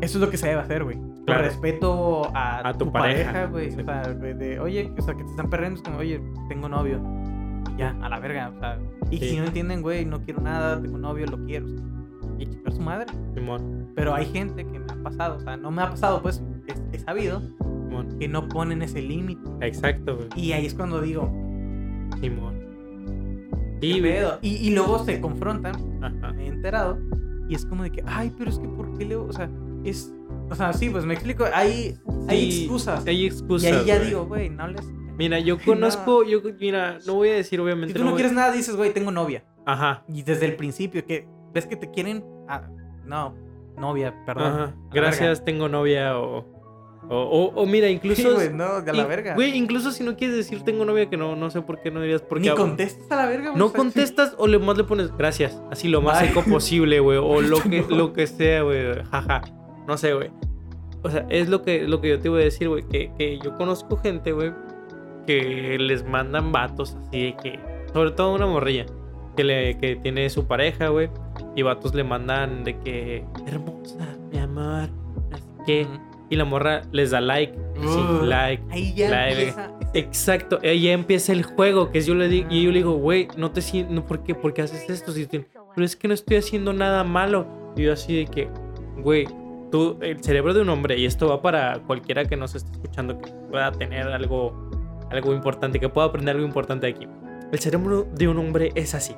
Eso 0.00 0.18
es 0.18 0.24
lo 0.24 0.30
que 0.30 0.36
se 0.36 0.48
debe 0.48 0.60
hacer, 0.60 0.84
güey. 0.84 0.98
Claro. 1.26 1.42
respeto 1.42 2.30
a, 2.34 2.72
tu, 2.78 2.90
pareja, 2.90 3.46
güey. 3.46 3.68
O 3.68 3.84
sea, 3.84 4.02
de, 4.02 4.58
oye, 4.60 4.92
o 4.96 5.02
sea, 5.02 5.14
que 5.14 5.24
te 5.24 5.30
están 5.30 5.50
perdiendo, 5.50 5.76
es 5.78 5.82
como, 5.82 5.98
oye, 5.98 6.22
tengo 6.48 6.68
novio. 6.68 7.00
Ya, 7.76 7.96
a 8.00 8.08
la 8.08 8.18
verga, 8.18 8.52
o 8.54 8.58
sea. 8.58 8.78
Y 9.10 9.18
si 9.18 9.36
no 9.36 9.44
entienden, 9.44 9.82
güey, 9.82 10.04
no 10.04 10.22
quiero 10.22 10.40
nada, 10.40 10.80
tengo 10.80 10.98
novio, 10.98 11.26
lo 11.26 11.44
quiero. 11.44 11.66
y 12.38 12.46
chicar 12.46 12.72
su 12.72 12.80
madre. 12.80 13.06
Simón. 13.34 13.92
Pero 13.94 14.14
hay 14.14 14.26
gente 14.26 14.64
que 14.66 14.78
me 14.78 14.90
ha 14.90 15.02
pasado, 15.02 15.36
o 15.36 15.40
sea, 15.40 15.56
no 15.56 15.70
me 15.70 15.82
ha 15.82 15.90
pasado, 15.90 16.22
pues, 16.22 16.42
he 16.92 16.98
sabido 16.98 17.42
que 18.18 18.28
no 18.28 18.48
ponen 18.48 18.82
ese 18.82 19.02
límite. 19.02 19.40
Exacto, 19.60 20.16
güey. 20.16 20.28
Y 20.36 20.52
ahí 20.52 20.66
es 20.66 20.74
cuando 20.74 21.00
digo. 21.00 21.30
Simón. 22.20 22.58
Y, 23.80 23.98
y, 23.98 24.38
y, 24.42 24.70
luego 24.70 25.04
se 25.04 25.20
confrontan. 25.20 25.74
Me 26.34 26.44
he 26.44 26.48
enterado. 26.48 26.98
Y 27.48 27.54
es 27.54 27.64
como 27.64 27.84
de 27.84 27.90
que, 27.90 28.02
ay, 28.06 28.32
pero 28.36 28.50
es 28.50 28.58
que 28.58 28.68
¿por 28.68 28.96
qué 28.98 29.04
Leo? 29.04 29.24
O 29.24 29.32
sea, 29.32 29.48
es. 29.84 30.12
O 30.50 30.54
sea, 30.54 30.72
sí, 30.72 30.90
pues 30.90 31.04
me 31.04 31.14
explico. 31.14 31.44
Hay, 31.52 31.98
hay 32.28 32.60
excusas. 32.60 33.06
Hay 33.06 33.26
excusas. 33.26 33.70
Y 33.70 33.74
ahí 33.74 33.86
ya 33.86 33.98
digo, 33.98 34.26
güey, 34.26 34.50
no 34.50 34.68
les. 34.68 34.84
Mira, 35.16 35.38
yo 35.38 35.58
conozco, 35.64 36.24
yo, 36.24 36.40
mira, 36.60 36.98
no 37.06 37.14
voy 37.14 37.30
a 37.30 37.34
decir 37.34 37.60
obviamente. 37.60 37.92
Si 37.92 37.98
tú 37.98 38.04
no, 38.04 38.14
quieres 38.14 38.32
nada, 38.32 38.52
dices, 38.52 38.76
güey, 38.76 38.92
tengo 38.92 39.10
novia. 39.10 39.44
Ajá. 39.64 40.04
Y 40.08 40.22
desde 40.22 40.46
el 40.46 40.56
principio, 40.56 41.04
que 41.04 41.28
ves 41.52 41.66
que 41.66 41.76
te 41.76 41.90
quieren. 41.90 42.24
Ah, 42.48 42.68
no, 43.04 43.34
novia, 43.78 44.14
perdón. 44.26 44.52
Ajá. 44.52 44.74
Gracias, 44.92 45.44
tengo 45.44 45.68
novia 45.68 46.18
o. 46.18 46.57
O, 47.10 47.52
o, 47.54 47.66
mira, 47.66 47.88
incluso. 47.88 48.34
güey, 48.34 48.52
no, 48.52 48.82
de 48.82 48.92
la 48.92 49.06
verga. 49.06 49.34
Güey, 49.34 49.56
incluso 49.56 49.92
si 49.92 50.04
no 50.04 50.16
quieres 50.16 50.36
decir 50.36 50.62
tengo 50.62 50.84
novia, 50.84 51.08
que 51.08 51.16
no, 51.16 51.36
no 51.36 51.50
sé 51.50 51.62
por 51.62 51.80
qué 51.80 51.90
no 51.90 52.02
dirías 52.02 52.20
porque. 52.20 52.50
Ni 52.50 52.54
contestas 52.54 53.10
a 53.10 53.16
la 53.16 53.26
verga, 53.26 53.50
güey. 53.50 53.58
No 53.58 53.72
contestas 53.72 54.34
o 54.36 54.46
le 54.46 54.58
más 54.58 54.76
le 54.76 54.84
pones 54.84 55.16
gracias. 55.16 55.60
Así 55.70 55.88
lo 55.88 56.02
más 56.02 56.18
seco 56.18 56.42
posible, 56.42 57.00
güey. 57.00 57.18
O 57.18 57.40
lo 57.40 57.62
que, 57.62 57.82
lo 57.88 58.12
que 58.12 58.26
sea, 58.26 58.62
güey. 58.62 59.02
Jaja. 59.10 59.42
No 59.86 59.96
sé, 59.96 60.12
güey. 60.12 60.30
O 61.02 61.10
sea, 61.10 61.26
es 61.30 61.48
lo 61.48 61.62
que, 61.62 61.88
lo 61.88 62.02
que 62.02 62.10
yo 62.10 62.20
te 62.20 62.28
iba 62.28 62.36
a 62.36 62.40
decir, 62.40 62.68
güey. 62.68 62.86
Que, 62.86 63.10
que 63.16 63.38
yo 63.38 63.54
conozco 63.54 63.96
gente, 63.96 64.32
güey, 64.32 64.52
que 65.26 65.78
les 65.78 66.04
mandan 66.04 66.52
vatos 66.52 66.94
así 67.06 67.22
de 67.22 67.36
que. 67.36 67.58
Sobre 67.94 68.10
todo 68.10 68.34
una 68.34 68.46
morrilla. 68.46 68.84
Que, 69.34 69.44
le, 69.44 69.78
que 69.78 69.96
tiene 69.96 70.28
su 70.28 70.46
pareja, 70.46 70.88
güey. 70.88 71.08
Y 71.56 71.62
vatos 71.62 71.94
le 71.94 72.04
mandan 72.04 72.64
de 72.64 72.78
que. 72.80 73.24
Hermosa, 73.46 74.18
mi 74.30 74.38
amor. 74.38 74.90
Así 75.32 75.48
que. 75.64 75.86
Y 76.30 76.36
la 76.36 76.44
morra 76.44 76.82
les 76.92 77.10
da 77.10 77.20
like. 77.20 77.54
sí, 77.80 78.26
like. 78.26 78.62
Ahí 78.70 78.94
ya 78.94 79.28
empieza. 79.28 79.70
Exacto. 79.94 80.58
Ahí 80.62 80.82
ya 80.82 80.92
empieza 80.92 81.32
el 81.32 81.42
juego. 81.42 81.90
Que 81.90 82.00
yo 82.00 82.14
le 82.14 82.28
digo. 82.28 82.48
Y 82.50 82.64
yo 82.64 82.70
le 82.70 82.78
digo, 82.78 82.94
güey, 82.94 83.28
no 83.36 83.50
te 83.50 83.62
siento. 83.62 83.92
No, 83.92 84.04
¿por 84.04 84.22
qué? 84.22 84.34
¿Por 84.34 84.52
qué 84.52 84.62
haces 84.62 84.88
esto? 84.90 85.12
Si 85.12 85.26
pero 85.26 85.84
es 85.84 85.94
que 85.94 86.08
no 86.08 86.14
estoy 86.14 86.38
haciendo 86.38 86.72
nada 86.72 87.04
malo. 87.04 87.46
Y 87.76 87.84
yo 87.84 87.92
así 87.92 88.16
de 88.16 88.24
que, 88.26 88.48
güey, 88.98 89.26
tú, 89.70 89.96
el 90.00 90.22
cerebro 90.22 90.52
de 90.52 90.62
un 90.62 90.68
hombre, 90.70 90.98
y 90.98 91.06
esto 91.06 91.28
va 91.28 91.40
para 91.40 91.78
cualquiera 91.86 92.24
que 92.24 92.36
nos 92.36 92.54
esté 92.54 92.72
escuchando, 92.72 93.18
que 93.18 93.30
pueda 93.50 93.70
tener 93.72 94.08
algo, 94.08 94.70
algo 95.10 95.32
importante, 95.32 95.78
que 95.78 95.88
pueda 95.88 96.08
aprender 96.08 96.34
algo 96.34 96.46
importante 96.46 96.86
aquí. 96.88 97.06
El 97.52 97.58
cerebro 97.60 98.08
de 98.12 98.28
un 98.28 98.38
hombre 98.38 98.72
es 98.74 98.94
así. 98.94 99.14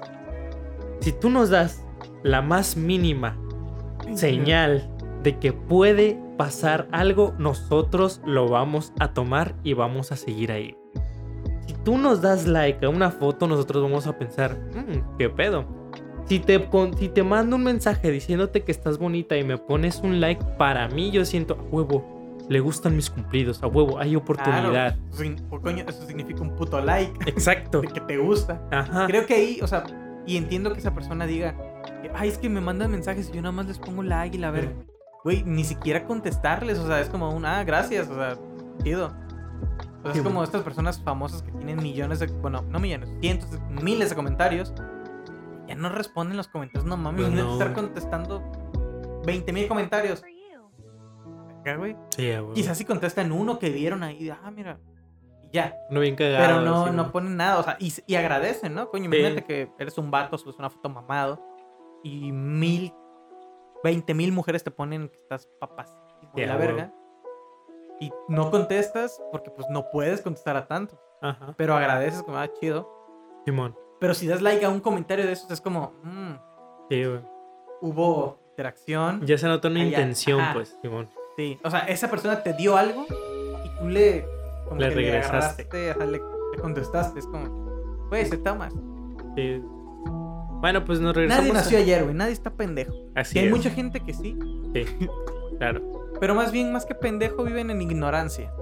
Si 1.00 1.12
tú 1.12 1.30
nos 1.30 1.50
das 1.50 1.82
la 2.22 2.42
más 2.42 2.76
mínima 2.76 3.38
señal 4.14 4.88
de 5.22 5.38
que 5.38 5.52
puede 5.52 6.18
pasar 6.36 6.88
algo, 6.92 7.34
nosotros 7.38 8.20
lo 8.24 8.48
vamos 8.48 8.92
a 8.98 9.12
tomar 9.12 9.54
y 9.62 9.74
vamos 9.74 10.12
a 10.12 10.16
seguir 10.16 10.52
ahí. 10.52 10.76
Si 11.66 11.74
tú 11.84 11.98
nos 11.98 12.22
das 12.22 12.46
like 12.46 12.84
a 12.84 12.88
una 12.88 13.10
foto, 13.10 13.46
nosotros 13.46 13.82
vamos 13.82 14.06
a 14.06 14.18
pensar, 14.18 14.58
mmm, 14.74 15.16
¿qué 15.18 15.28
pedo? 15.28 15.66
Si 16.26 16.38
te, 16.38 16.68
si 16.98 17.08
te 17.08 17.22
mando 17.22 17.56
un 17.56 17.64
mensaje 17.64 18.10
diciéndote 18.10 18.62
que 18.62 18.72
estás 18.72 18.98
bonita 18.98 19.36
y 19.36 19.44
me 19.44 19.58
pones 19.58 20.00
un 20.00 20.20
like, 20.20 20.44
para 20.56 20.88
mí 20.88 21.10
yo 21.10 21.24
siento, 21.24 21.54
a 21.54 21.62
huevo, 21.74 22.38
le 22.48 22.60
gustan 22.60 22.96
mis 22.96 23.10
cumplidos, 23.10 23.62
a 23.62 23.66
huevo, 23.66 23.98
hay 23.98 24.16
oportunidad. 24.16 24.96
coño, 25.48 25.84
eso 25.86 26.06
significa 26.06 26.42
un 26.42 26.54
puto 26.56 26.80
like. 26.80 27.12
Exacto. 27.30 27.80
De 27.80 27.88
que 27.88 28.00
te 28.00 28.16
gusta. 28.18 28.60
Ajá. 28.70 29.06
Creo 29.06 29.26
que 29.26 29.34
ahí, 29.34 29.60
o 29.62 29.66
sea, 29.66 29.84
y 30.26 30.36
entiendo 30.36 30.72
que 30.72 30.80
esa 30.80 30.94
persona 30.94 31.26
diga, 31.26 31.56
ay, 32.14 32.28
es 32.28 32.38
que 32.38 32.48
me 32.48 32.60
mandan 32.60 32.90
mensajes 32.90 33.28
y 33.30 33.36
yo 33.36 33.42
nada 33.42 33.52
más 33.52 33.66
les 33.66 33.78
pongo 33.78 34.02
like 34.02 34.36
y 34.36 34.40
la 34.40 34.50
ver. 34.50 34.74
Güey, 35.24 35.42
ni 35.44 35.64
siquiera 35.64 36.04
contestarles, 36.04 36.78
o 36.78 36.86
sea, 36.86 37.00
es 37.00 37.08
como 37.08 37.30
un, 37.30 37.44
ah, 37.44 37.62
gracias, 37.64 38.08
o 38.08 38.14
sea, 38.14 38.36
chido. 38.82 39.12
O 40.00 40.04
sea, 40.04 40.12
es 40.12 40.22
como 40.22 40.42
estas 40.42 40.62
personas 40.62 41.00
famosas 41.02 41.42
que 41.42 41.52
tienen 41.52 41.76
millones 41.76 42.20
de, 42.20 42.26
bueno, 42.26 42.62
no 42.62 42.80
millones, 42.80 43.10
cientos, 43.20 43.50
miles 43.68 44.08
de 44.10 44.16
comentarios 44.16 44.72
ya 45.70 45.76
no 45.76 45.88
responden 45.88 46.36
los 46.36 46.48
comentarios. 46.48 46.84
No 46.84 46.96
mames, 46.96 47.26
pues 47.26 47.44
no. 47.44 47.52
estar 47.52 47.72
contestando 47.72 48.42
20 49.24 49.52
mil 49.52 49.68
comentarios. 49.68 50.20
¿Qué, 51.64 51.76
güey? 51.76 51.96
Sí, 52.16 52.36
güey. 52.36 52.54
Quizás 52.54 52.76
si 52.76 52.84
contestan 52.84 53.30
uno 53.30 53.60
que 53.60 53.70
dieron 53.70 54.02
ahí, 54.02 54.30
ah, 54.30 54.50
mira. 54.50 54.80
Ya. 55.52 55.76
No 55.88 56.00
bien 56.00 56.16
cagado. 56.16 56.44
Pero 56.44 56.60
no, 56.62 56.92
no 56.92 57.12
ponen 57.12 57.36
nada. 57.36 57.60
O 57.60 57.62
sea, 57.62 57.76
y, 57.78 57.92
y 58.08 58.16
agradecen, 58.16 58.74
¿no? 58.74 58.90
Coño, 58.90 59.04
imagínate 59.04 59.44
que 59.44 59.70
eres 59.78 59.96
un 59.96 60.10
vato, 60.10 60.36
subes 60.38 60.56
una 60.58 60.70
foto 60.70 60.88
mamado. 60.88 61.40
Y 62.02 62.32
mil, 62.32 62.92
veinte 63.82 64.14
mil 64.14 64.32
mujeres 64.32 64.64
te 64.64 64.70
ponen 64.70 65.08
que 65.08 65.16
estás 65.16 65.48
papas. 65.58 65.96
De 66.34 66.46
la 66.46 66.56
verga. 66.56 66.92
Y 68.00 68.10
no 68.28 68.50
contestas 68.50 69.20
porque 69.30 69.50
pues 69.50 69.68
no 69.68 69.90
puedes 69.90 70.22
contestar 70.22 70.56
a 70.56 70.66
tanto. 70.66 70.98
Ajá. 71.20 71.54
Pero 71.56 71.74
agradeces 71.74 72.22
como, 72.22 72.38
ah, 72.38 72.48
chido. 72.48 72.88
Simón. 73.44 73.76
Pero 73.98 74.14
si 74.14 74.26
das 74.26 74.40
like 74.40 74.64
a 74.64 74.70
un 74.70 74.80
comentario 74.80 75.26
de 75.26 75.32
esos, 75.32 75.50
es 75.50 75.60
como. 75.60 75.92
Mmm, 76.02 76.32
sí, 76.88 77.04
güey. 77.04 77.20
Hubo 77.82 78.38
interacción. 78.50 79.26
Ya 79.26 79.36
se 79.36 79.46
notó 79.46 79.68
una 79.68 79.84
intención, 79.84 80.40
pues, 80.54 80.76
Simón. 80.82 81.10
Sí. 81.36 81.58
O 81.62 81.70
sea, 81.70 81.80
esa 81.80 82.10
persona 82.10 82.42
te 82.42 82.54
dio 82.54 82.76
algo 82.76 83.06
y 83.64 83.78
tú 83.78 83.88
le. 83.88 84.26
Como 84.68 84.80
le 84.80 84.88
que 84.88 84.94
regresaste. 84.94 85.68
Le, 85.72 86.06
le, 86.06 86.20
contestaste. 86.60 87.18
Es 87.18 87.26
como. 87.26 88.08
Güey, 88.08 88.24
se 88.26 88.38
tomas. 88.38 88.72
Sí. 89.36 89.62
Bueno, 90.60 90.84
pues 90.84 91.00
nos 91.00 91.14
regresamos. 91.14 91.46
Nadie 91.46 91.54
nació 91.54 91.78
ayer, 91.78 92.04
güey. 92.04 92.14
Nadie 92.14 92.32
está 92.32 92.50
pendejo. 92.50 92.92
Así 93.14 93.38
Hay 93.38 93.48
mucha 93.48 93.70
gente 93.70 94.00
que 94.00 94.12
sí. 94.12 94.38
Sí, 94.74 94.84
claro. 95.58 96.10
Pero 96.20 96.34
más 96.34 96.52
bien, 96.52 96.72
más 96.72 96.84
que 96.84 96.94
pendejo, 96.94 97.44
viven 97.44 97.70
en 97.70 97.80
ignorancia. 97.80 98.52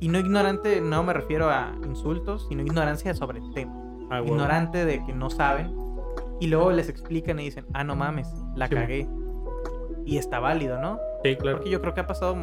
Y 0.00 0.08
no 0.08 0.18
ignorante, 0.18 0.80
no 0.80 1.02
me 1.04 1.12
refiero 1.12 1.48
a 1.48 1.74
insultos, 1.84 2.46
sino 2.48 2.62
ignorancia 2.62 3.14
sobre 3.14 3.38
el 3.38 3.54
tema. 3.54 3.72
Ah, 4.10 4.20
ignorante 4.20 4.84
de 4.84 5.04
que 5.04 5.12
no 5.12 5.30
saben. 5.30 5.74
Y 6.40 6.48
luego 6.48 6.70
les 6.72 6.88
explican 6.88 7.38
y 7.38 7.44
dicen, 7.44 7.66
ah, 7.72 7.84
no 7.84 7.96
mames, 7.96 8.28
la 8.56 8.68
cagué. 8.68 9.08
Y 10.04 10.18
está 10.18 10.38
válido, 10.38 10.80
¿no? 10.80 10.98
Sí, 11.24 11.36
claro. 11.36 11.58
Porque 11.58 11.70
yo 11.70 11.80
creo 11.80 11.94
que 11.94 12.00
ha 12.00 12.06
pasado 12.06 12.36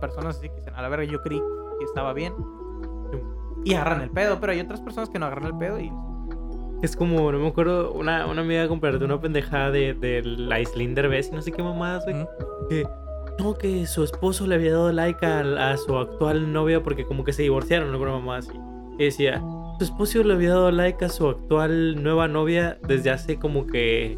personas 0.00 0.38
así 0.38 0.48
que 0.48 0.56
dicen, 0.56 0.74
a 0.74 0.82
la 0.82 0.88
verga, 0.88 1.04
yo 1.04 1.20
creí 1.20 1.40
que 1.78 1.84
estaba 1.84 2.12
bien. 2.12 2.32
Y 3.64 3.74
agarran 3.74 4.02
el 4.02 4.10
pedo, 4.10 4.40
pero 4.40 4.52
hay 4.52 4.60
otras 4.60 4.80
personas 4.80 5.10
que 5.10 5.18
no 5.18 5.26
agarran 5.26 5.46
el 5.46 5.58
pedo 5.58 5.80
y... 5.80 5.90
Es 6.82 6.96
como, 6.96 7.32
no 7.32 7.38
me 7.38 7.48
acuerdo, 7.48 7.92
una, 7.92 8.26
una 8.26 8.42
amiga 8.42 8.68
compartió 8.68 9.06
una 9.06 9.20
pendejada 9.20 9.70
de, 9.70 9.94
de 9.94 10.22
la 10.22 10.60
Islinder 10.60 11.06
y 11.06 11.34
no 11.34 11.40
sé 11.40 11.50
qué 11.50 11.62
mamadas, 11.62 12.04
güey. 12.04 12.26
Que 12.68 12.86
no, 13.38 13.54
que 13.54 13.86
su 13.86 14.04
esposo 14.04 14.46
le 14.46 14.54
había 14.54 14.72
dado 14.72 14.92
like 14.92 15.24
a, 15.24 15.70
a, 15.70 15.76
su 15.76 15.96
actual 15.96 16.52
novia 16.52 16.82
porque 16.82 17.04
como 17.04 17.24
que 17.24 17.32
se 17.32 17.42
divorciaron, 17.42 17.90
alguna 17.90 18.12
mamá 18.12 18.38
así. 18.38 18.52
Y 18.98 19.04
decía, 19.04 19.42
su 19.78 19.84
esposo 19.84 20.22
le 20.22 20.34
había 20.34 20.50
dado 20.50 20.70
like 20.70 21.04
a 21.04 21.08
su 21.08 21.28
actual 21.28 22.02
nueva 22.02 22.28
novia 22.28 22.78
desde 22.86 23.10
hace 23.10 23.36
como 23.36 23.66
que 23.66 24.16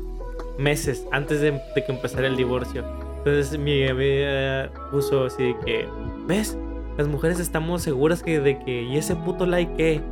meses, 0.59 1.07
antes 1.13 1.41
de, 1.41 1.61
que 1.75 1.93
empezara 1.93 2.27
el 2.27 2.37
divorcio. 2.37 2.85
Entonces 3.19 3.59
mi 3.59 3.87
amiga 3.87 4.71
puso 4.91 5.25
así 5.25 5.43
de 5.45 5.57
que, 5.65 5.89
¿ves? 6.27 6.59
Las 6.99 7.09
mujeres 7.09 7.41
estamos 7.41 7.83
seguras 7.83 8.23
que 8.23 8.41
de 8.41 8.59
que, 8.61 8.83
¿y 8.83 8.97
ese 8.97 9.17
puto 9.17 9.47
like 9.47 9.73
qué? 9.77 10.03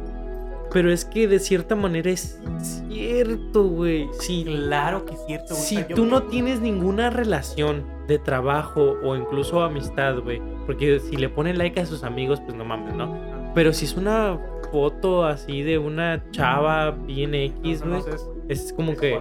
Pero 0.73 0.91
es 0.91 1.05
que 1.05 1.29
de 1.29 1.39
cierta 1.39 1.77
manera 1.77 2.11
es 2.11 2.41
cierto, 2.89 3.65
güey. 3.65 4.09
Sí, 4.19 4.45
claro 4.45 5.05
que 5.05 5.15
es 5.15 5.21
cierto, 5.27 5.55
Si 5.55 5.83
tú 5.85 6.05
no 6.05 6.25
tienes 6.25 6.61
ninguna 6.61 7.11
relación 7.11 7.85
de 8.09 8.19
trabajo 8.19 8.97
o 9.03 9.17
incluso 9.17 9.63
amistad, 9.63 10.19
güey. 10.19 10.43
Porque 10.67 10.99
si 11.01 11.17
le 11.17 11.29
ponen 11.29 11.59
like 11.59 11.81
a 11.81 11.87
sus 11.87 12.03
amigos, 12.03 12.41
pues 12.41 12.57
no 12.57 12.65
mames, 12.65 12.95
¿no? 12.95 13.17
Pero 13.55 13.73
si 13.73 13.85
es 13.85 13.95
una 13.95 14.39
foto 14.73 15.25
así 15.25 15.63
de 15.63 15.79
una 15.79 16.23
chava 16.33 16.91
bien 16.91 17.35
X, 17.35 17.85
güey. 17.85 18.03
es 18.49 18.73
como 18.73 18.97
que, 18.97 19.17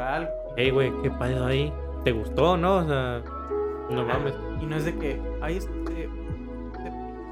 hey, 0.57 0.72
güey, 0.72 0.91
qué 1.03 1.11
pedo 1.11 1.45
ahí. 1.45 1.72
¿Te 2.03 2.11
gustó, 2.11 2.57
no? 2.57 2.78
O 2.78 2.88
sea, 2.88 3.22
no 3.91 4.03
mames. 4.06 4.34
Y 4.61 4.65
no 4.65 4.76
es 4.76 4.86
de 4.86 4.95
que, 4.95 5.22
ahí 5.41 5.57
este, 5.57 6.10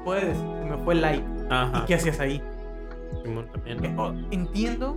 puedes, 0.04 0.38
me 0.38 0.76
fue 0.84 0.94
like. 0.94 1.24
Ajá. 1.50 1.80
¿Y 1.82 1.86
qué 1.86 1.94
hacías 1.94 2.20
ahí? 2.20 2.40
Simón 3.22 3.48
también. 3.52 3.98
Oh, 3.98 4.14
entiendo 4.30 4.96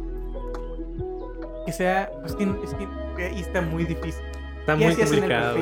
que 1.65 1.71
sea, 1.71 2.11
pues 2.21 2.35
que, 2.35 2.43
es 2.43 2.75
que 3.15 3.25
ahí 3.25 3.39
está 3.39 3.61
muy 3.61 3.85
difícil. 3.85 4.23
Está 4.59 4.75
muy 4.75 4.95
complicado. 4.95 5.57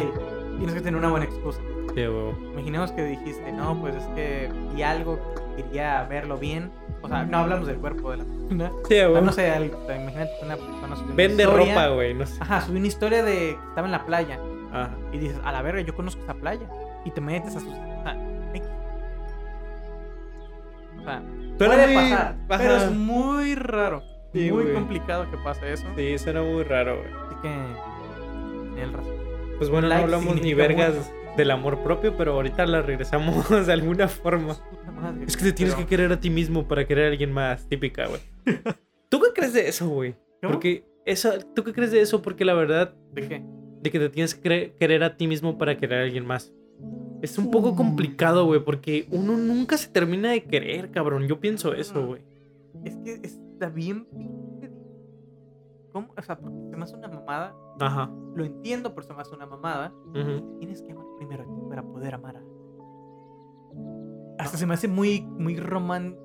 Tienes 0.58 0.76
que 0.76 0.82
tener 0.82 0.98
una 0.98 1.10
buena 1.10 1.26
excusa. 1.26 1.60
Sí, 1.96 2.02
Imaginemos 2.02 2.92
que 2.92 3.04
dijiste, 3.04 3.52
no, 3.52 3.80
pues 3.80 3.96
es 3.96 4.04
que 4.16 4.50
vi 4.74 4.82
algo, 4.82 5.20
quería 5.56 6.04
verlo 6.06 6.38
bien 6.38 6.72
o 7.04 7.08
sea, 7.10 7.26
no 7.26 7.40
hablamos 7.40 7.68
del 7.68 7.78
cuerpo 7.78 8.12
de 8.12 8.18
la 8.18 8.24
persona. 8.24 8.72
Sí. 8.88 8.96
No 9.14 9.32
sé, 9.34 9.72
imagínate 9.94 10.32
una 10.42 10.56
persona 10.56 10.96
subió 10.96 11.16
Vende 11.16 11.46
ropa, 11.46 11.88
güey, 11.88 12.14
no 12.14 12.26
sé. 12.26 12.38
Ajá, 12.40 12.62
subió 12.62 12.80
una 12.80 12.88
historia 12.88 13.24
de 13.24 13.34
que 13.34 13.60
estaba 13.70 13.86
en 13.86 13.92
la 13.92 14.06
playa. 14.06 14.40
Ajá. 14.72 14.92
Y 15.12 15.18
dices, 15.18 15.38
a 15.44 15.52
la 15.52 15.62
verga, 15.62 15.82
yo 15.82 15.94
conozco 15.96 16.24
esa 16.24 16.34
playa. 16.34 16.66
Y 17.04 17.12
te 17.12 17.20
metes 17.20 17.58
a 17.58 17.60
sus. 17.60 17.74
O 20.98 21.04
sea, 21.04 21.22
puede 21.58 21.94
pasar, 21.94 22.36
pero 22.48 22.76
es 22.76 22.92
muy 22.92 23.56
raro. 23.56 24.04
muy 24.34 24.74
complicado 24.74 25.30
que 25.30 25.38
pase 25.38 25.74
eso. 25.74 25.86
Sí, 25.96 26.18
suena 26.18 26.42
muy 26.42 26.64
raro, 26.64 26.98
güey. 26.98 27.14
Así 27.14 27.36
que. 27.42 28.82
El 28.82 28.94
razón. 28.94 29.14
Pues 29.58 29.70
bueno, 29.70 29.88
no 29.88 29.96
hablamos 29.96 30.42
ni 30.42 30.54
vergas 30.54 31.12
del 31.38 31.52
amor 31.52 31.80
propio, 31.84 32.16
pero 32.18 32.34
ahorita 32.34 32.66
la 32.66 32.82
regresamos 32.82 33.50
de 33.68 33.74
alguna 33.74 34.08
forma. 34.08 34.58
Es 35.26 35.38
que 35.38 35.46
te 35.46 35.54
tienes 35.54 35.76
que 35.76 35.86
querer 35.86 36.12
a 36.12 36.20
ti 36.20 36.30
mismo 36.30 36.68
para 36.68 36.86
querer 36.86 37.06
a 37.06 37.12
alguien 37.12 37.32
más, 37.32 37.68
típica, 37.68 38.08
güey. 38.08 38.22
¿Tú 39.10 39.20
qué 39.20 39.28
crees 39.34 39.54
de 39.54 39.68
eso, 39.68 39.88
güey? 39.90 40.16
Porque 40.42 40.86
eso, 41.06 41.34
¿tú 41.56 41.64
qué 41.64 41.74
crees 41.74 41.92
de 41.92 42.02
eso? 42.02 42.22
Porque 42.22 42.46
la 42.46 42.54
verdad... 42.54 42.94
¿De 43.12 43.28
qué? 43.28 43.44
De 43.82 43.92
que 43.92 44.00
te 44.00 44.10
tienes 44.10 44.36
que 44.36 44.74
querer 44.80 45.04
a 45.04 45.18
ti 45.18 45.28
mismo 45.28 45.58
para 45.58 45.78
querer 45.78 46.00
a 46.00 46.04
alguien 46.04 46.26
más. 46.26 46.54
Es 47.24 47.38
un 47.38 47.52
poco 47.52 47.74
complicado, 47.74 48.46
güey, 48.46 48.60
porque 48.60 49.08
uno 49.10 49.38
nunca 49.38 49.78
se 49.78 49.88
termina 49.88 50.32
de 50.32 50.44
querer, 50.44 50.92
cabrón. 50.92 51.26
Yo 51.26 51.40
pienso 51.40 51.74
eso, 51.74 52.06
güey. 52.06 52.22
Es 52.84 52.98
que 52.98 53.14
está 53.24 53.70
bien 53.70 54.06
¿cómo? 55.94 56.10
O 56.18 56.22
sea, 56.22 56.38
porque 56.38 56.70
se 56.70 56.76
me 56.76 56.84
hace 56.84 56.96
una 56.98 57.08
mamada. 57.08 57.56
Ajá. 57.80 58.12
Lo 58.36 58.44
entiendo, 58.44 58.94
pero 58.94 59.08
se 59.08 59.14
me 59.14 59.22
hace 59.22 59.34
una 59.34 59.46
mamada. 59.46 59.94
Tienes 60.60 60.82
que 60.82 60.92
amar 60.92 61.06
primero 61.16 61.46
para 61.70 61.82
poder 61.82 62.16
amar 62.16 62.36
a 62.36 62.42
Hasta 64.44 64.58
se 64.58 64.66
me 64.66 64.74
hace 64.74 64.90
muy, 64.90 65.22
muy 65.22 65.56
román... 65.56 66.18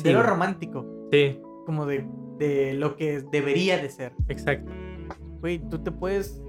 De 0.00 0.12
lo 0.12 0.22
romántico. 0.22 0.86
Sí. 1.10 1.40
Como 1.66 1.84
de, 1.84 2.08
de 2.38 2.74
lo 2.74 2.94
que 2.94 3.22
debería 3.32 3.78
de 3.78 3.90
ser. 3.90 4.12
Exacto. 4.28 4.70
Güey, 5.40 5.58
tú 5.68 5.80
te 5.80 5.90
puedes... 5.90 6.40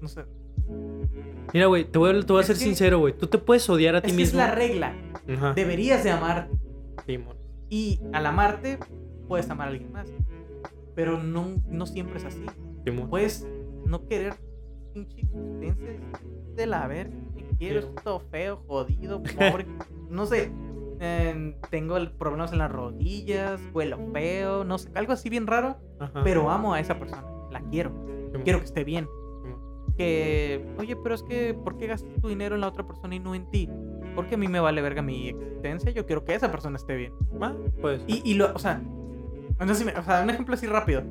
No 0.00 0.06
sé. 0.06 0.24
Mira, 1.52 1.66
güey, 1.66 1.84
te 1.84 1.98
voy, 1.98 2.10
a, 2.10 2.20
te 2.20 2.32
voy 2.32 2.42
a 2.42 2.46
ser 2.46 2.56
sincero, 2.56 2.98
güey. 3.00 3.16
Tú 3.16 3.26
te 3.26 3.38
puedes 3.38 3.68
odiar 3.68 3.96
a 3.96 4.02
ti 4.02 4.12
mismo. 4.12 4.40
es 4.40 4.46
la 4.46 4.54
regla. 4.54 4.94
Deberías 5.54 6.04
de 6.04 6.10
amar. 6.10 6.48
Sí, 7.06 7.18
y 7.68 8.00
al 8.12 8.26
amarte, 8.26 8.78
puedes 9.28 9.48
amar 9.48 9.68
a 9.68 9.70
alguien 9.70 9.92
más. 9.92 10.12
Pero 10.94 11.22
no, 11.22 11.62
no 11.68 11.86
siempre 11.86 12.18
es 12.18 12.24
así. 12.24 12.44
puedes 13.08 13.46
no 13.86 14.06
querer 14.06 14.34
pinche 14.92 15.20
existencia 15.20 16.00
de 16.56 16.66
la 16.66 16.86
verga. 16.86 17.16
Quiero 17.58 17.80
esto 17.80 18.20
feo, 18.30 18.64
jodido, 18.66 19.22
pobre. 19.22 19.66
no 20.10 20.26
sé. 20.26 20.50
tengo 21.70 21.96
problemas 22.18 22.52
en 22.52 22.58
las 22.58 22.72
rodillas, 22.72 23.60
huelo 23.72 23.98
feo, 24.12 24.64
no 24.64 24.78
sé, 24.78 24.90
algo 24.94 25.12
así 25.12 25.28
bien 25.28 25.46
raro. 25.46 25.76
Pero 26.24 26.50
amo 26.50 26.74
a 26.74 26.80
esa 26.80 26.98
persona. 26.98 27.24
La 27.50 27.60
quiero. 27.60 27.92
Quiero 28.44 28.58
que 28.58 28.64
esté 28.64 28.84
bien. 28.84 29.08
Que, 30.00 30.64
oye, 30.78 30.96
pero 30.96 31.14
es 31.14 31.22
que, 31.22 31.52
¿por 31.52 31.76
qué 31.76 31.86
gastas 31.86 32.10
tu 32.22 32.28
dinero 32.28 32.54
en 32.54 32.62
la 32.62 32.68
otra 32.68 32.86
persona 32.86 33.14
y 33.14 33.18
no 33.18 33.34
en 33.34 33.50
ti? 33.50 33.68
Porque 34.14 34.36
a 34.36 34.38
mí 34.38 34.48
me 34.48 34.58
vale 34.58 34.80
verga 34.80 35.02
mi 35.02 35.28
existencia. 35.28 35.90
Yo 35.90 36.06
quiero 36.06 36.24
que 36.24 36.34
esa 36.34 36.50
persona 36.50 36.76
esté 36.76 36.96
bien. 36.96 37.12
Ah, 37.38 37.54
pues. 37.82 38.02
Y, 38.06 38.22
y 38.24 38.32
lo, 38.32 38.50
o 38.54 38.58
sea, 38.58 38.80
o 39.60 39.74
sea, 39.74 40.22
un 40.22 40.30
ejemplo 40.30 40.54
así 40.54 40.66
rápido. 40.66 41.02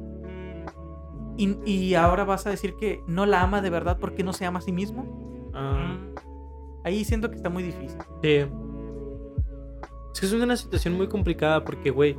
Y, 1.38 1.56
y, 1.66 1.94
ahora 1.94 2.24
vas 2.24 2.48
a 2.48 2.50
decir 2.50 2.74
que 2.80 3.04
no 3.06 3.28
la 3.28 3.44
ama 3.44 3.62
de 3.62 3.70
verdad 3.70 4.00
porque 4.00 4.24
no 4.24 4.34
se 4.34 4.48
ama 4.48 4.58
a 4.58 4.64
sí 4.64 4.72
mismo. 4.72 5.52
Ah. 5.54 5.96
Ahí 6.84 7.06
siento 7.06 7.30
que 7.30 7.36
está 7.36 7.52
muy 7.52 7.62
difícil. 7.62 8.00
Sí. 8.24 8.46
Es 10.14 10.20
que 10.20 10.26
es 10.26 10.34
una 10.34 10.58
situación 10.58 10.96
muy 10.96 11.08
complicada 11.08 11.64
porque, 11.64 11.92
güey, 11.92 12.18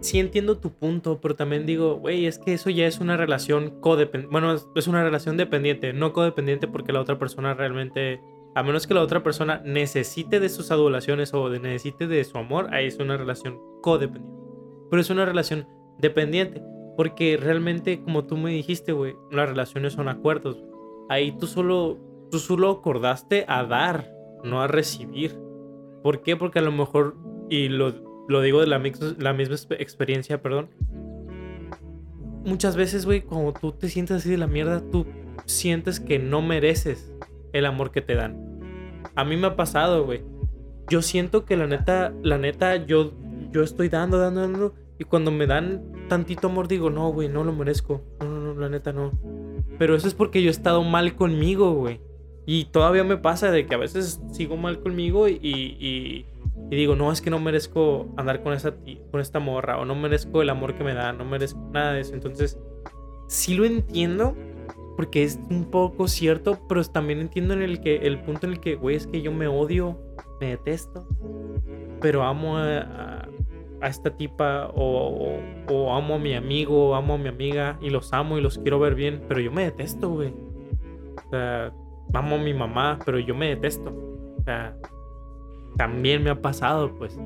sí 0.00 0.18
entiendo 0.18 0.58
tu 0.58 0.70
punto, 0.72 1.20
pero 1.20 1.34
también 1.34 1.66
digo, 1.66 1.96
güey, 1.96 2.26
es 2.26 2.38
que 2.38 2.54
eso 2.54 2.70
ya 2.70 2.86
es 2.86 2.98
una 3.00 3.16
relación 3.16 3.80
codependiente. 3.80 4.32
Bueno, 4.32 4.54
es 4.74 4.86
una 4.86 5.02
relación 5.02 5.36
dependiente, 5.36 5.92
no 5.92 6.12
codependiente 6.12 6.68
porque 6.68 6.92
la 6.92 7.00
otra 7.00 7.18
persona 7.18 7.54
realmente, 7.54 8.20
a 8.54 8.62
menos 8.62 8.86
que 8.86 8.94
la 8.94 9.02
otra 9.02 9.22
persona 9.22 9.60
necesite 9.64 10.40
de 10.40 10.48
sus 10.48 10.70
adulaciones 10.70 11.34
o 11.34 11.48
necesite 11.50 12.06
de 12.06 12.24
su 12.24 12.38
amor, 12.38 12.72
ahí 12.72 12.86
es 12.86 12.98
una 12.98 13.16
relación 13.16 13.58
codependiente. 13.82 14.38
Pero 14.90 15.00
es 15.00 15.10
una 15.10 15.24
relación 15.24 15.66
dependiente. 15.98 16.62
Porque 16.96 17.36
realmente, 17.36 18.02
como 18.02 18.24
tú 18.24 18.36
me 18.36 18.50
dijiste, 18.50 18.92
güey, 18.92 19.14
las 19.30 19.48
relaciones 19.48 19.92
son 19.92 20.08
acuerdos. 20.08 20.64
Ahí 21.08 21.30
tú 21.38 21.46
solo, 21.46 21.96
tú 22.30 22.40
solo 22.40 22.70
acordaste 22.70 23.44
a 23.46 23.64
dar, 23.64 24.10
no 24.42 24.60
a 24.62 24.66
recibir. 24.66 25.38
¿Por 26.02 26.22
qué? 26.22 26.36
Porque 26.36 26.58
a 26.58 26.62
lo 26.62 26.72
mejor, 26.72 27.16
y 27.48 27.68
lo, 27.68 28.07
lo 28.28 28.40
digo 28.40 28.60
de 28.60 28.66
la, 28.66 28.80
la 29.18 29.32
misma 29.32 29.56
experiencia, 29.78 30.40
perdón. 30.40 30.68
Muchas 32.44 32.76
veces, 32.76 33.04
güey, 33.04 33.22
cuando 33.22 33.52
tú 33.52 33.72
te 33.72 33.88
sientes 33.88 34.18
así 34.18 34.30
de 34.30 34.38
la 34.38 34.46
mierda, 34.46 34.80
tú 34.90 35.06
sientes 35.44 35.98
que 35.98 36.18
no 36.18 36.40
mereces 36.40 37.12
el 37.52 37.66
amor 37.66 37.90
que 37.90 38.00
te 38.00 38.14
dan. 38.14 39.02
A 39.16 39.24
mí 39.24 39.36
me 39.36 39.48
ha 39.48 39.56
pasado, 39.56 40.04
güey. 40.04 40.22
Yo 40.88 41.02
siento 41.02 41.44
que 41.44 41.56
la 41.56 41.66
neta, 41.66 42.14
la 42.22 42.38
neta, 42.38 42.76
yo 42.76 43.12
yo 43.52 43.62
estoy 43.62 43.88
dando, 43.88 44.18
dando, 44.18 44.40
dando. 44.42 44.74
Y 44.98 45.04
cuando 45.04 45.30
me 45.30 45.46
dan 45.46 45.92
tantito 46.08 46.48
amor, 46.48 46.68
digo, 46.68 46.90
no, 46.90 47.10
güey, 47.12 47.28
no 47.28 47.44
lo 47.44 47.52
merezco. 47.52 48.02
No, 48.20 48.26
no, 48.26 48.54
no, 48.54 48.60
la 48.60 48.68
neta 48.68 48.92
no. 48.92 49.12
Pero 49.78 49.94
eso 49.94 50.08
es 50.08 50.14
porque 50.14 50.42
yo 50.42 50.48
he 50.48 50.50
estado 50.50 50.82
mal 50.82 51.14
conmigo, 51.14 51.72
güey. 51.74 52.00
Y 52.46 52.64
todavía 52.66 53.04
me 53.04 53.16
pasa 53.16 53.50
de 53.50 53.66
que 53.66 53.74
a 53.74 53.78
veces 53.78 54.20
sigo 54.32 54.56
mal 54.56 54.80
conmigo 54.80 55.28
y, 55.28 55.38
y, 55.42 56.26
digo, 56.70 56.96
no, 56.96 57.10
es 57.12 57.20
que 57.20 57.30
no 57.30 57.38
merezco 57.40 58.08
andar 58.16 58.42
con, 58.42 58.52
esa, 58.52 58.74
con 59.10 59.20
esta 59.20 59.38
morra. 59.38 59.78
O 59.78 59.84
no 59.84 59.94
merezco 59.94 60.42
el 60.42 60.50
amor 60.50 60.74
que 60.74 60.84
me 60.84 60.94
da. 60.94 61.12
No 61.12 61.24
merezco 61.24 61.60
nada 61.72 61.92
de 61.92 62.00
eso. 62.00 62.14
Entonces, 62.14 62.58
sí 63.28 63.54
lo 63.54 63.64
entiendo. 63.64 64.36
Porque 64.96 65.22
es 65.22 65.38
un 65.50 65.70
poco 65.70 66.08
cierto. 66.08 66.58
Pero 66.68 66.84
también 66.84 67.20
entiendo 67.20 67.54
en 67.54 67.62
el 67.62 67.80
que 67.80 67.96
el 67.96 68.20
punto 68.22 68.46
en 68.46 68.54
el 68.54 68.60
que, 68.60 68.74
güey, 68.74 68.96
es 68.96 69.06
que 69.06 69.22
yo 69.22 69.32
me 69.32 69.46
odio. 69.46 69.98
Me 70.40 70.48
detesto. 70.48 71.06
Pero 72.00 72.22
amo 72.22 72.58
a 72.58 73.28
a 73.80 73.88
esta 73.88 74.10
tipa 74.16 74.70
o, 74.74 75.40
amo 75.92 76.14
a 76.14 76.18
mi 76.18 76.34
amigo, 76.34 76.90
o 76.90 76.94
amo 76.94 77.14
a 77.14 77.18
mi 77.18 77.28
amiga 77.28 77.78
y 77.80 77.90
los 77.90 78.12
amo 78.12 78.38
y 78.38 78.40
los 78.40 78.58
quiero 78.58 78.78
ver 78.78 78.94
bien, 78.94 79.22
pero 79.28 79.40
yo 79.40 79.52
me 79.52 79.64
detesto, 79.64 80.10
güey. 80.10 80.34
O 81.26 81.30
sea, 81.30 81.72
amo 82.12 82.36
a 82.36 82.38
mi 82.38 82.54
mamá, 82.54 82.98
pero 83.04 83.18
yo 83.18 83.34
me 83.34 83.48
detesto. 83.48 83.90
O 84.38 84.42
sea, 84.44 84.76
también 85.78 86.22
me 86.22 86.28
ha 86.28 86.42
pasado, 86.42 86.94
pues. 86.98 87.18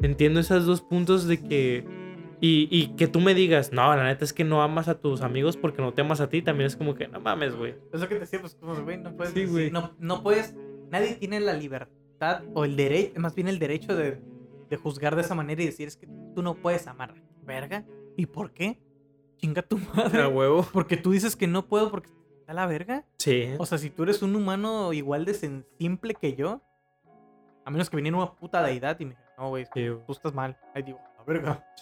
Entiendo 0.00 0.40
esos 0.40 0.64
dos 0.64 0.80
puntos 0.80 1.26
de 1.26 1.38
que... 1.38 2.04
Y, 2.40 2.88
que 2.96 3.08
tú 3.08 3.20
me 3.20 3.32
digas, 3.32 3.72
no, 3.72 3.96
la 3.96 4.04
neta 4.04 4.22
es 4.22 4.34
que 4.34 4.44
no 4.44 4.62
amas 4.62 4.88
a 4.88 5.00
tus 5.00 5.22
amigos 5.22 5.56
porque 5.56 5.80
no 5.80 5.94
te 5.94 6.02
amas 6.02 6.20
a 6.20 6.28
ti, 6.28 6.42
también 6.42 6.66
es 6.66 6.76
como 6.76 6.94
que, 6.94 7.08
no 7.08 7.18
mames, 7.18 7.56
güey. 7.56 7.74
Eso 7.90 8.06
que 8.06 8.16
te 8.16 8.20
decía, 8.20 8.38
pues, 8.38 8.54
como, 8.54 8.74
güey, 8.82 8.98
no 8.98 9.16
puedes... 9.16 9.32
Sí, 9.32 9.46
güey. 9.46 9.70
No, 9.70 9.92
no 9.98 10.22
puedes... 10.22 10.54
Nadie 10.90 11.14
tiene 11.14 11.40
la 11.40 11.54
libertad 11.54 12.42
o 12.52 12.64
el 12.64 12.76
derecho, 12.76 13.18
más 13.18 13.34
bien 13.34 13.48
el 13.48 13.58
derecho 13.58 13.96
de 13.96 14.20
de 14.68 14.76
juzgar 14.76 15.16
de 15.16 15.22
esa 15.22 15.34
manera 15.34 15.62
y 15.62 15.66
decir 15.66 15.88
es 15.88 15.96
que 15.96 16.06
tú 16.34 16.42
no 16.42 16.54
puedes 16.54 16.86
amar. 16.86 17.14
Verga. 17.42 17.84
¿Y 18.16 18.26
por 18.26 18.52
qué? 18.52 18.80
Chinga 19.36 19.62
tu 19.62 19.78
madre. 19.78 20.22
A 20.22 20.28
huevo. 20.28 20.66
Porque 20.72 20.96
tú 20.96 21.12
dices 21.12 21.36
que 21.36 21.46
no 21.46 21.66
puedo 21.66 21.90
porque 21.90 22.10
está 22.40 22.54
la 22.54 22.66
verga. 22.66 23.04
Sí. 23.18 23.48
O 23.58 23.66
sea, 23.66 23.78
si 23.78 23.90
tú 23.90 24.04
eres 24.04 24.22
un 24.22 24.34
humano 24.34 24.92
igual 24.92 25.24
de 25.24 25.62
simple 25.78 26.14
que 26.14 26.34
yo, 26.34 26.62
a 27.64 27.70
menos 27.70 27.88
que 27.88 27.96
viniera 27.96 28.16
una 28.16 28.32
puta 28.32 28.62
deidad 28.62 28.98
y 29.00 29.04
me 29.04 29.10
dijera, 29.10 29.32
no, 29.38 29.48
güey, 29.48 29.66
tú 29.72 30.12
estás 30.12 30.34
mal. 30.34 30.56
Ahí 30.74 30.82
digo, 30.82 31.00
la 31.18 31.24
verga. 31.24 31.64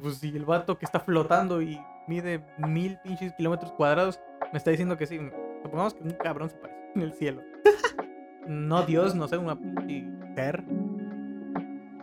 Pues 0.00 0.16
si 0.16 0.34
el 0.34 0.46
vato 0.46 0.78
que 0.78 0.86
está 0.86 1.00
flotando 1.00 1.60
y 1.60 1.78
mide 2.08 2.42
mil 2.56 2.98
pinches 3.04 3.34
kilómetros 3.34 3.72
cuadrados 3.72 4.18
me 4.52 4.56
está 4.56 4.70
diciendo 4.70 4.96
que 4.96 5.06
sí. 5.06 5.20
Supongamos 5.62 5.92
que 5.92 6.02
un 6.02 6.12
cabrón 6.12 6.48
se 6.48 6.56
parece 6.56 6.80
en 6.94 7.02
el 7.02 7.12
cielo. 7.12 7.42
no 8.48 8.82
Dios, 8.86 9.14
no 9.14 9.28
sé, 9.28 9.36
una 9.36 9.58
pinche 9.58 10.08
ser 10.34 10.64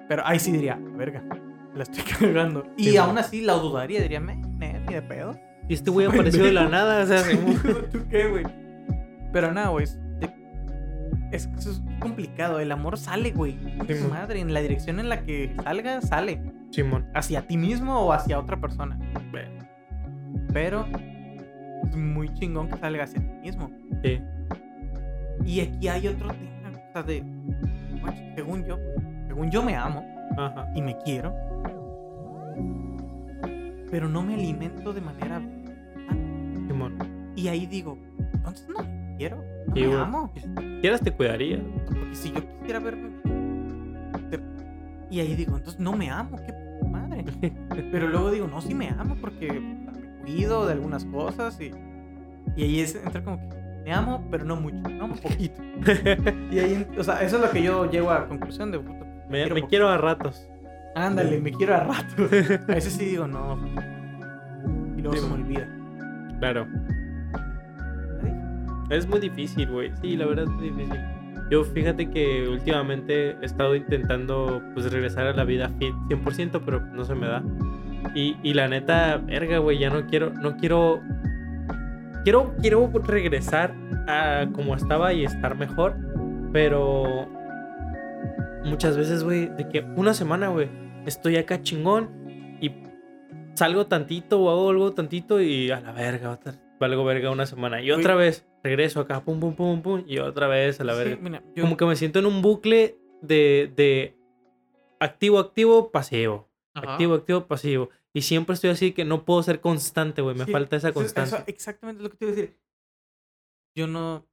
pero 0.08 0.26
ahí 0.26 0.40
sí 0.40 0.52
diría, 0.52 0.80
verga, 0.96 1.24
la 1.76 1.84
estoy 1.84 2.04
cagando. 2.20 2.66
Y 2.78 2.98
aún 2.98 3.18
así 3.18 3.42
la 3.42 3.54
dudaría, 3.54 4.02
diría, 4.02 4.20
me, 4.20 4.36
ni 4.36 4.94
de 4.94 5.02
pedo. 5.02 5.38
Y 5.68 5.74
este 5.74 5.92
güey 5.92 6.08
apareció 6.08 6.46
de 6.46 6.54
la 6.54 6.70
nada, 6.70 7.04
o 7.04 7.08
sea, 7.08 7.24
¿tú 7.92 8.06
qué, 8.10 8.28
güey? 8.28 8.46
Pero 9.34 9.54
nada, 9.54 9.70
güey. 9.70 9.86
Es, 11.32 11.50
es 11.58 11.82
complicado. 12.00 12.60
El 12.60 12.72
amor 12.72 12.98
sale, 12.98 13.32
güey. 13.32 13.58
madre, 14.10 14.40
en 14.40 14.54
la 14.54 14.62
dirección 14.62 15.00
en 15.00 15.10
la 15.10 15.24
que 15.24 15.56
salga, 15.64 16.02
sale. 16.02 16.42
Simón. 16.72 17.08
Hacia 17.14 17.46
ti 17.48 17.58
mismo 17.58 18.00
o 18.00 18.12
hacia 18.12 18.40
otra 18.40 18.58
persona. 18.58 18.98
Pero 20.54 20.86
es 21.84 21.96
muy 21.96 22.34
chingón 22.34 22.70
que 22.70 22.78
salga 22.78 23.04
hacia 23.04 23.20
ti 23.20 23.34
mismo. 23.42 23.72
Sí. 24.04 24.22
Y 25.46 25.62
aquí 25.62 25.88
hay 25.88 26.08
otro 26.08 26.30
tema, 26.30 26.72
o 26.72 26.94
sea, 26.94 27.04
de. 27.04 27.24
según 28.36 28.66
yo, 28.66 28.78
según 29.28 29.52
yo 29.52 29.64
me 29.64 29.76
amo 29.76 30.06
y 30.76 30.82
me 30.82 30.98
quiero, 31.00 31.34
pero 33.90 34.08
no 34.10 34.24
me 34.24 34.36
alimento 34.36 34.94
de 34.94 35.02
manera 35.02 35.42
Y 37.36 37.48
ahí 37.48 37.66
digo, 37.66 37.98
entonces 38.34 38.68
no 38.68 38.84
me 38.84 39.16
quiero, 39.18 39.44
no 39.68 39.76
me 39.76 39.96
amo. 39.96 40.32
Si 40.36 40.82
quieras 40.82 41.02
te 41.02 41.12
cuidaría. 41.12 41.62
Porque 41.86 42.16
si 42.16 42.32
yo 42.32 42.42
quisiera 42.60 42.80
verme... 42.80 43.18
Y 45.10 45.20
ahí 45.22 45.36
digo, 45.36 45.56
entonces 45.56 45.80
no 45.80 45.94
me 45.94 46.10
amo, 46.10 46.38
qué 46.46 46.54
madre. 46.86 47.24
pero 47.92 48.08
luego 48.08 48.32
digo, 48.32 48.48
no, 48.48 48.62
sí 48.62 48.74
me 48.74 48.90
amo 48.90 49.16
porque 49.22 49.52
me 49.52 50.22
cuido 50.22 50.66
de 50.66 50.74
algunas 50.74 51.06
cosas 51.06 51.60
y, 51.62 51.72
y 52.56 52.64
ahí 52.64 52.80
es, 52.82 52.96
entra 52.96 53.24
como 53.24 53.38
que 53.38 53.56
me 53.86 53.94
amo, 53.94 54.28
pero 54.30 54.44
no 54.44 54.58
mucho, 54.58 54.78
me 54.90 55.00
amo 55.00 55.16
poquito. 55.16 55.62
y 56.52 56.60
ahí, 56.60 56.86
o 56.98 57.04
sea, 57.04 57.22
eso 57.22 57.38
es 57.38 57.42
lo 57.42 57.50
que 57.52 57.64
yo 57.64 57.90
llego 57.90 58.12
a 58.12 58.20
la 58.20 58.28
conclusión 58.28 58.70
de, 58.70 58.80
me, 59.30 59.68
quiero, 59.68 59.88
a 59.88 59.98
ratos. 59.98 60.46
Ándale, 60.96 61.40
me 61.40 61.52
quiero 61.52 61.76
a 61.76 61.80
ratos. 61.82 62.32
A 62.68 62.74
veces 62.74 62.94
sí 62.94 63.06
digo, 63.06 63.28
no. 63.28 63.58
Y 64.98 65.02
luego 65.02 65.18
se 65.18 65.28
me 65.28 65.34
olvida. 65.36 65.70
Claro. 66.40 66.68
Es 68.90 69.08
muy 69.08 69.20
difícil, 69.20 69.70
güey. 69.70 69.92
Sí, 70.02 70.16
la 70.16 70.26
verdad 70.26 70.46
es 70.46 70.52
muy 70.52 70.70
difícil. 70.70 71.00
Yo 71.50 71.64
fíjate 71.64 72.10
que 72.10 72.48
últimamente 72.48 73.32
he 73.42 73.46
estado 73.46 73.76
intentando 73.76 74.62
pues 74.74 74.92
regresar 74.92 75.28
a 75.28 75.34
la 75.34 75.44
vida 75.44 75.70
fit 75.80 75.94
100%, 76.10 76.62
pero 76.66 76.82
no 76.82 77.04
se 77.06 77.16
me 77.16 77.28
da. 77.28 77.44
Y, 78.14 78.36
y 78.44 78.54
la 78.54 78.68
neta, 78.68 79.18
verga, 79.18 79.60
güey, 79.60 79.78
ya 79.80 79.90
no 79.90 80.06
quiero, 80.08 80.32
no 80.34 80.58
quiero... 80.58 81.02
Quiero, 82.24 82.54
quiero 82.62 82.92
regresar 83.06 83.74
a 84.08 84.48
como 84.52 84.76
estaba 84.76 85.14
y 85.14 85.24
estar 85.24 85.56
mejor, 85.56 85.96
pero 86.52 87.26
muchas 88.66 88.98
veces, 88.98 89.24
güey, 89.24 89.48
de 89.48 89.70
que 89.70 89.80
una 89.96 90.14
semana, 90.14 90.50
güey, 90.50 90.68
estoy 91.06 91.38
acá 91.38 91.62
chingón 91.62 92.10
y 92.60 92.72
salgo 93.54 93.88
tantito 93.88 94.42
o 94.42 94.50
hago 94.50 94.72
algo 94.72 94.92
tantito 94.92 95.42
y 95.42 95.72
a 95.72 95.80
la 95.80 95.94
verga, 95.94 96.38
valgo 96.80 97.06
verga 97.06 97.32
una 97.32 97.46
semana. 97.46 97.82
Y 97.82 97.92
otra 97.92 98.16
vez 98.16 98.46
regreso 98.68 99.00
acá, 99.00 99.24
pum, 99.24 99.40
pum, 99.40 99.56
pum, 99.56 99.82
pum, 99.82 100.04
y 100.06 100.20
otra 100.20 100.48
vez 100.48 100.80
a 100.82 100.84
la 100.84 100.94
verga. 100.94 101.42
Como 101.60 101.78
que 101.78 101.86
me 101.86 101.96
siento 101.96 102.20
en 102.20 102.26
un 102.26 102.42
bucle 102.42 102.98
de, 103.22 103.72
de 103.76 104.18
activo, 105.00 105.40
activo, 105.40 105.92
pasivo. 105.92 106.50
Activo, 106.74 107.16
activo, 107.16 107.48
pasivo. 107.48 107.90
Y 108.14 108.22
siempre 108.22 108.54
estoy 108.54 108.72
así 108.72 108.94
que 108.94 109.06
no 109.06 109.26
puedo 109.26 109.42
ser 109.42 109.62
constante, 109.62 110.22
güey. 110.22 110.36
Me 110.36 110.46
falta 110.46 110.76
esa 110.76 110.92
constancia. 110.92 111.44
exactamente 111.48 112.04
lo 112.04 112.10
que 112.10 112.18
te 112.18 112.26
iba 112.26 112.34
a 112.34 112.36
decir. 112.36 112.60
Yo 113.76 113.88
no 113.88 114.28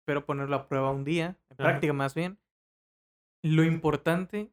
espero 0.00 0.24
ponerlo 0.24 0.56
a 0.56 0.68
prueba 0.68 0.90
un 0.90 1.04
día, 1.04 1.38
en 1.50 1.56
práctica 1.56 1.92
más 1.92 2.14
bien. 2.14 2.38
Lo 3.42 3.64
importante 3.64 4.52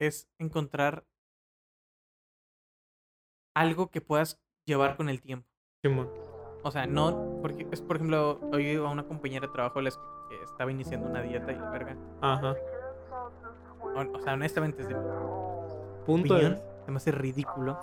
es 0.00 0.28
encontrar 0.38 1.06
algo 3.54 3.90
que 3.90 4.00
puedas 4.00 4.40
llevar 4.66 4.96
con 4.96 5.08
el 5.08 5.20
tiempo. 5.20 5.48
O 6.62 6.70
sea, 6.70 6.86
no, 6.86 7.38
porque 7.40 7.66
es 7.70 7.80
por 7.80 7.96
ejemplo, 7.96 8.38
hoy 8.52 8.76
a 8.76 8.82
una 8.82 9.04
compañera 9.04 9.46
de 9.46 9.52
trabajo 9.52 9.80
les 9.80 9.96
que 10.28 10.44
estaba 10.44 10.70
iniciando 10.70 11.08
una 11.08 11.22
dieta 11.22 11.52
y 11.52 11.56
la 11.56 11.70
verga. 11.70 11.96
Ajá. 12.20 12.54
O, 13.82 14.20
sea, 14.22 14.34
honestamente, 14.34 14.82
es 14.82 14.88
punto 16.06 16.34
de... 16.34 16.58
se 16.84 16.90
me 16.90 16.98
hace 16.98 17.10
ridículo. 17.12 17.78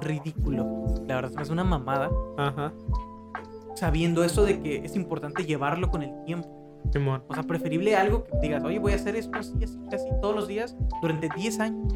Ridículo. 0.00 0.86
La 1.06 1.16
verdad, 1.16 1.30
se 1.30 1.36
me 1.36 1.42
hace 1.42 1.52
una 1.52 1.64
mamada. 1.64 2.10
Ajá. 2.38 2.72
Sabiendo 3.74 4.24
eso 4.24 4.44
de 4.44 4.60
que 4.62 4.84
es 4.84 4.96
importante 4.96 5.44
llevarlo 5.44 5.90
con 5.90 6.02
el 6.02 6.24
tiempo. 6.24 6.48
O 7.28 7.34
sea, 7.34 7.42
preferible 7.44 7.96
algo 7.96 8.24
que 8.24 8.38
digas, 8.40 8.62
oye, 8.64 8.78
voy 8.78 8.92
a 8.92 8.96
hacer 8.96 9.16
esto 9.16 9.38
así, 9.38 9.52
así, 9.62 9.78
casi 9.90 10.08
todos 10.20 10.34
los 10.34 10.48
días 10.48 10.76
durante 11.00 11.28
10 11.34 11.60
años. 11.60 11.94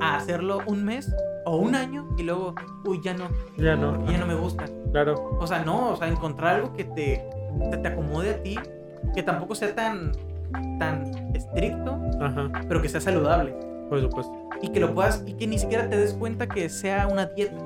A 0.00 0.16
hacerlo 0.16 0.60
un 0.66 0.84
mes 0.84 1.14
o 1.44 1.56
un 1.56 1.74
año 1.74 2.08
y 2.18 2.22
luego, 2.22 2.54
uy, 2.84 3.00
ya 3.02 3.14
no. 3.14 3.28
Ya 3.56 3.76
no. 3.76 4.04
Ya 4.10 4.18
no 4.18 4.26
me 4.26 4.34
gusta. 4.34 4.64
Claro. 4.90 5.36
O 5.40 5.46
sea, 5.46 5.64
no, 5.64 5.90
o 5.90 5.96
sea, 5.96 6.08
encontrar 6.08 6.56
algo 6.56 6.72
que 6.72 6.84
te, 6.84 7.24
te, 7.70 7.76
te 7.76 7.88
acomode 7.88 8.30
a 8.30 8.42
ti, 8.42 8.58
que 9.14 9.22
tampoco 9.22 9.54
sea 9.54 9.74
tan, 9.74 10.12
tan 10.78 11.34
estricto, 11.34 11.98
Ajá. 12.20 12.50
pero 12.68 12.82
que 12.82 12.88
sea 12.88 13.00
saludable. 13.00 13.54
Por 13.88 14.00
supuesto. 14.00 14.32
Y 14.62 14.68
que 14.70 14.80
lo 14.80 14.94
puedas, 14.94 15.22
y 15.26 15.34
que 15.34 15.46
ni 15.46 15.58
siquiera 15.58 15.88
te 15.88 15.96
des 15.96 16.14
cuenta 16.14 16.48
que 16.48 16.68
sea 16.68 17.08
una 17.08 17.26
dieta. 17.26 17.56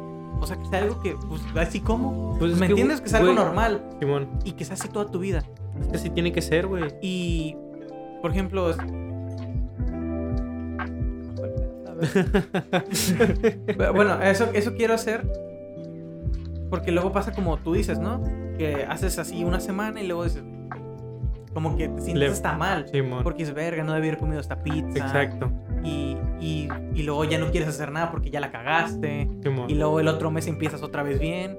O 0.41 0.47
sea, 0.47 0.57
que 0.57 0.67
sea 0.67 0.81
algo 0.81 1.01
que, 1.01 1.15
pues, 1.29 1.43
así 1.57 1.81
como. 1.81 2.37
Pues 2.39 2.59
¿Me 2.59 2.67
entiendes? 2.67 3.01
Que 3.01 3.09
sea 3.09 3.21
algo 3.21 3.33
normal. 3.33 3.83
Simón. 4.01 4.29
Y 4.45 4.53
que 4.53 4.65
sea 4.65 4.75
así 4.75 4.89
toda 4.89 5.07
tu 5.07 5.19
vida. 5.19 5.43
Es 5.81 5.87
que 5.89 5.97
así 5.97 6.11
tiene 6.11 6.33
que 6.33 6.43
ser, 6.43 6.67
güey. 6.67 6.85
Y, 7.01 7.57
por 8.23 8.31
ejemplo, 8.31 8.75
bueno, 13.95 14.23
eso, 14.23 14.51
eso 14.53 14.75
quiero 14.75 14.95
hacer. 14.95 15.27
Porque 16.71 16.91
luego 16.91 17.13
pasa 17.13 17.33
como 17.33 17.59
tú 17.59 17.75
dices, 17.75 17.99
¿no? 17.99 18.23
Que 18.59 18.85
haces 18.89 19.19
así 19.19 19.45
una 19.45 19.61
semana 19.61 20.01
y 20.01 20.07
luego 20.07 20.25
dices. 20.25 20.43
Como 21.55 21.77
que 21.77 21.89
te 21.89 22.03
sientes 22.03 22.33
está 22.33 22.57
mal. 22.59 22.85
porque 23.23 23.43
es 23.43 23.55
verga, 23.55 23.83
no 23.83 23.95
debí 23.95 24.09
haber 24.09 24.21
comido 24.21 24.41
esta 24.41 24.63
pizza. 24.63 24.99
Exacto. 24.99 25.51
Y, 25.83 26.19
y, 26.39 26.69
y, 26.95 27.03
luego 27.03 27.25
ya 27.25 27.39
no 27.39 27.51
quieres 27.51 27.69
hacer 27.69 27.93
nada 27.93 28.11
porque 28.11 28.31
ya 28.31 28.41
la 28.41 28.51
cagaste. 28.51 29.29
y 29.69 29.75
luego 29.75 30.01
el 30.01 30.09
otro 30.09 30.31
mes 30.31 30.47
empiezas 30.49 30.83
otra 30.83 31.03
vez 31.03 31.19
bien. 31.19 31.59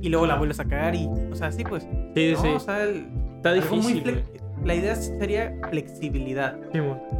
Y 0.00 0.08
luego 0.08 0.26
la 0.26 0.36
vuelves 0.36 0.60
a 0.60 0.64
cagar 0.64 0.94
y. 0.94 1.06
O 1.30 1.34
sea, 1.34 1.52
sí, 1.52 1.64
pues. 1.64 1.86
Sí, 2.14 2.34
sí. 2.36 2.48
O 2.48 2.60
sea, 2.60 2.86
Está 3.36 3.52
difícil. 3.52 4.24
la 4.64 4.74
idea 4.74 4.94
sería 4.96 5.54
flexibilidad. 5.70 6.58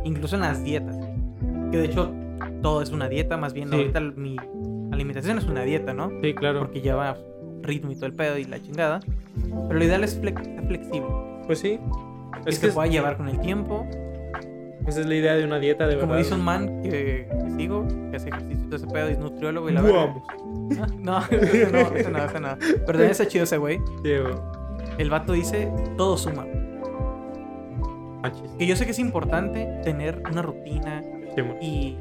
incluso 0.05 0.37
en 0.37 0.43
las 0.43 0.65
dietas. 0.65 0.97
Que 1.71 1.79
de 1.79 1.85
hecho 1.87 2.13
todo 2.63 2.83
es 2.83 2.91
una 2.91 3.09
dieta, 3.09 3.37
más 3.37 3.53
bien 3.53 3.73
ahorita 3.73 4.01
mi 4.01 4.37
alimentación 4.93 5.39
es 5.39 5.45
una 5.45 5.63
dieta, 5.63 5.93
¿no? 5.93 6.11
Sí, 6.23 6.35
claro. 6.35 6.61
Porque 6.61 6.81
lleva 6.81 7.17
ritmo 7.63 7.93
y 7.93 7.97
todo 7.97 8.07
el 8.07 8.13
pedo 8.15 8.39
y 8.39 8.45
la 8.45 8.61
chingada. 8.61 9.01
Pero 9.69 9.79
lo 9.79 9.85
ideal 9.85 10.05
es 10.05 10.13
ser 10.13 10.35
flexible. 10.67 11.09
Pues 11.47 11.59
sí. 11.59 11.79
Es 12.47 12.59
que 12.59 12.69
se 12.69 12.73
pueda 12.73 12.87
llevar 12.89 13.17
con 13.17 13.29
el 13.29 13.41
tiempo. 13.41 13.87
Esa 14.87 15.01
es 15.01 15.07
la 15.07 15.17
idea 15.17 15.35
de 15.35 15.45
una 15.45 15.59
dieta 15.59 15.87
de 15.89 15.97
Como 15.97 16.13
verdad. 16.13 16.23
dice 16.23 16.35
un 16.35 16.45
man 16.45 16.83
que, 16.83 17.29
sigo, 17.57 17.87
que 18.11 18.17
hace 18.17 18.29
ejercicio 18.29 18.65
y 18.65 18.67
todo 18.67 18.77
ese 18.77 18.87
pedo 18.87 19.09
y 19.09 19.13
es 19.13 19.19
nutriólogo 19.19 19.69
y 19.69 19.73
la 19.73 19.83
verdad. 19.83 20.15
No, 20.99 21.19
ese 21.31 21.71
no, 21.71 21.79
ese 21.95 22.11
no, 22.11 22.25
ese 22.25 22.41
no. 22.41 22.57
Pero 22.59 22.85
también 22.87 23.11
está 23.11 23.27
chido 23.29 23.45
ese 23.45 23.57
güey. 23.57 23.79
Sí, 24.03 24.11
güey. 24.19 24.35
El 24.99 25.11
vato 25.11 25.33
dice, 25.33 25.71
todo 25.97 26.17
suma. 26.17 26.45
Que 28.59 28.67
yo 28.67 28.75
sé 28.75 28.85
que 28.85 28.91
es 28.91 28.99
importante 28.99 29.81
tener 29.85 30.23
una 30.31 30.43
rutina, 30.43 31.05
y. 31.61 31.97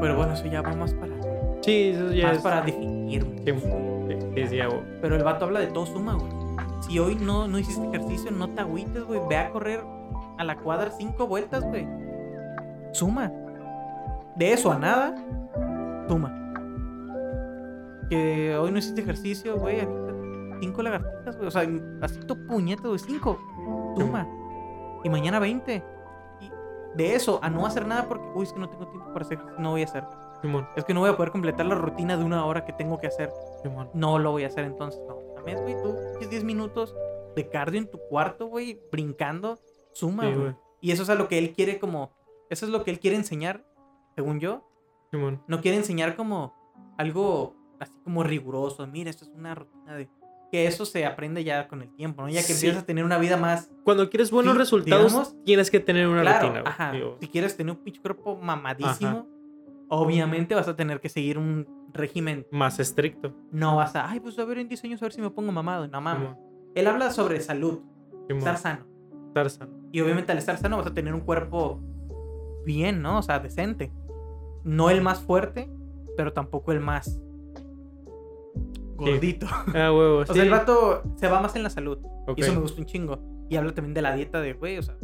Pero 0.00 0.16
bueno, 0.16 0.32
eso 0.32 0.46
ya 0.46 0.62
va 0.62 0.74
más 0.74 0.94
para. 0.94 1.14
Sí, 1.62 1.90
eso 1.94 2.12
ya 2.12 2.28
más 2.28 2.38
para 2.38 2.62
definir. 2.62 3.24
Sí, 3.44 4.46
sí, 4.48 4.58
Pero 5.00 5.16
el 5.16 5.24
vato 5.24 5.46
habla 5.46 5.60
de 5.60 5.68
todo 5.68 5.86
suma, 5.86 6.14
güey. 6.14 6.32
Si 6.82 6.98
hoy 6.98 7.16
no, 7.16 7.48
no 7.48 7.58
hiciste 7.58 7.86
ejercicio, 7.88 8.30
no 8.30 8.48
te 8.48 8.60
agüites, 8.60 9.04
güey. 9.04 9.20
Ve 9.28 9.36
a 9.36 9.50
correr 9.50 9.80
a 10.38 10.44
la 10.44 10.56
cuadra 10.56 10.90
cinco 10.90 11.26
vueltas, 11.26 11.64
güey. 11.64 11.86
Suma. 12.92 13.32
De 14.36 14.52
eso 14.52 14.70
a 14.70 14.78
nada, 14.78 15.14
suma. 16.08 16.34
Que 18.08 18.56
hoy 18.56 18.70
no 18.70 18.78
hiciste 18.78 19.00
ejercicio, 19.00 19.58
güey. 19.58 19.86
Cinco 20.60 20.82
lagartijas, 20.82 21.36
güey. 21.36 21.48
O 21.48 21.50
sea, 21.50 21.68
así 22.02 22.20
tu 22.20 22.46
puñeta, 22.46 22.86
güey. 22.86 22.98
Cinco. 22.98 23.38
Suma. 23.96 24.26
Y 25.04 25.10
mañana 25.10 25.38
20 25.38 25.97
de 26.96 27.14
eso 27.14 27.38
a 27.42 27.50
no 27.50 27.66
hacer 27.66 27.86
nada 27.86 28.08
porque, 28.08 28.26
uy, 28.34 28.44
es 28.44 28.52
que 28.52 28.60
no 28.60 28.68
tengo 28.68 28.88
tiempo 28.88 29.12
para 29.12 29.24
hacer, 29.24 29.38
no 29.58 29.70
voy 29.70 29.82
a 29.82 29.84
hacer. 29.84 30.04
Es 30.76 30.84
que 30.84 30.94
no 30.94 31.00
voy 31.00 31.10
a 31.10 31.16
poder 31.16 31.32
completar 31.32 31.66
la 31.66 31.74
rutina 31.74 32.16
de 32.16 32.24
una 32.24 32.44
hora 32.46 32.64
que 32.64 32.72
tengo 32.72 32.98
que 33.00 33.08
hacer. 33.08 33.32
No 33.94 34.18
lo 34.18 34.30
voy 34.30 34.44
a 34.44 34.46
hacer 34.46 34.64
entonces. 34.64 35.00
No, 35.08 35.16
también, 35.34 35.60
güey, 35.62 35.74
tú 35.82 35.96
10 36.28 36.44
minutos 36.44 36.94
de 37.34 37.48
cardio 37.48 37.80
en 37.80 37.90
tu 37.90 37.98
cuarto, 38.08 38.46
güey, 38.46 38.80
brincando, 38.92 39.58
suma, 39.92 40.30
güey. 40.30 40.54
Y 40.80 40.92
eso 40.92 41.02
es 41.02 41.10
a 41.10 41.16
lo 41.16 41.28
que 41.28 41.38
él 41.38 41.52
quiere 41.52 41.80
como, 41.80 42.12
eso 42.50 42.66
es 42.66 42.72
lo 42.72 42.84
que 42.84 42.92
él 42.92 43.00
quiere 43.00 43.16
enseñar, 43.16 43.64
según 44.14 44.38
yo. 44.38 44.64
No 45.12 45.60
quiere 45.60 45.76
enseñar 45.76 46.14
como 46.14 46.54
algo 46.96 47.54
así 47.80 47.94
como 48.04 48.22
riguroso. 48.22 48.86
Mira, 48.86 49.10
esto 49.10 49.24
es 49.24 49.30
una 49.32 49.54
rutina 49.54 49.96
de 49.96 50.08
que 50.50 50.66
eso 50.66 50.84
se 50.84 51.04
aprende 51.04 51.44
ya 51.44 51.68
con 51.68 51.82
el 51.82 51.94
tiempo, 51.94 52.22
¿no? 52.22 52.28
Ya 52.28 52.44
que 52.44 52.52
empiezas 52.52 52.82
a 52.82 52.86
tener 52.86 53.04
una 53.04 53.18
vida 53.18 53.36
más. 53.36 53.70
Cuando 53.84 54.08
quieres 54.08 54.30
buenos 54.30 54.56
resultados, 54.56 55.36
tienes 55.44 55.70
que 55.70 55.80
tener 55.80 56.08
una 56.08 56.22
rutina. 56.22 56.62
Ajá. 56.64 56.92
Si 57.20 57.28
quieres 57.28 57.56
tener 57.56 57.74
un 57.74 57.82
pinche 57.82 58.00
cuerpo 58.00 58.36
mamadísimo, 58.36 59.26
obviamente 59.88 60.54
vas 60.54 60.68
a 60.68 60.76
tener 60.76 61.00
que 61.00 61.08
seguir 61.08 61.38
un 61.38 61.66
régimen 61.92 62.46
más 62.50 62.78
estricto. 62.78 63.34
No 63.50 63.76
vas 63.76 63.94
a, 63.96 64.08
ay, 64.08 64.20
pues 64.20 64.38
a 64.38 64.44
ver 64.44 64.58
en 64.58 64.68
diseños 64.68 65.02
a 65.02 65.06
ver 65.06 65.12
si 65.12 65.20
me 65.20 65.30
pongo 65.30 65.52
mamado. 65.52 65.86
No 65.88 66.00
mames. 66.00 66.30
Él 66.74 66.86
habla 66.86 67.10
sobre 67.10 67.40
salud, 67.40 67.80
estar 68.28 68.56
sano. 68.56 68.86
Estar 69.28 69.50
sano. 69.50 69.72
Y 69.92 70.00
obviamente 70.00 70.32
al 70.32 70.38
estar 70.38 70.56
sano 70.58 70.78
vas 70.78 70.86
a 70.86 70.94
tener 70.94 71.14
un 71.14 71.20
cuerpo 71.20 71.80
bien, 72.64 73.02
¿no? 73.02 73.18
O 73.18 73.22
sea, 73.22 73.38
decente. 73.38 73.92
No 74.64 74.90
el 74.90 75.00
más 75.02 75.20
fuerte, 75.20 75.70
pero 76.16 76.32
tampoco 76.32 76.72
el 76.72 76.80
más 76.80 77.22
gordito. 78.98 79.46
Ah, 79.74 79.92
huevo. 79.92 80.18
o 80.22 80.26
sea, 80.26 80.42
el 80.42 80.50
vato 80.50 81.02
se 81.16 81.28
va 81.28 81.40
más 81.40 81.56
en 81.56 81.62
la 81.62 81.70
salud. 81.70 81.98
Y 82.36 82.42
eso 82.42 82.52
me 82.52 82.60
gusta 82.60 82.80
un 82.80 82.86
chingo. 82.86 83.18
Y 83.48 83.56
habla 83.56 83.72
también 83.72 83.94
de 83.94 84.02
la 84.02 84.14
dieta 84.14 84.40
de, 84.40 84.52
güey, 84.52 84.78
o 84.78 84.82
sea. 84.82 84.96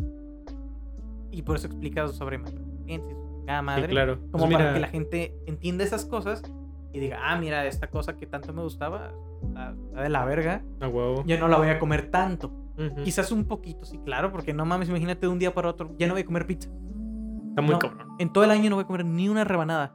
Y 1.30 1.42
por 1.42 1.56
eso 1.56 1.66
explica 1.66 2.06
sobre 2.08 2.38
macronutrientes, 2.38 3.16
cada 3.46 3.62
madre. 3.62 3.88
claro. 3.88 4.18
Como 4.30 4.46
pues 4.46 4.56
para 4.56 4.74
que 4.74 4.80
la 4.80 4.88
gente 4.88 5.34
entienda 5.46 5.82
esas 5.82 6.04
cosas 6.04 6.42
y 6.92 7.00
diga, 7.00 7.18
ah, 7.22 7.38
mira, 7.38 7.66
esta 7.66 7.88
cosa 7.88 8.16
que 8.16 8.26
tanto 8.26 8.52
me 8.52 8.62
gustaba, 8.62 9.12
la, 9.52 9.74
de 9.74 10.08
la 10.08 10.24
verga. 10.24 10.62
Ah, 10.80 10.88
huevo. 10.88 11.24
Yo 11.26 11.38
no 11.38 11.48
la 11.48 11.56
voy 11.56 11.68
a 11.68 11.78
comer 11.78 12.10
tanto. 12.10 12.52
Quizás 13.04 13.30
un 13.30 13.44
poquito, 13.44 13.84
sí, 13.84 14.00
claro, 14.04 14.32
porque 14.32 14.52
no 14.52 14.64
mames, 14.64 14.88
imagínate 14.88 15.26
de 15.26 15.28
un 15.28 15.38
día 15.38 15.54
para 15.54 15.70
otro, 15.70 15.94
ya 15.96 16.08
no 16.08 16.14
voy 16.14 16.22
a 16.22 16.26
comer 16.26 16.44
pizza. 16.46 16.68
Está 17.50 17.62
muy 17.62 17.78
cabrón. 17.78 18.08
En 18.18 18.32
todo 18.32 18.42
el 18.42 18.50
año 18.50 18.68
no 18.68 18.76
voy 18.76 18.82
a 18.82 18.86
comer 18.86 19.04
ni 19.04 19.28
una 19.28 19.44
rebanada. 19.44 19.94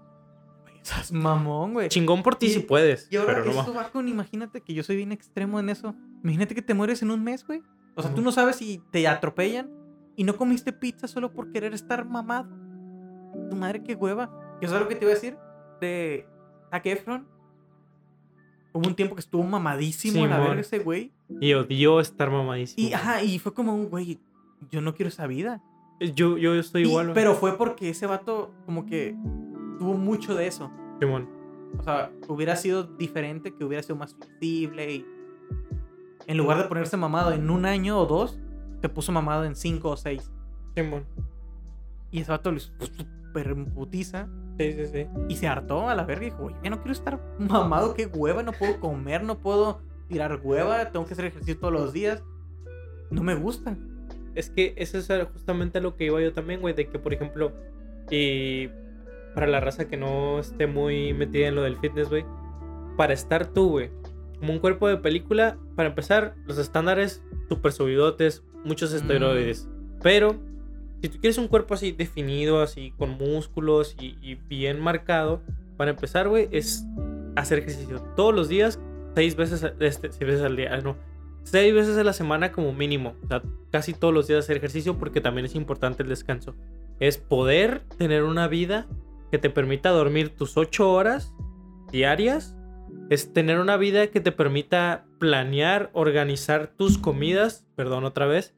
Estás 0.82 1.12
mamón, 1.12 1.74
güey. 1.74 1.90
Chingón 1.90 2.24
por 2.24 2.36
ti 2.36 2.50
si 2.50 2.60
puedes. 2.60 3.08
Y 3.12 3.18
ahora 3.18 3.36
pero 3.36 3.52
eso 3.52 3.74
va 3.74 3.90
con, 3.90 4.08
imagínate 4.08 4.62
que 4.62 4.74
yo 4.74 4.84
soy 4.84 4.96
bien 4.96 5.12
extremo 5.12 5.60
en 5.60 5.70
eso. 5.70 5.96
Imagínate 6.24 6.56
que 6.56 6.62
te 6.62 6.74
mueres 6.74 7.02
en 7.02 7.12
un 7.12 7.24
mes, 7.24 7.46
güey. 7.46 7.62
O 7.96 8.02
sea, 8.02 8.14
tú 8.14 8.22
no 8.22 8.32
sabes 8.32 8.58
si 8.58 8.82
te 8.92 9.08
atropellan 9.08 9.70
y 10.16 10.24
no 10.24 10.36
comiste 10.36 10.72
pizza 10.72 11.08
solo 11.08 11.34
por 11.34 11.52
querer 11.52 11.74
estar 11.74 12.06
mamado. 12.06 12.50
Tu 13.50 13.56
madre, 13.56 13.84
qué 13.84 13.96
hueva. 13.96 14.58
¿Qué 14.60 14.66
es 14.66 14.72
lo 14.72 14.88
que 14.88 14.96
te 14.96 15.06
iba 15.06 15.12
a 15.12 15.16
decir? 15.16 15.38
De 15.82 16.28
Zac 16.72 16.86
Efron. 16.86 17.28
Hubo 18.72 18.88
un 18.88 18.96
tiempo 18.96 19.16
que 19.16 19.22
estuvo 19.22 19.44
mamadísimo 19.44 20.24
en 20.24 20.30
la 20.30 20.40
verga 20.40 20.62
ese 20.62 20.80
güey. 20.80 21.12
Y 21.42 21.54
odió 21.54 22.00
estar 22.00 22.30
mamadísimo. 22.30 22.88
Y, 22.88 22.94
ajá, 22.94 23.24
y 23.24 23.40
fue 23.40 23.54
como 23.54 23.74
un 23.74 23.90
güey, 23.90 24.20
yo 24.72 24.82
no 24.82 24.94
quiero 24.94 25.10
esa 25.10 25.28
vida. 25.28 25.62
Yo, 26.00 26.38
yo 26.38 26.56
estoy 26.56 26.84
igual. 26.84 27.12
Pero 27.14 27.36
fue 27.36 27.58
porque 27.58 27.90
ese 27.90 28.06
vato 28.06 28.52
como 28.66 28.86
que 28.86 29.16
tuvo 29.80 29.96
mucho 29.96 30.36
de 30.36 30.48
eso. 30.48 30.70
Simón. 31.00 31.28
O 31.78 31.84
sea, 31.84 32.12
hubiera 32.28 32.56
sido 32.56 32.84
diferente, 32.84 33.56
que 33.56 33.64
hubiera 33.64 33.82
sido 33.82 33.96
más 33.96 34.14
flexible 34.16 34.92
y 34.92 35.06
en 36.28 36.38
lugar 36.38 36.58
de 36.58 36.66
ponerse 36.66 36.98
mamado 36.98 37.32
en 37.32 37.50
un 37.50 37.66
año 37.66 37.98
o 38.00 38.06
dos, 38.06 38.40
te 38.82 38.90
puso 38.90 39.12
mamado 39.12 39.46
en 39.46 39.56
cinco 39.56 39.90
o 39.90 39.98
seis. 39.98 40.32
Simón. 40.76 41.06
Y 42.12 42.22
ese 42.22 42.32
vato 42.32 42.52
súper 42.60 43.56
putiza. 43.74 44.28
Sí, 44.58 44.74
sí, 44.74 44.86
sí. 44.88 45.08
Y 45.30 45.36
se 45.38 45.48
hartó 45.48 45.90
a 45.90 45.96
la 45.96 46.04
verga 46.04 46.26
y 46.26 46.30
dijo, 46.32 46.44
oye, 46.44 46.56
ya 46.64 46.70
no 46.70 46.78
quiero 46.78 46.92
estar 46.92 47.20
mamado, 47.40 47.94
qué 47.94 48.08
hueva, 48.08 48.44
no 48.44 48.52
puedo 48.52 48.80
comer, 48.80 49.24
no 49.24 49.40
puedo 49.40 49.82
tirar 50.08 50.40
hueva, 50.44 50.92
tengo 50.92 51.06
que 51.06 51.14
hacer 51.14 51.26
ejercicio 51.26 51.58
todos 51.58 51.74
los 51.74 51.94
días. 51.94 52.24
No 53.10 53.24
me 53.24 53.36
gusta. 53.36 53.78
Es 54.36 54.50
que 54.50 54.74
eso 54.78 54.98
es 54.98 55.08
justamente 55.32 55.82
lo 55.82 55.96
que 55.96 56.06
iba 56.06 56.22
yo 56.22 56.34
también, 56.34 56.62
güey, 56.62 56.74
de 56.74 56.90
que, 56.90 57.00
por 57.00 57.14
ejemplo, 57.14 57.54
y 58.12 58.70
para 59.34 59.48
la 59.48 59.60
raza 59.60 59.88
que 59.88 59.98
no 59.98 60.40
esté 60.40 60.68
muy 60.68 61.14
metida 61.14 61.48
en 61.48 61.56
lo 61.56 61.64
del 61.64 61.78
fitness, 61.78 62.10
güey, 62.10 62.26
para 62.98 63.14
estar 63.14 63.48
tú, 63.54 63.70
güey, 63.70 63.92
como 64.40 64.54
un 64.54 64.60
cuerpo 64.60 64.88
de 64.88 64.98
película, 64.98 65.58
para 65.76 65.90
empezar, 65.90 66.36
los 66.46 66.58
estándares 66.58 67.24
super 67.48 67.72
subidotes, 67.72 68.44
muchos 68.64 68.94
esteroides. 68.94 69.66
Mm. 69.66 70.00
Pero, 70.02 70.36
si 71.02 71.10
tú 71.10 71.20
quieres 71.20 71.38
un 71.38 71.48
cuerpo 71.48 71.74
así 71.74 71.92
definido, 71.92 72.62
así 72.62 72.94
con 72.98 73.12
músculos 73.12 73.96
y, 74.00 74.36
bien 74.36 74.80
marcado, 74.80 75.42
para 75.78 75.92
empezar, 75.92 76.28
güey, 76.28 76.50
es 76.52 76.86
hacer 77.36 77.60
ejercicio 77.60 78.02
todos 78.16 78.34
los 78.34 78.50
días, 78.50 78.80
seis 79.16 79.36
veces, 79.36 79.64
este, 79.80 80.12
seis 80.12 80.20
veces 80.20 80.42
al 80.42 80.56
día, 80.56 80.76
no, 80.82 80.98
seis 81.44 81.74
veces 81.74 81.98
a 81.98 82.04
la 82.04 82.14
semana 82.14 82.52
como 82.52 82.74
mínimo. 82.74 83.16
O 83.24 83.28
sea, 83.28 83.42
casi 83.72 83.94
todos 83.94 84.14
los 84.14 84.28
días 84.28 84.40
hacer 84.40 84.58
ejercicio 84.58 84.98
porque 84.98 85.22
también 85.22 85.46
es 85.46 85.56
importante 85.56 86.04
el 86.04 86.10
descanso. 86.10 86.56
Es 87.00 87.18
poder 87.18 87.82
tener 87.98 88.24
una 88.24 88.48
vida 88.48 88.88
que 89.32 89.38
te 89.38 89.50
permita 89.50 89.90
dormir 89.90 90.36
tus 90.36 90.58
ocho 90.58 90.92
horas 90.92 91.34
diarias 91.92 92.56
es 93.10 93.34
tener 93.34 93.60
una 93.60 93.78
vida 93.78 94.08
que 94.08 94.22
te 94.22 94.32
permita 94.32 95.06
planear, 95.20 95.90
organizar 95.94 96.68
tus 96.76 96.98
comidas, 96.98 97.68
perdón 97.76 98.04
otra 98.04 98.26
vez, 98.26 98.56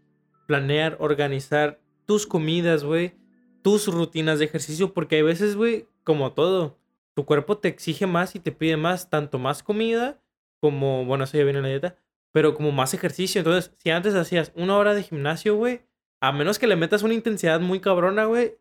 planear, 0.48 0.98
organizar 1.00 1.80
tus 2.06 2.28
comidas, 2.28 2.84
güey, 2.84 3.16
tus 3.62 3.88
rutinas 3.88 4.40
de 4.40 4.46
ejercicio, 4.46 4.94
porque 4.94 5.18
hay 5.18 5.22
veces, 5.22 5.56
güey, 5.56 5.88
como 6.04 6.34
todo, 6.34 6.78
tu 7.14 7.26
cuerpo 7.26 7.58
te 7.58 7.68
exige 7.68 8.08
más 8.08 8.36
y 8.36 8.40
te 8.40 8.52
pide 8.52 8.78
más, 8.78 9.10
tanto 9.10 9.40
más 9.40 9.64
comida 9.64 10.22
como, 10.60 11.06
bueno, 11.06 11.24
eso 11.24 11.38
ya 11.38 11.44
viene 11.44 11.60
en 11.60 11.64
la 11.64 11.70
dieta, 11.70 11.96
pero 12.32 12.54
como 12.54 12.72
más 12.72 12.94
ejercicio. 12.94 13.40
Entonces, 13.40 13.74
si 13.80 13.90
antes 13.90 14.14
hacías 14.14 14.52
una 14.56 14.78
hora 14.78 14.94
de 14.94 15.04
gimnasio, 15.04 15.56
güey, 15.56 15.82
a 16.20 16.32
menos 16.32 16.60
que 16.60 16.68
le 16.68 16.76
metas 16.76 17.04
una 17.04 17.14
intensidad 17.14 17.60
muy 17.60 17.80
cabrona, 17.80 18.26
güey, 18.26 18.58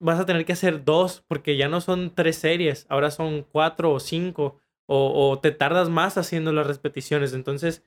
vas 0.00 0.18
a 0.18 0.26
tener 0.26 0.44
que 0.44 0.54
hacer 0.54 0.84
dos, 0.84 1.22
porque 1.28 1.56
ya 1.56 1.68
no 1.68 1.80
son 1.80 2.12
tres 2.14 2.36
series, 2.36 2.86
ahora 2.88 3.10
son 3.10 3.42
cuatro 3.42 3.92
o 3.92 4.00
cinco 4.00 4.60
o, 4.92 5.38
te 5.40 5.52
tardas 5.52 5.88
más 5.88 6.18
haciendo 6.18 6.52
las 6.52 6.66
repeticiones. 6.66 7.32
Entonces, 7.32 7.84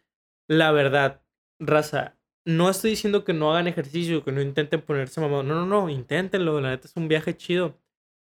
la 0.48 0.72
verdad, 0.72 1.22
raza, 1.60 2.18
no 2.46 2.70
estoy 2.70 2.92
diciendo 2.92 3.26
que 3.26 3.34
no 3.34 3.52
hagan 3.52 3.68
ejercicio, 3.68 4.24
que 4.24 4.32
no 4.32 4.42
intenten 4.42 4.82
ponerse 4.82 5.20
mamado. 5.20 5.44
No, 5.44 5.56
no, 5.56 5.66
no, 5.66 5.90
inténtenlo. 5.90 6.62
La 6.62 6.70
neta 6.70 6.88
es 6.88 6.96
un 6.96 7.10
viaje 7.10 7.36
chido. 7.36 7.78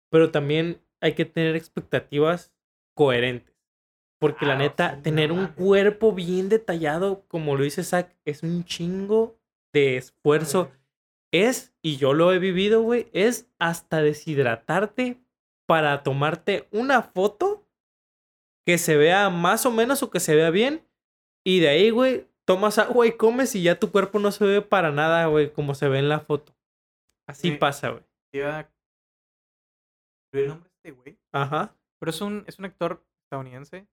Pero 0.09 0.31
también 0.31 0.81
hay 0.99 1.13
que 1.13 1.23
tener 1.23 1.55
expectativas 1.55 2.51
coherentes. 2.93 3.55
Porque 4.19 4.45
la 4.45 4.57
neta, 4.57 5.01
tener 5.01 5.31
un 5.31 5.47
cuerpo 5.47 6.11
bien 6.11 6.49
detallado, 6.49 7.23
como 7.29 7.55
lo 7.55 7.63
dice 7.63 7.85
Zach, 7.85 8.15
es 8.25 8.43
un 8.43 8.65
chingo 8.65 9.39
de 9.71 9.95
esfuerzo. 9.95 10.71
Es, 11.31 11.73
y 11.81 11.97
yo 11.97 12.13
lo 12.13 12.31
he 12.33 12.39
vivido, 12.39 12.81
güey, 12.81 13.07
es 13.13 13.49
hasta 13.59 14.01
deshidratarte 14.01 15.19
para 15.65 16.03
tomarte 16.03 16.67
una 16.71 17.01
foto 17.01 17.65
que 18.65 18.77
se 18.77 18.97
vea 18.97 19.29
más 19.29 19.65
o 19.65 19.71
menos 19.71 20.03
o 20.03 20.09
que 20.09 20.19
se 20.19 20.35
vea 20.35 20.49
bien. 20.49 20.85
Y 21.43 21.59
de 21.59 21.69
ahí, 21.69 21.89
güey, 21.89 22.27
tomas 22.45 22.77
agua 22.77 23.07
y 23.07 23.11
comes 23.11 23.55
y 23.55 23.63
ya 23.63 23.79
tu 23.79 23.91
cuerpo 23.91 24.19
no 24.19 24.31
se 24.31 24.45
ve 24.45 24.61
para 24.61 24.91
nada, 24.91 25.25
güey, 25.27 25.51
como 25.51 25.75
se 25.75 25.87
ve 25.87 25.99
en 25.99 26.09
la 26.09 26.19
foto. 26.19 26.55
Así 27.27 27.51
pasa, 27.51 27.89
güey. 27.89 28.03
el 30.33 30.47
nombre 30.47 30.69
este 30.75 30.91
güey? 30.91 31.17
Ajá. 31.31 31.75
Pero 31.99 32.09
es 32.09 32.21
un, 32.21 32.43
es 32.47 32.59
un 32.59 32.65
actor 32.65 33.03
estadounidense. 33.23 33.87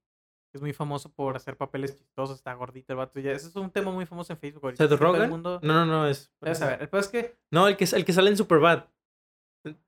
Es 0.54 0.62
muy 0.62 0.72
famoso 0.72 1.10
por 1.12 1.34
hacer 1.34 1.56
papeles 1.56 1.98
chistosos, 1.98 2.36
está 2.36 2.54
gordito 2.54 2.92
el 2.92 2.98
vato. 2.98 3.18
Ya, 3.18 3.32
ese 3.32 3.48
es 3.48 3.56
un 3.56 3.70
tema 3.70 3.90
muy 3.90 4.06
famoso 4.06 4.32
en 4.32 4.38
Facebook. 4.38 4.76
¿Seth 4.76 4.92
Rogen? 4.92 5.42
No, 5.42 5.60
no, 5.60 5.84
no, 5.84 6.06
es... 6.06 6.32
Debes 6.40 6.58
saber. 6.58 6.88
El 6.90 6.98
es 6.98 7.08
que... 7.08 7.36
No, 7.50 7.66
el 7.66 7.76
que, 7.76 7.84
el 7.84 8.04
que 8.04 8.12
sale 8.12 8.30
en 8.30 8.36
Superbad. 8.36 8.84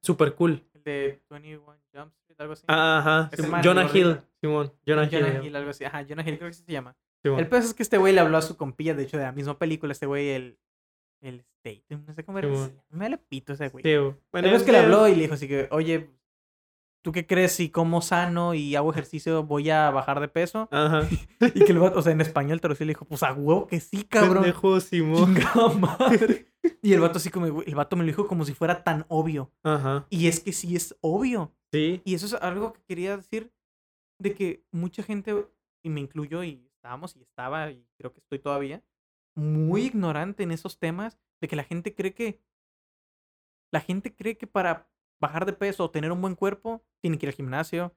Super 0.03 0.35
cool. 0.35 0.65
El 0.75 0.83
de 0.83 1.23
21 1.31 1.65
Jump 1.95 2.13
algo 2.39 2.53
así. 2.53 2.65
ajá. 2.67 3.31
Jonah 3.63 3.89
Hill, 3.93 4.21
Simón. 4.41 4.73
Jonah, 4.87 5.05
Hill. 5.05 5.57
algo 5.57 5.71
así. 5.71 5.85
Ajá, 5.85 6.05
Jonah 6.07 6.23
Hill 6.29 6.39
creo 6.39 6.51
que 6.51 6.55
se 6.55 6.71
llama. 6.71 6.97
El 7.23 7.49
peor 7.49 7.63
es 7.63 7.75
que 7.75 7.83
este 7.83 7.99
güey 7.99 8.13
le 8.13 8.21
habló 8.21 8.37
a 8.37 8.43
su 8.43 8.57
compilla, 8.57 8.95
de 8.95 9.03
hecho, 9.03 9.17
de 9.17 9.25
la 9.25 9.33
misma 9.33 9.59
película, 9.59 9.93
este 9.93 10.07
güey, 10.07 10.31
el... 10.31 10.59
El 11.23 11.41
State, 11.41 11.83
no 12.07 12.15
sé 12.15 12.25
cómo 12.25 12.39
era. 12.39 12.49
Me 12.91 13.09
le 13.09 13.17
pito 13.17 13.55
ese 13.55 13.71
güey. 13.71 13.83
Sí, 13.83 13.97
bueno, 14.31 14.49
es 14.49 14.63
que 14.63 14.71
le 14.71 14.79
habló 14.79 15.09
y 15.09 15.15
le 15.15 15.23
dijo 15.23 15.35
así 15.35 15.49
que, 15.49 15.67
oye, 15.71 16.11
¿tú 17.07 17.13
qué 17.13 17.25
crees 17.25 17.53
si 17.53 17.71
como 17.71 18.03
sano 18.03 18.53
y 18.53 18.75
hago 18.75 18.91
ejercicio 18.91 19.45
voy 19.45 19.71
a 19.71 19.93
bajar 19.93 20.19
de 20.19 20.27
peso? 20.27 20.69
Ajá. 20.73 21.09
y 21.55 21.65
que 21.65 21.71
el 21.71 21.79
vato, 21.79 22.01
o 22.01 22.03
sea, 22.03 22.11
en 22.11 22.21
español 22.21 22.61
te 22.61 22.67
lo 22.67 22.75
le 22.77 22.85
dijo, 22.85 23.05
pues 23.05 23.23
a 23.23 23.33
huevo 23.33 23.69
que 23.69 23.79
sí, 23.79 24.03
cabrón. 24.03 24.43
Pendejo, 24.43 24.81
Simón. 24.81 25.39
madre. 25.81 26.53
Y 26.83 26.95
el 26.95 27.01
vato 27.01 27.19
así 27.19 27.31
como, 27.31 27.63
el 27.63 27.75
vato 27.77 27.95
me 27.95 28.03
lo 28.03 28.09
dijo 28.09 28.27
como 28.27 28.45
si 28.45 28.55
fuera 28.55 28.83
tan 28.83 29.07
obvio. 29.07 29.53
Ajá. 29.63 30.05
Y 30.11 30.27
es 30.27 30.41
que 30.41 30.53
sí 30.53 30.75
es 30.75 30.97
obvio. 31.01 31.55
Sí. 31.71 32.03
Y 32.05 32.17
eso 32.17 32.27
es 32.27 32.35
algo 32.35 32.73
que 32.73 32.83
quería 32.83 33.17
decir 33.17 33.53
de 34.19 34.35
que 34.35 34.65
mucha 34.73 35.05
gente, 35.05 35.47
y 35.85 35.91
me 35.91 36.01
incluyo, 36.01 36.43
y 36.43 36.69
estábamos 36.75 37.15
y 37.15 37.23
estaba, 37.23 37.71
y 37.71 37.87
creo 37.97 38.13
que 38.13 38.19
estoy 38.19 38.41
todavía, 38.41 38.83
muy 39.37 39.83
ignorante 39.83 40.43
en 40.43 40.51
esos 40.51 40.81
temas, 40.81 41.17
de 41.41 41.47
que 41.47 41.55
la 41.55 41.63
gente 41.63 41.95
cree 41.95 42.15
que, 42.15 42.43
la 43.71 43.81
gente 43.81 44.13
cree 44.13 44.37
que 44.37 44.49
para 44.49 44.89
bajar 45.21 45.47
de 45.47 45.53
peso 45.53 45.85
o 45.85 45.91
tener 45.91 46.13
un 46.13 46.21
buen 46.21 46.35
cuerpo, 46.35 46.85
tienen 47.03 47.19
que 47.19 47.27
ir 47.27 47.31
al 47.31 47.37
gimnasio, 47.37 47.97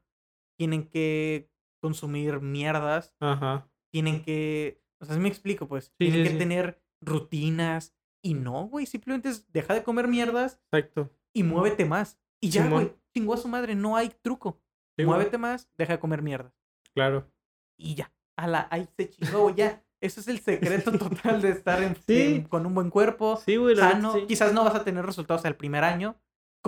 tienen 0.57 0.87
que 0.87 1.49
consumir 1.81 2.41
mierdas, 2.41 3.15
Ajá. 3.19 3.69
tienen 3.91 4.23
que, 4.23 4.81
o 5.01 5.05
sea, 5.05 5.15
si 5.15 5.21
me 5.21 5.29
explico, 5.29 5.67
pues, 5.67 5.93
tienen 5.97 6.23
que 6.23 6.37
tener 6.37 6.81
rutinas, 7.01 7.95
y 8.21 8.33
no, 8.33 8.67
güey, 8.67 8.85
simplemente 8.85 9.29
es 9.29 9.51
deja 9.51 9.73
de 9.73 9.83
comer 9.83 10.07
mierdas. 10.07 10.59
Exacto. 10.71 11.09
Y 11.33 11.43
muévete 11.43 11.85
más. 11.85 12.19
Y 12.41 12.49
ya, 12.49 12.67
güey, 12.67 12.93
chingó 13.13 13.33
a 13.33 13.37
su 13.37 13.47
madre, 13.47 13.75
no 13.75 13.95
hay 13.95 14.09
truco. 14.21 14.61
muévete 14.97 15.37
más, 15.37 15.69
deja 15.77 15.93
de 15.93 15.99
comer 15.99 16.21
mierdas. 16.21 16.53
Claro. 16.93 17.31
Y 17.77 17.95
ya. 17.95 18.11
A 18.37 18.47
la, 18.47 18.67
ahí 18.71 18.87
se 18.97 19.09
chingó, 19.09 19.53
ya. 19.53 19.83
Ese 20.01 20.21
es 20.21 20.27
el 20.29 20.39
secreto 20.39 20.91
total 20.97 21.41
de 21.41 21.49
estar 21.49 21.81
en, 21.83 22.43
con 22.43 22.65
un 22.65 22.73
buen 22.73 22.89
cuerpo. 22.89 23.37
Sí, 23.37 23.57
güey. 23.57 23.75
Sano. 23.75 24.27
Quizás 24.27 24.53
no 24.53 24.63
vas 24.63 24.75
a 24.75 24.83
tener 24.83 25.05
resultados 25.05 25.43
el 25.45 25.55
primer 25.55 25.83
año 25.83 26.15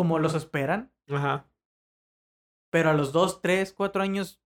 como 0.02 0.18
los 0.18 0.34
esperan. 0.34 0.92
Ajá. 1.10 1.46
Pero 2.72 2.90
a 2.90 2.94
los 2.94 3.12
dos, 3.12 3.40
tres, 3.40 3.72
cuatro 3.72 4.02
años, 4.02 4.42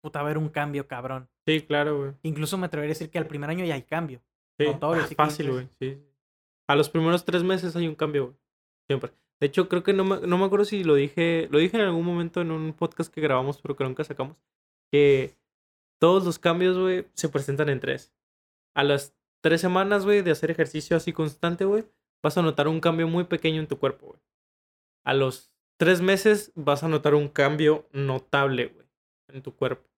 puta, 0.00 0.20
va 0.20 0.28
a 0.28 0.30
haber 0.30 0.38
un 0.38 0.48
cambio, 0.48 0.86
cabrón. 0.86 1.28
Sí, 1.44 1.62
claro, 1.62 1.98
güey. 1.98 2.12
Incluso 2.22 2.56
me 2.56 2.66
atrevería 2.66 2.92
a 2.92 2.94
decir 2.94 3.10
que 3.10 3.18
al 3.18 3.26
primer 3.26 3.50
año 3.50 3.64
ya 3.64 3.74
hay 3.74 3.82
cambio. 3.82 4.22
Sí, 4.60 4.66
ah, 4.80 5.08
fácil, 5.16 5.50
güey. 5.50 5.68
Sí. 5.80 6.00
A 6.68 6.76
los 6.76 6.88
primeros 6.88 7.24
tres 7.24 7.42
meses 7.42 7.74
hay 7.74 7.88
un 7.88 7.96
cambio, 7.96 8.26
güey. 8.26 8.36
Siempre. 8.86 9.12
De 9.40 9.48
hecho, 9.48 9.68
creo 9.68 9.82
que 9.82 9.92
no 9.92 10.04
me, 10.04 10.20
no 10.20 10.38
me 10.38 10.44
acuerdo 10.44 10.64
si 10.64 10.84
lo 10.84 10.94
dije, 10.94 11.48
lo 11.50 11.58
dije 11.58 11.76
en 11.76 11.82
algún 11.82 12.04
momento 12.04 12.42
en 12.42 12.52
un 12.52 12.72
podcast 12.74 13.12
que 13.12 13.20
grabamos, 13.20 13.60
pero 13.60 13.74
que 13.74 13.82
nunca 13.82 14.04
sacamos, 14.04 14.36
que 14.92 15.36
todos 15.98 16.24
los 16.24 16.38
cambios, 16.38 16.78
güey, 16.78 17.06
se 17.14 17.28
presentan 17.28 17.70
en 17.70 17.80
tres. 17.80 18.14
A 18.72 18.84
las 18.84 19.16
tres 19.40 19.60
semanas, 19.60 20.04
güey, 20.04 20.22
de 20.22 20.30
hacer 20.30 20.52
ejercicio 20.52 20.96
así 20.96 21.12
constante, 21.12 21.64
güey, 21.64 21.86
vas 22.22 22.38
a 22.38 22.42
notar 22.42 22.68
un 22.68 22.78
cambio 22.78 23.08
muy 23.08 23.24
pequeño 23.24 23.60
en 23.60 23.66
tu 23.66 23.80
cuerpo, 23.80 24.06
güey. 24.06 24.20
A 25.04 25.14
los 25.14 25.52
tres 25.78 26.00
meses 26.00 26.52
vas 26.54 26.82
a 26.82 26.88
notar 26.88 27.14
un 27.14 27.28
cambio 27.28 27.88
notable, 27.92 28.66
güey, 28.66 28.86
en 29.28 29.42
tu 29.42 29.54
cuerpo. 29.54 29.88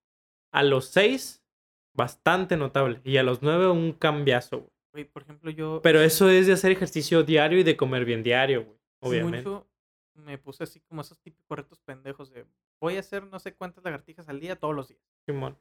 A 0.52 0.62
los 0.62 0.86
seis, 0.86 1.44
bastante 1.92 2.56
notable. 2.56 3.00
Y 3.04 3.16
a 3.16 3.22
los 3.22 3.42
nueve, 3.42 3.68
un 3.68 3.92
cambiazo, 3.92 4.60
güey 4.60 4.74
por 5.02 5.22
ejemplo, 5.22 5.50
yo. 5.50 5.80
Pero 5.82 6.00
eso 6.00 6.30
es 6.30 6.46
de 6.46 6.52
hacer 6.52 6.70
ejercicio 6.70 7.24
diario 7.24 7.58
y 7.58 7.64
de 7.64 7.76
comer 7.76 8.04
bien 8.04 8.22
diario, 8.22 8.64
güey. 8.64 8.78
Obviamente. 9.00 9.48
Mucho 9.48 9.66
me 10.14 10.38
puse 10.38 10.62
así 10.62 10.80
como 10.80 11.00
esos 11.00 11.18
típicos 11.20 11.56
retos 11.56 11.80
pendejos 11.80 12.30
de 12.30 12.46
voy 12.80 12.96
a 12.96 13.00
hacer 13.00 13.24
no 13.24 13.40
sé 13.40 13.54
cuántas 13.54 13.82
lagartijas 13.82 14.28
al 14.28 14.38
día 14.38 14.56
todos 14.56 14.74
los 14.74 14.88
días. 14.88 15.00
Simón. 15.26 15.58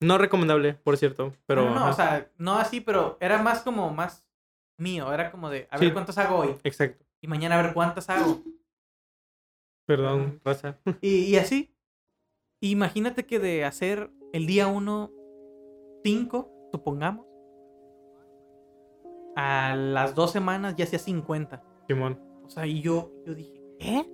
No 0.00 0.18
recomendable, 0.18 0.74
por 0.74 0.96
cierto, 0.96 1.34
pero... 1.46 1.64
No, 1.64 1.74
no, 1.74 1.90
o 1.90 1.92
sea, 1.92 2.30
no 2.36 2.54
así, 2.54 2.80
pero 2.80 3.16
era 3.20 3.42
más 3.42 3.62
como 3.62 3.90
más 3.90 4.24
mío, 4.76 5.12
era 5.12 5.30
como 5.30 5.50
de 5.50 5.68
a 5.70 5.78
ver 5.78 5.92
cuántas 5.92 6.18
hago 6.18 6.38
hoy. 6.38 6.56
Exacto. 6.64 7.04
Y 7.20 7.26
mañana 7.26 7.58
a 7.58 7.62
ver 7.62 7.74
cuántas 7.74 8.08
hago. 8.08 8.42
Perdón, 9.86 10.40
pasa. 10.42 10.78
Y, 11.00 11.24
y 11.24 11.36
así. 11.36 11.74
Imagínate 12.60 13.26
que 13.26 13.38
de 13.38 13.64
hacer 13.64 14.10
el 14.32 14.46
día 14.46 14.68
uno, 14.68 15.10
cinco, 16.04 16.50
supongamos, 16.70 17.26
a 19.36 19.74
las 19.74 20.14
dos 20.14 20.30
semanas 20.30 20.76
ya 20.76 20.84
hacía 20.84 20.98
50. 20.98 21.62
Simón. 21.88 22.20
O 22.44 22.48
sea, 22.48 22.66
y 22.66 22.80
yo, 22.80 23.12
yo 23.26 23.34
dije, 23.34 23.62
¿eh? 23.80 24.06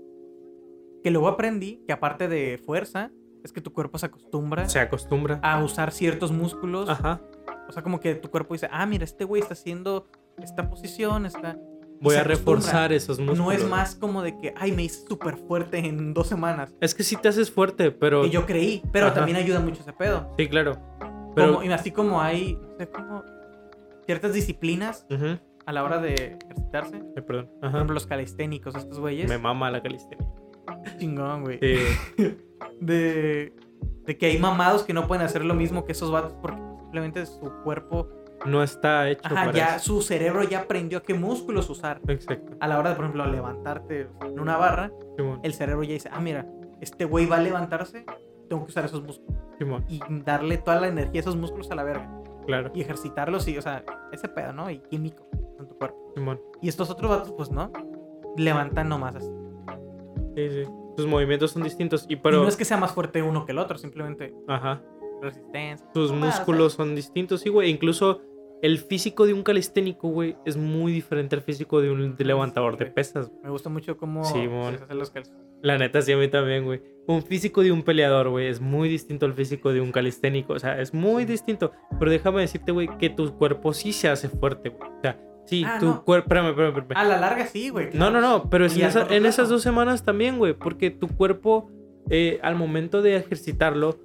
Que 1.02 1.10
luego 1.10 1.28
aprendí 1.28 1.82
que 1.86 1.92
aparte 1.92 2.28
de 2.28 2.58
fuerza, 2.58 3.10
es 3.44 3.52
que 3.52 3.60
tu 3.60 3.72
cuerpo 3.72 3.98
se 3.98 4.06
acostumbra. 4.06 4.68
Se 4.68 4.80
acostumbra. 4.80 5.40
A 5.42 5.62
usar 5.62 5.92
ciertos 5.92 6.32
músculos. 6.32 6.88
Ajá. 6.88 7.20
O 7.68 7.72
sea, 7.72 7.82
como 7.82 8.00
que 8.00 8.14
tu 8.14 8.30
cuerpo 8.30 8.54
dice, 8.54 8.68
ah, 8.70 8.86
mira, 8.86 9.04
este 9.04 9.24
güey 9.24 9.42
está 9.42 9.54
haciendo 9.54 10.06
esta 10.38 10.68
posición, 10.68 11.26
está... 11.26 11.58
voy 12.00 12.16
a 12.16 12.24
reforzar 12.24 12.92
esos 12.92 13.18
músculos. 13.18 13.38
No 13.38 13.52
es 13.52 13.68
más 13.68 13.94
como 13.94 14.22
de 14.22 14.38
que, 14.38 14.54
ay, 14.56 14.72
me 14.72 14.84
hice 14.84 15.06
súper 15.06 15.36
fuerte 15.36 15.78
en 15.78 16.14
dos 16.14 16.26
semanas. 16.26 16.74
Es 16.80 16.94
que 16.94 17.02
sí 17.02 17.16
te 17.16 17.28
haces 17.28 17.50
fuerte, 17.50 17.90
pero. 17.90 18.24
Y 18.24 18.30
yo 18.30 18.46
creí, 18.46 18.82
pero 18.92 19.12
también 19.12 19.36
ayuda 19.36 19.60
mucho 19.60 19.82
ese 19.82 19.92
pedo. 19.92 20.32
Sí, 20.38 20.48
claro. 20.48 20.78
Pero... 21.34 21.62
y 21.62 21.68
así 21.68 21.92
como 21.92 22.20
hay, 22.20 22.58
no 22.60 22.76
sé, 22.78 22.88
como 22.88 23.24
ciertas 24.06 24.32
disciplinas 24.32 25.06
a 25.66 25.72
la 25.72 25.84
hora 25.84 26.00
de 26.00 26.38
ejercitarse. 26.42 26.98
perdón. 27.26 27.50
Por 27.60 27.68
ejemplo, 27.68 27.94
los 27.94 28.06
calisténicos, 28.06 28.74
estos 28.74 28.98
güeyes. 28.98 29.28
Me 29.28 29.38
mama 29.38 29.70
la 29.70 29.82
calisténica. 29.82 30.32
Chingón, 30.98 31.42
güey. 31.42 31.60
de, 32.80 33.52
de 34.06 34.18
que 34.18 34.26
hay 34.26 34.38
mamados 34.38 34.82
que 34.82 34.92
no 34.92 35.06
pueden 35.06 35.24
hacer 35.24 35.44
lo 35.44 35.54
mismo 35.54 35.84
que 35.84 35.92
esos 35.92 36.10
vatos 36.10 36.34
porque 36.40 36.60
simplemente 36.78 37.26
su 37.26 37.52
cuerpo 37.62 38.08
no 38.46 38.62
está 38.62 39.08
hecho 39.08 39.22
Ajá, 39.24 39.52
ya 39.52 39.78
su 39.78 40.02
cerebro 40.02 40.42
ya 40.42 40.60
aprendió 40.60 40.98
a 40.98 41.02
qué 41.02 41.14
músculos 41.14 41.68
usar. 41.70 42.00
Exacto. 42.08 42.56
A 42.60 42.68
la 42.68 42.78
hora 42.78 42.90
de, 42.90 42.96
por 42.96 43.04
ejemplo, 43.04 43.26
levantarte 43.26 44.08
en 44.22 44.40
una 44.40 44.56
barra, 44.56 44.92
el 45.42 45.54
cerebro 45.54 45.82
ya 45.82 45.94
dice, 45.94 46.08
ah, 46.12 46.20
mira, 46.20 46.46
este 46.80 47.04
güey 47.04 47.26
va 47.26 47.36
a 47.36 47.40
levantarse, 47.40 48.04
tengo 48.48 48.64
que 48.64 48.70
usar 48.70 48.84
esos 48.84 49.02
músculos. 49.02 49.38
Y 49.88 50.00
darle 50.24 50.58
toda 50.58 50.80
la 50.80 50.88
energía 50.88 51.20
a 51.20 51.22
esos 51.22 51.36
músculos 51.36 51.70
a 51.70 51.74
la 51.74 51.82
verga. 51.82 52.08
Claro. 52.46 52.70
Y 52.74 52.80
ejercitarlos 52.80 53.46
y, 53.48 53.58
o 53.58 53.62
sea, 53.62 53.84
ese 54.12 54.28
pedo, 54.28 54.52
¿no? 54.52 54.70
Y 54.70 54.78
químico 54.78 55.28
en 55.58 55.68
tu 55.68 55.76
cuerpo. 55.76 56.14
Y 56.62 56.68
estos 56.68 56.88
otros 56.90 57.10
vatos, 57.10 57.32
pues, 57.32 57.50
¿no? 57.50 57.72
Levantan 58.36 58.88
nomás 58.88 59.16
así. 59.16 59.30
Sí, 60.36 60.48
sí. 60.50 60.70
Sus 60.96 61.06
movimientos 61.06 61.50
son 61.50 61.62
distintos. 61.62 62.06
Y, 62.08 62.16
pero... 62.16 62.42
no 62.42 62.48
es 62.48 62.56
que 62.56 62.64
sea 62.64 62.76
más 62.76 62.92
fuerte 62.92 63.22
uno 63.22 63.44
que 63.44 63.52
el 63.52 63.58
otro, 63.58 63.78
simplemente... 63.78 64.34
Ajá. 64.46 64.80
Resistencia. 65.20 65.86
Sus 65.94 66.12
músculos 66.12 66.74
son 66.74 66.94
distintos, 66.94 67.40
sí, 67.40 67.48
güey. 67.48 67.70
Incluso 67.70 68.20
el 68.62 68.78
físico 68.78 69.26
de 69.26 69.34
un 69.34 69.42
calisténico, 69.42 70.08
güey, 70.08 70.36
es 70.44 70.56
muy 70.56 70.92
diferente 70.92 71.36
al 71.36 71.42
físico 71.42 71.80
de 71.80 71.90
un 71.90 72.16
levantador 72.18 72.76
de 72.76 72.86
pesas. 72.86 73.30
Me 73.42 73.50
gusta 73.50 73.68
mucho 73.68 73.96
cómo 73.96 74.24
sí, 74.24 74.48
se 74.88 74.94
los 74.94 75.12
La 75.62 75.78
neta, 75.78 76.02
sí, 76.02 76.12
a 76.12 76.16
mí 76.16 76.28
también, 76.28 76.64
güey. 76.64 76.82
Un 77.06 77.22
físico 77.22 77.62
de 77.62 77.72
un 77.72 77.82
peleador, 77.82 78.28
güey, 78.30 78.48
es 78.48 78.60
muy 78.60 78.88
distinto 78.88 79.26
al 79.26 79.34
físico 79.34 79.72
de 79.72 79.80
un 79.80 79.92
calisténico. 79.92 80.54
O 80.54 80.58
sea, 80.58 80.80
es 80.80 80.92
muy 80.92 81.24
distinto. 81.24 81.72
Pero 81.98 82.10
déjame 82.10 82.40
decirte, 82.40 82.72
güey, 82.72 82.88
que 82.98 83.10
tu 83.10 83.32
cuerpo 83.36 83.72
sí 83.72 83.92
se 83.92 84.08
hace 84.08 84.28
fuerte, 84.28 84.70
güey. 84.70 84.90
O 84.90 85.00
sea, 85.02 85.20
sí, 85.46 85.64
ah, 85.64 85.78
tu 85.78 86.02
cuerpo... 86.04 86.26
Espérame, 86.26 86.48
espérame, 86.50 86.78
espérame. 86.78 87.00
A 87.00 87.08
la 87.08 87.20
larga 87.20 87.46
sí, 87.46 87.68
güey. 87.68 87.90
No, 87.92 88.10
no, 88.10 88.20
no, 88.20 88.50
pero 88.50 88.66
en, 88.66 89.26
esas 89.26 89.48
dos 89.48 89.62
semanas 89.62 90.04
también, 90.04 90.38
güey. 90.38 90.54
Porque 90.54 90.90
tu 90.90 91.06
cuerpo, 91.08 91.70
eh, 92.10 92.40
al 92.42 92.56
momento 92.56 93.02
de 93.02 93.16
ejercitarlo, 93.16 93.98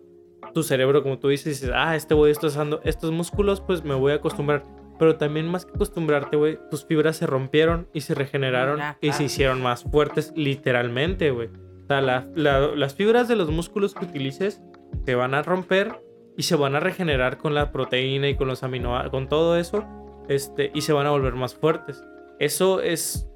tu 0.53 0.63
cerebro, 0.63 1.03
como 1.03 1.19
tú 1.19 1.29
dices, 1.29 1.61
dices, 1.61 1.71
ah, 1.73 1.95
este 1.95 2.13
güey 2.13 2.31
está 2.31 2.47
usando 2.47 2.81
estos 2.83 3.11
músculos, 3.11 3.61
pues 3.61 3.83
me 3.83 3.95
voy 3.95 4.11
a 4.11 4.15
acostumbrar. 4.15 4.63
Pero 4.99 5.17
también 5.17 5.47
más 5.47 5.65
que 5.65 5.71
acostumbrarte, 5.73 6.37
güey, 6.37 6.59
tus 6.69 6.85
fibras 6.85 7.17
se 7.17 7.25
rompieron 7.25 7.87
y 7.93 8.01
se 8.01 8.13
regeneraron 8.13 8.79
y 9.01 9.11
se 9.11 9.23
hicieron 9.23 9.61
más 9.61 9.83
fuertes, 9.83 10.31
literalmente, 10.35 11.31
güey. 11.31 11.49
O 11.83 11.87
sea, 11.87 12.01
las 12.01 12.93
fibras 12.95 13.27
de 13.27 13.35
los 13.35 13.49
músculos 13.49 13.93
que 13.93 14.05
utilices 14.05 14.61
se 15.05 15.15
van 15.15 15.33
a 15.33 15.41
romper 15.41 16.01
y 16.37 16.43
se 16.43 16.55
van 16.55 16.75
a 16.75 16.79
regenerar 16.79 17.37
con 17.37 17.53
la 17.53 17.71
proteína 17.71 18.29
y 18.29 18.35
con 18.35 18.47
los 18.47 18.63
aminoácidos, 18.63 19.11
con 19.11 19.27
todo 19.27 19.57
eso, 19.57 19.85
este, 20.29 20.71
y 20.73 20.81
se 20.81 20.93
van 20.93 21.07
a 21.07 21.11
volver 21.11 21.33
más 21.33 21.55
fuertes. 21.55 22.03
Eso 22.39 22.81
es 22.81 23.27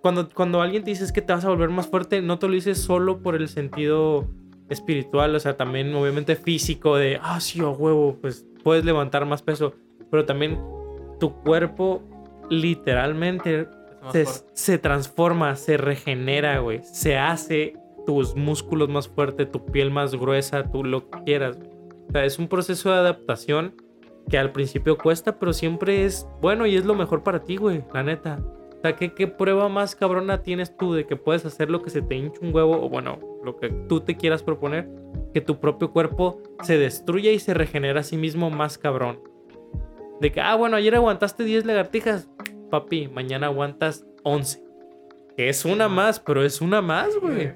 cuando, 0.00 0.28
cuando 0.28 0.62
alguien 0.62 0.84
te 0.84 0.90
dice 0.90 1.12
que 1.12 1.22
te 1.22 1.32
vas 1.32 1.44
a 1.44 1.48
volver 1.48 1.70
más 1.70 1.88
fuerte, 1.88 2.22
no 2.22 2.38
te 2.38 2.46
lo 2.46 2.54
dices 2.54 2.80
solo 2.80 3.22
por 3.22 3.34
el 3.34 3.48
sentido 3.48 4.28
espiritual, 4.68 5.34
o 5.34 5.40
sea, 5.40 5.56
también 5.56 5.94
obviamente 5.94 6.36
físico 6.36 6.96
de, 6.96 7.18
ah, 7.22 7.40
sí, 7.40 7.60
a 7.60 7.68
huevo, 7.68 8.18
pues 8.20 8.46
puedes 8.62 8.84
levantar 8.84 9.26
más 9.26 9.42
peso, 9.42 9.74
pero 10.10 10.24
también 10.24 10.58
tu 11.20 11.32
cuerpo 11.42 12.02
literalmente 12.50 13.68
se, 14.54 14.78
transforma, 14.78 15.56
se 15.56 15.76
regenera, 15.76 16.58
güey, 16.60 16.80
se 16.84 17.16
hace 17.16 17.74
tus 18.06 18.36
músculos 18.36 18.88
más 18.88 19.08
fuertes, 19.08 19.50
tu 19.50 19.64
piel 19.66 19.90
más 19.90 20.14
gruesa, 20.14 20.70
tú 20.70 20.84
lo 20.84 21.10
que 21.10 21.22
quieras. 21.24 21.58
O 22.08 22.12
sea, 22.12 22.24
es 22.24 22.38
un 22.38 22.48
proceso 22.48 22.90
de 22.90 22.96
adaptación 22.96 23.74
que 24.28 24.38
al 24.38 24.52
principio 24.52 24.96
cuesta, 24.96 25.38
pero 25.38 25.52
siempre 25.52 26.04
es 26.04 26.26
bueno 26.40 26.66
y 26.66 26.76
es 26.76 26.84
lo 26.84 26.94
mejor 26.94 27.22
para 27.22 27.42
ti, 27.42 27.56
güey, 27.56 27.82
la 27.92 28.02
neta. 28.02 28.40
Sea, 28.86 28.94
¿qué, 28.94 29.12
¿qué, 29.12 29.26
prueba 29.26 29.68
más 29.68 29.96
cabrona 29.96 30.42
tienes 30.42 30.76
tú 30.76 30.94
de 30.94 31.06
que 31.06 31.16
puedes 31.16 31.44
hacer 31.44 31.70
lo 31.70 31.82
que 31.82 31.90
se 31.90 32.02
te 32.02 32.14
hincha 32.14 32.38
un 32.40 32.54
huevo 32.54 32.84
o 32.84 32.88
bueno, 32.88 33.18
lo 33.42 33.56
que 33.56 33.68
tú 33.68 34.00
te 34.00 34.16
quieras 34.16 34.44
proponer? 34.44 34.88
Que 35.34 35.40
tu 35.40 35.58
propio 35.58 35.90
cuerpo 35.90 36.40
se 36.62 36.78
destruya 36.78 37.32
y 37.32 37.40
se 37.40 37.52
regenera 37.52 38.00
a 38.00 38.04
sí 38.04 38.16
mismo 38.16 38.48
más 38.48 38.78
cabrón. 38.78 39.20
De 40.20 40.30
que, 40.30 40.40
ah, 40.40 40.54
bueno, 40.54 40.76
ayer 40.76 40.94
aguantaste 40.94 41.42
10 41.42 41.64
lagartijas, 41.64 42.30
papi, 42.70 43.08
mañana 43.08 43.48
aguantas 43.48 44.06
11. 44.22 44.62
Que 45.36 45.48
es 45.48 45.64
una 45.64 45.88
más, 45.88 46.20
pero 46.20 46.44
es 46.44 46.60
una 46.60 46.80
más, 46.80 47.18
güey. 47.20 47.52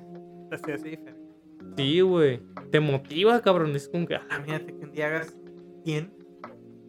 Sí, 1.76 2.00
güey. 2.00 2.42
Te 2.72 2.80
motiva, 2.80 3.40
cabrón. 3.40 3.76
Es 3.76 3.88
como 3.88 4.04
que. 4.04 4.16
Ah, 4.16 4.26
Imagínate 4.30 4.76
que 4.76 4.84
un 4.84 4.90
día 4.90 5.06
hagas 5.06 5.38
100, 5.84 6.12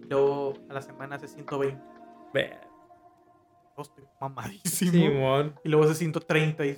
luego 0.10 0.54
a 0.68 0.74
la 0.74 0.82
semana 0.82 1.18
haces 1.18 1.32
120. 1.36 1.80
Estoy 3.78 4.04
mamadísimo. 4.20 4.92
Simón. 4.92 5.60
Y 5.64 5.70
luego 5.70 5.86
hace 5.86 5.96
130 5.96 6.66
y. 6.66 6.78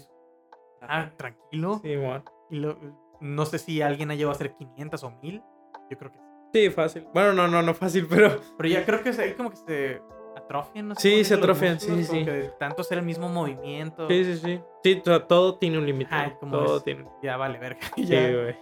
Ah, 0.82 1.12
tranquilo. 1.18 1.80
Simón. 1.84 2.24
Y 2.50 2.58
lo, 2.58 2.78
no 3.20 3.46
sé 3.46 3.58
si 3.60 3.82
alguien 3.82 4.12
ha 4.12 4.16
llegado 4.16 4.32
a 4.32 4.36
hacer 4.36 4.54
500 4.56 5.04
o 5.04 5.12
1000. 5.22 5.42
Yo 5.90 5.98
creo 5.98 6.12
que 6.12 6.18
sí. 6.18 6.24
Sí, 6.54 6.70
fácil. 6.70 7.08
Bueno, 7.14 7.34
no, 7.34 7.48
no, 7.48 7.62
no 7.62 7.74
fácil, 7.74 8.08
pero. 8.08 8.40
Pero 8.58 8.70
ya 8.70 8.86
creo 8.86 9.02
que 9.02 9.10
ahí 9.10 9.34
como 9.34 9.50
que 9.50 9.58
se 9.58 10.02
atrofian, 10.36 10.90
¿no? 10.90 10.96
Sí, 10.96 11.24
se 11.24 11.34
atrofian, 11.34 11.80
sí, 11.80 12.04
sí. 12.04 12.24
Que 12.24 12.52
tanto 12.60 12.82
hacer 12.82 13.00
el 13.00 13.06
mismo 13.06 13.30
movimiento. 13.30 14.08
Sí, 14.08 14.24
sí, 14.26 14.38
sí. 14.38 14.62
Sí, 14.84 15.02
todo 15.28 15.56
tiene 15.58 15.78
un 15.78 15.86
límite. 15.86 16.12
todo 16.40 16.82
tiene. 16.82 17.06
Ya 17.22 17.38
vale, 17.38 17.58
verga. 17.60 17.80
Sí, 17.96 18.06
güey. 18.06 18.56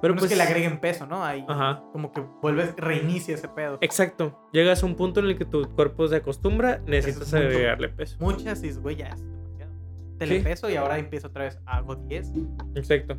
Pero 0.00 0.14
pues, 0.14 0.24
es 0.24 0.30
que 0.30 0.36
le 0.36 0.42
agreguen 0.42 0.78
peso, 0.78 1.06
¿no? 1.06 1.24
Ahí 1.24 1.44
Ajá. 1.48 1.82
como 1.92 2.12
que 2.12 2.22
vuelves, 2.40 2.74
reinicia 2.76 3.34
ese 3.34 3.48
pedo. 3.48 3.78
Exacto. 3.80 4.38
Llegas 4.52 4.82
a 4.82 4.86
un 4.86 4.94
punto 4.94 5.20
en 5.20 5.26
el 5.26 5.36
que 5.36 5.44
tu 5.44 5.62
cuerpo 5.74 6.06
se 6.06 6.16
acostumbra, 6.16 6.80
necesitas 6.86 7.34
agregarle 7.34 7.88
peso. 7.88 8.16
Muchas 8.20 8.62
y 8.62 8.70
güey, 8.72 8.96
ya 8.96 9.08
es 9.08 9.20
demasiado. 9.20 9.72
Telepeso 10.18 10.70
y 10.70 10.76
ahora 10.76 10.98
empiezo 10.98 11.28
otra 11.28 11.44
vez, 11.44 11.58
hago 11.66 11.96
10. 11.96 12.32
Exacto. 12.76 13.16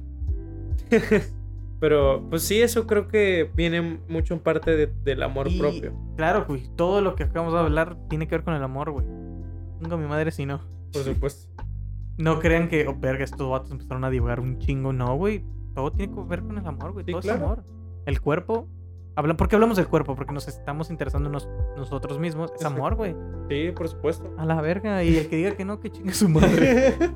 Pero 1.80 2.26
pues 2.30 2.44
sí, 2.44 2.62
eso 2.62 2.88
creo 2.88 3.08
que 3.08 3.50
viene 3.56 3.82
mucho 4.10 4.34
en 4.34 4.40
parte 4.42 4.88
del 4.88 5.24
amor 5.24 5.48
propio. 5.58 5.94
Claro, 6.18 6.46
güey, 6.46 6.64
todo 6.76 7.02
lo 7.02 7.16
que 7.16 7.24
acabamos 7.24 7.54
de 7.54 7.60
hablar 7.60 7.98
tiene 8.10 8.28
que 8.28 8.36
ver 8.36 8.44
con 8.44 8.54
el 8.54 8.64
amor, 8.64 8.92
güey. 8.92 9.06
Tengo 9.82 9.96
a 9.96 9.98
mi 9.98 10.06
madre 10.08 10.32
si 10.32 10.46
no. 10.46 10.62
Por 10.92 11.04
supuesto. 11.04 11.64
no 12.18 12.40
crean 12.40 12.68
que, 12.68 12.88
oh, 12.88 12.96
verga, 12.98 13.24
estos 13.24 13.50
vatos 13.50 13.72
empezaron 13.72 14.04
a 14.04 14.10
divagar 14.10 14.40
un 14.40 14.60
chingo. 14.60 14.92
No, 14.92 15.16
güey 15.16 15.44
todo 15.74 15.92
tiene 15.92 16.14
que 16.14 16.22
ver 16.24 16.42
con 16.42 16.58
el 16.58 16.66
amor, 16.66 16.94
güey. 16.94 17.06
todo 17.06 17.20
es 17.20 17.30
amor. 17.30 17.64
El 18.06 18.22
cuerpo. 18.22 18.68
Habla, 19.16 19.36
¿Por 19.36 19.50
qué 19.50 19.56
hablamos 19.56 19.78
del 19.78 19.88
cuerpo? 19.88 20.16
Porque 20.16 20.32
nos 20.32 20.48
estamos 20.48 20.90
interesando 20.90 21.30
nosotros 21.30 22.20
mismos. 22.20 22.54
Es 22.58 22.64
amor, 22.64 22.96
güey. 22.96 23.16
Sí, 23.50 23.72
por 23.76 23.88
supuesto. 23.90 24.34
A 24.38 24.46
la 24.46 24.62
verga. 24.62 25.04
Y 25.04 25.18
el 25.18 25.28
que 25.28 25.36
diga 25.36 25.52
que 25.56 25.66
no, 25.66 25.80
que 25.80 25.90
chingue 25.90 26.14
su 26.14 26.30
madre. 26.30 26.96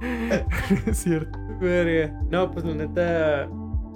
es 0.86 0.98
cierto. 0.98 1.38
Verga. 1.60 2.20
No, 2.28 2.50
pues 2.50 2.64
la 2.64 2.74
neta. 2.74 3.48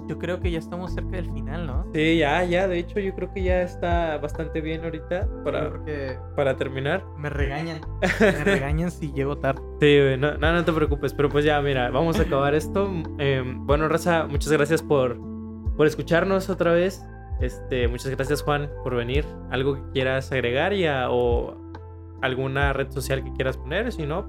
Yo 0.09 0.17
creo 0.17 0.39
que 0.39 0.49
ya 0.49 0.57
estamos 0.57 0.91
cerca 0.91 1.17
del 1.17 1.31
final, 1.31 1.67
¿no? 1.67 1.85
Sí, 1.93 2.17
ya, 2.17 2.43
ya. 2.43 2.67
De 2.67 2.79
hecho, 2.79 2.99
yo 2.99 3.13
creo 3.13 3.31
que 3.31 3.43
ya 3.43 3.61
está 3.61 4.17
bastante 4.17 4.59
bien 4.59 4.83
ahorita 4.83 5.29
para, 5.43 5.71
para 6.35 6.57
terminar. 6.57 7.05
Me 7.15 7.29
regañan. 7.29 7.79
Me 8.19 8.31
regañan 8.43 8.89
si 8.89 9.13
llego 9.13 9.37
tarde. 9.37 9.61
Sí, 9.79 9.99
no, 10.17 10.35
no, 10.35 10.51
no, 10.51 10.65
te 10.65 10.73
preocupes. 10.73 11.13
Pero 11.13 11.29
pues 11.29 11.45
ya, 11.45 11.61
mira, 11.61 11.91
vamos 11.91 12.19
a 12.19 12.23
acabar 12.23 12.55
esto. 12.55 12.91
Em, 13.19 13.67
bueno, 13.67 13.87
Raza, 13.87 14.25
muchas 14.25 14.51
gracias 14.51 14.81
por, 14.81 15.19
por 15.77 15.85
escucharnos 15.85 16.49
otra 16.49 16.73
vez. 16.73 17.05
Este, 17.39 17.87
muchas 17.87 18.09
gracias, 18.09 18.41
Juan, 18.41 18.67
por 18.83 18.95
venir. 18.95 19.25
¿Algo 19.51 19.75
que 19.75 19.91
quieras 19.91 20.31
agregar 20.31 20.73
ya 20.73 21.11
o 21.11 21.55
alguna 22.23 22.73
red 22.73 22.89
social 22.89 23.23
que 23.23 23.31
quieras 23.33 23.57
poner? 23.57 23.91
Si 23.91 24.07
no, 24.07 24.27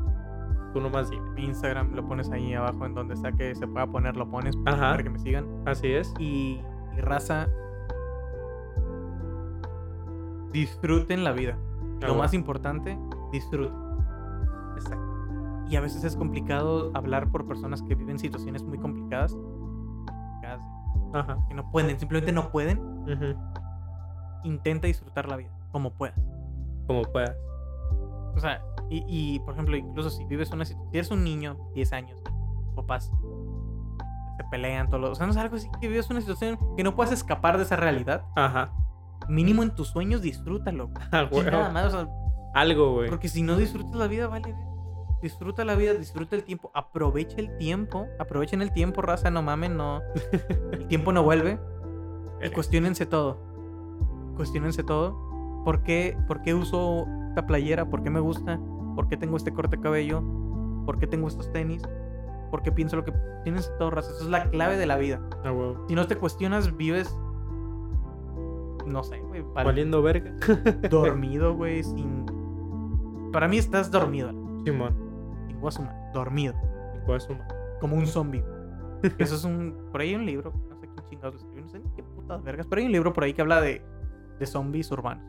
Tú 0.73 0.81
nomás 0.81 1.11
dime. 1.11 1.29
Mi 1.31 1.45
Instagram 1.45 1.95
lo 1.95 2.07
pones 2.07 2.31
ahí 2.31 2.55
abajo 2.55 2.87
en 2.87 2.95
donde 2.95 3.15
está 3.15 3.33
que 3.33 3.55
se 3.55 3.67
pueda 3.67 3.87
poner, 3.87 4.17
lo 4.17 4.29
pones 4.31 4.57
para 4.57 4.97
que 5.03 5.11
me 5.11 5.19
sigan. 5.19 5.47
Así 5.67 5.89
es. 5.93 6.13
Y, 6.19 6.61
raza, 6.99 7.49
disfruten 10.53 11.25
la 11.25 11.33
vida. 11.33 11.59
lo 12.01 12.15
más 12.15 12.35
importante, 12.35 12.99
disfruten. 13.33 13.75
Exacto. 14.77 15.11
Y 15.69 15.77
a 15.77 15.81
veces 15.81 16.03
es 16.05 16.17
complicado 16.17 16.91
hablar 16.95 17.31
por 17.31 17.47
personas 17.47 17.83
que 17.83 17.95
viven 17.95 18.19
situaciones 18.19 18.63
muy 18.63 18.79
complicadas. 18.79 19.37
Ajá. 21.13 21.39
Que 21.49 21.55
no 21.55 21.69
pueden, 21.71 21.99
simplemente 21.99 22.33
no 22.33 22.51
pueden. 22.51 22.81
Intenta 24.45 24.87
disfrutar 24.87 25.29
la 25.29 25.37
vida, 25.37 25.51
como 25.73 25.93
puedas. 25.93 26.19
Como 26.87 27.03
puedas. 27.03 27.37
O 28.35 28.41
sea, 28.41 28.63
y, 28.91 29.39
por 29.41 29.55
ejemplo, 29.55 29.77
incluso 29.77 30.11
si 30.11 30.25
vives 30.25 30.51
una 30.51 30.65
situación, 30.65 30.91
si 30.91 30.99
eres 30.99 31.11
un 31.13 31.23
niño, 31.23 31.57
10 31.75 31.93
años, 31.93 32.23
papás 32.75 33.13
se 34.37 34.45
pelean 34.51 34.89
todos 34.89 35.11
O 35.11 35.15
sea, 35.15 35.27
no 35.27 35.33
es 35.33 35.39
algo 35.39 35.57
así 35.57 35.69
que 35.81 35.89
vives 35.89 36.11
una 36.11 36.21
situación 36.21 36.59
que 36.77 36.83
no 36.83 36.97
puedas 36.97 37.13
escapar 37.13 37.57
de 37.57 37.65
esa 37.65 37.77
realidad. 37.77 38.25
Ajá. 38.35 38.73
Mínimo 39.29 39.63
en 39.63 39.75
tus 39.75 39.89
sueños, 39.89 40.23
disfrútalo. 40.23 40.91
Ah, 41.13 41.29
Nada 41.31 41.71
más, 41.71 41.87
o 41.87 41.91
sea, 41.91 42.09
algo, 42.55 42.95
güey. 42.95 43.09
Porque 43.09 43.29
si 43.29 43.43
no 43.43 43.57
disfrutas 43.57 43.95
la 43.95 44.09
vida, 44.09 44.27
vale. 44.27 44.55
Disfruta 45.23 45.65
la 45.65 45.75
vida, 45.75 45.93
disfruta 45.95 46.35
el 46.35 46.45
tiempo, 46.45 46.71
aprovecha 46.75 47.37
el 47.37 47.57
tiempo, 47.59 48.07
aprovechen 48.19 48.63
el 48.63 48.73
tiempo, 48.73 49.03
raza, 49.03 49.31
no 49.31 49.43
mamen, 49.43 49.77
no. 49.77 50.01
El 50.73 50.87
tiempo 50.89 51.13
no 51.13 51.23
vuelve. 51.23 51.61
Y 52.43 52.49
cuestionense 52.49 53.05
todo. 53.05 53.39
Cuestionense 54.37 54.83
todo. 54.83 55.63
¿Por 55.65 55.83
qué, 55.83 56.17
¿Por 56.27 56.41
qué 56.41 56.55
uso 56.55 57.07
esta 57.29 57.47
playera? 57.47 57.91
¿Por 57.91 58.03
qué 58.03 58.09
me 58.09 58.21
gusta? 58.21 58.59
¿Por 58.95 59.09
qué 59.09 59.17
tengo 59.17 59.37
este 59.37 59.53
corte 59.53 59.77
de 59.77 59.83
cabello? 59.83 60.23
¿Por 60.87 60.99
qué 60.99 61.07
tengo 61.07 61.29
estos 61.29 61.51
tenis? 61.53 61.83
¿Por 62.51 62.63
qué 62.63 62.73
pienso 62.73 62.97
lo 62.97 63.05
que 63.05 63.13
tienes 63.45 63.73
todo, 63.79 63.91
raza? 63.91 64.11
Eso 64.11 64.25
es 64.25 64.31
la 64.31 64.51
clave 64.51 64.77
de 64.77 64.87
la 64.87 64.97
vida. 64.97 65.21
Ah, 65.45 65.51
güey. 65.51 65.75
Si 65.89 65.95
no 65.95 66.07
te 66.07 66.17
cuestionas, 66.17 66.77
vives. 66.77 67.17
No 68.87 69.03
sé, 69.05 69.21
güey. 69.21 69.45
Valiendo 69.55 70.03
verga. 70.03 70.33
Dormido, 70.91 71.55
güey, 71.55 71.83
sin. 71.85 72.27
Para 73.33 73.47
mí 73.47 73.59
estás 73.59 73.91
dormido. 73.91 74.31
Simón. 74.65 74.95
Sin 75.47 75.61
guasuma, 75.61 75.95
Dormido. 76.13 76.55
¿Cuál 77.07 77.19
es 77.19 77.23
su 77.25 77.35
ma- 77.35 77.47
Como 77.81 77.97
un 77.97 78.07
zombie. 78.07 78.43
Eso 79.19 79.37
es 79.37 79.45
un. 79.45 79.77
Por 79.93 80.01
ahí 80.01 80.09
hay 80.11 80.15
un 80.17 80.27
libro. 80.27 80.53
No 80.69 80.77
sé 80.81 80.89
quién 80.89 81.07
chingados 81.09 81.35
lo 81.35 81.39
escribió. 81.41 81.63
No 81.63 81.69
sé 81.69 81.79
ni 81.79 81.89
qué 81.95 82.03
putas 82.03 82.43
vergas. 82.43 82.67
Pero 82.69 82.81
hay 82.81 82.87
un 82.87 82.93
libro 82.93 83.13
por 83.13 83.23
ahí 83.25 83.33
que 83.33 83.43
habla 83.43 83.61
de, 83.61 83.81
de 84.41 84.47
zombies 84.47 84.91
urbanos. 84.91 85.25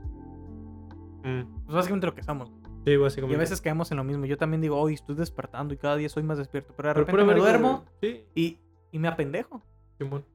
Mm. 1.23 1.43
Pues 1.65 1.75
básicamente 1.75 2.07
lo 2.07 2.15
que 2.15 2.23
somos. 2.23 2.51
Sí, 2.85 2.91
Y 2.91 3.33
a 3.33 3.37
veces 3.37 3.61
caemos 3.61 3.91
en 3.91 3.97
lo 3.97 4.03
mismo. 4.03 4.25
Yo 4.25 4.37
también 4.37 4.61
digo, 4.61 4.77
hoy 4.77 4.95
estoy 4.95 5.15
despertando 5.15 5.73
y 5.73 5.77
cada 5.77 5.95
día 5.97 6.09
soy 6.09 6.23
más 6.23 6.37
despierto. 6.37 6.73
Pero 6.75 6.89
de 6.89 6.93
repente 6.95 7.23
me 7.23 7.35
duermo. 7.35 7.85
Sí, 8.01 8.25
y, 8.33 8.57
y 8.91 8.99
me 8.99 9.07
apendejo. 9.07 9.61
Simón. 9.97 10.25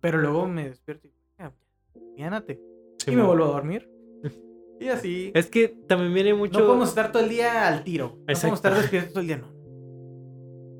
Pero 0.00 0.18
luego 0.18 0.46
me 0.46 0.68
despierto 0.68 1.08
y. 1.08 1.14
Y 3.06 3.16
me 3.16 3.22
vuelvo 3.22 3.44
a 3.44 3.48
dormir. 3.48 3.90
Y 4.80 4.88
así. 4.88 5.30
Es 5.34 5.46
que 5.46 5.68
también 5.68 6.12
viene 6.12 6.34
mucho. 6.34 6.58
No 6.58 6.66
podemos 6.66 6.88
estar 6.88 7.12
todo 7.12 7.22
el 7.22 7.28
día 7.28 7.68
al 7.68 7.84
tiro. 7.84 8.16
No 8.26 8.34
podemos 8.34 8.58
estar 8.58 8.74
despiertos 8.74 9.12
todo 9.12 9.20
el 9.20 9.28
día, 9.28 9.36
no. 9.38 9.46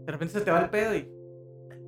De 0.05 0.12
repente 0.12 0.34
se 0.34 0.40
te 0.40 0.51
va 0.51 0.60
el 0.60 0.68
pedo 0.68 0.96
y. 0.96 1.09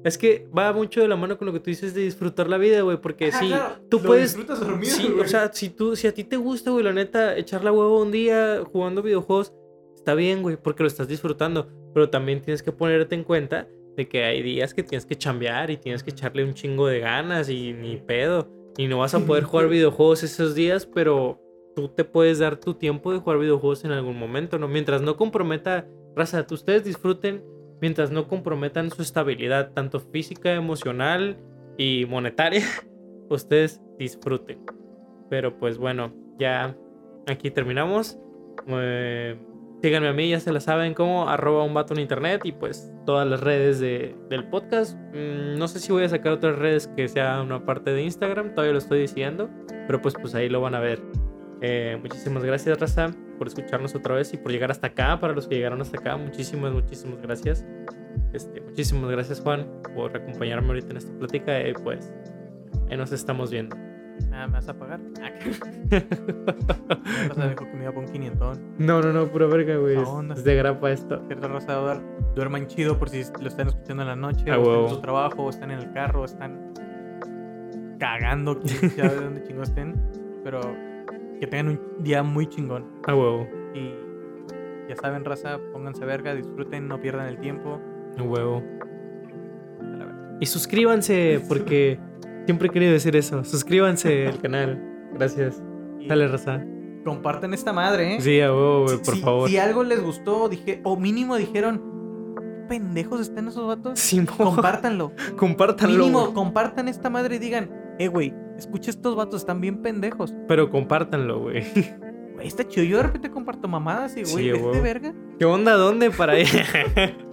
Es 0.07 0.17
que 0.19 0.47
va 0.57 0.73
mucho 0.73 1.01
de 1.01 1.09
la 1.09 1.17
mano 1.17 1.37
con 1.37 1.47
lo 1.47 1.53
que 1.53 1.59
tú 1.61 1.71
dices 1.71 1.93
de 1.95 2.03
disfrutar 2.03 2.49
la 2.49 2.59
vida, 2.59 2.81
güey. 2.83 2.97
Porque 3.01 3.27
Ah, 3.33 3.39
sí, 3.41 3.49
claro, 3.49 3.75
tú 3.91 3.99
lo 3.99 4.05
puedes. 4.05 4.35
disfrutas 4.37 4.61
dormido, 4.61 4.95
Sí, 4.95 5.09
o 5.11 5.17
güey. 5.17 5.29
sea, 5.29 5.53
si 5.53 5.69
tú, 5.71 5.97
si 5.97 6.07
a 6.07 6.15
ti 6.15 6.23
te 6.25 6.37
gusta, 6.37 6.71
güey, 6.71 6.85
la 6.85 6.93
neta, 6.93 7.37
echar 7.37 7.65
la 7.65 7.73
huevo 7.73 8.01
un 8.01 8.13
día 8.13 8.63
jugando 8.73 9.03
videojuegos, 9.03 9.53
está 9.97 10.15
bien, 10.15 10.43
güey, 10.43 10.57
porque 10.57 10.83
lo 10.85 10.87
estás 10.87 11.09
disfrutando. 11.09 11.69
Pero 11.93 12.09
también 12.09 12.41
tienes 12.41 12.63
que 12.63 12.71
ponerte 12.73 13.15
en 13.17 13.25
cuenta 13.25 13.67
de 13.97 14.07
que 14.09 14.23
hay 14.25 14.43
días 14.43 14.75
que 14.75 14.83
tienes 14.83 15.07
que 15.07 15.17
chambear 15.17 15.71
y 15.71 15.77
tienes 15.79 16.03
que 16.03 16.11
echarle 16.11 16.45
un 16.45 16.55
chingo 16.55 16.87
de 16.87 17.01
ganas 17.01 17.49
y 17.49 17.73
ni 17.73 17.97
pedo. 17.97 18.49
Y 18.79 18.87
no 18.87 18.99
vas 18.99 19.15
a 19.15 19.21
poder 19.27 19.43
jugar 19.45 19.69
videojuegos 19.69 20.23
esos 20.23 20.55
días, 20.55 20.87
pero 20.87 21.41
tú 21.75 21.89
te 21.89 22.05
puedes 22.05 22.39
dar 22.39 22.57
tu 22.61 22.75
tiempo 22.75 23.13
de 23.13 23.19
jugar 23.19 23.39
videojuegos 23.41 23.85
en 23.85 23.91
algún 23.91 24.19
momento, 24.19 24.59
¿no? 24.59 24.69
Mientras 24.69 25.03
no 25.03 25.17
comprometa, 25.17 25.89
raza, 26.15 26.47
tú 26.47 26.55
ustedes 26.55 26.85
disfruten 26.85 27.43
mientras 27.81 28.11
no 28.11 28.29
comprometan 28.29 28.91
su 28.91 29.03
estabilidad, 29.03 29.73
tanto 29.73 30.01
física, 30.01 30.55
emocional 30.55 31.37
y 31.79 32.07
monetaria, 32.07 32.65
ustedes 33.31 33.81
disfruten. 33.99 34.61
Pero 35.31 35.59
pues 35.59 35.79
bueno, 35.79 36.13
ya 36.39 36.77
aquí 37.27 37.51
terminamos. 37.51 38.19
Eh, 38.69 39.37
síganme 39.83 40.09
a 40.09 40.13
mí, 40.13 40.31
ya 40.31 40.41
se 40.41 40.53
la 40.53 40.61
saben 40.61 40.95
como 40.95 41.29
arroba 41.29 41.65
un 41.65 41.75
vato 41.75 41.93
en 41.95 42.01
internet 42.01 42.41
y 42.45 42.53
pues 42.53 42.93
todas 43.05 43.27
las 43.29 43.41
redes 43.41 43.79
de- 43.81 44.17
del 44.31 44.49
podcast. 44.49 44.97
Mm, 45.15 45.59
no 45.59 45.69
sé 45.69 45.81
si 45.81 45.93
voy 45.93 46.05
a 46.05 46.09
sacar 46.09 46.33
otras 46.33 46.59
redes 46.59 46.89
que 46.97 47.09
sea 47.09 47.43
una 47.43 47.65
parte 47.67 47.93
de 47.93 48.03
Instagram, 48.03 48.51
todavía 48.55 48.73
lo 48.73 48.79
estoy 48.79 49.01
diciendo, 49.01 49.51
pero 49.87 50.01
pues 50.01 50.15
pues 50.21 50.35
ahí 50.35 50.49
lo 50.49 50.61
van 50.61 50.75
a 50.75 50.81
ver. 50.81 51.03
Eh, 51.61 51.99
muchísimas 52.01 52.45
gracias, 52.45 52.79
Raza, 52.79 53.11
por 53.37 53.47
escucharnos 53.47 53.95
otra 53.95 54.15
vez 54.15 54.33
y 54.35 54.37
por 54.37 54.51
llegar 54.53 54.71
hasta 54.71 54.89
acá. 54.89 55.19
Para 55.21 55.33
los 55.35 55.47
que 55.47 55.55
llegaron 55.57 55.81
hasta 55.81 55.99
acá, 55.99 56.17
muchísimas, 56.17 56.73
muchísimas 56.73 57.21
gracias. 57.23 57.65
Este, 58.33 58.61
muchísimas 58.61 59.11
gracias, 59.11 59.41
Juan, 59.41 59.67
por 59.95 60.17
acompañarme 60.17 60.69
ahorita 60.69 60.91
en 60.91 60.97
esta 60.99 61.13
plática. 61.19 61.69
Y 61.69 61.73
pues, 61.75 62.13
ahí 62.91 62.97
nos 62.97 63.13
estamos 63.13 63.51
viendo. 63.51 63.77
Ah, 64.33 64.47
¿Me 64.47 64.55
vas 64.55 64.69
a 64.69 64.75
pagar? 64.75 65.01
Ah, 67.39 67.49
dijo 67.49 67.65
que 67.65 67.75
me 67.75 67.85
iba 67.85 67.93
un. 67.93 68.75
No, 68.79 69.01
no, 69.01 69.13
no, 69.13 69.27
pura 69.31 69.47
verga, 69.47 69.77
güey. 69.77 69.97
¿A 69.97 70.33
Es, 70.35 70.45
de 70.45 70.55
grapa 70.55 70.91
esto. 70.91 71.23
Cierta 71.27 71.49
raza 71.49 71.77
va 71.77 71.83
a 71.83 71.95
dar. 71.95 72.03
Duerman 72.35 72.67
chido 72.67 72.99
por 72.99 73.09
si 73.09 73.23
lo 73.41 73.49
están 73.49 73.69
escuchando 73.69 74.03
en 74.03 74.09
la 74.09 74.17
noche, 74.17 74.45
Ah, 74.51 74.59
o 74.59 74.63
están 74.63 74.67
huevo. 74.67 74.89
en 74.89 74.95
su 74.95 75.01
trabajo, 75.01 75.43
o 75.45 75.51
están 75.51 75.71
en 75.71 75.79
el 75.81 75.93
carro, 75.93 76.23
o 76.23 76.25
están 76.25 76.73
cagando, 77.99 78.59
quién 78.61 78.91
sabe 78.91 79.15
dónde 79.17 79.43
chingo 79.45 79.63
estén. 79.63 79.95
Pero 80.43 80.61
que 81.41 81.47
tengan 81.47 81.69
un 81.69 81.81
día 82.05 82.23
muy 82.23 82.47
chingón. 82.49 82.85
A 83.07 83.15
huevo, 83.15 83.47
Y 83.75 83.93
ya 84.89 84.97
saben, 84.97 85.25
raza, 85.25 85.59
pónganse 85.73 86.05
verga, 86.05 86.35
disfruten, 86.35 86.89
no 86.89 87.01
pierdan 87.01 87.27
el 87.27 87.39
tiempo. 87.39 87.81
a 88.19 88.23
huevo. 88.23 88.63
A 89.81 89.85
la 89.97 90.05
verga. 90.07 90.37
Y 90.41 90.47
suscríbanse, 90.47 91.43
porque 91.49 91.99
siempre 92.47 92.69
he 92.69 92.71
querido 92.71 92.93
decir 92.93 93.17
eso. 93.17 93.45
Suscríbanse 93.45 94.27
al 94.29 94.39
canal. 94.41 94.83
Gracias. 95.15 95.63
Y 95.99 96.09
Dale, 96.09 96.29
Raza. 96.29 96.65
compartan 97.05 97.53
esta 97.55 97.73
madre, 97.73 98.17
¿eh? 98.17 98.21
Sí, 98.21 98.41
a 98.41 98.53
huevo, 98.53 98.85
güey, 98.85 98.99
por 98.99 99.15
si, 99.15 99.21
favor. 99.21 99.49
Si 99.49 99.59
algo 99.59 99.83
les 99.85 100.03
gustó, 100.03 100.49
dije, 100.49 100.81
o 100.85 100.97
mínimo 100.97 101.37
dijeron, 101.37 102.35
"¿Qué 102.37 102.43
pendejos 102.69 103.21
están 103.21 103.49
esos 103.49 103.67
vatos. 103.67 103.99
Simón, 103.99 104.35
Compártanlo. 104.37 105.13
compártanlo. 105.37 105.99
Mínimo, 105.99 106.35
compartan 106.35 106.89
esta 106.89 107.11
madre 107.11 107.37
y 107.37 107.39
digan, 107.39 107.71
eh, 107.99 108.09
güey, 108.09 108.35
escucha 108.59 108.91
estos 108.91 109.17
vatos, 109.17 109.41
están 109.41 109.61
bien 109.61 109.83
pendejos. 109.83 110.35
Pero 110.49 110.71
compártanlo, 110.71 111.41
güey. 111.41 111.65
Güey, 112.35 112.47
está 112.49 112.67
chido. 112.69 112.85
Yo 112.85 112.99
de 112.99 113.05
repente 113.05 113.31
comparto 113.31 113.67
mamadas 113.69 114.17
y, 114.17 114.23
güey. 114.25 114.53
¿Qué 115.39 115.45
onda? 115.45 115.75
¿Dónde? 115.75 116.11
Para 116.11 116.39
ir. 116.39 116.49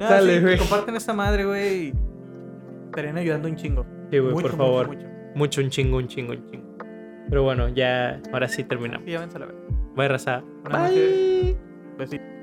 Ah, 0.00 0.10
Dale, 0.10 0.36
sí, 0.36 0.42
güey. 0.42 0.58
Compartan 0.58 0.96
esta 0.96 1.12
madre, 1.12 1.44
güey. 1.44 1.92
Estarían 2.86 3.16
ayudando 3.16 3.48
un 3.48 3.54
chingo. 3.54 3.86
Sí, 4.10 4.18
güey, 4.18 4.32
por 4.32 4.42
mucho, 4.42 4.56
favor. 4.56 4.88
mucho. 4.88 5.06
Mucho, 5.36 5.60
un 5.60 5.70
chingo, 5.70 5.98
un 5.98 6.08
chingo, 6.08 6.32
un 6.32 6.50
chingo. 6.50 6.76
Pero 7.28 7.42
bueno, 7.44 7.68
ya, 7.68 8.20
ahora 8.32 8.48
sí 8.48 8.64
terminamos. 8.64 9.04
Sí, 9.06 9.12
ya 9.12 9.22
a 9.22 9.38
la 9.38 9.46
verga. 9.46 9.60
Bye, 9.94 10.08
raza. 10.08 10.42
Bye. 10.64 11.56
Besito. 11.96 12.37